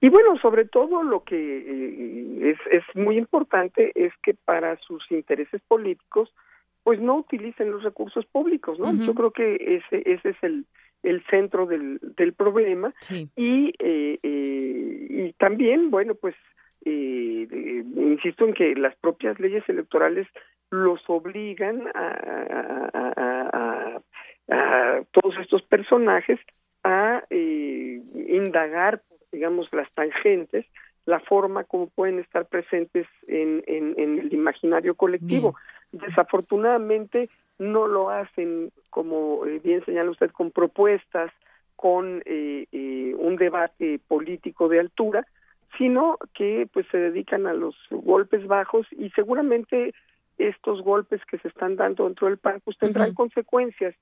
Y 0.00 0.08
bueno, 0.10 0.36
sobre 0.38 0.64
todo 0.66 1.02
lo 1.02 1.24
que 1.24 1.36
eh, 1.36 2.50
es, 2.50 2.58
es 2.70 2.84
muy 2.94 3.16
importante 3.16 3.92
es 3.94 4.12
que 4.22 4.34
para 4.34 4.76
sus 4.78 5.10
intereses 5.10 5.60
políticos, 5.66 6.32
pues 6.82 7.00
no 7.00 7.16
utilicen 7.16 7.70
los 7.70 7.82
recursos 7.82 8.26
públicos, 8.26 8.78
¿no? 8.78 8.86
Uh 8.86 8.92
-huh. 8.92 9.06
Yo 9.06 9.14
creo 9.14 9.30
que 9.32 9.54
ese, 9.56 10.02
ese 10.04 10.28
es 10.28 10.36
el, 10.42 10.64
el 11.02 11.24
centro 11.30 11.66
del, 11.66 11.98
del 12.16 12.32
problema. 12.32 12.92
Sí. 13.00 13.28
Y, 13.36 13.72
eh, 13.78 14.18
eh, 14.22 15.06
y 15.10 15.32
también, 15.38 15.90
bueno, 15.90 16.14
pues, 16.14 16.34
eh, 16.84 17.48
insisto 17.96 18.44
en 18.44 18.54
que 18.54 18.74
las 18.76 18.94
propias 18.96 19.40
leyes 19.40 19.64
electorales 19.68 20.28
los 20.70 21.00
obligan 21.08 21.82
a, 21.94 22.08
a, 22.94 23.50
a, 23.52 24.00
a 24.50 25.02
todos 25.10 25.34
estos 25.40 25.62
personajes 25.62 26.38
a 26.86 27.24
indagar 27.30 29.02
digamos, 29.32 29.68
las 29.72 29.90
tangentes 29.92 30.64
la 31.04 31.20
forma 31.20 31.64
como 31.64 31.88
pueden 31.88 32.18
estar 32.18 32.46
presentes 32.46 33.06
en, 33.28 33.62
en, 33.66 34.18
el 34.18 34.32
imaginario 34.32 34.96
colectivo. 34.96 35.54
Desafortunadamente 35.92 37.30
no 37.58 37.86
lo 37.86 38.10
hacen, 38.10 38.72
como 38.90 39.46
eh, 39.46 39.60
bien 39.62 39.84
señala 39.84 40.10
usted, 40.10 40.30
con 40.30 40.50
propuestas, 40.50 41.30
con 41.76 42.22
eh, 42.26 42.66
eh, 42.72 43.14
un 43.18 43.36
debate 43.36 44.00
político 44.08 44.68
de 44.68 44.80
altura, 44.80 45.26
sino 45.78 46.18
que 46.34 46.68
pues 46.72 46.86
se 46.90 46.98
dedican 46.98 47.46
a 47.46 47.52
los 47.52 47.76
golpes 47.90 48.44
bajos 48.46 48.86
y 48.90 49.10
seguramente 49.10 49.94
estos 50.38 50.82
golpes 50.82 51.20
que 51.30 51.38
se 51.38 51.48
están 51.48 51.76
dando 51.76 52.04
dentro 52.04 52.26
del 52.26 52.38
PAN 52.38 52.60
pues 52.64 52.76
tendrán 52.78 53.14
consecuencias 53.14 53.94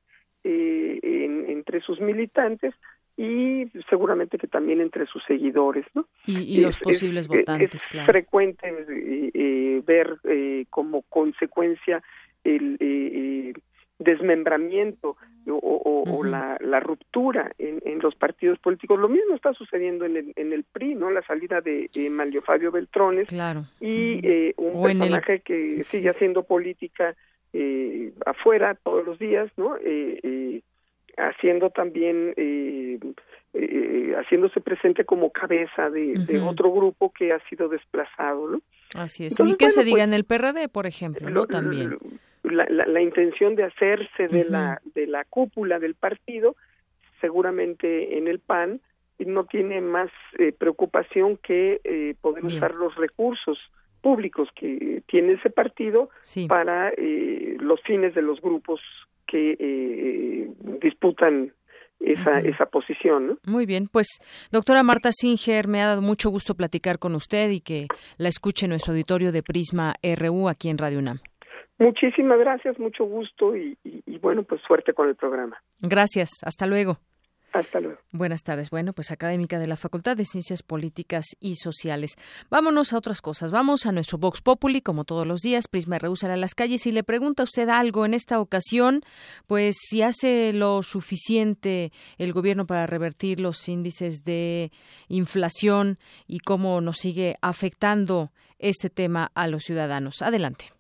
eh, 0.45 1.01
entre 1.49 1.81
sus 1.81 2.01
militantes 2.01 2.75
y 3.17 3.67
seguramente 3.89 4.39
que 4.39 4.49
también 4.49 4.81
entre 4.81 5.07
sus 5.07 5.23
seguidores, 5.25 5.87
¿no? 5.95 6.07
Y, 6.27 6.61
los 6.61 6.79
posibles 6.81 7.29
votantes, 7.29 7.75
es 7.75 7.89
claro. 7.89 8.07
frecuente 8.07 8.69
eh, 8.69 9.31
eh, 9.33 9.83
ver 9.87 10.19
eh, 10.25 10.67
como 10.71 11.03
consecuencia 11.03 12.03
el 12.43 12.77
eh, 12.81 13.53
desmembramiento 13.99 15.17
o, 15.47 16.25
la, 16.25 16.57
la, 16.61 16.81
ruptura 16.81 17.53
en, 17.59 17.81
en, 17.85 17.99
los 17.99 18.15
partidos 18.15 18.59
políticos. 18.59 18.99
Lo 18.99 19.09
mismo 19.09 19.35
está 19.35 19.53
sucediendo 19.53 20.07
en 20.07 20.17
el, 20.17 20.33
en 20.37 20.53
el 20.53 20.65
PRI, 20.65 20.95
¿no? 20.95 21.11
La 21.11 21.23
salida 21.23 21.61
de 21.61 21.91
eh, 21.95 22.11
Manlio 22.11 22.43
Fabio 22.43 22.73
Beltrones 22.73 23.29
claro. 23.29 23.65
y 23.81 24.27
eh, 24.27 24.55
un 24.57 24.83
personaje 24.83 25.41
que 25.41 25.85
sigue 25.85 26.09
haciendo 26.09 26.45
política 26.45 27.15
eh, 27.55 28.13
afuera 28.27 28.75
todos 28.75 29.07
los 29.07 29.19
días, 29.19 29.51
¿no? 29.57 29.77
Eh, 29.77 30.21
eh 30.23 30.63
haciendo 31.17 31.71
también 31.71 32.35
eh, 32.37 32.99
eh, 33.53 34.15
haciéndose 34.17 34.61
presente 34.61 35.05
como 35.05 35.31
cabeza 35.31 35.89
de, 35.89 36.15
de, 36.27 36.41
otro 36.41 36.73
grupo 36.73 37.13
que 37.13 37.33
ha 37.33 37.39
sido 37.49 37.69
desplazado, 37.69 38.49
¿no? 38.49 38.61
Así 38.97 39.27
es. 39.27 39.39
y 39.39 39.55
que 39.55 39.71
se 39.71 39.85
diga 39.85 39.99
pues 39.99 40.05
en 40.09 40.15
el 40.15 40.25
PRD, 40.25 40.69
por 40.69 40.87
ejemplo, 40.87 41.31
¿no? 41.31 41.47
También 41.47 41.97
la, 42.43 42.67
la, 42.69 43.01
intención 43.01 43.55
de 43.55 43.63
hacerse 43.63 44.27
de 44.27 44.45
la 44.45 44.83
de 44.97 45.07
la 45.07 45.25
cúpula 45.25 45.79
del 45.79 45.95
partido 45.95 46.57
seguramente 47.21 48.19
en 48.19 48.27
el 48.29 48.41
PAN 48.41 48.81
no 49.19 49.45
tiene 49.45 49.81
más 49.81 50.11
eh, 50.39 50.53
preocupación 50.53 51.39
que 51.39 51.81
eh, 51.85 52.15
poder 52.21 52.45
usar 52.45 52.75
los 52.75 52.95
recursos 52.97 53.59
públicos 54.05 54.51
que 54.55 55.03
tiene 55.07 55.33
ese 55.33 55.49
partido 55.49 56.11
para 56.47 56.91
eh, 56.91 57.57
los 57.59 57.81
fines 57.85 58.15
de 58.15 58.21
los 58.21 58.39
grupos 58.43 58.83
que 59.27 59.57
eh, 59.59 60.51
disputan 60.83 61.55
esa, 62.01 62.41
esa 62.41 62.67
posición. 62.67 63.27
¿no? 63.27 63.39
Muy 63.47 63.65
bien, 63.65 63.89
pues 63.91 64.09
doctora 64.53 64.83
Marta 64.83 65.09
Singer, 65.11 65.69
me 65.69 65.81
ha 65.81 65.87
dado 65.87 66.03
mucho 66.03 66.29
gusto 66.29 66.55
platicar 66.55 66.99
con 66.99 67.15
usted 67.15 67.49
y 67.49 67.63
que 67.63 67.87
la 68.19 68.29
escuche 68.29 68.67
en 68.67 68.71
nuestro 68.71 68.93
auditorio 68.93 69.33
de 69.33 69.43
Prisma 69.43 69.95
RU 70.03 70.51
aquí 70.51 70.69
en 70.69 70.77
Radio 70.77 70.99
UNAM. 70.99 71.21
Muchísimas 71.79 72.39
gracias, 72.39 72.79
mucho 72.79 73.05
gusto 73.05 73.57
y, 73.57 73.79
y, 73.85 74.19
bueno, 74.19 74.43
pues 74.43 74.61
suerte 74.69 74.93
con 74.93 75.09
el 75.09 75.17
programa. 75.17 75.57
Gracias, 75.81 76.29
hasta 76.45 76.67
luego. 76.67 76.99
Buenas 78.11 78.43
tardes. 78.43 78.71
Bueno, 78.71 78.93
pues 78.93 79.11
académica 79.11 79.59
de 79.59 79.67
la 79.67 79.77
Facultad 79.77 80.17
de 80.17 80.25
Ciencias 80.25 80.63
Políticas 80.63 81.25
y 81.41 81.55
Sociales. 81.55 82.17
Vámonos 82.51 82.93
a 82.93 82.99
otras 82.99 83.21
cosas. 83.21 83.53
Vamos 83.53 83.87
a 83.87 83.93
nuestro 83.93 84.19
Vox 84.19 84.41
Populi, 84.41 84.81
como 84.81 85.05
todos 85.05 85.27
los 85.27 85.41
días. 85.41 85.69
Prisma 85.69 85.99
rehúsa 85.99 86.33
a 86.33 86.37
las 86.37 86.55
calles 86.55 86.87
y 86.87 86.93
le 86.93 87.05
pregunta 87.05 87.43
a 87.43 87.45
usted 87.45 87.69
algo 87.69 88.05
en 88.05 88.15
esta 88.15 88.41
ocasión, 88.41 89.03
pues 89.47 89.77
si 89.79 90.03
hace 90.03 90.53
lo 90.53 90.83
suficiente 90.83 91.93
el 92.19 92.33
gobierno 92.33 92.67
para 92.67 92.87
revertir 92.87 93.39
los 93.39 93.69
índices 93.69 94.25
de 94.25 94.73
inflación 95.09 95.99
y 96.27 96.41
cómo 96.41 96.81
nos 96.81 96.99
sigue 96.99 97.37
afectando 97.41 98.33
este 98.59 98.91
tema 98.91 99.31
a 99.35 99.47
los 99.47 99.63
ciudadanos. 99.65 100.23
Adelante. 100.23 100.74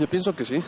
Yo 0.00 0.08
pienso 0.08 0.34
que 0.34 0.46
sí. 0.46 0.62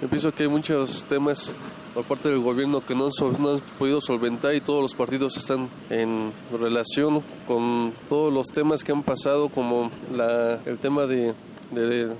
Yo 0.00 0.08
pienso 0.08 0.32
que 0.32 0.44
hay 0.44 0.48
muchos 0.48 1.02
temas 1.04 1.50
por 1.92 2.04
parte 2.04 2.28
del 2.28 2.38
gobierno 2.38 2.80
que 2.80 2.94
no 2.94 3.06
han, 3.06 3.60
podido 3.80 4.00
solventar 4.00 4.54
y 4.54 4.60
todos 4.60 4.80
los 4.80 4.94
partidos 4.94 5.36
están 5.36 5.68
en 5.90 6.32
relación 6.56 7.20
con 7.48 7.92
todos 8.08 8.32
los 8.32 8.46
temas 8.46 8.84
que 8.84 8.92
han 8.92 9.02
pasado, 9.02 9.48
como 9.48 9.90
la, 10.14 10.60
el 10.66 10.78
tema 10.78 11.06
de, 11.06 11.34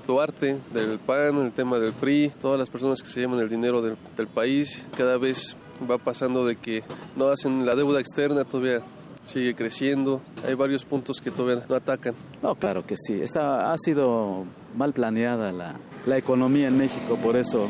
Duarte, 0.05 0.57
del 0.73 0.99
PAN, 0.99 1.37
el 1.37 1.53
tema 1.53 1.79
del 1.79 1.93
PRI, 1.93 2.33
todas 2.41 2.59
las 2.59 2.69
personas 2.69 3.01
que 3.01 3.07
se 3.07 3.21
llevan 3.21 3.39
el 3.39 3.47
dinero 3.47 3.81
del, 3.81 3.95
del 4.17 4.27
país. 4.27 4.83
Cada 4.97 5.17
vez 5.17 5.55
va 5.89 5.97
pasando 5.97 6.45
de 6.45 6.57
que 6.57 6.83
no 7.15 7.29
hacen 7.29 7.65
la 7.65 7.75
deuda 7.75 8.01
externa, 8.01 8.43
todavía 8.43 8.81
sigue 9.25 9.55
creciendo. 9.55 10.21
Hay 10.45 10.55
varios 10.55 10.83
puntos 10.83 11.21
que 11.21 11.31
todavía 11.31 11.65
no 11.69 11.75
atacan. 11.75 12.13
No, 12.43 12.55
claro 12.55 12.85
que 12.85 12.95
sí. 12.97 13.21
Está, 13.21 13.71
ha 13.71 13.77
sido 13.77 14.43
mal 14.75 14.91
planeada 14.91 15.53
la, 15.53 15.75
la 16.05 16.17
economía 16.17 16.67
en 16.67 16.77
México, 16.77 17.17
por 17.21 17.35
eso 17.35 17.67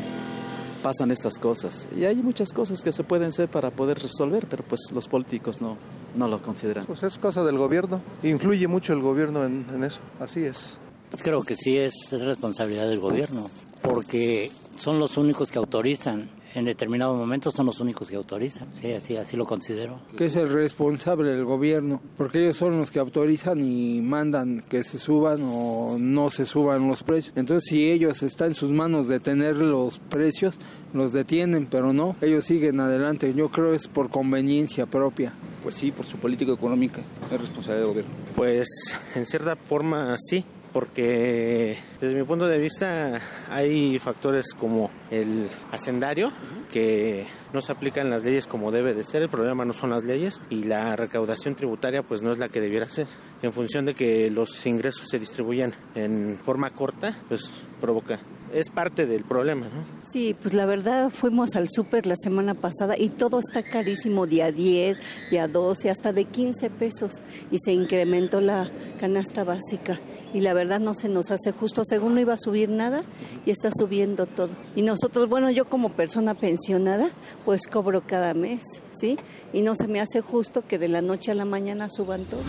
pasan 0.82 1.10
estas 1.10 1.38
cosas. 1.38 1.88
Y 1.96 2.04
hay 2.04 2.16
muchas 2.16 2.52
cosas 2.52 2.82
que 2.82 2.92
se 2.92 3.02
pueden 3.02 3.28
hacer 3.28 3.48
para 3.48 3.70
poder 3.70 3.98
resolver, 3.98 4.46
pero 4.48 4.62
pues 4.62 4.80
los 4.92 5.08
políticos 5.08 5.60
no, 5.60 5.76
no 6.14 6.28
lo 6.28 6.40
consideran. 6.40 6.86
Pues 6.86 7.02
es 7.02 7.18
cosa 7.18 7.44
del 7.44 7.58
gobierno, 7.58 8.00
influye 8.22 8.68
mucho 8.68 8.92
el 8.92 9.00
gobierno 9.00 9.44
en, 9.44 9.66
en 9.72 9.84
eso, 9.84 10.00
así 10.20 10.44
es. 10.44 10.78
Pues 11.10 11.22
creo 11.22 11.42
que 11.42 11.56
sí 11.56 11.76
es, 11.76 11.94
es 12.12 12.22
responsabilidad 12.22 12.88
del 12.88 13.00
gobierno, 13.00 13.50
porque 13.82 14.50
son 14.78 14.98
los 14.98 15.16
únicos 15.16 15.50
que 15.50 15.58
autorizan 15.58 16.30
en 16.56 16.64
determinados 16.64 17.18
momentos 17.18 17.52
son 17.52 17.66
los 17.66 17.80
únicos 17.80 18.08
que 18.08 18.16
autorizan. 18.16 18.68
Sí, 18.74 18.90
así, 18.92 19.14
así 19.18 19.36
lo 19.36 19.44
considero. 19.44 19.98
Que 20.16 20.24
es 20.24 20.36
el 20.36 20.48
responsable 20.48 21.32
del 21.32 21.44
gobierno, 21.44 22.00
porque 22.16 22.42
ellos 22.42 22.56
son 22.56 22.78
los 22.78 22.90
que 22.90 22.98
autorizan 22.98 23.60
y 23.60 24.00
mandan 24.00 24.64
que 24.66 24.82
se 24.82 24.98
suban 24.98 25.40
o 25.44 25.98
no 26.00 26.30
se 26.30 26.46
suban 26.46 26.88
los 26.88 27.02
precios. 27.02 27.36
Entonces, 27.36 27.68
si 27.68 27.90
ellos 27.90 28.22
están 28.22 28.48
en 28.48 28.54
sus 28.54 28.70
manos 28.70 29.06
detener 29.06 29.56
los 29.56 29.98
precios, 29.98 30.58
los 30.94 31.12
detienen, 31.12 31.66
pero 31.66 31.92
no, 31.92 32.16
ellos 32.22 32.46
siguen 32.46 32.80
adelante. 32.80 33.34
Yo 33.34 33.50
creo 33.50 33.74
es 33.74 33.86
por 33.86 34.08
conveniencia 34.08 34.86
propia. 34.86 35.34
Pues 35.62 35.74
sí, 35.74 35.92
por 35.92 36.06
su 36.06 36.16
política 36.16 36.52
económica, 36.52 37.02
es 37.30 37.38
responsabilidad 37.38 37.80
del 37.80 37.88
gobierno. 37.88 38.12
Pues 38.34 38.68
en 39.14 39.26
cierta 39.26 39.56
forma 39.56 40.16
sí, 40.18 40.42
porque 40.76 41.78
desde 42.02 42.14
mi 42.14 42.22
punto 42.24 42.46
de 42.46 42.58
vista 42.58 43.18
hay 43.48 43.98
factores 43.98 44.52
como 44.52 44.90
el 45.10 45.48
hacendario 45.72 46.30
que 46.70 47.24
no 47.54 47.62
se 47.62 47.72
aplican 47.72 48.10
las 48.10 48.24
leyes 48.24 48.46
como 48.46 48.70
debe 48.70 48.92
de 48.92 49.02
ser, 49.02 49.22
el 49.22 49.30
problema 49.30 49.64
no 49.64 49.72
son 49.72 49.88
las 49.88 50.04
leyes 50.04 50.42
y 50.50 50.64
la 50.64 50.94
recaudación 50.94 51.54
tributaria 51.54 52.02
pues 52.02 52.20
no 52.20 52.30
es 52.30 52.36
la 52.36 52.50
que 52.50 52.60
debiera 52.60 52.90
ser. 52.90 53.06
En 53.40 53.54
función 53.54 53.86
de 53.86 53.94
que 53.94 54.30
los 54.30 54.66
ingresos 54.66 55.06
se 55.10 55.18
distribuyan 55.18 55.72
en 55.94 56.38
forma 56.42 56.68
corta, 56.68 57.16
pues 57.26 57.50
provoca 57.80 58.20
es 58.52 58.70
parte 58.70 59.06
del 59.06 59.24
problema, 59.24 59.66
¿no? 59.66 59.82
Sí, 60.10 60.36
pues 60.40 60.54
la 60.54 60.66
verdad 60.66 61.10
fuimos 61.10 61.56
al 61.56 61.68
súper 61.68 62.06
la 62.06 62.14
semana 62.16 62.54
pasada 62.54 62.96
y 62.96 63.08
todo 63.08 63.40
está 63.40 63.62
carísimo, 63.62 64.26
día 64.26 64.52
10, 64.52 65.30
día 65.30 65.48
12, 65.48 65.90
hasta 65.90 66.12
de 66.12 66.26
15 66.26 66.70
pesos 66.70 67.22
y 67.50 67.58
se 67.58 67.72
incrementó 67.72 68.40
la 68.40 68.70
canasta 69.00 69.42
básica 69.42 69.98
y 70.36 70.40
la 70.40 70.52
verdad 70.52 70.80
no 70.80 70.92
se 70.92 71.08
nos 71.08 71.30
hace 71.30 71.50
justo, 71.50 71.82
según 71.82 72.14
no 72.14 72.20
iba 72.20 72.34
a 72.34 72.38
subir 72.38 72.68
nada 72.68 73.04
y 73.46 73.50
está 73.50 73.70
subiendo 73.74 74.26
todo. 74.26 74.50
Y 74.74 74.82
nosotros, 74.82 75.30
bueno, 75.30 75.50
yo 75.50 75.64
como 75.64 75.92
persona 75.92 76.34
pensionada, 76.34 77.08
pues 77.46 77.62
cobro 77.66 78.02
cada 78.06 78.34
mes, 78.34 78.60
¿sí? 78.90 79.18
Y 79.54 79.62
no 79.62 79.74
se 79.74 79.88
me 79.88 79.98
hace 79.98 80.20
justo 80.20 80.62
que 80.68 80.78
de 80.78 80.88
la 80.88 81.00
noche 81.00 81.30
a 81.30 81.34
la 81.34 81.46
mañana 81.46 81.88
suban 81.88 82.26
todo. 82.26 82.42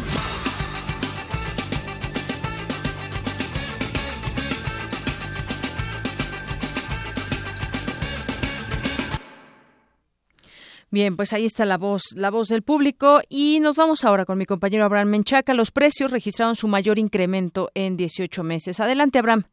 Bien, 10.89 11.17
pues 11.17 11.33
ahí 11.33 11.45
está 11.45 11.65
la 11.65 11.77
voz, 11.77 12.15
la 12.15 12.31
voz 12.31 12.47
del 12.47 12.61
público 12.61 13.19
y 13.29 13.59
nos 13.59 13.75
vamos 13.75 14.05
ahora 14.05 14.23
con 14.23 14.37
mi 14.37 14.45
compañero 14.45 14.85
Abraham 14.85 15.09
Menchaca. 15.09 15.53
Los 15.53 15.71
precios 15.71 16.11
registraron 16.11 16.55
su 16.55 16.69
mayor 16.69 16.97
incremento 16.97 17.69
en 17.73 17.97
18 17.97 18.41
meses. 18.43 18.79
Adelante, 18.79 19.19
Abraham. 19.19 19.43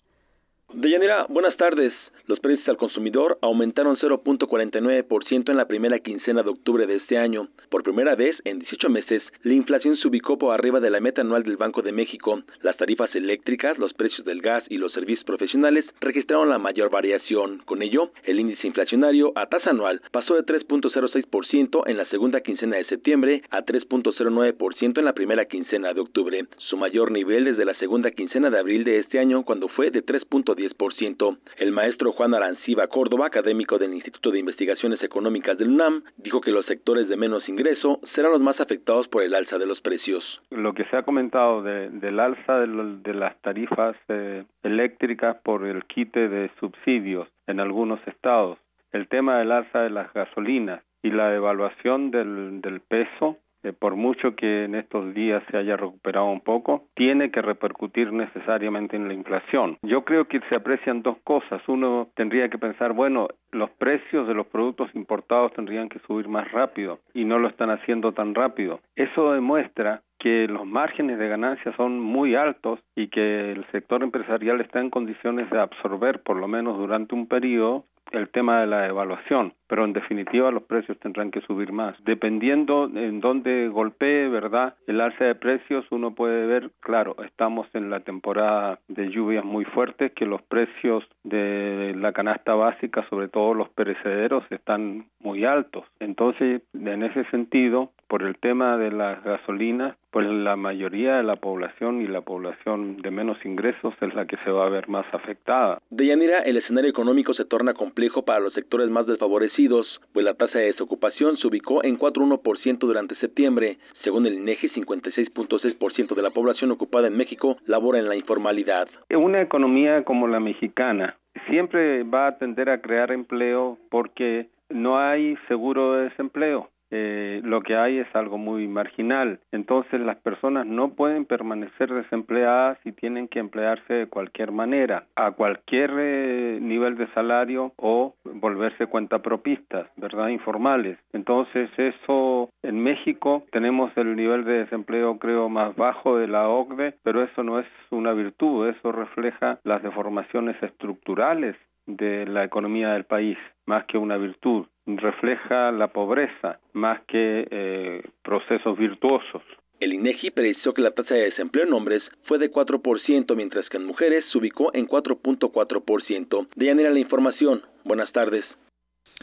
Deyanira, 0.72 1.26
buenas 1.28 1.56
tardes. 1.56 1.92
Los 2.26 2.40
precios 2.40 2.68
al 2.68 2.76
consumidor 2.76 3.38
aumentaron 3.42 3.96
0.49% 3.96 5.50
en 5.50 5.56
la 5.56 5.66
primera 5.66 5.98
quincena 5.98 6.42
de 6.42 6.50
octubre 6.50 6.86
de 6.86 6.96
este 6.96 7.18
año. 7.18 7.48
Por 7.68 7.82
primera 7.82 8.14
vez 8.14 8.36
en 8.44 8.58
18 8.58 8.88
meses, 8.88 9.22
la 9.42 9.54
inflación 9.54 9.96
se 9.96 10.08
ubicó 10.08 10.38
por 10.38 10.54
arriba 10.54 10.80
de 10.80 10.90
la 10.90 11.00
meta 11.00 11.20
anual 11.20 11.42
del 11.42 11.56
Banco 11.56 11.82
de 11.82 11.92
México. 11.92 12.42
Las 12.62 12.76
tarifas 12.76 13.14
eléctricas, 13.14 13.78
los 13.78 13.92
precios 13.94 14.24
del 14.24 14.40
gas 14.40 14.64
y 14.68 14.78
los 14.78 14.92
servicios 14.92 15.24
profesionales 15.24 15.84
registraron 16.00 16.48
la 16.48 16.58
mayor 16.58 16.90
variación. 16.90 17.62
Con 17.64 17.82
ello, 17.82 18.10
el 18.24 18.40
índice 18.40 18.66
inflacionario 18.66 19.32
a 19.36 19.46
tasa 19.46 19.70
anual 19.70 20.00
pasó 20.10 20.34
de 20.34 20.44
3.06% 20.44 21.82
en 21.86 21.96
la 21.96 22.06
segunda 22.06 22.40
quincena 22.40 22.76
de 22.76 22.84
septiembre 22.84 23.42
a 23.50 23.62
3.09% 23.62 24.98
en 24.98 25.04
la 25.04 25.12
primera 25.12 25.44
quincena 25.44 25.92
de 25.92 26.00
octubre, 26.00 26.46
su 26.58 26.76
mayor 26.76 27.10
nivel 27.10 27.44
desde 27.44 27.64
la 27.64 27.74
segunda 27.74 28.10
quincena 28.10 28.50
de 28.50 28.58
abril 28.58 28.84
de 28.84 28.98
este 28.98 29.18
año 29.18 29.44
cuando 29.44 29.68
fue 29.68 29.90
de 29.90 30.04
3.10%. 30.04 30.54
10%. 30.54 31.36
El 31.58 31.72
maestro 31.72 32.12
Juan 32.16 32.34
Aranciba 32.34 32.86
Córdoba, 32.86 33.26
académico 33.26 33.76
del 33.78 33.92
Instituto 33.92 34.30
de 34.30 34.38
Investigaciones 34.38 35.02
Económicas 35.02 35.58
del 35.58 35.68
UNAM, 35.68 36.04
dijo 36.16 36.40
que 36.40 36.52
los 36.52 36.64
sectores 36.66 37.08
de 37.08 37.16
menos 37.16 37.48
ingreso 37.48 38.00
serán 38.14 38.32
los 38.32 38.40
más 38.40 38.60
afectados 38.60 39.08
por 39.08 39.22
el 39.22 39.34
alza 39.34 39.58
de 39.58 39.66
los 39.66 39.80
precios. 39.80 40.22
Lo 40.50 40.74
que 40.74 40.84
se 40.84 40.96
ha 40.96 41.02
comentado 41.02 41.62
del 41.62 42.20
alza 42.20 42.60
de, 42.60 43.14
las 43.14 43.40
tarifas 43.40 43.96
eh, 44.08 44.44
eléctricas 44.62 45.36
por 45.42 45.66
el 45.66 45.84
quite 45.84 46.28
de 46.28 46.50
subsidios 46.60 47.28
en 47.46 47.60
algunos 47.60 48.00
estados, 48.06 48.58
el 48.92 49.08
tema 49.08 49.38
del 49.38 49.50
alza 49.52 49.80
de 49.80 49.90
las 49.90 50.12
gasolinas 50.12 50.82
y 51.02 51.10
la 51.10 51.30
devaluación 51.30 52.10
del, 52.10 52.60
del 52.60 52.80
peso 52.80 53.38
por 53.72 53.96
mucho 53.96 54.34
que 54.36 54.64
en 54.64 54.74
estos 54.74 55.14
días 55.14 55.42
se 55.50 55.56
haya 55.56 55.76
recuperado 55.76 56.26
un 56.26 56.40
poco, 56.40 56.84
tiene 56.94 57.30
que 57.30 57.42
repercutir 57.42 58.12
necesariamente 58.12 58.96
en 58.96 59.08
la 59.08 59.14
inflación. 59.14 59.78
Yo 59.82 60.04
creo 60.04 60.26
que 60.26 60.40
se 60.48 60.56
aprecian 60.56 61.02
dos 61.02 61.16
cosas. 61.24 61.62
Uno 61.68 62.08
tendría 62.14 62.48
que 62.48 62.58
pensar, 62.58 62.92
bueno, 62.92 63.28
los 63.52 63.70
precios 63.70 64.26
de 64.26 64.34
los 64.34 64.46
productos 64.46 64.90
importados 64.94 65.52
tendrían 65.52 65.88
que 65.88 66.00
subir 66.00 66.28
más 66.28 66.50
rápido 66.52 66.98
y 67.14 67.24
no 67.24 67.38
lo 67.38 67.48
están 67.48 67.70
haciendo 67.70 68.12
tan 68.12 68.34
rápido. 68.34 68.80
Eso 68.96 69.32
demuestra 69.32 70.02
que 70.18 70.48
los 70.48 70.66
márgenes 70.66 71.18
de 71.18 71.28
ganancia 71.28 71.76
son 71.76 72.00
muy 72.00 72.34
altos 72.34 72.80
y 72.96 73.08
que 73.08 73.52
el 73.52 73.66
sector 73.72 74.02
empresarial 74.02 74.60
está 74.62 74.80
en 74.80 74.88
condiciones 74.88 75.50
de 75.50 75.60
absorber, 75.60 76.22
por 76.22 76.38
lo 76.38 76.48
menos 76.48 76.78
durante 76.78 77.14
un 77.14 77.26
periodo, 77.26 77.84
el 78.12 78.28
tema 78.28 78.60
de 78.60 78.66
la 78.66 78.86
evaluación, 78.86 79.54
pero 79.66 79.84
en 79.84 79.92
definitiva 79.92 80.50
los 80.50 80.64
precios 80.64 80.98
tendrán 80.98 81.30
que 81.30 81.40
subir 81.42 81.72
más. 81.72 81.96
Dependiendo 82.04 82.90
en 82.94 83.20
dónde 83.20 83.68
golpee, 83.68 84.28
¿verdad? 84.28 84.74
El 84.86 85.00
alza 85.00 85.24
de 85.24 85.34
precios, 85.34 85.84
uno 85.90 86.14
puede 86.14 86.46
ver, 86.46 86.70
claro, 86.80 87.16
estamos 87.24 87.66
en 87.74 87.90
la 87.90 88.00
temporada 88.00 88.78
de 88.88 89.10
lluvias 89.10 89.44
muy 89.44 89.64
fuertes, 89.64 90.12
que 90.12 90.26
los 90.26 90.42
precios 90.42 91.04
de 91.24 91.94
la 91.98 92.12
canasta 92.12 92.54
básica, 92.54 93.06
sobre 93.08 93.28
todo 93.28 93.54
los 93.54 93.68
perecederos, 93.70 94.44
están 94.50 95.06
muy 95.20 95.44
altos. 95.44 95.84
Entonces, 96.00 96.62
en 96.72 97.02
ese 97.02 97.24
sentido, 97.30 97.90
por 98.14 98.22
el 98.22 98.36
tema 98.36 98.76
de 98.76 98.92
las 98.92 99.24
gasolinas, 99.24 99.96
pues 100.12 100.24
la 100.28 100.54
mayoría 100.54 101.16
de 101.16 101.24
la 101.24 101.34
población 101.34 102.00
y 102.00 102.06
la 102.06 102.20
población 102.20 102.98
de 102.98 103.10
menos 103.10 103.44
ingresos 103.44 103.92
es 104.00 104.14
la 104.14 104.24
que 104.24 104.36
se 104.44 104.52
va 104.52 104.66
a 104.66 104.68
ver 104.68 104.88
más 104.88 105.04
afectada. 105.12 105.80
De 105.90 106.06
Yanira, 106.06 106.38
el 106.42 106.56
escenario 106.56 106.88
económico 106.88 107.34
se 107.34 107.44
torna 107.44 107.74
complejo 107.74 108.24
para 108.24 108.38
los 108.38 108.52
sectores 108.52 108.88
más 108.88 109.08
desfavorecidos, 109.08 110.00
pues 110.12 110.24
la 110.24 110.34
tasa 110.34 110.60
de 110.60 110.66
desocupación 110.66 111.38
se 111.38 111.48
ubicó 111.48 111.82
en 111.82 111.98
4,1% 111.98 112.78
durante 112.78 113.16
septiembre. 113.16 113.78
Según 114.04 114.26
el 114.26 114.34
INEGI, 114.34 114.68
56.6% 114.68 116.14
de 116.14 116.22
la 116.22 116.30
población 116.30 116.70
ocupada 116.70 117.08
en 117.08 117.16
México 117.16 117.56
labora 117.66 117.98
en 117.98 118.08
la 118.08 118.14
informalidad. 118.14 118.86
Una 119.10 119.40
economía 119.40 120.04
como 120.04 120.28
la 120.28 120.38
mexicana 120.38 121.16
siempre 121.48 122.04
va 122.04 122.28
a 122.28 122.38
tender 122.38 122.70
a 122.70 122.80
crear 122.80 123.10
empleo 123.10 123.76
porque 123.90 124.46
no 124.68 125.00
hay 125.00 125.36
seguro 125.48 125.94
de 125.94 126.04
desempleo 126.04 126.68
eh, 126.96 127.40
lo 127.42 127.60
que 127.62 127.74
hay 127.76 127.98
es 127.98 128.06
algo 128.14 128.38
muy 128.38 128.68
marginal. 128.68 129.40
Entonces 129.50 130.00
las 130.00 130.16
personas 130.18 130.64
no 130.64 130.90
pueden 130.90 131.24
permanecer 131.24 131.92
desempleadas 131.92 132.78
y 132.84 132.92
tienen 132.92 133.26
que 133.26 133.40
emplearse 133.40 133.92
de 133.92 134.06
cualquier 134.06 134.52
manera, 134.52 135.04
a 135.16 135.32
cualquier 135.32 135.90
eh, 135.98 136.58
nivel 136.62 136.96
de 136.96 137.08
salario 137.08 137.72
o 137.76 138.14
volverse 138.24 138.86
cuentapropistas, 138.86 139.88
¿verdad? 139.96 140.28
Informales. 140.28 140.96
Entonces 141.12 141.68
eso 141.76 142.50
en 142.62 142.80
México 142.80 143.42
tenemos 143.50 143.90
el 143.96 144.14
nivel 144.14 144.44
de 144.44 144.58
desempleo 144.58 145.18
creo 145.18 145.48
más 145.48 145.74
bajo 145.74 146.16
de 146.16 146.28
la 146.28 146.48
OCDE, 146.48 146.94
pero 147.02 147.24
eso 147.24 147.42
no 147.42 147.58
es 147.58 147.66
una 147.90 148.12
virtud, 148.12 148.68
eso 148.68 148.92
refleja 148.92 149.58
las 149.64 149.82
deformaciones 149.82 150.62
estructurales 150.62 151.56
de 151.86 152.26
la 152.26 152.44
economía 152.44 152.92
del 152.92 153.04
país, 153.04 153.38
más 153.66 153.84
que 153.86 153.98
una 153.98 154.16
virtud 154.16 154.66
refleja 154.86 155.72
la 155.72 155.88
pobreza 155.88 156.58
más 156.72 157.00
que 157.06 157.46
eh, 157.50 158.02
procesos 158.22 158.76
virtuosos. 158.78 159.42
El 159.80 159.92
INEGI 159.92 160.30
precisó 160.30 160.72
que 160.72 160.82
la 160.82 160.92
tasa 160.92 161.14
de 161.14 161.24
desempleo 161.24 161.64
en 161.66 161.72
hombres 161.72 162.02
fue 162.24 162.38
de 162.38 162.50
4%, 162.50 163.34
mientras 163.36 163.68
que 163.68 163.76
en 163.76 163.84
mujeres 163.84 164.24
se 164.30 164.38
ubicó 164.38 164.74
en 164.74 164.86
4.4%. 164.86 166.48
De 166.54 166.70
era 166.70 166.90
la 166.90 166.98
información. 166.98 167.62
Buenas 167.84 168.12
tardes. 168.12 168.44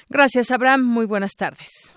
Gracias, 0.09 0.51
Abraham. 0.51 0.83
Muy 0.83 1.05
buenas 1.05 1.35
tardes. 1.35 1.95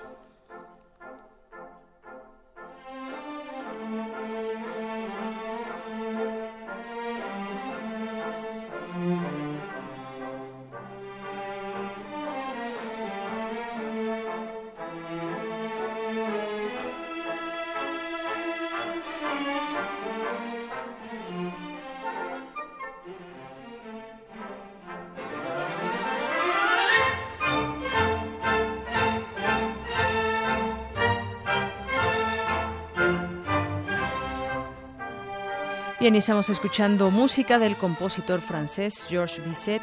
Bien, 36.04 36.16
estamos 36.16 36.50
escuchando 36.50 37.10
música 37.10 37.58
del 37.58 37.78
compositor 37.78 38.42
francés 38.42 39.06
Georges 39.08 39.42
Bizet 39.42 39.80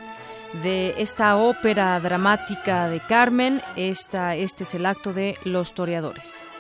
de 0.61 0.93
esta 0.99 1.35
ópera 1.35 1.99
dramática 1.99 2.89
de 2.89 2.99
Carmen. 2.99 3.59
Esta, 3.75 4.35
este 4.35 4.61
es 4.61 4.75
el 4.75 4.85
acto 4.85 5.13
de 5.13 5.39
Los 5.45 5.73
Toreadores. 5.73 6.50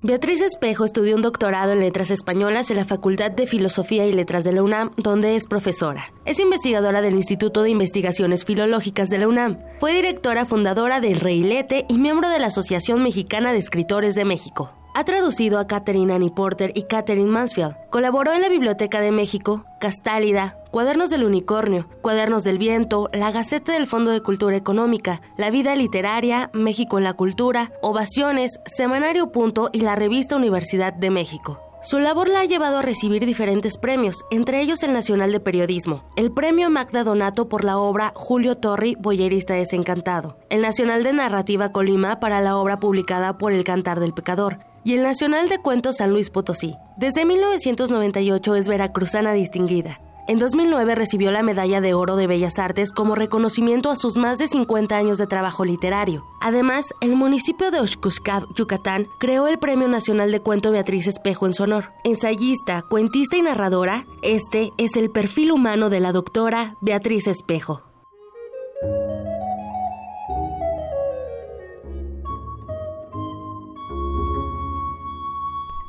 Beatriz 0.00 0.40
Espejo 0.42 0.84
estudió 0.84 1.16
un 1.16 1.22
doctorado 1.22 1.72
en 1.72 1.80
Letras 1.80 2.12
Españolas 2.12 2.70
en 2.70 2.76
la 2.76 2.84
Facultad 2.84 3.32
de 3.32 3.48
Filosofía 3.48 4.06
y 4.06 4.12
Letras 4.12 4.44
de 4.44 4.52
la 4.52 4.62
UNAM, 4.62 4.92
donde 4.96 5.34
es 5.34 5.48
profesora. 5.48 6.12
Es 6.24 6.38
investigadora 6.38 7.00
del 7.00 7.16
Instituto 7.16 7.62
de 7.62 7.70
Investigaciones 7.70 8.44
Filológicas 8.44 9.10
de 9.10 9.18
la 9.18 9.26
UNAM. 9.26 9.58
Fue 9.80 9.92
directora 9.92 10.46
fundadora 10.46 11.00
del 11.00 11.18
Reilete 11.18 11.84
y 11.88 11.98
miembro 11.98 12.28
de 12.28 12.38
la 12.38 12.46
Asociación 12.46 13.02
Mexicana 13.02 13.52
de 13.52 13.58
Escritores 13.58 14.14
de 14.14 14.24
México. 14.24 14.77
Ha 14.94 15.04
traducido 15.04 15.58
a 15.58 15.66
Catherine 15.66 16.12
Annie 16.12 16.30
Porter 16.30 16.72
y 16.74 16.82
Catherine 16.82 17.30
Mansfield. 17.30 17.76
Colaboró 17.90 18.32
en 18.32 18.42
la 18.42 18.48
Biblioteca 18.48 19.00
de 19.00 19.12
México, 19.12 19.64
Castálida, 19.80 20.56
Cuadernos 20.70 21.10
del 21.10 21.24
Unicornio, 21.24 21.88
Cuadernos 22.02 22.44
del 22.44 22.58
Viento, 22.58 23.08
La 23.12 23.30
Gaceta 23.30 23.72
del 23.72 23.86
Fondo 23.86 24.10
de 24.10 24.22
Cultura 24.22 24.56
Económica, 24.56 25.20
La 25.36 25.50
Vida 25.50 25.76
Literaria, 25.76 26.50
México 26.52 26.98
en 26.98 27.04
la 27.04 27.14
Cultura, 27.14 27.72
Ovaciones, 27.80 28.60
Semanario 28.66 29.30
Punto 29.30 29.70
y 29.72 29.80
la 29.80 29.94
revista 29.94 30.36
Universidad 30.36 30.92
de 30.92 31.10
México. 31.10 31.60
Su 31.80 32.00
labor 32.00 32.28
la 32.28 32.40
ha 32.40 32.44
llevado 32.44 32.78
a 32.78 32.82
recibir 32.82 33.24
diferentes 33.24 33.78
premios, 33.78 34.24
entre 34.32 34.60
ellos 34.60 34.82
el 34.82 34.92
Nacional 34.92 35.30
de 35.30 35.38
Periodismo, 35.38 36.02
el 36.16 36.32
Premio 36.32 36.70
Magda 36.70 37.04
Donato 37.04 37.48
por 37.48 37.64
la 37.64 37.78
obra 37.78 38.12
Julio 38.16 38.56
Torri, 38.56 38.96
Boyerista 38.98 39.54
Desencantado, 39.54 40.36
el 40.50 40.60
Nacional 40.60 41.04
de 41.04 41.12
Narrativa 41.12 41.70
Colima 41.70 42.18
para 42.18 42.40
la 42.40 42.56
obra 42.56 42.80
publicada 42.80 43.38
por 43.38 43.52
El 43.52 43.62
Cantar 43.62 44.00
del 44.00 44.12
Pecador, 44.12 44.58
y 44.88 44.94
el 44.94 45.02
Nacional 45.02 45.50
de 45.50 45.58
Cuentos 45.58 45.96
San 45.96 46.12
Luis 46.12 46.30
Potosí. 46.30 46.74
Desde 46.96 47.26
1998 47.26 48.54
es 48.54 48.68
veracruzana 48.68 49.34
distinguida. 49.34 50.00
En 50.26 50.38
2009 50.38 50.94
recibió 50.94 51.30
la 51.30 51.42
Medalla 51.42 51.82
de 51.82 51.92
Oro 51.92 52.16
de 52.16 52.26
Bellas 52.26 52.58
Artes 52.58 52.90
como 52.90 53.14
reconocimiento 53.14 53.90
a 53.90 53.96
sus 53.96 54.16
más 54.16 54.38
de 54.38 54.48
50 54.48 54.96
años 54.96 55.18
de 55.18 55.26
trabajo 55.26 55.66
literario. 55.66 56.24
Además, 56.40 56.94
el 57.02 57.16
municipio 57.16 57.70
de 57.70 57.80
Oshkushkab, 57.80 58.44
Yucatán, 58.54 59.08
creó 59.20 59.46
el 59.46 59.58
Premio 59.58 59.88
Nacional 59.88 60.32
de 60.32 60.40
Cuento 60.40 60.70
Beatriz 60.70 61.06
Espejo 61.06 61.46
en 61.46 61.52
su 61.52 61.64
honor. 61.64 61.92
Ensayista, 62.04 62.80
cuentista 62.80 63.36
y 63.36 63.42
narradora, 63.42 64.06
este 64.22 64.70
es 64.78 64.96
el 64.96 65.10
perfil 65.10 65.52
humano 65.52 65.90
de 65.90 66.00
la 66.00 66.12
doctora 66.12 66.76
Beatriz 66.80 67.26
Espejo. 67.26 67.87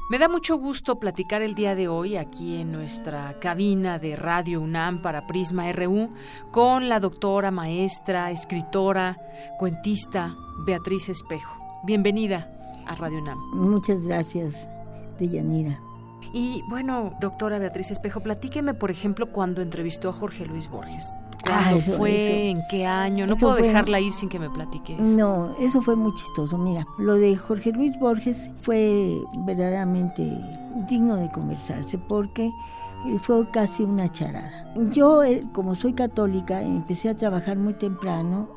Me 0.10 0.18
da 0.18 0.28
mucho 0.28 0.58
gusto 0.58 0.98
platicar 0.98 1.44
el 1.44 1.54
día 1.54 1.76
de 1.76 1.88
hoy 1.88 2.18
aquí 2.18 2.56
en 2.56 2.72
nuestra 2.72 3.38
cabina 3.40 4.00
de 4.00 4.16
Radio 4.16 4.60
UNAM 4.60 5.04
para 5.04 5.28
Prisma 5.28 5.72
RU 5.72 6.10
con 6.50 6.90
la 6.90 7.00
doctora, 7.00 7.52
maestra, 7.52 8.32
escritora, 8.32 9.20
cuentista 9.60 10.36
Beatriz 10.66 11.10
Espejo. 11.10 11.56
Bienvenida 11.84 12.52
a 12.88 12.96
Radio 12.96 13.20
UNAM. 13.20 13.38
Muchas 13.54 14.02
gracias, 14.02 14.68
Deyanira. 15.20 15.80
Y 16.34 16.64
bueno, 16.70 17.16
doctora 17.22 17.60
Beatriz 17.60 17.92
Espejo, 17.92 18.22
platíqueme, 18.22 18.74
por 18.74 18.90
ejemplo, 18.90 19.32
cuando 19.32 19.62
entrevistó 19.62 20.10
a 20.10 20.14
Jorge 20.14 20.44
Luis 20.48 20.72
Borges. 20.72 21.06
Ah, 21.46 21.60
¿Cuándo 21.64 21.78
eso, 21.80 21.98
fue? 21.98 22.26
eso. 22.26 22.60
¿En 22.60 22.68
qué 22.70 22.86
año? 22.86 23.26
No 23.26 23.34
Eso 23.36 23.46
puedo 23.46 23.58
fue- 23.60 23.68
dejarla 23.68 24.00
ir 24.00 24.12
sin 24.14 24.30
que 24.30 24.40
me 24.40 24.50
platique 24.50 24.94
eso. 24.96 25.04
No, 25.18 25.56
eso 25.60 25.82
fue 25.82 25.96
muy 25.96 26.14
chistoso. 26.16 26.58
Mira, 26.58 26.86
lo 26.98 27.16
de 27.16 27.36
Jorge 27.38 27.72
Luis 27.72 27.98
Borges 28.00 28.50
fue 28.60 29.18
verdaderamente 29.46 30.38
digno 30.90 31.16
de 31.16 31.32
conversarse 31.32 31.98
porque 31.98 32.48
eh, 33.08 33.20
fue 33.22 33.50
casi 33.52 33.84
una 33.84 34.12
charada. 34.12 34.74
Yo, 34.92 35.24
eh, 35.24 35.44
como 35.54 35.76
soy 35.76 35.94
católica, 35.94 36.62
empecé 36.62 37.10
a 37.10 37.16
trabajar 37.16 37.58
muy 37.58 37.74
temprano 37.74 38.50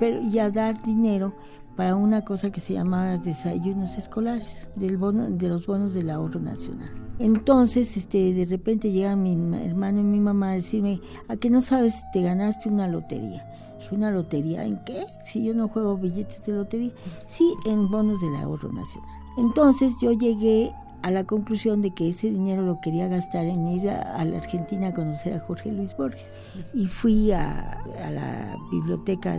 pero, 0.00 0.20
y 0.20 0.38
a 0.38 0.50
dar 0.50 0.82
dinero 0.82 1.32
para 1.76 1.96
una 1.96 2.24
cosa 2.24 2.50
que 2.50 2.60
se 2.60 2.74
llamaba 2.74 3.16
desayunos 3.18 3.96
escolares, 3.98 4.68
del 4.76 4.96
bono, 4.98 5.28
de 5.30 5.48
los 5.48 5.66
bonos 5.66 5.94
del 5.94 6.10
ahorro 6.10 6.40
nacional. 6.40 6.90
Entonces, 7.18 7.96
este, 7.96 8.32
de 8.32 8.46
repente 8.46 8.90
llega 8.90 9.14
mi 9.16 9.36
ma- 9.36 9.62
hermano 9.62 10.00
y 10.00 10.04
mi 10.04 10.20
mamá 10.20 10.50
a 10.50 10.54
decirme, 10.54 11.00
¿a 11.28 11.36
que 11.36 11.50
no 11.50 11.62
sabes 11.62 11.94
te 12.12 12.22
ganaste 12.22 12.68
una 12.68 12.88
lotería? 12.88 13.44
Dije, 13.78 13.94
¿una 13.94 14.10
lotería 14.10 14.64
en 14.64 14.78
qué? 14.84 15.06
Si 15.26 15.44
yo 15.44 15.54
no 15.54 15.68
juego 15.68 15.96
billetes 15.96 16.44
de 16.46 16.52
lotería. 16.52 16.92
Sí, 17.28 17.54
en 17.66 17.88
bonos 17.90 18.20
del 18.20 18.34
ahorro 18.36 18.72
nacional. 18.72 19.10
Entonces 19.36 19.94
yo 20.00 20.12
llegué 20.12 20.72
a 21.02 21.10
la 21.10 21.24
conclusión 21.24 21.82
de 21.82 21.90
que 21.92 22.08
ese 22.08 22.30
dinero 22.30 22.62
lo 22.62 22.80
quería 22.80 23.08
gastar 23.08 23.44
en 23.44 23.68
ir 23.68 23.90
a, 23.90 24.24
la 24.24 24.38
Argentina 24.38 24.88
a 24.88 24.94
conocer 24.94 25.34
a 25.34 25.40
Jorge 25.40 25.70
Luis 25.70 25.94
Borges. 25.96 26.24
Y 26.72 26.86
fui 26.86 27.30
a, 27.32 27.78
la 28.10 28.56
biblioteca 28.72 29.38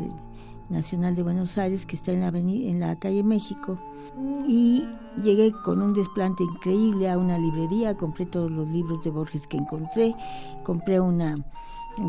Nacional 0.70 1.16
de 1.16 1.24
Buenos 1.24 1.58
Aires, 1.58 1.86
que 1.86 1.96
está 1.96 2.12
en 2.12 2.22
la, 2.22 2.28
en 2.30 2.80
la 2.80 2.98
calle 2.98 3.24
México, 3.24 3.78
y 4.48 4.88
llegué 5.22 5.52
con 5.64 5.82
un 5.82 5.94
desplante 5.94 6.44
increíble 6.44 7.10
a 7.10 7.18
una 7.18 7.38
librería, 7.38 7.96
compré 7.96 8.26
todos 8.26 8.52
los 8.52 8.68
libros 8.68 9.04
de 9.04 9.12
Borges 9.12 9.48
que 9.48 9.58
encontré, 9.58 10.16
compré 10.64 11.00
una 11.00 11.36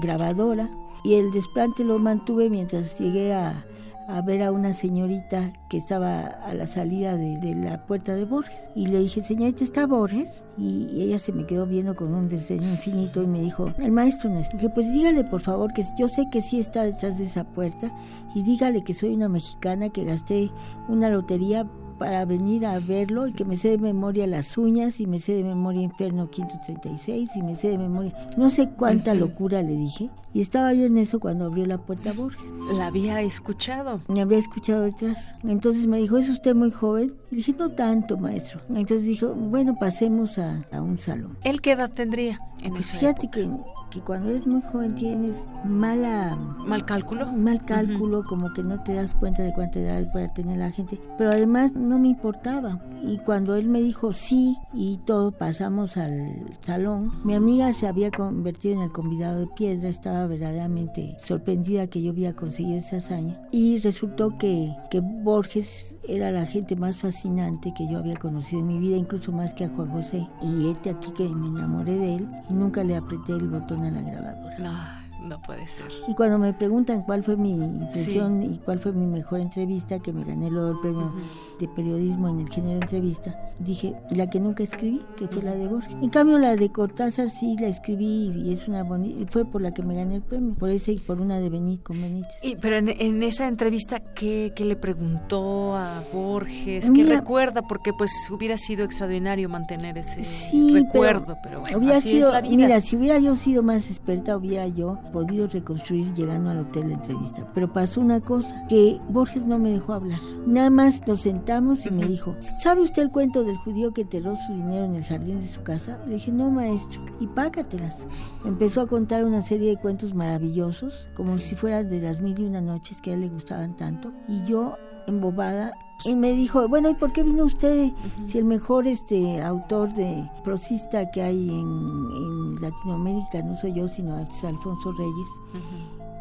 grabadora 0.01 0.69
y 1.05 1.15
el 1.15 1.31
desplante 1.31 1.85
lo 1.85 1.99
mantuve 1.99 2.51
mientras 2.51 2.99
llegué 2.99 3.33
a, 3.35 3.65
a 4.09 4.23
ver 4.23 4.43
a 4.43 4.53
una 4.53 4.73
señorita 4.75 5.53
que 5.69 5.79
estaba 5.79 6.21
a 6.27 6.55
la 6.55 6.67
salida 6.67 7.17
de, 7.17 7.55
la 7.55 7.87
puerta 7.87 8.15
de 8.15 8.25
Borges. 8.25 8.71
Y 8.75 8.87
le 8.87 9.01
dije, 9.01 9.23
señorita, 9.23 9.65
¿está 9.65 9.87
Borges? 9.87 10.45
Y, 10.57 10.87
y 10.91 11.03
ella 11.03 11.19
se 11.19 11.33
me 11.33 11.47
quedó 11.47 11.67
viendo 11.67 11.97
con 11.97 12.15
un 12.15 12.29
desdén 12.29 12.63
infinito 12.63 13.23
y 13.23 13.27
me 13.27 13.41
dijo, 13.41 13.73
el 13.79 13.93
maestro 13.93 14.31
no 14.31 14.41
está. 14.41 14.57
Dije, 14.57 14.71
pues 14.71 14.93
dígale 14.93 15.25
por 15.25 15.41
favor 15.41 15.73
que 15.73 15.85
yo 15.99 16.09
sé 16.09 16.27
que 16.31 16.43
sí 16.43 16.61
está 16.61 16.85
detrás 16.85 17.19
de 17.19 17.25
esa 17.25 17.45
puerta 17.45 17.91
y 18.35 18.43
dígale 18.43 18.85
que 18.85 18.95
soy 18.95 19.15
una 19.15 19.29
mexicana 19.29 19.89
que 19.91 20.05
gasté 20.05 20.51
una 20.89 21.09
lotería 21.09 21.67
para 21.99 22.25
venir 22.25 22.67
a 22.67 22.79
verlo 22.79 23.27
y 23.27 23.33
que 23.33 23.45
me 23.45 23.57
sé 23.57 23.71
de 23.71 23.79
memoria 23.79 24.27
las 24.27 24.57
uñas 24.59 25.01
y 25.01 25.07
me 25.07 25.21
sé 25.21 25.33
de 25.33 25.45
memoria 25.45 25.83
Inferno 25.83 26.31
536 26.31 27.31
y 27.35 27.43
me 27.43 27.57
sé 27.57 27.69
de 27.69 27.79
memoria 27.79 28.13
no 28.37 28.51
sé 28.51 28.69
cuánta 28.71 29.15
locura 29.15 29.63
le 29.63 29.73
dije 29.77 30.11
y 30.37 30.43
estaba 30.43 30.75
yo 30.75 30.85
en 30.85 30.99
eso 30.99 31.19
cuando 31.19 31.47
abrió 31.47 31.65
la 31.65 31.79
puerta 31.79 32.13
Borges. 32.13 32.43
La 32.75 32.89
había 32.89 33.23
escuchado. 33.23 34.03
Me 34.09 34.21
había 34.21 34.37
escuchado 34.37 34.83
detrás. 34.83 35.35
Entonces 35.45 35.87
me 35.87 35.97
dijo, 35.97 36.19
¿es 36.19 36.29
usted 36.29 36.55
muy 36.55 36.71
joven? 36.71 37.15
Y 37.31 37.37
dije, 37.37 37.55
no 37.59 37.71
tanto, 37.71 38.19
maestro. 38.19 38.61
Entonces 38.69 39.05
dijo, 39.05 39.33
bueno, 39.33 39.77
pasemos 39.81 40.39
a, 40.39 40.67
a 40.73 40.83
un 40.83 40.99
salón. 40.99 41.39
¿Él 41.43 41.63
qué 41.63 41.73
edad 41.73 41.91
tendría? 41.91 42.39
En 42.63 42.73
Pues 42.73 42.91
esa 42.91 42.99
fíjate 42.99 43.31
que, 43.31 43.49
que 43.97 44.03
cuando 44.03 44.29
eres 44.29 44.47
muy 44.47 44.61
joven 44.61 44.95
tienes 44.95 45.37
mala... 45.65 46.37
¿Mal 46.67 46.85
cálculo? 46.85 47.33
Mal 47.33 47.65
cálculo, 47.65 48.25
como 48.25 48.53
que 48.53 48.63
no 48.63 48.83
te 48.83 48.93
das 48.93 49.15
cuenta 49.15 49.43
de 49.43 49.55
cuánta 49.55 49.79
edad 49.79 50.11
puede 50.13 50.29
tener 50.29 50.59
la 50.59 50.71
gente. 50.71 51.01
Pero 51.17 51.31
además 51.31 51.73
no 51.73 51.99
me 51.99 52.09
importaba. 52.09 52.81
Y 53.03 53.19
cuando 53.19 53.55
él 53.55 53.69
me 53.69 53.81
dijo 53.81 54.13
sí 54.13 54.59
y 54.75 54.99
todo, 55.07 55.33
pasamos 55.33 55.97
al 55.97 56.45
salón. 56.61 57.13
Mi 57.25 57.35
amiga 57.35 57.73
se 57.73 57.87
había 57.87 58.11
convertido 58.11 58.75
en 58.75 58.83
el 58.83 58.93
convidado 58.93 59.41
de 59.41 59.47
piedra, 59.47 59.89
estaba 59.89 60.27
verdaderamente 60.27 61.17
sorprendida 61.23 61.87
que 61.87 62.03
yo 62.03 62.11
había 62.11 62.35
conseguido 62.35 62.79
esa 62.79 62.97
hazaña. 62.97 63.41
Y 63.51 63.79
resultó 63.79 64.37
que, 64.37 64.75
que 64.91 65.01
Borges 65.01 65.95
era 66.09 66.31
la 66.31 66.47
gente 66.47 66.77
más 66.77 66.99
fascinante 66.99 67.73
que 67.75 67.89
yo 67.89 67.99
había 67.99 68.17
conocido 68.17 68.61
en 68.61 68.67
mi 68.67 68.79
vida, 68.79 68.97
incluso 68.97 69.33
más 69.33 69.55
que 69.55 69.65
a 69.65 69.69
Juan 69.69 69.91
José. 69.91 70.27
Y 70.43 70.71
este 70.71 70.91
aquí 70.91 71.11
que 71.13 71.29
me 71.29 71.49
enamoré 71.49 71.97
de 71.97 72.17
él 72.17 72.29
y 72.51 72.53
nunca 72.53 72.85
le 72.85 72.97
apreté 72.97 73.33
el 73.33 73.49
botón 73.49 73.86
a 73.87 73.91
la 73.91 74.01
grabadora. 74.01 74.59
No, 74.59 75.06
no 75.23 75.41
puede 75.43 75.67
ser. 75.67 75.87
Y 76.09 76.15
cuando 76.15 76.39
me 76.39 76.53
preguntan 76.53 77.03
cuál 77.03 77.23
fue 77.25 77.37
mi 77.37 77.53
impresión 77.53 78.43
y 78.43 78.59
cuál 78.59 78.79
fue 78.79 78.93
mi 78.93 79.07
mejor 79.07 79.41
entrevista, 79.41 79.99
que 79.99 80.13
me 80.13 80.25
gané 80.25 80.51
luego 80.51 80.71
el 80.71 80.79
premio 80.81 81.13
de 81.59 81.69
periodismo 81.69 82.29
en 82.29 82.41
el 82.41 82.49
género 82.51 82.75
entrevista, 82.81 83.35
dije 83.59 83.95
la 84.11 84.29
que 84.29 84.39
nunca 84.41 84.63
escribí, 84.63 85.01
que 85.17 85.27
fue 85.29 85.43
la 85.43 85.55
de 85.55 85.67
Borges. 85.69 85.93
En 86.03 86.11
cambio 86.11 86.39
la 86.39 86.55
de 86.57 86.71
Cortázar 86.71 87.31
sí 87.31 87.57
la 87.59 87.69
escribí 87.69 88.33
y 88.37 88.53
es 88.53 88.69
una 88.69 88.83
bonita, 88.83 89.31
fue 89.33 89.45
por 89.45 89.63
la 89.63 89.73
que 89.73 89.83
me 89.83 89.95
gané 89.97 90.17
el 90.17 90.23
premio, 90.23 90.55
por 90.55 90.69
esa 90.71 90.93
y 90.93 90.99
por 90.99 91.21
una 91.21 91.41
de 91.41 91.49
Benít 91.49 91.83
con 91.83 92.01
Benítez. 92.01 92.31
Y, 92.43 92.57
pero 92.57 92.77
en, 92.77 92.89
en 92.89 93.23
esa 93.23 93.49
entrevista, 93.49 94.01
¿qué, 94.15 94.53
qué 94.55 94.65
le 94.65 94.77
preguntó 94.77 95.75
a 95.77 96.03
Borges? 96.13 96.87
¿Qué 96.91 97.03
Mira- 97.05 97.21
recuerda? 97.21 97.63
Porque 97.63 97.93
pues 97.97 98.11
hubiera 98.31 98.59
sido 98.59 98.85
extraordinario 98.85 99.49
mantener 99.49 99.97
ese 99.99 100.25
Sí, 100.25 100.73
recuerdo, 100.75 101.37
pero, 101.43 101.61
bueno, 101.61 101.79
hubiera 101.79 101.97
así 101.97 102.11
sido, 102.11 102.29
es 102.29 102.35
la 102.35 102.41
vida. 102.43 102.57
mira, 102.57 102.81
si 102.81 102.97
hubiera 102.97 103.19
yo 103.19 103.35
sido 103.37 103.63
más 103.63 103.89
experta, 103.91 104.37
hubiera 104.37 104.67
yo 104.67 104.99
podido 105.17 105.47
reconstruir 105.47 106.13
llegando 106.13 106.51
al 106.51 106.59
hotel 106.59 106.91
la 106.91 106.97
entrevista. 106.97 107.51
Pero 107.55 107.73
pasó 107.73 108.03
una 108.03 108.21
cosa, 108.21 108.67
que 108.69 109.01
Borges 109.09 109.47
no 109.47 109.59
me 109.59 109.71
dejó 109.71 109.95
hablar. 109.95 110.21
Nada 110.47 110.69
más 110.69 111.09
nos 111.09 111.23
sentamos 111.23 111.87
y 111.87 111.91
me 111.91 112.05
dijo, 112.05 112.37
¿sabe 112.63 112.83
usted 112.83 113.05
el 113.05 113.11
cuento 113.11 113.43
del 113.43 113.57
judío 113.57 113.95
que 113.95 114.03
enterró 114.03 114.37
su 114.37 114.53
dinero 114.53 114.85
en 114.85 114.95
el 114.95 115.05
jardín 115.05 115.41
de 115.41 115.47
su 115.47 115.63
casa? 115.63 115.99
Le 116.07 116.17
dije, 116.17 116.33
no, 116.33 116.51
maestro, 116.51 117.01
y 117.19 117.29
págatelas. 117.29 117.97
Empezó 118.45 118.83
a 118.83 118.89
contar 118.89 119.25
una 119.25 119.41
serie 119.41 119.71
de 119.71 119.79
cuentos 119.79 120.15
maravillosos, 120.15 121.09
como 121.15 121.39
si 121.39 121.55
fueran 121.55 121.89
de 121.89 122.03
las 122.03 122.21
mil 122.21 122.39
y 122.39 122.45
una 122.45 122.61
noches 122.61 123.01
que 123.01 123.13
a 123.13 123.15
él 123.15 123.21
le 123.21 123.31
gustaban 123.31 123.75
tanto. 123.75 124.13
Y 124.29 124.45
yo, 124.45 124.77
embobada, 125.07 125.73
y 126.05 126.15
me 126.15 126.33
dijo, 126.33 126.69
bueno, 126.69 126.91
¿y 126.91 126.95
por 126.95 127.13
qué 127.13 127.23
vino 127.23 127.45
usted 127.45 127.91
si 128.27 128.39
el 128.39 128.45
mejor 128.45 128.87
este 128.87 129.43
autor 129.43 129.95
de 129.95 130.31
prosista 130.45 131.11
que 131.11 131.23
hay 131.23 131.49
en, 131.49 132.09
en 132.17 132.61
Latinoamérica 132.61 133.43
no 133.43 133.57
soy 133.57 133.73
yo, 133.73 133.89
sino 133.89 134.19
es 134.19 134.45
Alfonso 134.45 134.93
Reyes? 134.93 135.29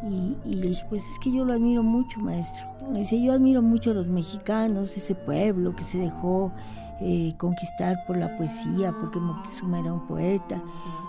Y, 0.02 0.36
y 0.50 0.54
le 0.56 0.68
dije, 0.68 0.84
pues 0.88 1.02
es 1.02 1.18
que 1.18 1.30
yo 1.30 1.44
lo 1.44 1.52
admiro 1.52 1.82
mucho, 1.82 2.20
maestro. 2.20 2.64
Me 2.90 3.00
dice, 3.00 3.20
yo 3.20 3.32
admiro 3.32 3.60
mucho 3.60 3.90
a 3.90 3.94
los 3.94 4.06
mexicanos, 4.06 4.96
ese 4.96 5.14
pueblo 5.14 5.76
que 5.76 5.84
se 5.84 5.98
dejó 5.98 6.52
eh, 7.00 7.34
conquistar 7.36 7.96
por 8.06 8.16
la 8.16 8.34
poesía, 8.36 8.94
porque 8.98 9.18
Moctezuma 9.18 9.80
era 9.80 9.92
un 9.92 10.06
poeta. 10.06 10.62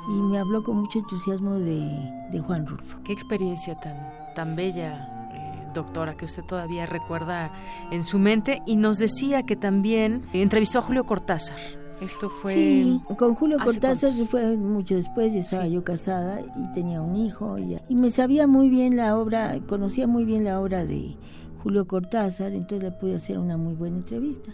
Y 0.09 0.21
me 0.23 0.39
habló 0.39 0.63
con 0.63 0.77
mucho 0.77 0.99
entusiasmo 0.99 1.53
de, 1.53 2.27
de 2.31 2.39
Juan 2.39 2.65
Rulfo. 2.65 2.97
Qué 3.03 3.13
experiencia 3.13 3.79
tan, 3.79 3.95
tan 4.35 4.55
bella, 4.55 5.26
doctora, 5.77 6.15
que 6.15 6.25
usted 6.25 6.43
todavía 6.43 6.85
recuerda 6.85 7.51
en 7.91 8.03
su 8.03 8.19
mente. 8.19 8.61
Y 8.65 8.75
nos 8.75 8.97
decía 8.97 9.43
que 9.43 9.55
también 9.55 10.23
entrevistó 10.33 10.79
a 10.79 10.81
Julio 10.81 11.05
Cortázar. 11.05 11.57
Esto 12.01 12.29
fue... 12.29 12.53
Sí, 12.53 13.01
con 13.17 13.33
Julio 13.33 13.57
¿hace 13.57 13.65
Cortázar 13.65 14.09
cuántos? 14.11 14.29
fue 14.29 14.57
mucho 14.57 14.95
después, 14.95 15.33
estaba 15.33 15.67
yo 15.67 15.83
casada 15.83 16.41
y 16.41 16.71
tenía 16.73 17.01
un 17.01 17.15
hijo 17.15 17.57
y, 17.57 17.79
y 17.89 17.95
me 17.95 18.11
sabía 18.11 18.45
muy 18.45 18.69
bien 18.69 18.95
la 18.97 19.17
obra, 19.17 19.57
conocía 19.67 20.05
muy 20.05 20.23
bien 20.23 20.43
la 20.43 20.61
obra 20.61 20.85
de 20.85 21.15
Julio 21.63 21.85
Cortázar, 21.87 22.53
entonces 22.53 22.83
le 22.83 22.91
pude 22.91 23.15
hacer 23.15 23.37
una 23.39 23.57
muy 23.57 23.73
buena 23.73 23.97
entrevista. 23.97 24.51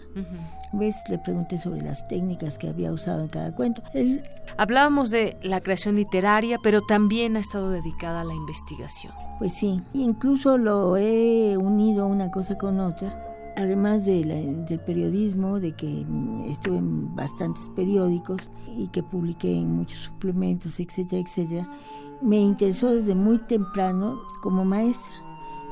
¿Ves? 0.72 0.96
Le 1.08 1.18
pregunté 1.18 1.58
sobre 1.58 1.80
las 1.82 2.06
técnicas 2.08 2.58
que 2.58 2.68
había 2.68 2.92
usado 2.92 3.20
en 3.22 3.28
cada 3.28 3.54
cuento. 3.54 3.82
Él, 3.92 4.22
Hablábamos 4.56 5.10
de 5.10 5.36
la 5.42 5.60
creación 5.60 5.96
literaria, 5.96 6.58
pero 6.62 6.80
también 6.82 7.36
ha 7.36 7.40
estado 7.40 7.70
dedicada 7.70 8.22
a 8.22 8.24
la 8.24 8.34
investigación. 8.34 9.12
pues 9.38 9.52
sí, 9.52 9.80
incluso 9.92 10.58
lo 10.58 10.96
he 10.96 11.56
unido 11.56 12.06
una 12.06 12.30
cosa 12.30 12.56
con 12.56 12.78
otra. 12.80 13.20
Además 13.56 14.04
de 14.04 14.24
la- 14.24 14.34
del 14.64 14.80
periodismo, 14.80 15.60
de 15.60 15.72
que 15.72 16.04
mm, 16.08 16.46
estuve 16.50 16.78
en 16.78 17.14
bastantes 17.14 17.68
periódicos 17.70 18.48
y 18.76 18.88
que 18.88 19.02
publiqué 19.02 19.56
en 19.56 19.72
muchos 19.76 19.98
suplementos, 20.02 20.80
etcétera, 20.80 21.22
etcétera, 21.22 21.68
me 22.20 22.38
interesó 22.40 22.90
desde 22.94 23.14
muy 23.14 23.38
temprano 23.38 24.18
como 24.42 24.64
maestra. 24.64 25.12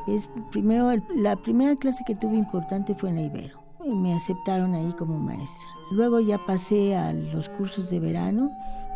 ¿Ves? 0.06 0.28
Primero, 0.50 0.90
la 1.14 1.36
primera 1.36 1.76
clase 1.76 2.04
que 2.06 2.14
tuve 2.14 2.36
importante 2.36 2.94
fue 2.94 3.10
en 3.10 3.16
la 3.16 3.22
Ibero. 3.22 3.62
Me 3.84 4.14
aceptaron 4.14 4.74
ahí 4.74 4.92
como 4.98 5.18
maestra. 5.18 5.66
Luego 5.90 6.20
ya 6.20 6.38
pasé 6.46 6.96
a 6.96 7.12
los 7.12 7.48
cursos 7.48 7.90
de 7.90 8.00
verano, 8.00 8.50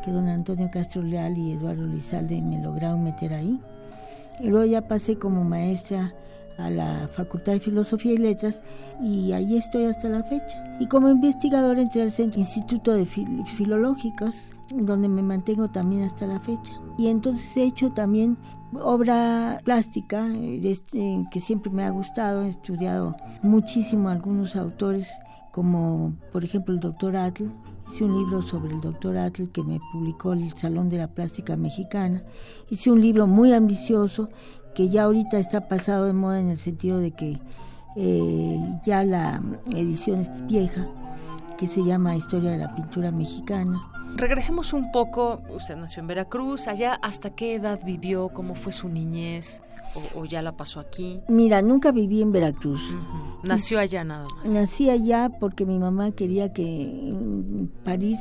que 0.05 0.11
don 0.11 0.28
Antonio 0.28 0.70
Castro 0.73 1.03
Leal 1.03 1.37
y 1.37 1.53
Eduardo 1.53 1.87
Lizalde 1.87 2.41
me 2.41 2.62
lograron 2.62 3.05
meter 3.05 3.35
ahí. 3.35 3.61
Y 4.41 4.49
luego 4.49 4.66
ya 4.66 4.87
pasé 4.87 5.19
como 5.19 5.45
maestra 5.45 6.12
a 6.59 6.70
la 6.70 7.09
Facultad 7.12 7.53
de 7.53 7.61
Filosofía 7.61 8.12
y 8.12 8.19
Letras 8.19 8.61
y 9.03 9.33
ahí 9.33 9.57
estoy 9.57 9.85
hasta 9.85 10.09
la 10.09 10.23
fecha. 10.23 10.77
Y 10.81 10.87
como 10.87 11.09
investigador 11.09 11.78
entré 11.78 12.03
al 12.03 12.12
Centro 12.12 12.41
Instituto 12.41 12.93
de 12.93 13.07
Filológicos, 13.07 14.35
donde 14.74 15.09
me 15.09 15.23
mantengo 15.23 15.69
también 15.69 16.03
hasta 16.03 16.27
la 16.27 16.41
fecha. 16.41 16.73
Y 16.99 17.09
entonces 17.09 17.57
he 17.57 17.65
hecho 17.65 17.91
también 17.91 18.37
obra 18.72 19.60
plástica 19.64 20.26
este, 20.34 21.24
que 21.30 21.40
siempre 21.40 21.70
me 21.70 21.84
ha 21.84 21.90
gustado, 21.90 22.44
he 22.44 22.48
estudiado 22.48 23.16
muchísimo 23.43 24.09
algunos 24.09 24.56
autores 24.56 25.09
como 25.52 26.12
por 26.32 26.44
ejemplo 26.44 26.74
el 26.74 26.80
doctor 26.80 27.16
Atl, 27.16 27.44
hice 27.90 28.05
un 28.05 28.18
libro 28.18 28.43
sobre 28.43 28.74
el 28.74 28.80
doctor 28.82 29.16
Atl 29.16 29.48
que 29.48 29.62
me 29.62 29.80
publicó 29.90 30.34
el 30.34 30.52
Salón 30.52 30.90
de 30.90 30.98
la 30.98 31.09
Plástica 31.09 31.56
Mexicana, 31.56 32.22
hice 32.68 32.90
un 32.90 33.01
libro 33.01 33.26
muy 33.26 33.55
ambicioso 33.55 34.28
que 34.74 34.90
ya 34.90 35.05
ahorita 35.05 35.38
está 35.38 35.68
pasado 35.68 36.05
de 36.05 36.12
moda 36.12 36.40
en 36.40 36.51
el 36.51 36.59
sentido 36.59 36.98
de 36.98 37.12
que 37.12 37.40
eh, 37.97 38.60
ya 38.84 39.02
la 39.02 39.43
edición 39.74 40.20
es 40.20 40.47
vieja, 40.47 40.86
que 41.57 41.66
se 41.66 41.85
llama 41.85 42.16
Historia 42.16 42.51
de 42.51 42.59
la 42.59 42.74
Pintura 42.74 43.11
Mexicana. 43.11 43.81
Regresemos 44.16 44.73
un 44.73 44.91
poco, 44.93 45.43
usted 45.51 45.77
nació 45.77 46.01
en 46.01 46.07
Veracruz, 46.07 46.69
allá 46.69 46.95
hasta 46.95 47.31
qué 47.31 47.55
edad 47.55 47.81
vivió, 47.85 48.31
cómo 48.31 48.55
fue 48.55 48.73
su 48.73 48.89
niñez 48.89 49.62
o, 50.15 50.24
ya 50.24 50.43
la 50.43 50.57
pasó 50.57 50.81
aquí. 50.81 51.20
Mira, 51.28 51.62
nunca 51.62 51.93
viví 51.93 52.23
en 52.23 52.33
Veracruz. 52.33 52.81
Nació 53.43 53.78
allá 53.78 54.05
nada 54.05 54.27
más. 54.37 54.51
Nací 54.51 54.91
allá 54.91 55.31
porque 55.41 55.65
mi 55.65 55.78
mamá 55.78 56.12
quería 56.12 56.53
que 56.53 57.12
mm, 57.12 57.85
parir 57.85 58.19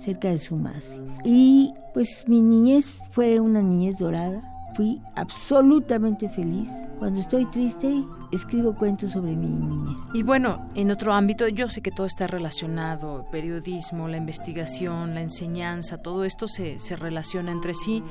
cerca 0.00 0.28
de 0.28 0.38
su 0.38 0.56
madre. 0.56 0.82
Y 1.24 1.72
pues 1.94 2.24
mi 2.26 2.42
niñez 2.42 2.98
fue 3.12 3.40
una 3.40 3.62
niñez 3.62 3.98
dorada 3.98 4.42
fui 4.76 5.00
absolutamente 5.14 6.28
feliz. 6.28 6.68
Cuando 6.98 7.20
estoy 7.20 7.46
triste, 7.46 8.04
escribo 8.36 8.74
cuentos 8.74 9.12
sobre 9.12 9.36
mi 9.36 9.48
niñez. 9.48 9.96
Y 10.14 10.22
bueno, 10.22 10.68
en 10.74 10.90
otro 10.90 11.12
ámbito, 11.12 11.48
yo 11.48 11.68
sé 11.68 11.80
que 11.80 11.90
todo 11.90 12.06
está 12.06 12.26
relacionado, 12.26 13.26
periodismo, 13.30 14.08
la 14.08 14.16
investigación, 14.16 15.14
la 15.14 15.20
enseñanza, 15.20 15.98
todo 15.98 16.24
esto 16.24 16.48
se, 16.48 16.78
se 16.78 16.96
relaciona 16.96 17.52
entre 17.52 17.74
sí. 17.74 18.02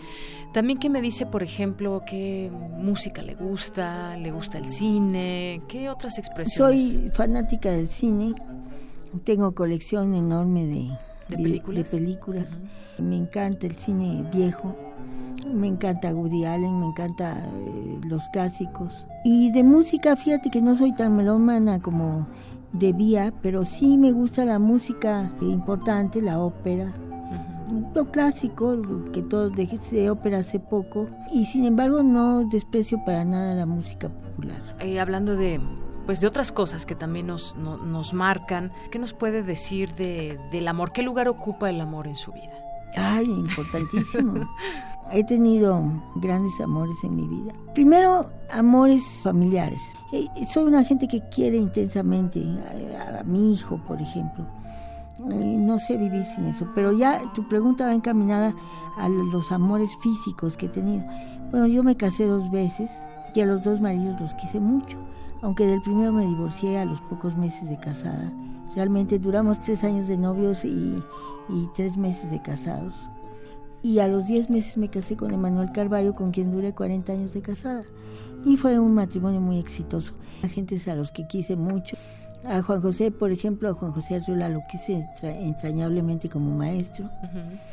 También, 0.53 0.79
¿qué 0.79 0.89
me 0.89 1.01
dice, 1.01 1.25
por 1.25 1.43
ejemplo, 1.43 2.03
qué 2.05 2.51
música 2.51 3.21
le 3.21 3.35
gusta? 3.35 4.17
¿Le 4.17 4.31
gusta 4.31 4.57
el 4.57 4.67
cine? 4.67 5.61
¿Qué 5.67 5.89
otras 5.89 6.17
expresiones? 6.17 6.93
Soy 6.93 7.09
fanática 7.13 7.71
del 7.71 7.89
cine, 7.89 8.35
tengo 9.23 9.53
colección 9.53 10.13
enorme 10.15 10.65
de, 10.65 10.89
¿De 11.29 11.37
películas. 11.37 11.91
De 11.91 11.97
películas. 11.97 12.45
Me 12.97 13.17
encanta 13.17 13.67
el 13.67 13.75
cine 13.75 14.23
viejo 14.31 14.75
me 15.53 15.67
encanta 15.67 16.13
Woody 16.13 16.45
Allen, 16.45 16.79
me 16.79 16.87
encanta 16.87 17.37
eh, 17.37 17.99
los 18.09 18.23
clásicos. 18.29 19.05
Y 19.23 19.51
de 19.51 19.63
música, 19.63 20.15
fíjate 20.15 20.49
que 20.49 20.61
no 20.61 20.75
soy 20.75 20.93
tan 20.93 21.15
melómana 21.15 21.79
como 21.79 22.27
debía, 22.73 23.33
pero 23.41 23.63
sí 23.65 23.97
me 23.97 24.11
gusta 24.11 24.45
la 24.45 24.59
música 24.59 25.33
importante, 25.41 26.21
la 26.21 26.39
ópera. 26.39 26.91
Lo 27.93 28.11
clásico, 28.11 28.79
que 29.11 29.23
todo 29.23 29.49
dejé 29.49 29.79
de 29.91 30.09
ópera 30.09 30.39
hace 30.39 30.59
poco, 30.59 31.07
y 31.31 31.45
sin 31.45 31.65
embargo 31.65 32.03
no 32.03 32.47
desprecio 32.47 33.03
para 33.05 33.25
nada 33.25 33.55
la 33.55 33.65
música 33.65 34.09
popular. 34.09 34.61
Eh, 34.79 34.99
hablando 34.99 35.35
de 35.35 35.59
pues 36.05 36.21
de 36.21 36.27
otras 36.27 36.51
cosas 36.51 36.85
que 36.85 36.95
también 36.95 37.27
nos, 37.27 37.55
nos 37.55 38.13
marcan, 38.13 38.71
¿qué 38.91 38.99
nos 38.99 39.13
puede 39.13 39.43
decir 39.43 39.95
de, 39.95 40.39
del 40.51 40.67
amor? 40.67 40.91
¿Qué 40.91 41.01
lugar 41.01 41.27
ocupa 41.27 41.69
el 41.69 41.81
amor 41.81 42.07
en 42.07 42.15
su 42.15 42.31
vida? 42.31 42.53
Ay, 42.95 43.25
importantísimo. 43.25 44.47
He 45.11 45.23
tenido 45.23 45.83
grandes 46.15 46.59
amores 46.61 46.97
en 47.03 47.15
mi 47.15 47.27
vida. 47.27 47.53
Primero, 47.73 48.29
amores 48.51 49.03
familiares. 49.21 49.81
Eh, 50.11 50.27
soy 50.45 50.63
una 50.63 50.83
gente 50.83 51.07
que 51.07 51.21
quiere 51.29 51.57
intensamente 51.57 52.41
a, 53.19 53.23
mi 53.23 53.53
hijo, 53.53 53.77
por 53.87 54.01
ejemplo. 54.01 54.45
Eh, 55.31 55.57
no 55.57 55.79
sé 55.79 55.97
vivir 55.97 56.25
sin 56.25 56.45
eso, 56.45 56.67
pero 56.73 56.91
ya 56.91 57.21
tu 57.33 57.47
pregunta 57.47 57.85
va 57.85 57.93
encaminada 57.93 58.53
a 58.97 59.09
los 59.09 59.51
amores 59.51 59.91
físicos 60.01 60.57
que 60.57 60.67
he 60.67 60.69
tenido. 60.69 61.05
Bueno, 61.51 61.67
yo 61.67 61.83
me 61.83 61.95
casé 61.95 62.25
dos 62.25 62.49
veces 62.51 62.91
y 63.33 63.41
a 63.41 63.45
los 63.45 63.63
dos 63.63 63.81
maridos 63.81 64.19
los 64.19 64.33
quise 64.33 64.59
mucho, 64.59 64.97
aunque 65.45 65.67
del 65.67 65.79
primero 65.79 66.11
me 66.11 66.25
divorcié 66.25 66.79
a 66.79 66.85
los 66.85 66.99
pocos 67.01 67.37
meses 67.37 67.69
de 67.69 67.77
casada. 67.77 68.33
Realmente 68.75 69.19
duramos 69.19 69.61
tres 69.61 69.83
años 69.83 70.07
de 70.07 70.17
novios 70.17 70.65
y, 70.65 70.99
tres 71.75 71.97
meses 71.97 72.31
de 72.31 72.41
casados 72.41 72.95
y 73.83 73.99
a 73.99 74.07
los 74.07 74.25
10 74.25 74.49
meses 74.49 74.77
me 74.77 74.89
casé 74.89 75.15
con 75.15 75.31
Emanuel 75.31 75.71
Carballo, 75.71 76.15
con 76.15 76.31
quien 76.31 76.51
duré 76.51 76.73
40 76.73 77.13
años 77.13 77.33
de 77.35 77.43
casada. 77.43 77.83
Y 78.43 78.57
fue 78.57 78.79
un 78.79 78.95
matrimonio 78.95 79.39
muy 79.39 79.59
exitoso. 79.59 80.13
A 80.41 80.47
gentes 80.47 80.87
a 80.87 80.95
los 80.95 81.11
que 81.11 81.27
quise 81.27 81.55
mucho. 81.55 81.95
A 82.47 82.61
Juan 82.61 82.81
José, 82.81 83.11
por 83.11 83.31
ejemplo, 83.31 83.69
a 83.69 83.73
Juan 83.73 83.91
José 83.91 84.15
Arriola 84.15 84.49
lo 84.49 84.61
quise 84.69 85.07
entrañablemente 85.23 86.29
como 86.29 86.55
maestro. 86.55 87.09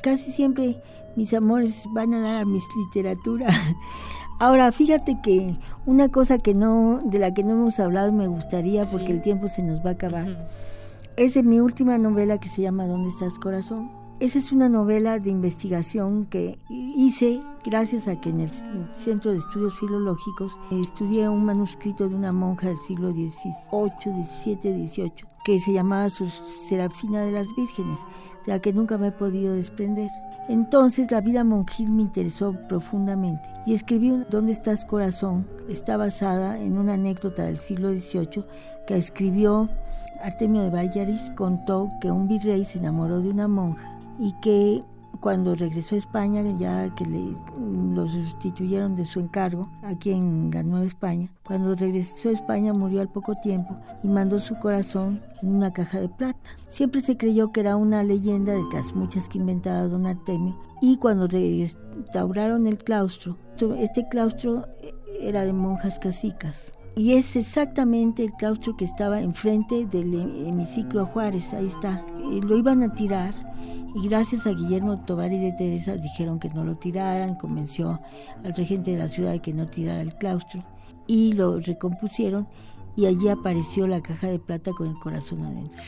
Casi 0.03 0.32
siempre 0.32 0.81
mis 1.15 1.35
amores 1.35 1.85
van 1.93 2.15
a 2.15 2.20
dar 2.20 2.36
a 2.36 2.44
mis 2.44 2.62
literaturas. 2.77 3.55
Ahora, 4.40 4.73
fíjate 4.73 5.19
que 5.23 5.55
una 5.86 6.09
cosa 6.09 6.39
que 6.39 6.55
no, 6.55 7.01
de 7.05 7.19
la 7.19 7.32
que 7.35 7.44
no 7.44 7.53
hemos 7.53 7.78
hablado 7.78 8.12
me 8.12 8.27
gustaría, 8.27 8.85
porque 8.86 9.12
el 9.12 9.20
tiempo 9.20 9.49
se 9.49 9.62
nos 9.62 9.85
va 9.85 9.90
a 9.90 9.93
acabar, 9.93 10.47
es 11.16 11.35
de 11.35 11.43
mi 11.43 11.61
última 11.61 11.99
novela 11.99 12.39
que 12.39 12.49
se 12.49 12.62
llama 12.62 12.86
¿Dónde 12.86 13.11
estás, 13.11 13.39
corazón? 13.39 14.02
Esa 14.23 14.39
es 14.39 14.53
una 14.53 14.69
novela 14.69 15.19
de 15.19 15.31
investigación 15.31 16.27
que 16.27 16.57
hice 16.70 17.40
gracias 17.65 18.07
a 18.07 18.20
que 18.20 18.28
en 18.28 18.43
el 18.43 18.51
Centro 18.94 19.32
de 19.32 19.39
Estudios 19.39 19.77
Filológicos 19.81 20.61
estudié 20.70 21.28
un 21.28 21.44
manuscrito 21.44 22.09
de 22.09 22.15
una 22.15 22.31
monja 22.31 22.69
del 22.69 22.78
siglo 22.86 23.11
XVIII, 23.11 23.32
XVII, 24.01 24.86
XVIII, 24.86 25.12
que 25.44 25.59
se 25.59 25.73
llamaba 25.73 26.09
Serafina 26.09 27.23
de 27.23 27.32
las 27.32 27.49
Vírgenes, 27.57 27.99
de 28.47 28.53
la 28.53 28.61
que 28.61 28.73
nunca 28.73 28.97
me 28.97 29.09
he 29.09 29.11
podido 29.11 29.55
desprender. 29.55 30.09
Entonces 30.49 31.11
la 31.11 31.20
vida 31.20 31.43
monjil 31.43 31.90
me 31.90 32.03
interesó 32.03 32.55
profundamente 32.69 33.51
y 33.66 33.74
escribí 33.74 34.23
¿Dónde 34.31 34.53
estás 34.53 34.85
corazón? 34.85 35.49
Está 35.69 35.97
basada 35.97 36.61
en 36.61 36.78
una 36.78 36.94
anécdota 36.94 37.43
del 37.43 37.59
siglo 37.59 37.93
XVIII 37.93 38.44
que 38.86 38.97
escribió 38.97 39.69
Artemio 40.23 40.62
de 40.62 40.70
Vallaris, 40.70 41.32
contó 41.35 41.90
que 42.01 42.12
un 42.12 42.28
virrey 42.28 42.65
se 42.65 42.78
enamoró 42.78 43.20
de 43.20 43.28
una 43.28 43.49
monja 43.49 43.99
y 44.18 44.32
que 44.40 44.82
cuando 45.20 45.55
regresó 45.55 45.94
a 45.94 45.98
España, 45.98 46.43
ya 46.59 46.93
que 46.94 47.05
le, 47.06 47.36
lo 47.94 48.09
sustituyeron 48.09 48.97
de 48.97 49.05
su 49.05 49.20
encargo 49.20 49.70
aquí 49.82 50.10
en 50.10 50.51
la 50.52 50.62
Nueva 50.62 50.86
España, 50.86 51.28
cuando 51.44 51.74
regresó 51.74 52.30
a 52.30 52.32
España 52.32 52.72
murió 52.72 53.01
al 53.01 53.09
poco 53.09 53.34
tiempo 53.36 53.76
y 54.02 54.09
mandó 54.09 54.40
su 54.40 54.59
corazón 54.59 55.20
en 55.43 55.55
una 55.55 55.72
caja 55.72 56.01
de 56.01 56.09
plata. 56.09 56.51
Siempre 56.70 57.02
se 57.02 57.16
creyó 57.16 57.52
que 57.52 57.60
era 57.60 57.76
una 57.76 58.02
leyenda 58.02 58.52
de 58.52 58.64
las 58.72 58.94
muchas 58.94 59.28
que 59.28 59.39
inventaba 59.39 59.82
don 59.82 60.06
Artemio 60.06 60.56
y 60.80 60.97
cuando 60.97 61.28
restauraron 61.28 62.66
el 62.66 62.78
claustro, 62.78 63.36
este 63.78 64.09
claustro 64.09 64.66
era 65.20 65.44
de 65.44 65.52
monjas 65.52 65.98
casicas. 65.98 66.72
Y 66.97 67.14
es 67.14 67.36
exactamente 67.36 68.22
el 68.24 68.32
claustro 68.32 68.76
que 68.76 68.84
estaba 68.84 69.20
enfrente 69.20 69.86
del 69.86 70.12
hemiciclo 70.47 71.06
Juárez, 71.06 71.55
ahí 71.55 71.68
está. 71.68 72.05
lo 72.18 72.59
iban 72.59 72.82
a 72.82 72.93
tirar 72.93 73.32
y 73.94 74.09
gracias 74.09 74.47
a 74.47 74.51
Guillermo 74.51 75.05
Tovar 75.05 75.32
y 75.32 75.39
de 75.39 75.52
Teresa 75.52 75.97
dijeron 75.97 76.39
que 76.39 76.48
no 76.48 76.64
lo 76.64 76.77
tiraran, 76.77 77.35
convenció 77.35 78.01
al 78.44 78.55
regente 78.55 78.93
de 78.93 78.98
la 78.98 79.09
ciudad 79.09 79.32
de 79.32 79.40
que 79.40 79.52
no 79.52 79.66
tirara 79.66 80.01
el 80.01 80.14
claustro 80.14 80.64
y 81.06 81.32
lo 81.32 81.60
recompusieron 81.60 82.48
y 82.97 83.06
allí 83.06 83.28
apareció 83.28 83.86
la 83.86 84.02
caja 84.02 84.28
de 84.28 84.39
plata 84.39 84.73
con 84.73 84.89
el 84.89 84.98
corazón 84.98 85.43
adentro. 85.43 85.82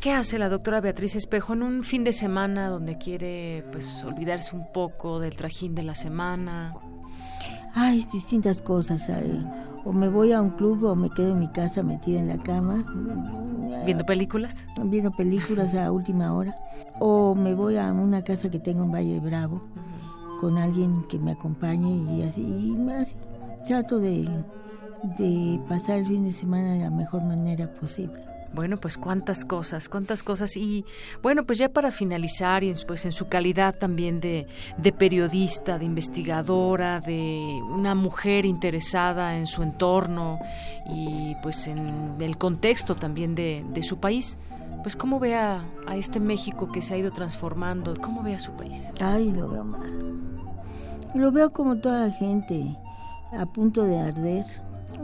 ¿Qué 0.00 0.12
hace 0.12 0.38
la 0.38 0.48
doctora 0.48 0.80
Beatriz 0.80 1.16
Espejo 1.16 1.54
en 1.54 1.62
un 1.62 1.82
fin 1.82 2.04
de 2.04 2.12
semana 2.12 2.68
donde 2.68 2.98
quiere 2.98 3.64
pues 3.72 4.04
olvidarse 4.04 4.54
un 4.54 4.70
poco 4.72 5.18
del 5.18 5.34
trajín 5.34 5.74
de 5.74 5.82
la 5.82 5.94
semana? 5.94 6.74
Ay, 7.74 8.06
distintas 8.12 8.62
cosas. 8.62 9.02
O 9.84 9.92
me 9.92 10.08
voy 10.08 10.32
a 10.32 10.40
un 10.40 10.50
club 10.50 10.84
o 10.84 10.96
me 10.96 11.10
quedo 11.10 11.32
en 11.32 11.40
mi 11.40 11.48
casa 11.48 11.82
metida 11.82 12.20
en 12.20 12.28
la 12.28 12.38
cama. 12.38 12.84
¿Viendo 13.84 14.06
películas? 14.06 14.66
Viendo 14.84 15.10
películas 15.10 15.74
a 15.74 15.90
última 15.90 16.32
hora. 16.32 16.54
O 17.00 17.34
me 17.34 17.54
voy 17.54 17.76
a 17.76 17.92
una 17.92 18.22
casa 18.22 18.50
que 18.50 18.58
tengo 18.58 18.84
en 18.84 18.92
Valle 18.92 19.20
Bravo 19.20 19.62
con 20.40 20.58
alguien 20.58 21.02
que 21.08 21.18
me 21.18 21.32
acompañe 21.32 21.96
y 22.16 22.22
así. 22.22 22.42
Y 22.42 22.90
así 22.90 23.14
trato 23.66 23.98
de, 23.98 24.28
de 25.18 25.60
pasar 25.68 25.98
el 25.98 26.06
fin 26.06 26.24
de 26.24 26.32
semana 26.32 26.72
de 26.74 26.80
la 26.80 26.90
mejor 26.90 27.22
manera 27.24 27.72
posible. 27.72 28.20
Bueno, 28.54 28.76
pues 28.76 28.96
cuántas 28.96 29.44
cosas, 29.44 29.88
cuántas 29.88 30.22
cosas. 30.22 30.56
Y 30.56 30.84
bueno, 31.22 31.44
pues 31.44 31.58
ya 31.58 31.68
para 31.68 31.90
finalizar, 31.90 32.62
y 32.62 32.72
pues 32.86 33.04
en 33.04 33.12
su 33.12 33.28
calidad 33.28 33.74
también 33.76 34.20
de, 34.20 34.46
de 34.78 34.92
periodista, 34.92 35.78
de 35.78 35.84
investigadora, 35.84 37.00
de 37.00 37.60
una 37.68 37.94
mujer 37.96 38.44
interesada 38.46 39.36
en 39.36 39.46
su 39.46 39.62
entorno 39.62 40.38
y 40.88 41.34
pues 41.42 41.66
en 41.66 42.14
el 42.20 42.38
contexto 42.38 42.94
también 42.94 43.34
de, 43.34 43.64
su 43.82 43.98
país, 43.98 44.38
pues 44.82 44.96
cómo 44.96 45.18
ve 45.18 45.34
a, 45.34 45.64
a, 45.86 45.96
este 45.96 46.20
México 46.20 46.70
que 46.70 46.80
se 46.80 46.94
ha 46.94 46.96
ido 46.96 47.10
transformando, 47.10 47.94
cómo 48.00 48.22
ve 48.22 48.34
a 48.34 48.38
su 48.38 48.52
país. 48.52 48.92
Ay, 49.00 49.30
lo 49.32 49.48
veo 49.48 49.64
mal. 49.64 50.24
Lo 51.14 51.32
veo 51.32 51.52
como 51.52 51.76
toda 51.76 52.06
la 52.06 52.12
gente, 52.12 52.76
a 53.32 53.46
punto 53.46 53.84
de 53.84 53.98
arder 53.98 54.44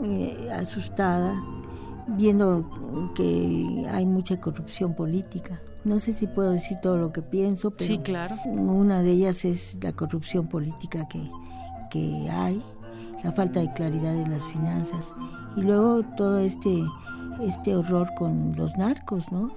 eh, 0.03 0.49
asustada, 0.53 1.35
viendo 2.07 3.11
que 3.15 3.85
hay 3.91 4.05
mucha 4.05 4.39
corrupción 4.39 4.93
política. 4.93 5.59
No 5.83 5.99
sé 5.99 6.13
si 6.13 6.27
puedo 6.27 6.51
decir 6.51 6.77
todo 6.81 6.97
lo 6.97 7.11
que 7.11 7.21
pienso, 7.21 7.71
pero 7.71 7.87
sí, 7.87 7.97
claro. 7.99 8.35
una 8.45 9.01
de 9.01 9.11
ellas 9.11 9.45
es 9.45 9.77
la 9.81 9.93
corrupción 9.93 10.47
política 10.47 11.07
que, 11.07 11.21
que 11.89 12.29
hay, 12.29 12.61
la 13.23 13.31
falta 13.31 13.59
de 13.59 13.73
claridad 13.73 14.15
en 14.15 14.29
las 14.29 14.43
finanzas 14.45 15.05
y 15.55 15.61
luego 15.61 16.03
todo 16.17 16.39
este, 16.39 16.83
este 17.41 17.75
horror 17.75 18.09
con 18.15 18.55
los 18.55 18.77
narcos, 18.77 19.31
¿no? 19.31 19.51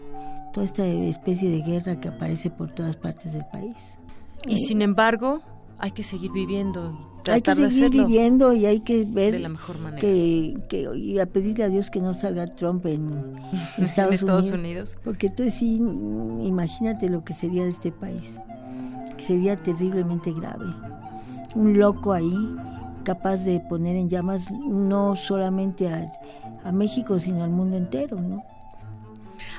Toda 0.53 0.67
esta 0.67 0.87
especie 0.87 1.51
de 1.51 1.61
guerra 1.63 2.01
que 2.01 2.09
aparece 2.09 2.51
por 2.51 2.71
todas 2.73 2.97
partes 2.97 3.33
del 3.33 3.45
país. 3.47 3.77
Y 4.47 4.59
sin 4.59 4.83
embargo, 4.83 5.43
hay 5.79 5.91
que 5.93 6.03
seguir 6.03 6.33
viviendo 6.33 7.15
hay 7.33 7.43
que 7.43 7.55
seguir 7.55 7.91
viviendo 7.91 8.53
y 8.53 8.67
hay 8.67 8.81
que 8.81 9.05
ver 9.05 9.33
de 9.33 9.39
la 9.41 9.49
mejor 9.49 9.79
manera. 9.79 10.01
Que, 10.01 10.59
que, 10.69 10.89
y 10.97 11.19
a 11.19 11.27
pedirle 11.27 11.65
a 11.65 11.69
Dios 11.69 11.91
que 11.91 12.01
no 12.01 12.15
salga 12.15 12.55
Trump 12.55 12.85
en, 12.87 13.35
Estados, 13.79 14.23
Unidos, 14.23 14.99
Porque 15.03 15.29
entonces 15.29 15.55
sí, 15.55 15.77
imagínate 15.77 17.09
lo 17.09 17.25
que 17.25 17.35
sería 17.35 17.65
de 17.65 17.71
este 17.71 17.93
país. 17.93 18.23
Sería 19.27 19.57
terriblemente 19.57 20.33
grave. 20.33 20.67
Un 21.55 21.79
loco 21.79 22.13
ahí 22.13 22.57
capaz 23.05 23.39
de 23.39 23.61
poner 23.61 23.97
en 23.97 24.09
llamas 24.09 24.51
no 24.51 25.17
solamente 25.17 25.89
a, 25.89 26.13
a 26.65 26.73
México, 26.73 27.19
sino 27.21 27.45
al 27.45 27.51
mundo 27.51 27.77
entero, 27.77 28.21
¿no? 28.21 28.45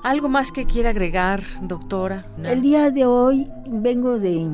¿Algo 0.03 0.29
más 0.29 0.51
que 0.51 0.65
quiera 0.65 0.91
agregar, 0.91 1.41
doctora? 1.61 2.25
El 2.43 2.61
día 2.61 2.91
de 2.91 3.05
hoy 3.05 3.49
vengo 3.67 4.19
de, 4.19 4.47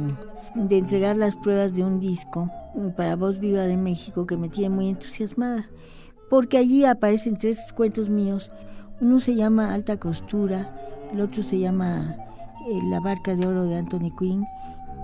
de 0.55 0.77
entregar 0.77 1.17
las 1.17 1.35
pruebas 1.35 1.75
de 1.75 1.83
un 1.83 1.99
disco 1.99 2.49
para 2.95 3.15
Voz 3.15 3.39
Viva 3.39 3.63
de 3.63 3.77
México 3.77 4.25
que 4.25 4.37
me 4.37 4.49
tiene 4.49 4.73
muy 4.73 4.89
entusiasmada, 4.89 5.65
porque 6.29 6.57
allí 6.57 6.85
aparecen 6.85 7.37
tres 7.37 7.59
cuentos 7.75 8.09
míos. 8.09 8.51
Uno 9.01 9.19
se 9.19 9.35
llama 9.35 9.73
Alta 9.73 9.97
Costura, 9.97 10.73
el 11.11 11.21
otro 11.21 11.43
se 11.43 11.59
llama 11.59 12.15
eh, 12.69 12.79
La 12.89 12.99
Barca 12.99 13.35
de 13.35 13.45
Oro 13.45 13.65
de 13.65 13.77
Anthony 13.77 14.15
Quinn 14.17 14.45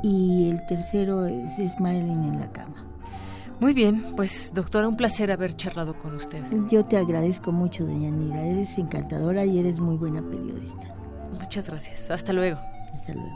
y 0.03 0.49
el 0.49 0.65
tercero 0.67 1.25
es, 1.25 1.57
es 1.59 1.79
Marilyn 1.79 2.23
en 2.23 2.39
la 2.39 2.51
cama. 2.51 2.85
Muy 3.59 3.73
bien, 3.73 4.13
pues 4.15 4.51
doctora, 4.53 4.87
un 4.87 4.95
placer 4.97 5.31
haber 5.31 5.55
charlado 5.55 5.97
con 5.97 6.15
usted. 6.15 6.43
Yo 6.69 6.85
te 6.85 6.95
agradezco 6.95 7.51
mucho, 7.51 7.85
doña 7.85 8.11
Nira. 8.11 8.43
Eres 8.43 8.77
encantadora 8.77 9.45
y 9.45 9.57
eres 9.57 9.79
muy 9.79 9.97
buena 9.97 10.21
periodista. 10.21 10.95
Muchas 11.39 11.67
gracias. 11.67 12.11
Hasta 12.11 12.33
luego. 12.33 12.59
Hasta 12.93 13.13
luego. 13.13 13.35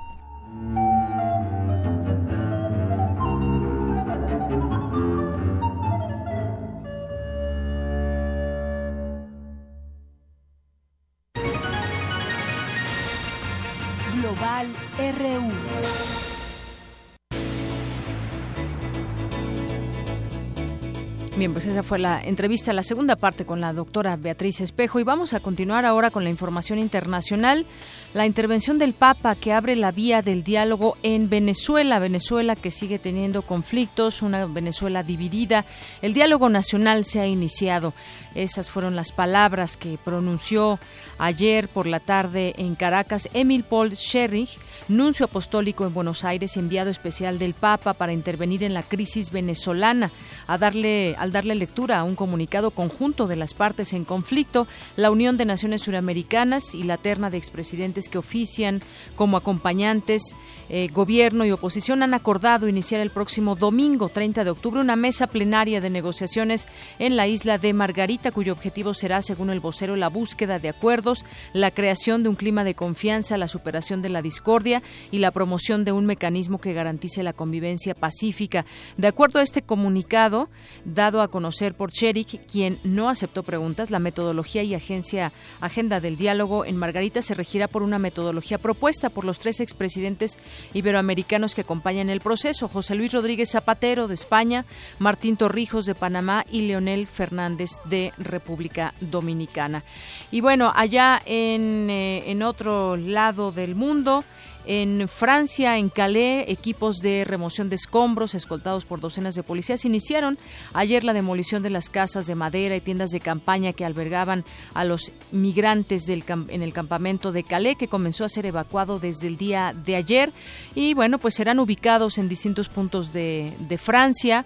Bien, 21.42 21.54
pues 21.54 21.66
esa 21.66 21.82
fue 21.82 21.98
la 21.98 22.22
entrevista, 22.22 22.72
la 22.72 22.84
segunda 22.84 23.16
parte 23.16 23.46
con 23.46 23.62
la 23.62 23.74
doctora 23.74 24.16
Beatriz 24.16 24.62
Espejo 24.62 25.00
y 25.00 25.04
vamos 25.04 25.34
a 25.34 25.40
continuar 25.40 25.86
ahora 25.86 26.12
con 26.12 26.24
la 26.24 26.30
información 26.30 26.78
internacional. 26.78 27.66
La 28.14 28.26
intervención 28.26 28.78
del 28.78 28.92
Papa 28.94 29.36
que 29.36 29.54
abre 29.54 29.78
la 29.78 29.94
vía 29.94 30.22
del 30.22 30.44
diálogo 30.44 30.98
en 31.02 31.30
Venezuela, 31.30 31.98
Venezuela 31.98 32.58
que 32.58 32.70
sigue 32.70 33.00
teniendo 33.00 33.42
conflictos, 33.42 34.22
una 34.22 34.48
Venezuela 34.48 35.02
dividida. 35.02 35.64
El 36.02 36.14
diálogo 36.14 36.50
nacional 36.50 37.06
se 37.06 37.22
ha 37.22 37.26
iniciado. 37.26 37.94
Esas 38.36 38.70
fueron 38.70 38.98
las 38.98 39.14
palabras 39.14 39.78
que 39.78 39.98
pronunció 39.98 40.78
ayer 41.20 41.70
por 41.70 41.88
la 41.88 42.02
tarde 42.02 42.54
en 42.58 42.76
Caracas 42.76 43.30
Emil 43.34 43.64
Paul 43.64 43.96
Scherrich, 43.96 44.58
nuncio 44.90 45.26
apostólico 45.26 45.86
en 45.86 45.94
Buenos 45.94 46.26
Aires, 46.26 46.58
enviado 46.58 46.90
especial 46.90 47.40
del 47.40 47.54
Papa 47.54 47.94
para 47.94 48.12
intervenir 48.12 48.64
en 48.64 48.74
la 48.74 48.84
crisis 48.84 49.32
venezolana. 49.32 50.12
A 50.48 50.58
darle, 50.58 51.16
al 51.18 51.32
darle 51.32 51.56
lectura 51.56 52.00
a 52.00 52.04
un 52.04 52.16
comunicado 52.16 52.72
conjunto 52.72 53.28
de 53.28 53.38
las 53.38 53.54
partes 53.54 53.94
en 53.94 54.04
conflicto, 54.04 54.68
la 54.98 55.12
Unión 55.12 55.38
de 55.38 55.46
Naciones 55.46 55.84
Suramericanas 55.84 56.76
y 56.76 56.84
la 56.84 56.98
terna 56.98 57.30
de 57.30 57.38
expresidentes 57.38 58.01
que 58.10 58.18
ofician 58.18 58.82
como 59.16 59.38
acompañantes, 59.38 60.36
eh, 60.70 60.90
gobierno 60.94 61.44
y 61.44 61.52
oposición 61.52 62.02
han 62.02 62.14
acordado 62.14 62.70
iniciar 62.70 63.02
el 63.02 63.10
próximo 63.10 63.56
domingo 63.56 64.08
30 64.08 64.44
de 64.44 64.50
octubre 64.50 64.80
una 64.80 64.96
mesa 64.96 65.28
plenaria 65.28 65.82
de 65.82 65.90
negociaciones 65.90 66.68
en 66.98 67.18
la 67.18 67.28
isla 67.28 67.58
de 67.58 67.74
Margarita, 67.74 68.32
cuyo 68.32 68.54
objetivo 68.54 68.94
será, 68.94 69.22
según 69.22 69.50
el 69.50 69.60
vocero, 69.60 69.96
la 69.96 70.08
búsqueda 70.08 70.60
de 70.60 70.70
acuerdos, 70.70 71.26
la 71.54 71.72
creación 71.72 72.24
de 72.24 72.30
un 72.30 72.36
clima 72.36 72.64
de 72.64 72.76
confianza, 72.76 73.38
la 73.38 73.48
superación 73.48 74.02
de 74.02 74.10
la 74.10 74.22
discordia 74.22 74.82
y 75.12 75.20
la 75.20 75.32
promoción 75.32 75.84
de 75.84 75.92
un 75.92 76.06
mecanismo 76.06 76.60
que 76.60 76.74
garantice 76.74 77.22
la 77.22 77.34
convivencia 77.34 77.94
pacífica. 77.94 78.66
De 78.98 79.08
acuerdo 79.08 79.40
a 79.40 79.44
este 79.44 79.62
comunicado, 79.62 80.50
dado 80.86 81.22
a 81.22 81.28
conocer 81.28 81.74
por 81.74 81.92
Cherik, 81.92 82.46
quien 82.50 82.80
no 82.84 83.10
aceptó 83.10 83.44
preguntas, 83.44 83.92
la 83.92 84.00
metodología 84.00 84.64
y 84.64 84.74
agencia 84.74 85.34
agenda 85.60 86.00
del 86.00 86.18
diálogo 86.18 86.66
en 86.66 86.78
Margarita 86.78 87.22
se 87.22 87.34
regirá 87.34 87.68
por 87.68 87.84
una 87.92 88.00
metodología 88.00 88.58
propuesta 88.58 89.10
por 89.10 89.26
los 89.26 89.38
tres 89.38 89.60
expresidentes 89.60 90.38
iberoamericanos 90.74 91.54
que 91.54 91.62
acompañan 91.62 92.10
el 92.10 92.22
proceso, 92.22 92.70
José 92.70 92.96
Luis 92.96 93.12
Rodríguez 93.12 93.52
Zapatero 93.52 94.08
de 94.08 94.14
España, 94.14 94.66
Martín 94.98 95.36
Torrijos 95.36 95.86
de 95.86 95.94
Panamá 95.94 96.46
y 96.50 96.62
Leonel 96.62 97.06
Fernández 97.06 97.72
de 97.84 98.14
República 98.18 98.94
Dominicana. 99.02 99.84
Y 100.32 100.40
bueno, 100.40 100.72
allá 100.74 101.22
en, 101.26 101.90
eh, 101.90 102.32
en 102.32 102.44
otro 102.44 102.96
lado 102.96 103.52
del 103.52 103.76
mundo, 103.76 104.24
en 104.66 105.08
Francia, 105.08 105.78
en 105.78 105.90
Calais, 105.90 106.46
equipos 106.48 106.98
de 106.98 107.26
remoción 107.26 107.70
de 107.70 107.76
escombros 107.76 108.36
escoltados 108.36 108.86
por 108.86 109.00
docenas 109.00 109.36
de 109.36 109.44
policías 109.44 109.86
iniciaron 109.86 110.38
ayer 110.74 111.04
la 111.04 111.14
demolición 111.14 111.64
de 111.64 111.70
las 111.70 111.90
casas 111.90 112.28
de 112.28 112.36
madera 112.36 112.76
y 112.76 112.82
tiendas 112.82 113.12
de 113.12 113.20
campaña 113.20 113.74
que 113.74 113.86
albergaban 113.86 114.44
a 114.74 114.84
los 114.84 115.12
migrantes 115.32 116.08
en 116.10 116.62
el 116.62 116.74
campamento 116.74 117.32
de 117.32 117.44
Calais, 117.44 117.78
que 117.78 117.88
comenzó 117.88 118.26
a 118.26 118.30
ser 118.30 118.46
evacuado 118.46 119.00
desde 119.00 119.28
el 119.28 119.38
día 119.38 119.74
de 119.74 119.96
ayer. 119.96 120.32
Y 120.76 120.94
bueno, 120.94 121.18
pues 121.18 121.36
serán 121.36 121.60
ubicados 121.60 122.18
en 122.18 122.30
distintos 122.30 122.70
puntos 122.70 123.14
de 123.14 123.80
Francia. 123.82 124.46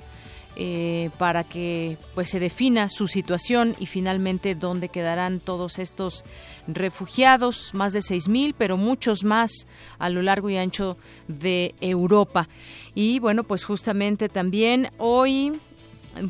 Eh, 0.58 1.10
para 1.18 1.44
que 1.44 1.98
pues 2.14 2.30
se 2.30 2.40
defina 2.40 2.88
su 2.88 3.10
situación 3.10 3.76
y 3.78 3.88
finalmente 3.88 4.56
dónde 4.56 4.88
quedarán 4.88 5.42
todos 5.42 5.80
estos 5.80 6.24
refugiados, 6.66 7.74
más 7.74 7.92
de 7.92 8.00
6.000, 8.00 8.56
pero 8.58 8.78
muchos 8.78 9.26
más 9.26 9.68
a 10.00 10.10
lo 10.10 10.22
largo 10.22 10.50
y 10.50 10.56
ancho 10.56 10.98
de 11.28 11.76
Europa. 11.82 12.48
Y 12.94 13.20
bueno, 13.20 13.44
pues 13.44 13.66
justamente 13.66 14.30
también 14.30 14.92
hoy 14.98 15.60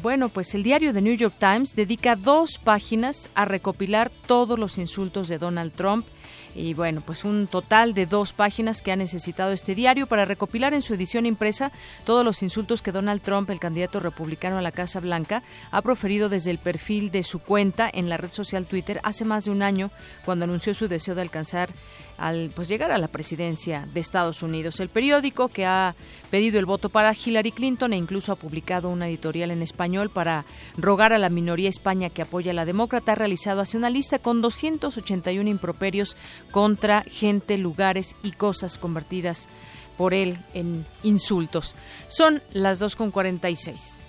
bueno, 0.01 0.29
pues 0.29 0.55
el 0.55 0.63
diario 0.63 0.91
The 0.91 1.01
New 1.01 1.15
York 1.15 1.35
Times 1.37 1.75
dedica 1.75 2.15
dos 2.15 2.57
páginas 2.57 3.29
a 3.35 3.45
recopilar 3.45 4.11
todos 4.25 4.57
los 4.57 4.79
insultos 4.79 5.27
de 5.27 5.37
Donald 5.37 5.73
Trump 5.73 6.07
y 6.55 6.73
bueno, 6.73 7.01
pues 7.05 7.25
un 7.25 7.47
total 7.47 7.93
de 7.93 8.05
dos 8.05 8.31
páginas 8.31 8.81
que 8.81 8.93
ha 8.93 8.95
necesitado 8.95 9.51
este 9.51 9.75
diario 9.75 10.07
para 10.07 10.23
recopilar 10.23 10.73
en 10.73 10.81
su 10.81 10.93
edición 10.93 11.25
impresa 11.25 11.71
todos 12.05 12.23
los 12.23 12.41
insultos 12.41 12.81
que 12.81 12.93
Donald 12.93 13.21
Trump, 13.21 13.49
el 13.49 13.59
candidato 13.59 13.99
republicano 13.99 14.57
a 14.57 14.61
la 14.61 14.71
Casa 14.71 15.01
Blanca, 15.01 15.43
ha 15.71 15.81
proferido 15.81 16.29
desde 16.29 16.51
el 16.51 16.57
perfil 16.57 17.11
de 17.11 17.23
su 17.23 17.39
cuenta 17.39 17.89
en 17.93 18.07
la 18.07 18.15
red 18.15 18.31
social 18.31 18.65
Twitter 18.65 19.01
hace 19.03 19.25
más 19.25 19.43
de 19.45 19.51
un 19.51 19.61
año, 19.61 19.91
cuando 20.23 20.45
anunció 20.45 20.73
su 20.73 20.87
deseo 20.87 21.13
de 21.13 21.21
alcanzar 21.21 21.69
al 22.17 22.51
pues 22.55 22.67
llegar 22.67 22.91
a 22.91 22.97
la 22.97 23.07
presidencia 23.07 23.87
de 23.93 23.99
Estados 23.99 24.43
Unidos. 24.43 24.79
El 24.79 24.89
periódico 24.89 25.49
que 25.49 25.65
ha 25.65 25.95
pedido 26.31 26.59
el 26.59 26.65
voto 26.65 26.89
para 26.89 27.13
Hillary 27.13 27.51
Clinton 27.51 27.93
e 27.93 27.97
incluso 27.97 28.31
ha 28.31 28.35
publicado 28.35 28.89
una 28.89 29.07
editorial 29.07 29.51
en 29.51 29.61
español 29.61 30.09
para 30.09 30.45
rogar 30.77 31.13
a 31.13 31.17
la 31.17 31.29
minoría 31.29 31.69
España 31.69 32.09
que 32.09 32.21
apoya 32.21 32.51
a 32.51 32.55
la 32.55 32.65
demócrata 32.65 33.13
ha 33.13 33.15
realizado 33.15 33.61
hace 33.61 33.77
una 33.77 33.89
lista 33.89 34.19
con 34.19 34.41
281 34.41 35.49
improperios 35.49 36.17
contra 36.51 37.03
gente, 37.03 37.57
lugares 37.57 38.15
y 38.23 38.31
cosas 38.31 38.77
convertidas 38.77 39.49
por 39.97 40.13
él 40.13 40.37
en 40.53 40.85
insultos. 41.03 41.75
Son 42.07 42.41
las 42.51 42.81
2.46. 42.81 43.99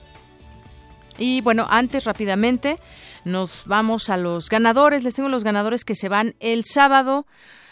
Y 1.18 1.40
bueno, 1.40 1.66
antes 1.70 2.04
rápidamente 2.04 2.76
nos 3.24 3.62
vamos 3.66 4.10
a 4.10 4.16
los 4.16 4.48
ganadores. 4.48 5.02
Les 5.02 5.14
tengo 5.14 5.28
los 5.28 5.44
ganadores 5.44 5.84
que 5.84 5.94
se 5.94 6.08
van 6.08 6.34
el 6.40 6.64
sábado 6.64 7.26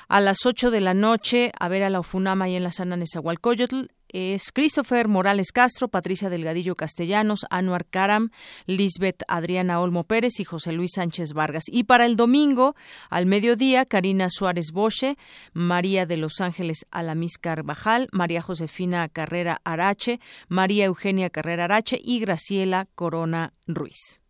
a 0.08 0.20
las 0.20 0.46
8 0.46 0.70
de 0.70 0.80
la 0.80 0.94
noche 0.94 1.52
a 1.58 1.68
ver 1.68 1.82
a 1.82 1.90
la 1.90 2.00
Ufunama 2.00 2.48
y 2.48 2.56
en 2.56 2.62
la 2.62 2.70
Sana 2.70 2.96
Nezahualcóyotl 2.96 3.88
es 4.14 4.52
Christopher 4.52 5.08
Morales 5.08 5.50
Castro, 5.50 5.88
Patricia 5.88 6.30
Delgadillo 6.30 6.76
Castellanos, 6.76 7.46
Anuar 7.50 7.84
Karam, 7.84 8.30
Lisbeth 8.64 9.22
Adriana 9.26 9.80
Olmo 9.80 10.04
Pérez 10.04 10.38
y 10.38 10.44
José 10.44 10.72
Luis 10.72 10.92
Sánchez 10.94 11.32
Vargas. 11.32 11.64
Y 11.66 11.84
para 11.84 12.06
el 12.06 12.14
domingo, 12.14 12.76
al 13.10 13.26
mediodía, 13.26 13.84
Karina 13.84 14.30
Suárez 14.30 14.70
Boche, 14.72 15.18
María 15.52 16.06
de 16.06 16.16
Los 16.16 16.40
Ángeles 16.40 16.86
Alamis 16.92 17.38
Carvajal, 17.38 18.08
María 18.12 18.40
Josefina 18.40 19.08
Carrera 19.08 19.60
Arache, 19.64 20.20
María 20.46 20.84
Eugenia 20.84 21.28
Carrera 21.28 21.64
Arache 21.64 22.00
y 22.00 22.20
Graciela 22.20 22.86
Corona 22.94 23.52
Ruiz. 23.66 24.20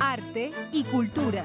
Arte 0.00 0.50
y 0.72 0.82
cultura. 0.84 1.44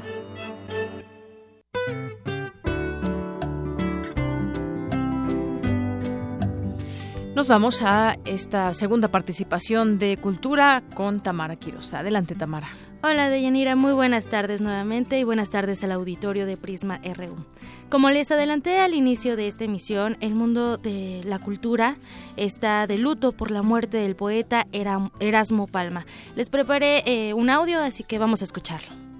Nos 7.41 7.47
vamos 7.47 7.81
a 7.81 8.17
esta 8.25 8.73
segunda 8.73 9.07
participación 9.07 9.97
de 9.97 10.17
Cultura 10.17 10.83
con 10.93 11.23
Tamara 11.23 11.55
Quiroz. 11.55 11.93
Adelante, 11.93 12.35
Tamara. 12.35 12.67
Hola, 13.01 13.29
Deyanira. 13.29 13.75
Muy 13.75 13.93
buenas 13.93 14.27
tardes 14.27 14.61
nuevamente 14.61 15.17
y 15.17 15.23
buenas 15.23 15.49
tardes 15.49 15.83
al 15.83 15.91
auditorio 15.91 16.45
de 16.45 16.55
Prisma 16.55 16.99
RU. 17.03 17.43
Como 17.89 18.11
les 18.11 18.31
adelanté 18.31 18.79
al 18.79 18.93
inicio 18.93 19.35
de 19.35 19.47
esta 19.47 19.63
emisión, 19.63 20.17
el 20.19 20.35
mundo 20.35 20.77
de 20.77 21.21
la 21.23 21.39
cultura 21.39 21.95
está 22.37 22.85
de 22.85 22.99
luto 22.99 23.31
por 23.31 23.49
la 23.49 23.63
muerte 23.63 23.97
del 23.97 24.15
poeta 24.15 24.67
Erasmo 24.71 25.65
Palma. 25.65 26.05
Les 26.35 26.49
preparé 26.49 27.01
eh, 27.07 27.33
un 27.33 27.49
audio, 27.49 27.79
así 27.79 28.03
que 28.03 28.19
vamos 28.19 28.41
a 28.41 28.45
escucharlo. 28.45 29.10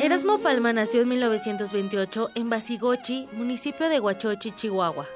Erasmo 0.00 0.38
Palma 0.38 0.72
nació 0.72 1.02
en 1.02 1.08
1928 1.08 2.30
en 2.36 2.48
Basigochi, 2.48 3.26
municipio 3.32 3.88
de 3.88 3.98
Huachochi, 3.98 4.52
Chihuahua. 4.52 5.08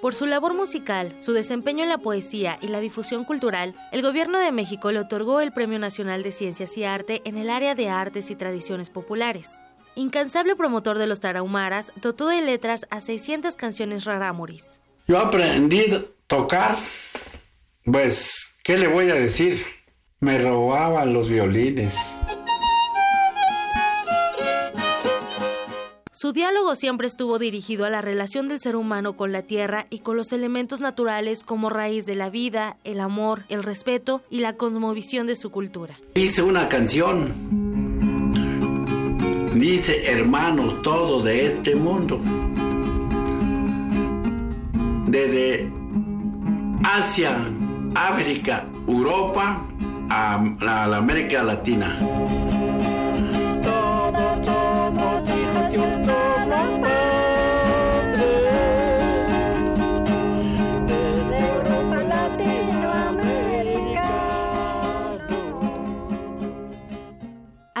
Por 0.00 0.14
su 0.14 0.26
labor 0.26 0.54
musical, 0.54 1.16
su 1.18 1.32
desempeño 1.32 1.82
en 1.82 1.88
la 1.88 1.98
poesía 1.98 2.56
y 2.62 2.68
la 2.68 2.78
difusión 2.78 3.24
cultural, 3.24 3.74
el 3.90 4.00
Gobierno 4.00 4.38
de 4.38 4.52
México 4.52 4.92
le 4.92 5.00
otorgó 5.00 5.40
el 5.40 5.50
Premio 5.50 5.80
Nacional 5.80 6.22
de 6.22 6.30
Ciencias 6.30 6.78
y 6.78 6.84
Arte 6.84 7.20
en 7.24 7.36
el 7.36 7.50
área 7.50 7.74
de 7.74 7.88
artes 7.88 8.30
y 8.30 8.36
tradiciones 8.36 8.90
populares. 8.90 9.60
Incansable 9.96 10.54
promotor 10.54 10.98
de 10.98 11.08
los 11.08 11.18
tarahumaras, 11.18 11.92
dotó 12.00 12.28
de 12.28 12.40
letras 12.40 12.86
a 12.90 13.00
600 13.00 13.56
canciones 13.56 14.04
rarámuris. 14.04 14.80
Yo 15.08 15.18
aprendí 15.18 15.82
tocar, 16.28 16.76
pues, 17.84 18.50
¿qué 18.62 18.78
le 18.78 18.86
voy 18.86 19.10
a 19.10 19.14
decir? 19.14 19.64
Me 20.20 20.38
robaban 20.38 21.12
los 21.12 21.28
violines. 21.28 21.96
Su 26.20 26.32
diálogo 26.32 26.74
siempre 26.74 27.06
estuvo 27.06 27.38
dirigido 27.38 27.84
a 27.84 27.90
la 27.90 28.00
relación 28.00 28.48
del 28.48 28.58
ser 28.58 28.74
humano 28.74 29.16
con 29.16 29.30
la 29.30 29.42
tierra 29.42 29.86
y 29.88 30.00
con 30.00 30.16
los 30.16 30.32
elementos 30.32 30.80
naturales 30.80 31.44
como 31.44 31.70
raíz 31.70 32.06
de 32.06 32.16
la 32.16 32.28
vida, 32.28 32.76
el 32.82 32.98
amor, 32.98 33.44
el 33.48 33.62
respeto 33.62 34.20
y 34.28 34.40
la 34.40 34.54
cosmovisión 34.54 35.28
de 35.28 35.36
su 35.36 35.50
cultura. 35.52 35.94
Hice 36.16 36.42
una 36.42 36.68
canción. 36.68 37.32
Dice, 39.54 40.10
hermanos, 40.10 40.82
todos 40.82 41.22
de 41.22 41.46
este 41.46 41.76
mundo. 41.76 42.20
Desde 45.06 45.70
Asia, 46.82 47.48
África, 47.94 48.66
Europa, 48.88 49.64
a, 50.10 50.44
la 50.60 50.96
América 50.96 51.44
Latina. 51.44 51.96
you 55.78 56.04
so 56.04 56.12
long. 56.50 57.07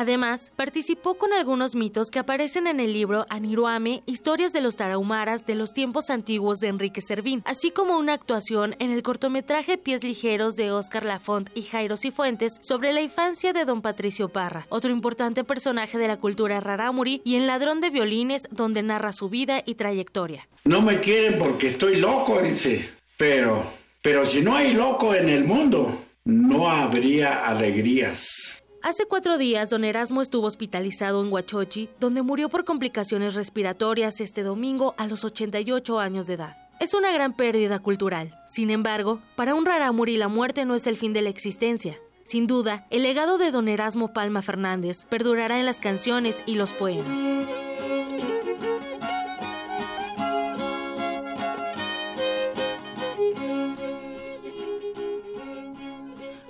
Además, 0.00 0.52
participó 0.54 1.14
con 1.14 1.32
algunos 1.32 1.74
mitos 1.74 2.12
que 2.12 2.20
aparecen 2.20 2.68
en 2.68 2.78
el 2.78 2.92
libro 2.92 3.26
Aniruame, 3.30 4.04
Historias 4.06 4.52
de 4.52 4.60
los 4.60 4.76
Tarahumaras 4.76 5.44
de 5.44 5.56
los 5.56 5.72
tiempos 5.72 6.08
antiguos 6.08 6.60
de 6.60 6.68
Enrique 6.68 7.00
Servín, 7.00 7.42
así 7.44 7.72
como 7.72 7.98
una 7.98 8.12
actuación 8.12 8.76
en 8.78 8.92
el 8.92 9.02
cortometraje 9.02 9.76
Pies 9.76 10.04
Ligeros 10.04 10.54
de 10.54 10.70
Oscar 10.70 11.04
Lafont 11.04 11.50
y 11.52 11.62
Jairo 11.62 11.96
Cifuentes 11.96 12.58
sobre 12.60 12.92
la 12.92 13.00
infancia 13.00 13.52
de 13.52 13.64
don 13.64 13.82
Patricio 13.82 14.28
Parra, 14.28 14.68
otro 14.68 14.92
importante 14.92 15.42
personaje 15.42 15.98
de 15.98 16.06
la 16.06 16.18
cultura 16.18 16.60
rarámuri, 16.60 17.20
y 17.24 17.34
en 17.34 17.48
Ladrón 17.48 17.80
de 17.80 17.90
Violines, 17.90 18.46
donde 18.52 18.84
narra 18.84 19.12
su 19.12 19.28
vida 19.28 19.64
y 19.66 19.74
trayectoria. 19.74 20.46
No 20.62 20.80
me 20.80 21.00
quieren 21.00 21.40
porque 21.40 21.70
estoy 21.70 21.96
loco, 21.96 22.40
dice, 22.40 22.88
pero, 23.16 23.64
pero 24.00 24.24
si 24.24 24.42
no 24.42 24.54
hay 24.54 24.74
loco 24.74 25.12
en 25.12 25.28
el 25.28 25.42
mundo, 25.42 25.92
no 26.24 26.70
habría 26.70 27.48
alegrías. 27.48 28.62
Hace 28.80 29.06
cuatro 29.06 29.38
días, 29.38 29.70
don 29.70 29.82
Erasmo 29.82 30.22
estuvo 30.22 30.46
hospitalizado 30.46 31.20
en 31.20 31.32
Huachochi, 31.32 31.90
donde 31.98 32.22
murió 32.22 32.48
por 32.48 32.64
complicaciones 32.64 33.34
respiratorias 33.34 34.20
este 34.20 34.44
domingo 34.44 34.94
a 34.98 35.08
los 35.08 35.24
88 35.24 35.98
años 35.98 36.28
de 36.28 36.34
edad. 36.34 36.56
Es 36.78 36.94
una 36.94 37.10
gran 37.10 37.34
pérdida 37.34 37.80
cultural. 37.80 38.32
Sin 38.46 38.70
embargo, 38.70 39.20
para 39.34 39.56
un 39.56 39.66
rarámuri 39.66 40.16
la 40.16 40.28
muerte 40.28 40.64
no 40.64 40.76
es 40.76 40.86
el 40.86 40.96
fin 40.96 41.12
de 41.12 41.22
la 41.22 41.28
existencia. 41.28 41.98
Sin 42.22 42.46
duda, 42.46 42.86
el 42.90 43.02
legado 43.02 43.36
de 43.36 43.50
don 43.50 43.66
Erasmo 43.66 44.12
Palma 44.12 44.42
Fernández 44.42 45.06
perdurará 45.06 45.58
en 45.58 45.66
las 45.66 45.80
canciones 45.80 46.44
y 46.46 46.54
los 46.54 46.70
poemas. 46.70 47.67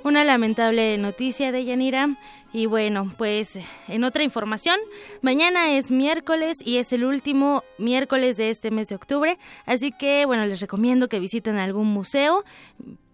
Una 0.04 0.24
lamentable 0.24 0.96
noticia 0.96 1.52
de 1.52 1.64
Yanira. 1.64 2.16
Y 2.52 2.66
bueno, 2.66 3.12
pues 3.18 3.58
en 3.88 4.04
otra 4.04 4.22
información, 4.22 4.78
mañana 5.20 5.72
es 5.76 5.90
miércoles 5.90 6.56
y 6.64 6.78
es 6.78 6.92
el 6.92 7.04
último 7.04 7.62
miércoles 7.76 8.36
de 8.36 8.48
este 8.50 8.70
mes 8.70 8.88
de 8.88 8.94
octubre. 8.94 9.38
Así 9.66 9.92
que 9.92 10.24
bueno, 10.24 10.46
les 10.46 10.60
recomiendo 10.60 11.08
que 11.08 11.20
visiten 11.20 11.56
algún 11.56 11.88
museo. 11.88 12.44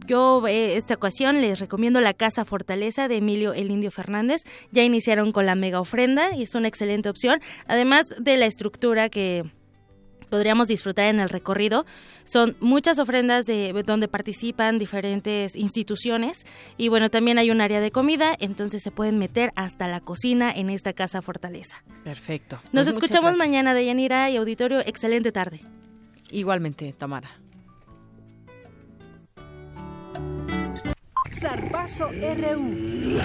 Yo 0.06 0.47
eh, 0.47 0.77
esta 0.77 0.94
ocasión 0.94 1.40
les 1.40 1.59
recomiendo 1.59 2.01
la 2.01 2.15
Casa 2.15 2.44
Fortaleza 2.44 3.09
de 3.09 3.16
Emilio 3.16 3.55
El 3.55 3.70
Indio 3.70 3.90
Fernández. 3.90 4.43
Ya 4.70 4.82
iniciaron 4.85 5.32
con 5.32 5.47
la 5.47 5.55
mega 5.56 5.81
ofrenda 5.81 6.36
y 6.36 6.43
es 6.43 6.55
una 6.55 6.69
excelente 6.69 7.09
opción. 7.09 7.40
Además 7.66 8.15
de 8.20 8.36
la 8.36 8.47
estructura 8.47 9.09
que 9.09 9.44
podríamos 10.35 10.66
disfrutar 10.66 11.05
en 11.05 11.20
el 11.20 11.28
recorrido. 11.28 11.86
Son 12.24 12.56
muchas 12.59 12.98
ofrendas 12.98 13.47
de 13.47 13.73
donde 13.86 14.09
participan 14.09 14.81
diferentes 14.81 15.55
instituciones 15.55 16.44
y 16.77 16.89
bueno, 16.89 17.09
también 17.09 17.39
hay 17.39 17.52
un 17.52 17.61
área 17.61 17.78
de 17.78 17.93
comida, 17.93 18.35
entonces 18.40 18.82
se 18.82 18.90
pueden 18.90 19.16
meter 19.16 19.52
hasta 19.55 19.86
la 19.86 20.01
cocina 20.01 20.51
en 20.51 20.70
esta 20.70 20.93
casa 20.93 21.23
fortaleza. 21.23 21.85
Perfecto. 22.02 22.56
Nos 22.73 22.86
pues 22.86 22.97
escuchamos 22.97 23.39
mañana 23.39 23.74
de 23.74 23.86
Yanira 23.86 24.28
y 24.28 24.36
auditorio. 24.36 24.81
Excelente 24.81 25.31
tarde. 25.31 25.61
Igualmente, 26.32 26.93
Tamara. 26.98 27.31
Zarpazo 31.31 32.09
RU. 32.09 33.20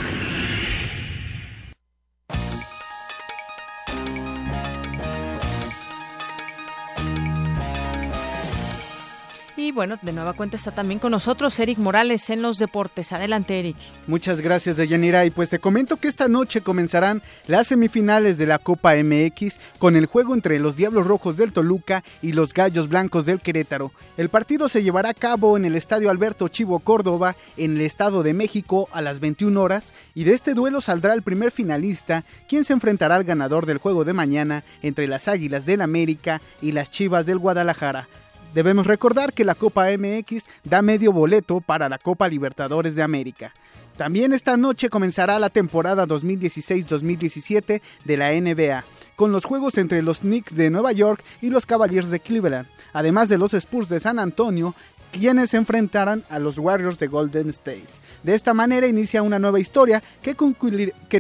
Y 9.60 9.74
bueno, 9.74 9.98
de 10.02 10.14
nueva 10.14 10.32
cuenta 10.32 10.56
está 10.56 10.72
también 10.72 11.02
con 11.02 11.12
nosotros 11.12 11.60
Eric 11.60 11.80
Morales 11.80 12.30
en 12.30 12.42
los 12.42 12.60
deportes. 12.60 13.12
Adelante, 13.12 13.60
Eric. 13.60 13.76
Muchas 14.08 14.40
gracias, 14.40 14.78
Deyanira. 14.78 15.26
Y 15.26 15.32
pues 15.32 15.50
te 15.50 15.60
comento 15.60 15.98
que 15.98 16.08
esta 16.08 16.30
noche 16.30 16.62
comenzarán 16.62 17.22
las 17.46 17.68
semifinales 17.68 18.38
de 18.38 18.46
la 18.46 18.60
Copa 18.60 18.94
MX 18.96 19.58
con 19.78 19.98
el 19.98 20.06
juego 20.06 20.34
entre 20.34 20.60
los 20.60 20.78
Diablos 20.78 21.06
Rojos 21.06 21.36
del 21.36 21.52
Toluca 21.52 22.06
y 22.22 22.32
los 22.32 22.54
Gallos 22.54 22.88
Blancos 22.88 23.26
del 23.26 23.42
Querétaro. 23.42 23.92
El 24.16 24.30
partido 24.30 24.70
se 24.70 24.82
llevará 24.82 25.10
a 25.10 25.14
cabo 25.14 25.58
en 25.58 25.66
el 25.66 25.76
Estadio 25.76 26.10
Alberto 26.10 26.48
Chivo 26.48 26.80
Córdoba, 26.80 27.36
en 27.58 27.76
el 27.76 27.82
Estado 27.82 28.24
de 28.24 28.34
México, 28.34 28.88
a 28.94 29.02
las 29.02 29.20
21 29.20 29.62
horas. 29.62 29.92
Y 30.16 30.24
de 30.24 30.36
este 30.36 30.54
duelo 30.54 30.80
saldrá 30.80 31.14
el 31.14 31.22
primer 31.22 31.52
finalista, 31.52 32.24
quien 32.48 32.64
se 32.64 32.72
enfrentará 32.72 33.18
al 33.18 33.26
ganador 33.26 33.66
del 33.66 33.80
juego 33.80 34.06
de 34.06 34.14
mañana 34.14 34.64
entre 34.82 35.06
las 35.08 35.28
Águilas 35.28 35.66
del 35.66 35.82
América 35.82 36.40
y 36.62 36.72
las 36.72 36.90
Chivas 36.90 37.26
del 37.26 37.40
Guadalajara. 37.40 38.08
Debemos 38.54 38.88
recordar 38.88 39.34
que 39.34 39.46
la 39.46 39.56
Copa 39.56 39.88
MX 39.96 40.46
da 40.64 40.82
medio 40.82 41.12
boleto 41.12 41.62
para 41.62 41.88
la 41.88 42.00
Copa 42.00 42.28
Libertadores 42.28 42.96
de 42.96 43.04
América. 43.04 43.54
También 43.96 44.34
esta 44.34 44.58
noche 44.58 44.90
comenzará 44.90 45.38
la 45.40 45.50
temporada 45.50 46.08
2016-2017 46.08 47.82
de 48.06 48.18
la 48.18 48.32
NBA, 48.32 48.86
con 49.16 49.32
los 49.32 49.46
juegos 49.46 49.78
entre 49.78 50.02
los 50.02 50.22
Knicks 50.22 50.56
de 50.56 50.70
Nueva 50.70 50.94
York 50.94 51.22
y 51.42 51.50
los 51.50 51.66
Cavaliers 51.66 52.10
de 52.10 52.22
Cleveland, 52.22 52.68
además 52.94 53.30
de 53.30 53.38
los 53.38 53.54
Spurs 53.54 53.90
de 53.90 54.00
San 54.00 54.18
Antonio, 54.18 54.74
quienes 55.12 55.50
se 55.50 55.58
enfrentarán 55.58 56.24
a 56.30 56.40
los 56.40 56.58
Warriors 56.58 56.98
de 56.98 57.08
Golden 57.08 57.50
State. 57.50 57.88
De 58.24 58.36
esta 58.36 58.54
manera 58.54 58.88
inicia 58.88 59.24
una 59.24 59.40
nueva 59.40 59.60
historia 59.60 60.04
que, 60.22 60.36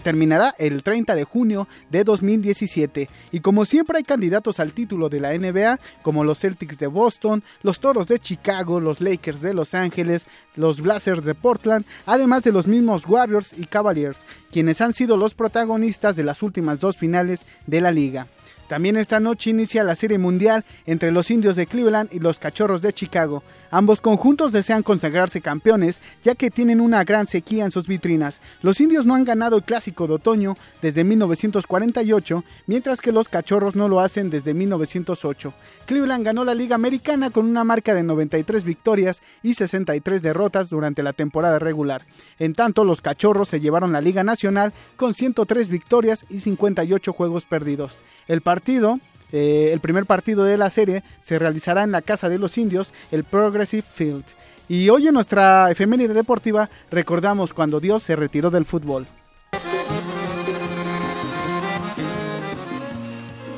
terminará 0.01 0.53
el 0.57 0.84
30 0.84 1.15
de 1.15 1.23
junio 1.23 1.67
de 1.89 2.03
2017. 2.03 3.09
Y 3.31 3.39
como 3.39 3.65
siempre 3.65 3.97
hay 3.97 4.03
candidatos 4.03 4.59
al 4.59 4.73
título 4.73 5.09
de 5.09 5.19
la 5.19 5.38
NBA, 5.38 5.80
como 6.01 6.23
los 6.23 6.39
Celtics 6.39 6.77
de 6.77 6.88
Boston, 6.88 7.43
los 7.63 7.80
Toros 7.80 8.07
de 8.07 8.19
Chicago, 8.19 8.80
los 8.80 9.01
Lakers 9.01 9.41
de 9.41 9.53
Los 9.53 9.73
Ángeles, 9.73 10.26
los 10.55 10.81
Blazers 10.81 11.23
de 11.23 11.35
Portland, 11.35 11.85
además 12.05 12.43
de 12.43 12.51
los 12.51 12.67
mismos 12.67 13.07
Warriors 13.07 13.53
y 13.57 13.65
Cavaliers, 13.65 14.19
quienes 14.51 14.81
han 14.81 14.93
sido 14.93 15.15
los 15.15 15.34
protagonistas 15.35 16.15
de 16.15 16.23
las 16.23 16.43
últimas 16.43 16.80
dos 16.80 16.97
finales 16.97 17.45
de 17.65 17.81
la 17.81 17.91
liga. 17.91 18.27
También 18.69 18.97
esta 18.97 19.19
noche 19.19 19.49
inicia 19.49 19.83
la 19.83 19.95
Serie 19.95 20.19
Mundial 20.19 20.63
entre 20.85 21.09
los 21.11 21.31
indios 21.31 21.55
de 21.55 21.65
Cleveland 21.65 22.13
y 22.13 22.19
los 22.19 22.37
Cachorros 22.37 22.83
de 22.83 22.93
Chicago. 22.93 23.41
Ambos 23.71 23.99
conjuntos 23.99 24.51
desean 24.51 24.83
consagrarse 24.83 25.41
campeones, 25.41 26.01
ya 26.23 26.35
que 26.35 26.51
tienen 26.51 26.79
una 26.79 27.03
gran 27.03 27.25
sequía 27.25 27.65
en 27.65 27.71
sus 27.71 27.87
vitrinas. 27.87 28.39
Los 28.61 28.79
indios 28.79 29.07
no 29.07 29.15
han 29.15 29.25
ganado 29.25 29.57
el 29.57 29.63
clásico 29.63 30.05
de 30.05 30.13
otoño 30.13 30.55
desde 30.83 31.03
1948, 31.03 32.43
mientras 32.67 33.01
que 33.01 33.11
los 33.11 33.27
cachorros 33.27 33.75
no 33.75 33.87
lo 33.87 34.01
hacen 34.01 34.29
desde 34.29 34.53
1908. 34.53 35.51
Cleveland 35.87 36.23
ganó 36.23 36.45
la 36.45 36.53
Liga 36.53 36.75
Americana 36.75 37.31
con 37.31 37.47
una 37.47 37.63
marca 37.63 37.95
de 37.95 38.03
93 38.03 38.63
victorias 38.63 39.21
y 39.41 39.55
63 39.55 40.21
derrotas 40.21 40.69
durante 40.69 41.01
la 41.01 41.13
temporada 41.13 41.57
regular. 41.57 42.05
En 42.37 42.53
tanto, 42.53 42.83
los 42.83 43.01
cachorros 43.01 43.49
se 43.49 43.59
llevaron 43.59 43.91
la 43.91 44.01
Liga 44.01 44.23
Nacional 44.23 44.73
con 44.95 45.15
103 45.15 45.69
victorias 45.69 46.25
y 46.29 46.39
58 46.39 47.13
juegos 47.13 47.45
perdidos. 47.45 47.97
El 48.30 48.41
partido 48.41 48.99
eh, 49.31 49.72
el 49.73 49.80
primer 49.80 50.06
partido 50.06 50.43
de 50.43 50.57
la 50.57 50.69
serie 50.69 51.03
se 51.22 51.38
realizará 51.38 51.84
en 51.84 51.91
la 51.91 52.01
Casa 52.01 52.30
de 52.30 52.39
los 52.39 52.57
Indios, 52.57 52.93
el 53.11 53.23
Progressive 53.23 53.84
Field. 53.84 54.23
Y 54.68 54.89
hoy 54.89 55.07
en 55.07 55.14
nuestra 55.14 55.69
efeméride 55.72 56.14
deportiva 56.14 56.69
recordamos 56.89 57.53
cuando 57.53 57.80
Dios 57.80 58.03
se 58.03 58.15
retiró 58.15 58.49
del 58.49 58.65
fútbol. 58.65 59.07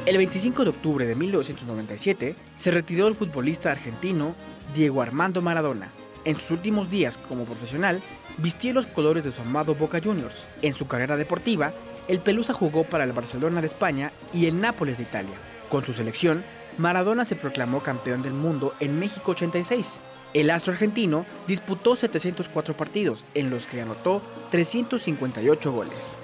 El 0.06 0.18
25 0.18 0.64
de 0.64 0.70
octubre 0.70 1.06
de 1.06 1.16
1997 1.16 2.36
se 2.58 2.72
retiró 2.72 3.08
el 3.08 3.16
futbolista 3.16 3.72
argentino 3.72 4.36
Diego 4.76 5.02
Armando 5.02 5.42
Maradona. 5.42 5.90
En 6.26 6.36
sus 6.36 6.52
últimos 6.52 6.90
días 6.90 7.18
como 7.30 7.46
profesional, 7.46 8.02
vistió 8.38 8.74
los 8.74 8.86
colores 8.88 9.24
de 9.24 9.32
su 9.32 9.42
amado 9.42 9.76
Boca 9.76 10.02
Juniors. 10.04 10.36
En 10.62 10.74
su 10.74 10.88
carrera 10.88 11.18
deportiva, 11.18 11.74
el 12.08 12.20
Pelusa 12.20 12.54
jugó 12.54 12.84
para 12.84 13.04
el 13.04 13.14
Barcelona 13.14 13.62
de 13.62 13.68
España 13.68 14.12
y 14.34 14.48
el 14.48 14.60
Nápoles 14.60 14.98
de 14.98 15.04
Italia. 15.04 15.36
Con 15.70 15.86
su 15.86 15.94
selección, 15.94 16.44
Maradona 16.78 17.26
se 17.26 17.36
proclamó 17.36 17.82
campeón 17.82 18.22
del 18.22 18.34
mundo 18.34 18.74
en 18.80 19.00
México 19.00 19.32
86. 19.32 20.00
El 20.34 20.50
astro 20.50 20.74
argentino 20.74 21.26
disputó 21.48 21.96
704 21.96 22.76
partidos, 22.76 23.26
en 23.34 23.50
los 23.50 23.68
que 23.68 23.82
anotó 23.82 24.22
358 24.52 25.72
goles. 25.72 26.16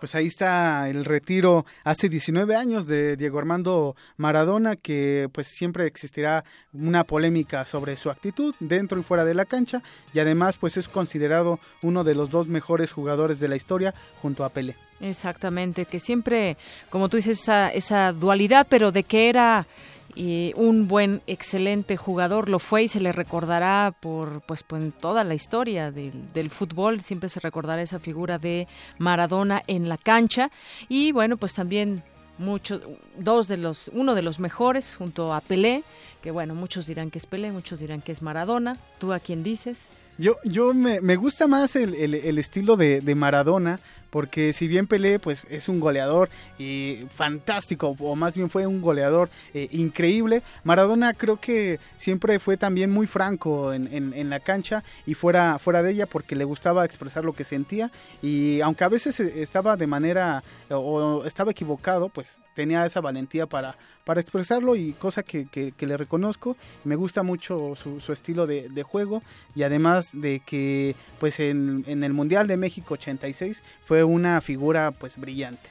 Pues 0.00 0.14
ahí 0.14 0.26
está 0.26 0.88
el 0.88 1.04
retiro 1.04 1.66
hace 1.84 2.08
19 2.08 2.56
años 2.56 2.86
de 2.86 3.16
Diego 3.16 3.38
Armando 3.38 3.94
Maradona, 4.16 4.76
que 4.76 5.28
pues 5.32 5.48
siempre 5.48 5.86
existirá 5.86 6.44
una 6.72 7.04
polémica 7.04 7.66
sobre 7.66 7.96
su 7.96 8.10
actitud 8.10 8.54
dentro 8.60 8.98
y 8.98 9.02
fuera 9.02 9.24
de 9.24 9.34
la 9.34 9.44
cancha, 9.44 9.82
y 10.14 10.18
además 10.18 10.56
pues 10.56 10.78
es 10.78 10.88
considerado 10.88 11.60
uno 11.82 12.02
de 12.02 12.14
los 12.14 12.30
dos 12.30 12.48
mejores 12.48 12.92
jugadores 12.92 13.40
de 13.40 13.48
la 13.48 13.56
historia 13.56 13.94
junto 14.22 14.44
a 14.44 14.48
Pelé. 14.48 14.74
Exactamente, 15.00 15.84
que 15.84 16.00
siempre, 16.00 16.56
como 16.88 17.08
tú 17.08 17.16
dices, 17.16 17.40
esa, 17.40 17.68
esa 17.68 18.12
dualidad, 18.12 18.66
pero 18.68 18.92
de 18.92 19.02
que 19.02 19.28
era 19.28 19.66
y 20.14 20.52
un 20.56 20.88
buen, 20.88 21.22
excelente 21.26 21.96
jugador. 21.96 22.48
Lo 22.48 22.58
fue 22.58 22.84
y 22.84 22.88
se 22.88 23.00
le 23.00 23.12
recordará 23.12 23.94
por 23.98 24.40
pues 24.42 24.64
toda 25.00 25.24
la 25.24 25.34
historia 25.34 25.90
del, 25.90 26.32
del, 26.32 26.50
fútbol, 26.50 27.02
siempre 27.02 27.28
se 27.28 27.40
recordará 27.40 27.82
esa 27.82 27.98
figura 27.98 28.38
de 28.38 28.68
Maradona 28.98 29.62
en 29.66 29.88
la 29.88 29.96
cancha. 29.96 30.50
Y 30.88 31.12
bueno, 31.12 31.36
pues 31.36 31.54
también 31.54 32.02
muchos 32.40 32.82
dos 33.18 33.48
de 33.48 33.58
los 33.58 33.90
uno 33.92 34.14
de 34.14 34.22
los 34.22 34.40
mejores 34.40 34.96
junto 34.96 35.32
a 35.32 35.40
Pelé, 35.40 35.84
que 36.22 36.30
bueno, 36.30 36.54
muchos 36.54 36.86
dirán 36.86 37.10
que 37.10 37.18
es 37.18 37.26
Pelé, 37.26 37.52
muchos 37.52 37.80
dirán 37.80 38.00
que 38.00 38.12
es 38.12 38.22
Maradona, 38.22 38.76
¿tú 38.98 39.12
a 39.12 39.20
quién 39.20 39.42
dices? 39.42 39.90
Yo, 40.18 40.36
yo 40.44 40.74
me, 40.74 41.00
me 41.00 41.16
gusta 41.16 41.46
más 41.46 41.76
el, 41.76 41.94
el, 41.94 42.38
estilo 42.38 42.76
de, 42.76 43.14
Maradona, 43.14 43.80
porque 44.10 44.52
si 44.52 44.68
bien 44.68 44.86
Pelé 44.86 45.18
pues 45.18 45.44
es 45.48 45.68
un 45.68 45.80
goleador 45.80 46.28
y 46.58 47.06
fantástico, 47.10 47.96
o 47.98 48.16
más 48.16 48.36
bien 48.36 48.50
fue 48.50 48.66
un 48.66 48.80
goleador 48.80 49.30
eh, 49.54 49.68
increíble, 49.72 50.42
Maradona 50.64 51.14
creo 51.14 51.38
que 51.38 51.78
siempre 51.96 52.38
fue 52.38 52.56
también 52.56 52.90
muy 52.90 53.06
franco 53.06 53.72
en, 53.72 53.88
en, 53.92 54.30
la 54.30 54.40
cancha 54.40 54.84
y 55.06 55.14
fuera, 55.14 55.58
fuera 55.58 55.82
de 55.82 55.92
ella 55.92 56.06
porque 56.06 56.36
le 56.36 56.44
gustaba 56.44 56.84
expresar 56.84 57.24
lo 57.24 57.32
que 57.32 57.44
sentía 57.44 57.90
y 58.22 58.60
aunque 58.60 58.84
a 58.84 58.88
veces 58.88 59.18
estaba 59.20 59.76
de 59.76 59.86
manera 59.86 60.42
o 60.68 61.24
estaba 61.24 61.50
equivocado, 61.50 62.08
pues 62.08 62.38
tenía 62.54 62.86
esa 62.86 63.00
valentía 63.00 63.46
para, 63.46 63.76
para 64.10 64.22
expresarlo 64.22 64.74
y 64.74 64.90
cosa 64.94 65.22
que, 65.22 65.46
que, 65.46 65.70
que 65.70 65.86
le 65.86 65.96
reconozco, 65.96 66.56
me 66.82 66.96
gusta 66.96 67.22
mucho 67.22 67.76
su, 67.76 68.00
su 68.00 68.12
estilo 68.12 68.44
de, 68.44 68.82
juego 68.82 69.22
y 69.54 69.62
además 69.62 70.08
de 70.12 70.42
que 70.44 70.96
pues 71.20 71.38
en, 71.38 71.84
en 71.86 72.02
el 72.02 72.12
Mundial 72.12 72.48
de 72.48 72.56
México 72.56 72.94
86 72.94 73.62
fue 73.84 74.02
una 74.02 74.40
figura 74.40 74.90
pues 74.90 75.16
brillante 75.16 75.70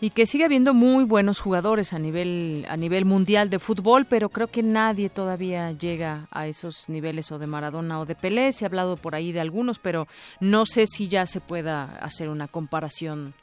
y 0.00 0.08
que 0.10 0.24
sigue 0.24 0.46
habiendo 0.46 0.72
muy 0.72 1.04
buenos 1.04 1.40
jugadores 1.40 1.92
a 1.92 1.98
nivel 1.98 2.64
a 2.70 2.78
nivel 2.78 3.04
mundial 3.04 3.50
de 3.50 3.58
fútbol, 3.58 4.06
pero 4.06 4.30
creo 4.30 4.48
que 4.48 4.62
nadie 4.62 5.10
todavía 5.10 5.70
llega 5.72 6.26
a 6.30 6.46
esos 6.46 6.88
niveles 6.88 7.30
o 7.32 7.38
de 7.38 7.46
Maradona 7.46 8.00
o 8.00 8.06
de 8.06 8.14
Pelé. 8.14 8.52
Se 8.52 8.64
ha 8.64 8.68
hablado 8.68 8.96
por 8.96 9.14
ahí 9.14 9.30
de 9.30 9.40
algunos, 9.40 9.78
pero 9.78 10.08
no 10.40 10.64
sé 10.64 10.86
si 10.86 11.08
ya 11.08 11.26
se 11.26 11.42
pueda 11.42 11.84
hacer 11.96 12.30
una 12.30 12.48
comparación 12.48 13.34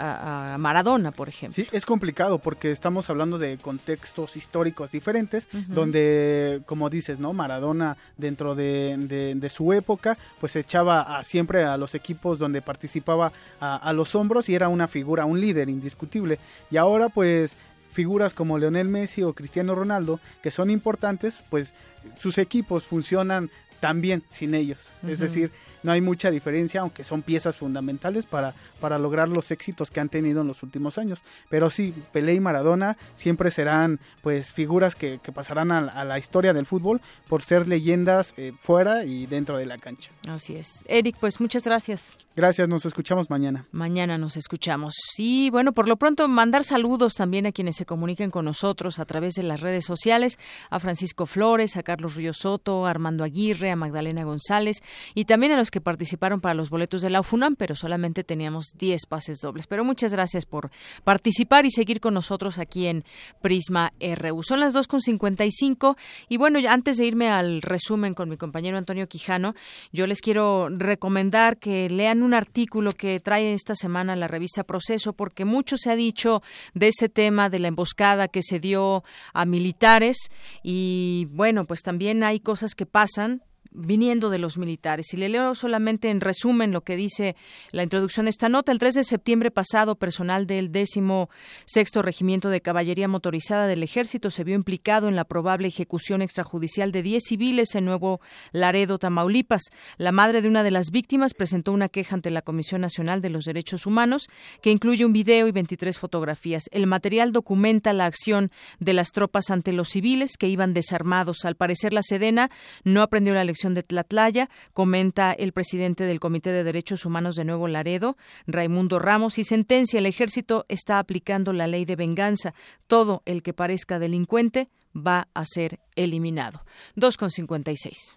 a, 0.00 0.54
a, 0.54 0.58
Maradona, 0.58 1.12
por 1.12 1.28
ejemplo. 1.28 1.54
Sí, 1.54 1.68
es 1.72 1.86
complicado 1.86 2.38
porque 2.38 2.72
estamos 2.72 3.08
hablando 3.10 3.38
de 3.38 3.56
contextos 3.58 4.36
históricos 4.36 4.92
diferentes, 4.92 5.48
uh 5.52 5.56
-huh. 5.56 5.66
donde, 5.66 6.62
como 6.66 6.90
dices, 6.90 7.18
¿no? 7.18 7.32
Maradona 7.32 7.96
dentro 8.16 8.54
de, 8.54 8.96
de, 8.98 9.34
de, 9.34 9.48
su 9.48 9.72
época, 9.72 10.18
pues 10.40 10.56
echaba 10.56 11.18
a, 11.18 11.24
siempre 11.24 11.64
a 11.64 11.76
los 11.76 11.94
equipos 11.94 12.38
donde 12.38 12.62
participaba 12.62 13.32
a, 13.60 13.76
a 13.76 13.92
los 13.92 14.14
hombros 14.14 14.48
y 14.48 14.54
era 14.54 14.68
una 14.68 14.88
figura, 14.88 15.24
un 15.24 15.40
líder 15.40 15.68
indiscutible. 15.68 16.38
Y 16.70 16.76
ahora, 16.76 17.08
pues, 17.08 17.56
figuras 17.92 18.34
como 18.34 18.58
Leonel 18.58 18.88
Messi 18.88 19.22
o 19.22 19.32
Cristiano 19.32 19.74
Ronaldo, 19.74 20.20
que 20.42 20.50
son 20.50 20.70
importantes, 20.70 21.40
pues 21.48 21.72
sus 22.18 22.38
equipos 22.38 22.84
funcionan 22.84 23.50
también 23.80 24.22
sin 24.28 24.54
ellos. 24.54 24.90
Uh 25.02 25.06
-huh. 25.06 25.12
Es 25.12 25.18
decir, 25.20 25.50
no 25.86 25.92
hay 25.92 26.00
mucha 26.00 26.30
diferencia, 26.30 26.80
aunque 26.80 27.04
son 27.04 27.22
piezas 27.22 27.56
fundamentales 27.56 28.26
para, 28.26 28.54
para 28.80 28.98
lograr 28.98 29.28
los 29.28 29.50
éxitos 29.52 29.90
que 29.90 30.00
han 30.00 30.08
tenido 30.08 30.42
en 30.42 30.48
los 30.48 30.62
últimos 30.64 30.98
años. 30.98 31.22
Pero 31.48 31.70
sí, 31.70 31.94
Pelé 32.12 32.34
y 32.34 32.40
Maradona 32.40 32.96
siempre 33.14 33.50
serán 33.50 34.00
pues 34.20 34.50
figuras 34.50 34.96
que, 34.96 35.20
que 35.22 35.32
pasarán 35.32 35.70
a, 35.70 35.78
a, 35.78 36.04
la 36.04 36.18
historia 36.18 36.52
del 36.52 36.66
fútbol 36.66 37.00
por 37.28 37.42
ser 37.42 37.68
leyendas 37.68 38.34
eh, 38.36 38.52
fuera 38.60 39.04
y 39.04 39.26
dentro 39.26 39.56
de 39.58 39.66
la 39.66 39.78
cancha. 39.78 40.10
Así 40.28 40.56
es. 40.56 40.84
Eric, 40.88 41.16
pues 41.20 41.40
muchas 41.40 41.64
gracias. 41.64 42.18
Gracias, 42.36 42.68
nos 42.68 42.84
escuchamos 42.84 43.30
mañana. 43.30 43.66
Mañana 43.72 44.18
nos 44.18 44.36
escuchamos. 44.36 44.94
Y 45.16 45.48
bueno, 45.48 45.72
por 45.72 45.88
lo 45.88 45.96
pronto 45.96 46.28
mandar 46.28 46.64
saludos 46.64 47.14
también 47.14 47.46
a 47.46 47.52
quienes 47.52 47.76
se 47.76 47.86
comuniquen 47.86 48.30
con 48.30 48.44
nosotros 48.44 48.98
a 48.98 49.06
través 49.06 49.32
de 49.32 49.42
las 49.42 49.62
redes 49.62 49.86
sociales, 49.86 50.38
a 50.68 50.78
Francisco 50.78 51.24
Flores, 51.24 51.78
a 51.78 51.82
Carlos 51.82 52.14
Río 52.14 52.34
Soto, 52.34 52.84
a 52.84 52.90
Armando 52.90 53.24
Aguirre, 53.24 53.70
a 53.70 53.76
Magdalena 53.76 54.24
González 54.24 54.82
y 55.14 55.24
también 55.24 55.52
a 55.52 55.56
los 55.56 55.70
que 55.70 55.75
participaron 55.80 56.40
para 56.40 56.54
los 56.54 56.70
boletos 56.70 57.02
de 57.02 57.10
la 57.10 57.20
UFUNAM, 57.20 57.56
pero 57.56 57.74
solamente 57.74 58.24
teníamos 58.24 58.72
10 58.76 59.06
pases 59.06 59.40
dobles. 59.40 59.66
Pero 59.66 59.84
muchas 59.84 60.12
gracias 60.12 60.46
por 60.46 60.70
participar 61.04 61.66
y 61.66 61.70
seguir 61.70 62.00
con 62.00 62.14
nosotros 62.14 62.58
aquí 62.58 62.86
en 62.86 63.04
Prisma 63.40 63.92
RU. 64.00 64.42
Son 64.42 64.60
las 64.60 64.74
2.55 64.74 65.96
y 66.28 66.36
bueno, 66.36 66.58
antes 66.68 66.96
de 66.96 67.06
irme 67.06 67.28
al 67.28 67.62
resumen 67.62 68.14
con 68.14 68.28
mi 68.28 68.36
compañero 68.36 68.78
Antonio 68.78 69.08
Quijano, 69.08 69.54
yo 69.92 70.06
les 70.06 70.20
quiero 70.20 70.68
recomendar 70.68 71.58
que 71.58 71.88
lean 71.90 72.22
un 72.22 72.34
artículo 72.34 72.92
que 72.92 73.20
trae 73.20 73.52
esta 73.52 73.74
semana 73.74 74.16
la 74.16 74.28
revista 74.28 74.64
Proceso, 74.64 75.12
porque 75.12 75.44
mucho 75.44 75.76
se 75.76 75.90
ha 75.90 75.96
dicho 75.96 76.42
de 76.74 76.88
este 76.88 77.08
tema 77.08 77.50
de 77.50 77.58
la 77.58 77.68
emboscada 77.68 78.28
que 78.28 78.42
se 78.42 78.60
dio 78.60 79.04
a 79.32 79.44
militares 79.44 80.16
y 80.62 81.28
bueno, 81.30 81.66
pues 81.66 81.82
también 81.82 82.22
hay 82.22 82.40
cosas 82.40 82.74
que 82.74 82.86
pasan 82.86 83.42
viniendo 83.76 84.30
de 84.30 84.38
los 84.38 84.58
militares. 84.58 85.12
Y 85.12 85.16
le 85.16 85.28
leo 85.28 85.54
solamente 85.54 86.08
en 86.10 86.20
resumen 86.20 86.72
lo 86.72 86.82
que 86.82 86.96
dice 86.96 87.36
la 87.72 87.82
introducción 87.82 88.26
de 88.26 88.30
esta 88.30 88.48
nota. 88.48 88.72
El 88.72 88.78
3 88.78 88.94
de 88.94 89.04
septiembre 89.04 89.50
pasado, 89.50 89.96
personal 89.96 90.46
del 90.46 90.72
décimo 90.72 91.28
sexto 91.66 92.02
Regimiento 92.02 92.48
de 92.48 92.60
Caballería 92.60 93.08
Motorizada 93.08 93.66
del 93.66 93.82
Ejército 93.82 94.30
se 94.30 94.44
vio 94.44 94.54
implicado 94.54 95.08
en 95.08 95.16
la 95.16 95.24
probable 95.24 95.68
ejecución 95.68 96.22
extrajudicial 96.22 96.92
de 96.92 97.02
10 97.02 97.22
civiles 97.22 97.74
en 97.74 97.84
Nuevo 97.84 98.20
Laredo, 98.52 98.98
Tamaulipas. 98.98 99.62
La 99.98 100.12
madre 100.12 100.42
de 100.42 100.48
una 100.48 100.62
de 100.62 100.70
las 100.70 100.90
víctimas 100.90 101.34
presentó 101.34 101.72
una 101.72 101.88
queja 101.88 102.14
ante 102.14 102.30
la 102.30 102.42
Comisión 102.42 102.80
Nacional 102.80 103.20
de 103.20 103.30
los 103.30 103.44
Derechos 103.44 103.86
Humanos 103.86 104.26
que 104.62 104.70
incluye 104.70 105.04
un 105.04 105.12
video 105.12 105.46
y 105.46 105.52
23 105.52 105.98
fotografías. 105.98 106.64
El 106.70 106.86
material 106.86 107.32
documenta 107.32 107.92
la 107.92 108.06
acción 108.06 108.50
de 108.78 108.92
las 108.92 109.10
tropas 109.10 109.50
ante 109.50 109.72
los 109.72 109.88
civiles 109.88 110.36
que 110.38 110.48
iban 110.48 110.74
desarmados. 110.74 111.44
Al 111.44 111.56
parecer, 111.56 111.92
la 111.92 112.02
Sedena 112.02 112.50
no 112.84 113.02
aprendió 113.02 113.34
la 113.34 113.44
lección 113.44 113.65
de 113.74 113.82
Tlatlaya, 113.82 114.48
comenta 114.72 115.32
el 115.32 115.52
presidente 115.52 116.04
del 116.04 116.20
Comité 116.20 116.50
de 116.50 116.64
Derechos 116.64 117.04
Humanos 117.04 117.36
de 117.36 117.44
Nuevo 117.44 117.68
Laredo, 117.68 118.16
Raimundo 118.46 118.98
Ramos, 118.98 119.38
y 119.38 119.44
sentencia 119.44 119.98
el 119.98 120.06
ejército 120.06 120.64
está 120.68 120.98
aplicando 120.98 121.52
la 121.52 121.66
ley 121.66 121.84
de 121.84 121.96
venganza. 121.96 122.54
Todo 122.86 123.22
el 123.24 123.42
que 123.42 123.52
parezca 123.52 123.98
delincuente 123.98 124.68
va 124.94 125.28
a 125.34 125.44
ser 125.44 125.80
eliminado. 125.94 126.64
2,56. 126.96 128.16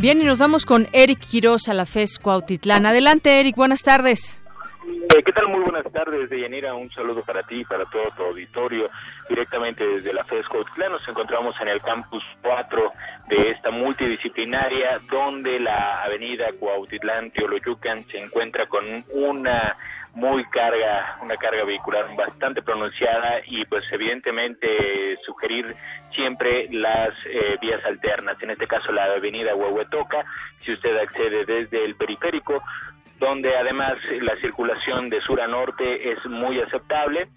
Bien, 0.00 0.18
y 0.18 0.24
nos 0.24 0.38
vamos 0.38 0.64
con 0.64 0.88
Eric 0.92 1.20
Quiroz 1.20 1.68
a 1.68 1.74
la 1.74 1.84
FES 1.84 2.18
Cuautitlán. 2.20 2.86
Adelante, 2.86 3.38
Eric, 3.38 3.54
buenas 3.54 3.82
tardes. 3.82 4.39
Eh, 4.90 5.22
¿Qué 5.24 5.32
tal? 5.32 5.46
Muy 5.46 5.60
buenas 5.60 5.90
tardes, 5.92 6.28
Deyanira. 6.28 6.74
Un 6.74 6.90
saludo 6.90 7.22
para 7.22 7.44
ti 7.44 7.64
para 7.64 7.84
todo 7.84 8.10
tu 8.16 8.24
auditorio. 8.24 8.90
Directamente 9.28 9.86
desde 9.86 10.12
la 10.12 10.24
FES 10.24 10.48
Cuautitlán 10.48 10.90
nos 10.90 11.06
encontramos 11.06 11.54
en 11.60 11.68
el 11.68 11.80
campus 11.80 12.24
4 12.42 12.92
de 13.28 13.50
esta 13.50 13.70
multidisciplinaria, 13.70 15.00
donde 15.08 15.60
la 15.60 16.02
avenida 16.02 16.46
Cuautitlán 16.58 17.30
Teoloyucan 17.30 18.04
se 18.08 18.18
encuentra 18.18 18.66
con 18.66 19.04
una 19.12 19.76
muy 20.14 20.44
carga, 20.46 21.18
una 21.22 21.36
carga 21.36 21.64
vehicular 21.64 22.04
bastante 22.16 22.62
pronunciada 22.62 23.40
y 23.46 23.64
pues 23.66 23.84
evidentemente 23.92 25.16
sugerir 25.24 25.72
siempre 26.12 26.66
las 26.70 27.10
eh, 27.26 27.56
vías 27.60 27.84
alternas, 27.84 28.36
en 28.42 28.50
este 28.50 28.66
caso 28.66 28.90
la 28.92 29.04
avenida 29.04 29.54
Huehuetoca, 29.54 30.24
si 30.58 30.72
usted 30.72 30.96
accede 30.96 31.44
desde 31.44 31.84
el 31.84 31.94
periférico, 31.94 32.60
donde 33.20 33.54
además 33.54 33.98
la 34.22 34.34
circulación 34.40 35.10
de 35.10 35.20
sur 35.20 35.40
a 35.40 35.46
norte 35.46 36.10
es 36.10 36.18
muy 36.26 36.58
aceptable 36.58 37.28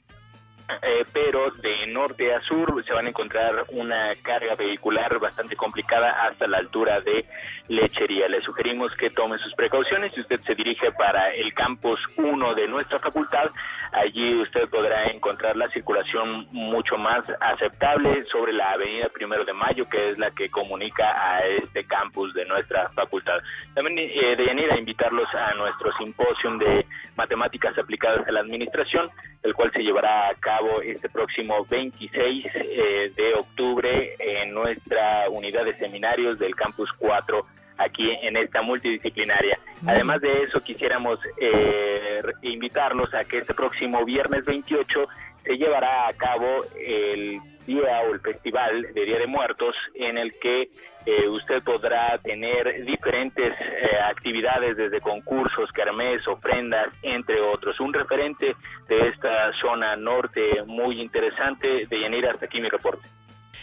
eh, 0.81 1.05
pero 1.11 1.51
de 1.51 1.87
norte 1.87 2.33
a 2.33 2.41
sur 2.41 2.83
se 2.85 2.93
van 2.93 3.05
a 3.05 3.09
encontrar 3.09 3.65
una 3.69 4.13
carga 4.21 4.55
vehicular 4.55 5.19
bastante 5.19 5.55
complicada 5.55 6.11
hasta 6.21 6.47
la 6.47 6.57
altura 6.57 6.99
de 7.01 7.25
Lechería. 7.67 8.27
Le 8.27 8.41
sugerimos 8.41 8.95
que 8.95 9.09
tome 9.09 9.37
sus 9.39 9.53
precauciones. 9.55 10.13
Si 10.13 10.21
usted 10.21 10.39
se 10.41 10.55
dirige 10.55 10.91
para 10.91 11.31
el 11.31 11.53
campus 11.53 11.99
1 12.17 12.55
de 12.55 12.67
nuestra 12.67 12.99
facultad, 12.99 13.49
allí 13.91 14.35
usted 14.41 14.69
podrá 14.69 15.05
encontrar 15.05 15.55
la 15.55 15.69
circulación 15.69 16.47
mucho 16.51 16.97
más 16.97 17.23
aceptable 17.39 18.23
sobre 18.25 18.53
la 18.53 18.67
avenida 18.71 19.09
Primero 19.09 19.45
de 19.45 19.53
Mayo, 19.53 19.87
que 19.89 20.11
es 20.11 20.19
la 20.19 20.31
que 20.31 20.49
comunica 20.49 21.05
a 21.15 21.39
este 21.63 21.85
campus 21.85 22.33
de 22.33 22.45
nuestra 22.45 22.87
facultad. 22.89 23.39
También 23.73 23.97
eh, 23.99 24.35
de 24.35 24.45
venir 24.45 24.71
invitarlos 24.83 25.27
a 25.33 25.53
nuestro 25.55 25.91
simposio 25.97 26.51
de 26.57 26.85
matemáticas 27.15 27.77
aplicadas 27.77 28.27
a 28.27 28.31
la 28.31 28.41
administración, 28.41 29.09
el 29.41 29.53
cual 29.53 29.71
se 29.71 29.81
llevará 29.81 30.29
a 30.29 30.35
cabo 30.35 30.62
este 30.81 31.09
próximo 31.09 31.65
26 31.69 32.45
eh, 32.53 33.11
de 33.15 33.33
octubre 33.35 34.15
en 34.19 34.53
nuestra 34.53 35.29
unidad 35.29 35.65
de 35.65 35.73
seminarios 35.73 36.39
del 36.39 36.55
Campus 36.55 36.91
4 36.99 37.45
aquí 37.77 38.09
en 38.21 38.37
esta 38.37 38.61
multidisciplinaria. 38.61 39.57
Además 39.85 40.21
de 40.21 40.43
eso, 40.43 40.61
quisiéramos 40.61 41.19
eh, 41.39 42.21
invitarlos 42.41 43.13
a 43.13 43.23
que 43.25 43.39
este 43.39 43.53
próximo 43.53 44.05
viernes 44.05 44.45
28 44.45 45.07
se 45.43 45.57
llevará 45.57 46.07
a 46.07 46.13
cabo 46.13 46.63
el 46.79 47.39
día 47.65 48.01
o 48.07 48.13
el 48.13 48.19
festival 48.19 48.93
de 48.93 49.05
Día 49.05 49.19
de 49.19 49.27
Muertos 49.27 49.75
en 49.95 50.17
el 50.17 50.33
que 50.39 50.67
eh, 51.05 51.27
usted 51.27 51.61
podrá 51.63 52.17
tener 52.23 52.85
diferentes 52.85 53.53
eh, 53.53 53.97
actividades 54.09 54.77
desde 54.77 55.01
concursos, 55.01 55.69
carmes, 55.73 56.25
ofrendas, 56.27 56.87
entre 57.01 57.41
otros. 57.41 57.79
Un 57.79 57.93
referente 57.93 58.55
de 58.87 59.09
esta 59.09 59.51
zona 59.61 59.95
norte 59.95 60.63
muy 60.65 61.01
interesante. 61.01 61.85
De 61.89 62.01
Yanira, 62.01 62.31
hasta 62.31 62.45
aquí 62.45 62.61
mi 62.61 62.69
reporte. 62.69 63.07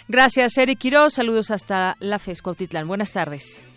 Gracias, 0.09 0.59
Eric 0.59 0.79
Quiroz. 0.79 1.15
Saludos 1.15 1.51
hasta 1.51 1.97
la 2.01 2.19
FESCO 2.19 2.55
Titlán. 2.55 2.87
Buenas 2.89 3.13
tardes. 3.13 3.70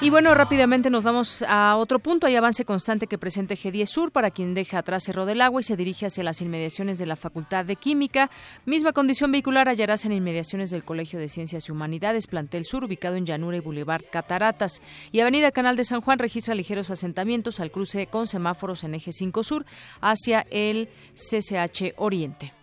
Y 0.00 0.10
bueno, 0.10 0.32
rápidamente 0.32 0.90
nos 0.90 1.02
vamos 1.02 1.44
a 1.48 1.74
otro 1.76 1.98
punto. 1.98 2.28
Hay 2.28 2.36
avance 2.36 2.64
constante 2.64 3.08
que 3.08 3.18
presente 3.18 3.56
G10 3.56 3.86
Sur 3.86 4.12
para 4.12 4.30
quien 4.30 4.54
deja 4.54 4.78
atrás 4.78 5.02
Cerro 5.02 5.26
del 5.26 5.40
Agua 5.40 5.60
y 5.60 5.64
se 5.64 5.76
dirige 5.76 6.06
hacia 6.06 6.22
las 6.22 6.40
inmediaciones 6.40 6.98
de 6.98 7.06
la 7.06 7.16
Facultad 7.16 7.64
de 7.64 7.74
Química. 7.74 8.30
Misma 8.64 8.92
condición 8.92 9.32
vehicular 9.32 9.66
hallarás 9.66 10.04
en 10.04 10.12
inmediaciones 10.12 10.70
del 10.70 10.84
Colegio 10.84 11.18
de 11.18 11.28
Ciencias 11.28 11.68
y 11.68 11.72
Humanidades, 11.72 12.28
Plantel 12.28 12.64
Sur, 12.64 12.84
ubicado 12.84 13.16
en 13.16 13.26
Llanura 13.26 13.56
y 13.56 13.60
Boulevard 13.60 14.04
Cataratas. 14.08 14.82
Y 15.10 15.18
Avenida 15.18 15.50
Canal 15.50 15.74
de 15.74 15.84
San 15.84 16.00
Juan 16.00 16.20
registra 16.20 16.54
ligeros 16.54 16.92
asentamientos 16.92 17.58
al 17.58 17.72
cruce 17.72 18.06
con 18.06 18.28
semáforos 18.28 18.84
en 18.84 18.94
Eje 18.94 19.10
5 19.10 19.42
Sur 19.42 19.66
hacia 20.00 20.46
el 20.52 20.90
CCH 21.14 21.94
Oriente. 21.96 22.57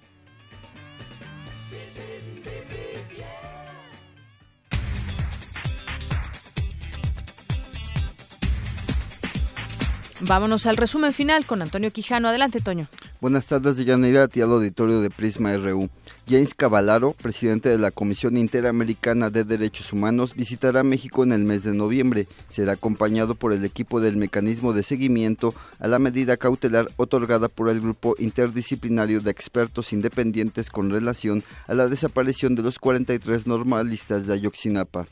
Vámonos 10.21 10.65
al 10.65 10.77
resumen 10.77 11.13
final 11.13 11.45
con 11.45 11.61
Antonio 11.61 11.91
Quijano. 11.91 12.29
Adelante, 12.29 12.61
Toño. 12.61 12.87
Buenas 13.19 13.47
tardes, 13.47 13.75
de 13.75 13.83
Yanira, 13.83 14.29
y 14.33 14.41
al 14.41 14.51
auditorio 14.51 15.01
de 15.01 15.09
Prisma 15.09 15.55
RU. 15.57 15.89
James 16.27 16.53
Cavalaro, 16.53 17.11
presidente 17.11 17.67
de 17.67 17.77
la 17.77 17.91
Comisión 17.91 18.37
Interamericana 18.37 19.29
de 19.29 19.43
Derechos 19.43 19.91
Humanos, 19.91 20.33
visitará 20.33 20.83
México 20.83 21.23
en 21.23 21.33
el 21.33 21.43
mes 21.43 21.63
de 21.63 21.73
noviembre. 21.73 22.27
Será 22.47 22.73
acompañado 22.73 23.35
por 23.35 23.51
el 23.51 23.65
equipo 23.65 23.99
del 23.99 24.15
mecanismo 24.15 24.71
de 24.71 24.83
seguimiento 24.83 25.53
a 25.79 25.87
la 25.87 25.99
medida 25.99 26.37
cautelar 26.37 26.87
otorgada 26.95 27.49
por 27.49 27.69
el 27.69 27.81
grupo 27.81 28.15
interdisciplinario 28.17 29.19
de 29.19 29.31
expertos 29.31 29.91
independientes 29.91 30.69
con 30.69 30.89
relación 30.89 31.43
a 31.67 31.73
la 31.73 31.89
desaparición 31.89 32.55
de 32.55 32.63
los 32.63 32.79
43 32.79 33.47
normalistas 33.47 34.27
de 34.27 34.33
Ayotzinapa 34.33 35.07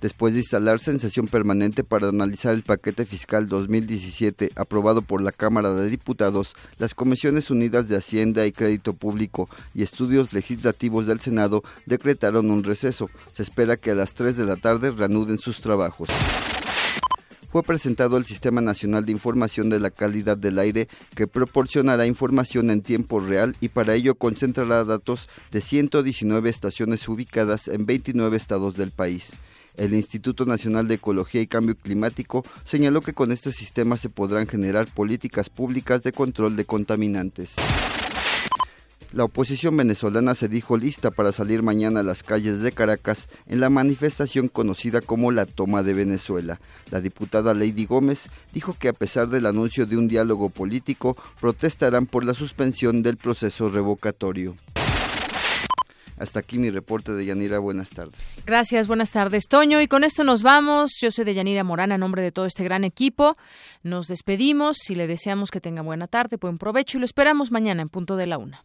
después 0.00 0.34
de 0.34 0.40
instalarse 0.40 0.90
en 0.90 0.98
sesión 0.98 1.28
permanente 1.28 1.84
para 1.84 2.08
analizar 2.08 2.54
el 2.54 2.62
paquete 2.62 3.04
fiscal 3.06 3.48
2017 3.48 4.52
aprobado 4.56 5.02
por 5.02 5.22
la 5.22 5.32
Cámara 5.32 5.72
de 5.72 5.90
Diputados, 5.90 6.54
las 6.78 6.94
Comisiones 6.94 7.50
Unidas 7.50 7.88
de 7.88 7.96
Hacienda 7.96 8.46
y 8.46 8.52
Crédito 8.52 8.92
Público 8.92 9.48
y 9.74 9.82
Estudios 9.82 10.32
Legislativos 10.32 11.06
del 11.06 11.20
Senado 11.20 11.62
decretaron 11.86 12.50
un 12.50 12.64
receso. 12.64 13.10
Se 13.32 13.42
espera 13.42 13.76
que 13.76 13.92
a 13.92 13.94
las 13.94 14.14
3 14.14 14.36
de 14.36 14.44
la 14.44 14.56
tarde 14.56 14.90
reanuden 14.90 15.38
sus 15.38 15.60
trabajos 15.60 16.08
fue 17.50 17.62
presentado 17.62 18.16
el 18.16 18.26
Sistema 18.26 18.60
Nacional 18.60 19.06
de 19.06 19.12
Información 19.12 19.70
de 19.70 19.80
la 19.80 19.90
Calidad 19.90 20.36
del 20.36 20.58
Aire 20.58 20.86
que 21.14 21.26
proporcionará 21.26 22.06
información 22.06 22.70
en 22.70 22.82
tiempo 22.82 23.20
real 23.20 23.56
y 23.60 23.68
para 23.68 23.94
ello 23.94 24.16
concentrará 24.16 24.84
datos 24.84 25.28
de 25.50 25.60
119 25.60 26.50
estaciones 26.50 27.08
ubicadas 27.08 27.68
en 27.68 27.86
29 27.86 28.36
estados 28.36 28.76
del 28.76 28.90
país. 28.90 29.30
El 29.78 29.94
Instituto 29.94 30.44
Nacional 30.44 30.88
de 30.88 30.96
Ecología 30.96 31.40
y 31.40 31.46
Cambio 31.46 31.76
Climático 31.76 32.44
señaló 32.64 33.00
que 33.00 33.14
con 33.14 33.30
este 33.30 33.52
sistema 33.52 33.96
se 33.96 34.08
podrán 34.08 34.48
generar 34.48 34.88
políticas 34.88 35.48
públicas 35.48 36.02
de 36.02 36.10
control 36.10 36.56
de 36.56 36.64
contaminantes. 36.64 37.54
La 39.12 39.24
oposición 39.24 39.76
venezolana 39.76 40.34
se 40.34 40.48
dijo 40.48 40.76
lista 40.76 41.10
para 41.12 41.32
salir 41.32 41.62
mañana 41.62 42.00
a 42.00 42.02
las 42.02 42.22
calles 42.22 42.60
de 42.60 42.72
Caracas 42.72 43.28
en 43.46 43.60
la 43.60 43.70
manifestación 43.70 44.48
conocida 44.48 45.00
como 45.00 45.30
la 45.30 45.46
toma 45.46 45.82
de 45.84 45.94
Venezuela. 45.94 46.60
La 46.90 47.00
diputada 47.00 47.54
Lady 47.54 47.86
Gómez 47.86 48.28
dijo 48.52 48.76
que 48.78 48.88
a 48.88 48.92
pesar 48.92 49.28
del 49.28 49.46
anuncio 49.46 49.86
de 49.86 49.96
un 49.96 50.08
diálogo 50.08 50.50
político, 50.50 51.16
protestarán 51.40 52.06
por 52.06 52.24
la 52.24 52.34
suspensión 52.34 53.02
del 53.02 53.16
proceso 53.16 53.70
revocatorio. 53.70 54.56
Hasta 56.18 56.40
aquí 56.40 56.58
mi 56.58 56.70
reporte 56.70 57.12
de 57.12 57.24
Yanira. 57.24 57.58
Buenas 57.58 57.90
tardes. 57.90 58.18
Gracias, 58.44 58.88
buenas 58.88 59.10
tardes, 59.10 59.46
Toño. 59.48 59.80
Y 59.80 59.88
con 59.88 60.04
esto 60.04 60.24
nos 60.24 60.42
vamos. 60.42 60.92
Yo 61.00 61.10
soy 61.10 61.24
de 61.24 61.34
Yanira 61.34 61.64
Morán, 61.64 61.92
a 61.92 61.98
nombre 61.98 62.22
de 62.22 62.32
todo 62.32 62.46
este 62.46 62.64
gran 62.64 62.84
equipo. 62.84 63.36
Nos 63.82 64.08
despedimos 64.08 64.90
y 64.90 64.94
le 64.94 65.06
deseamos 65.06 65.50
que 65.50 65.60
tenga 65.60 65.82
buena 65.82 66.08
tarde, 66.08 66.36
buen 66.36 66.58
provecho 66.58 66.98
y 66.98 67.00
lo 67.00 67.04
esperamos 67.04 67.50
mañana 67.50 67.82
en 67.82 67.88
punto 67.88 68.16
de 68.16 68.26
la 68.26 68.38
una. 68.38 68.64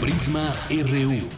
Prisma 0.00 0.54
RU. 0.70 1.37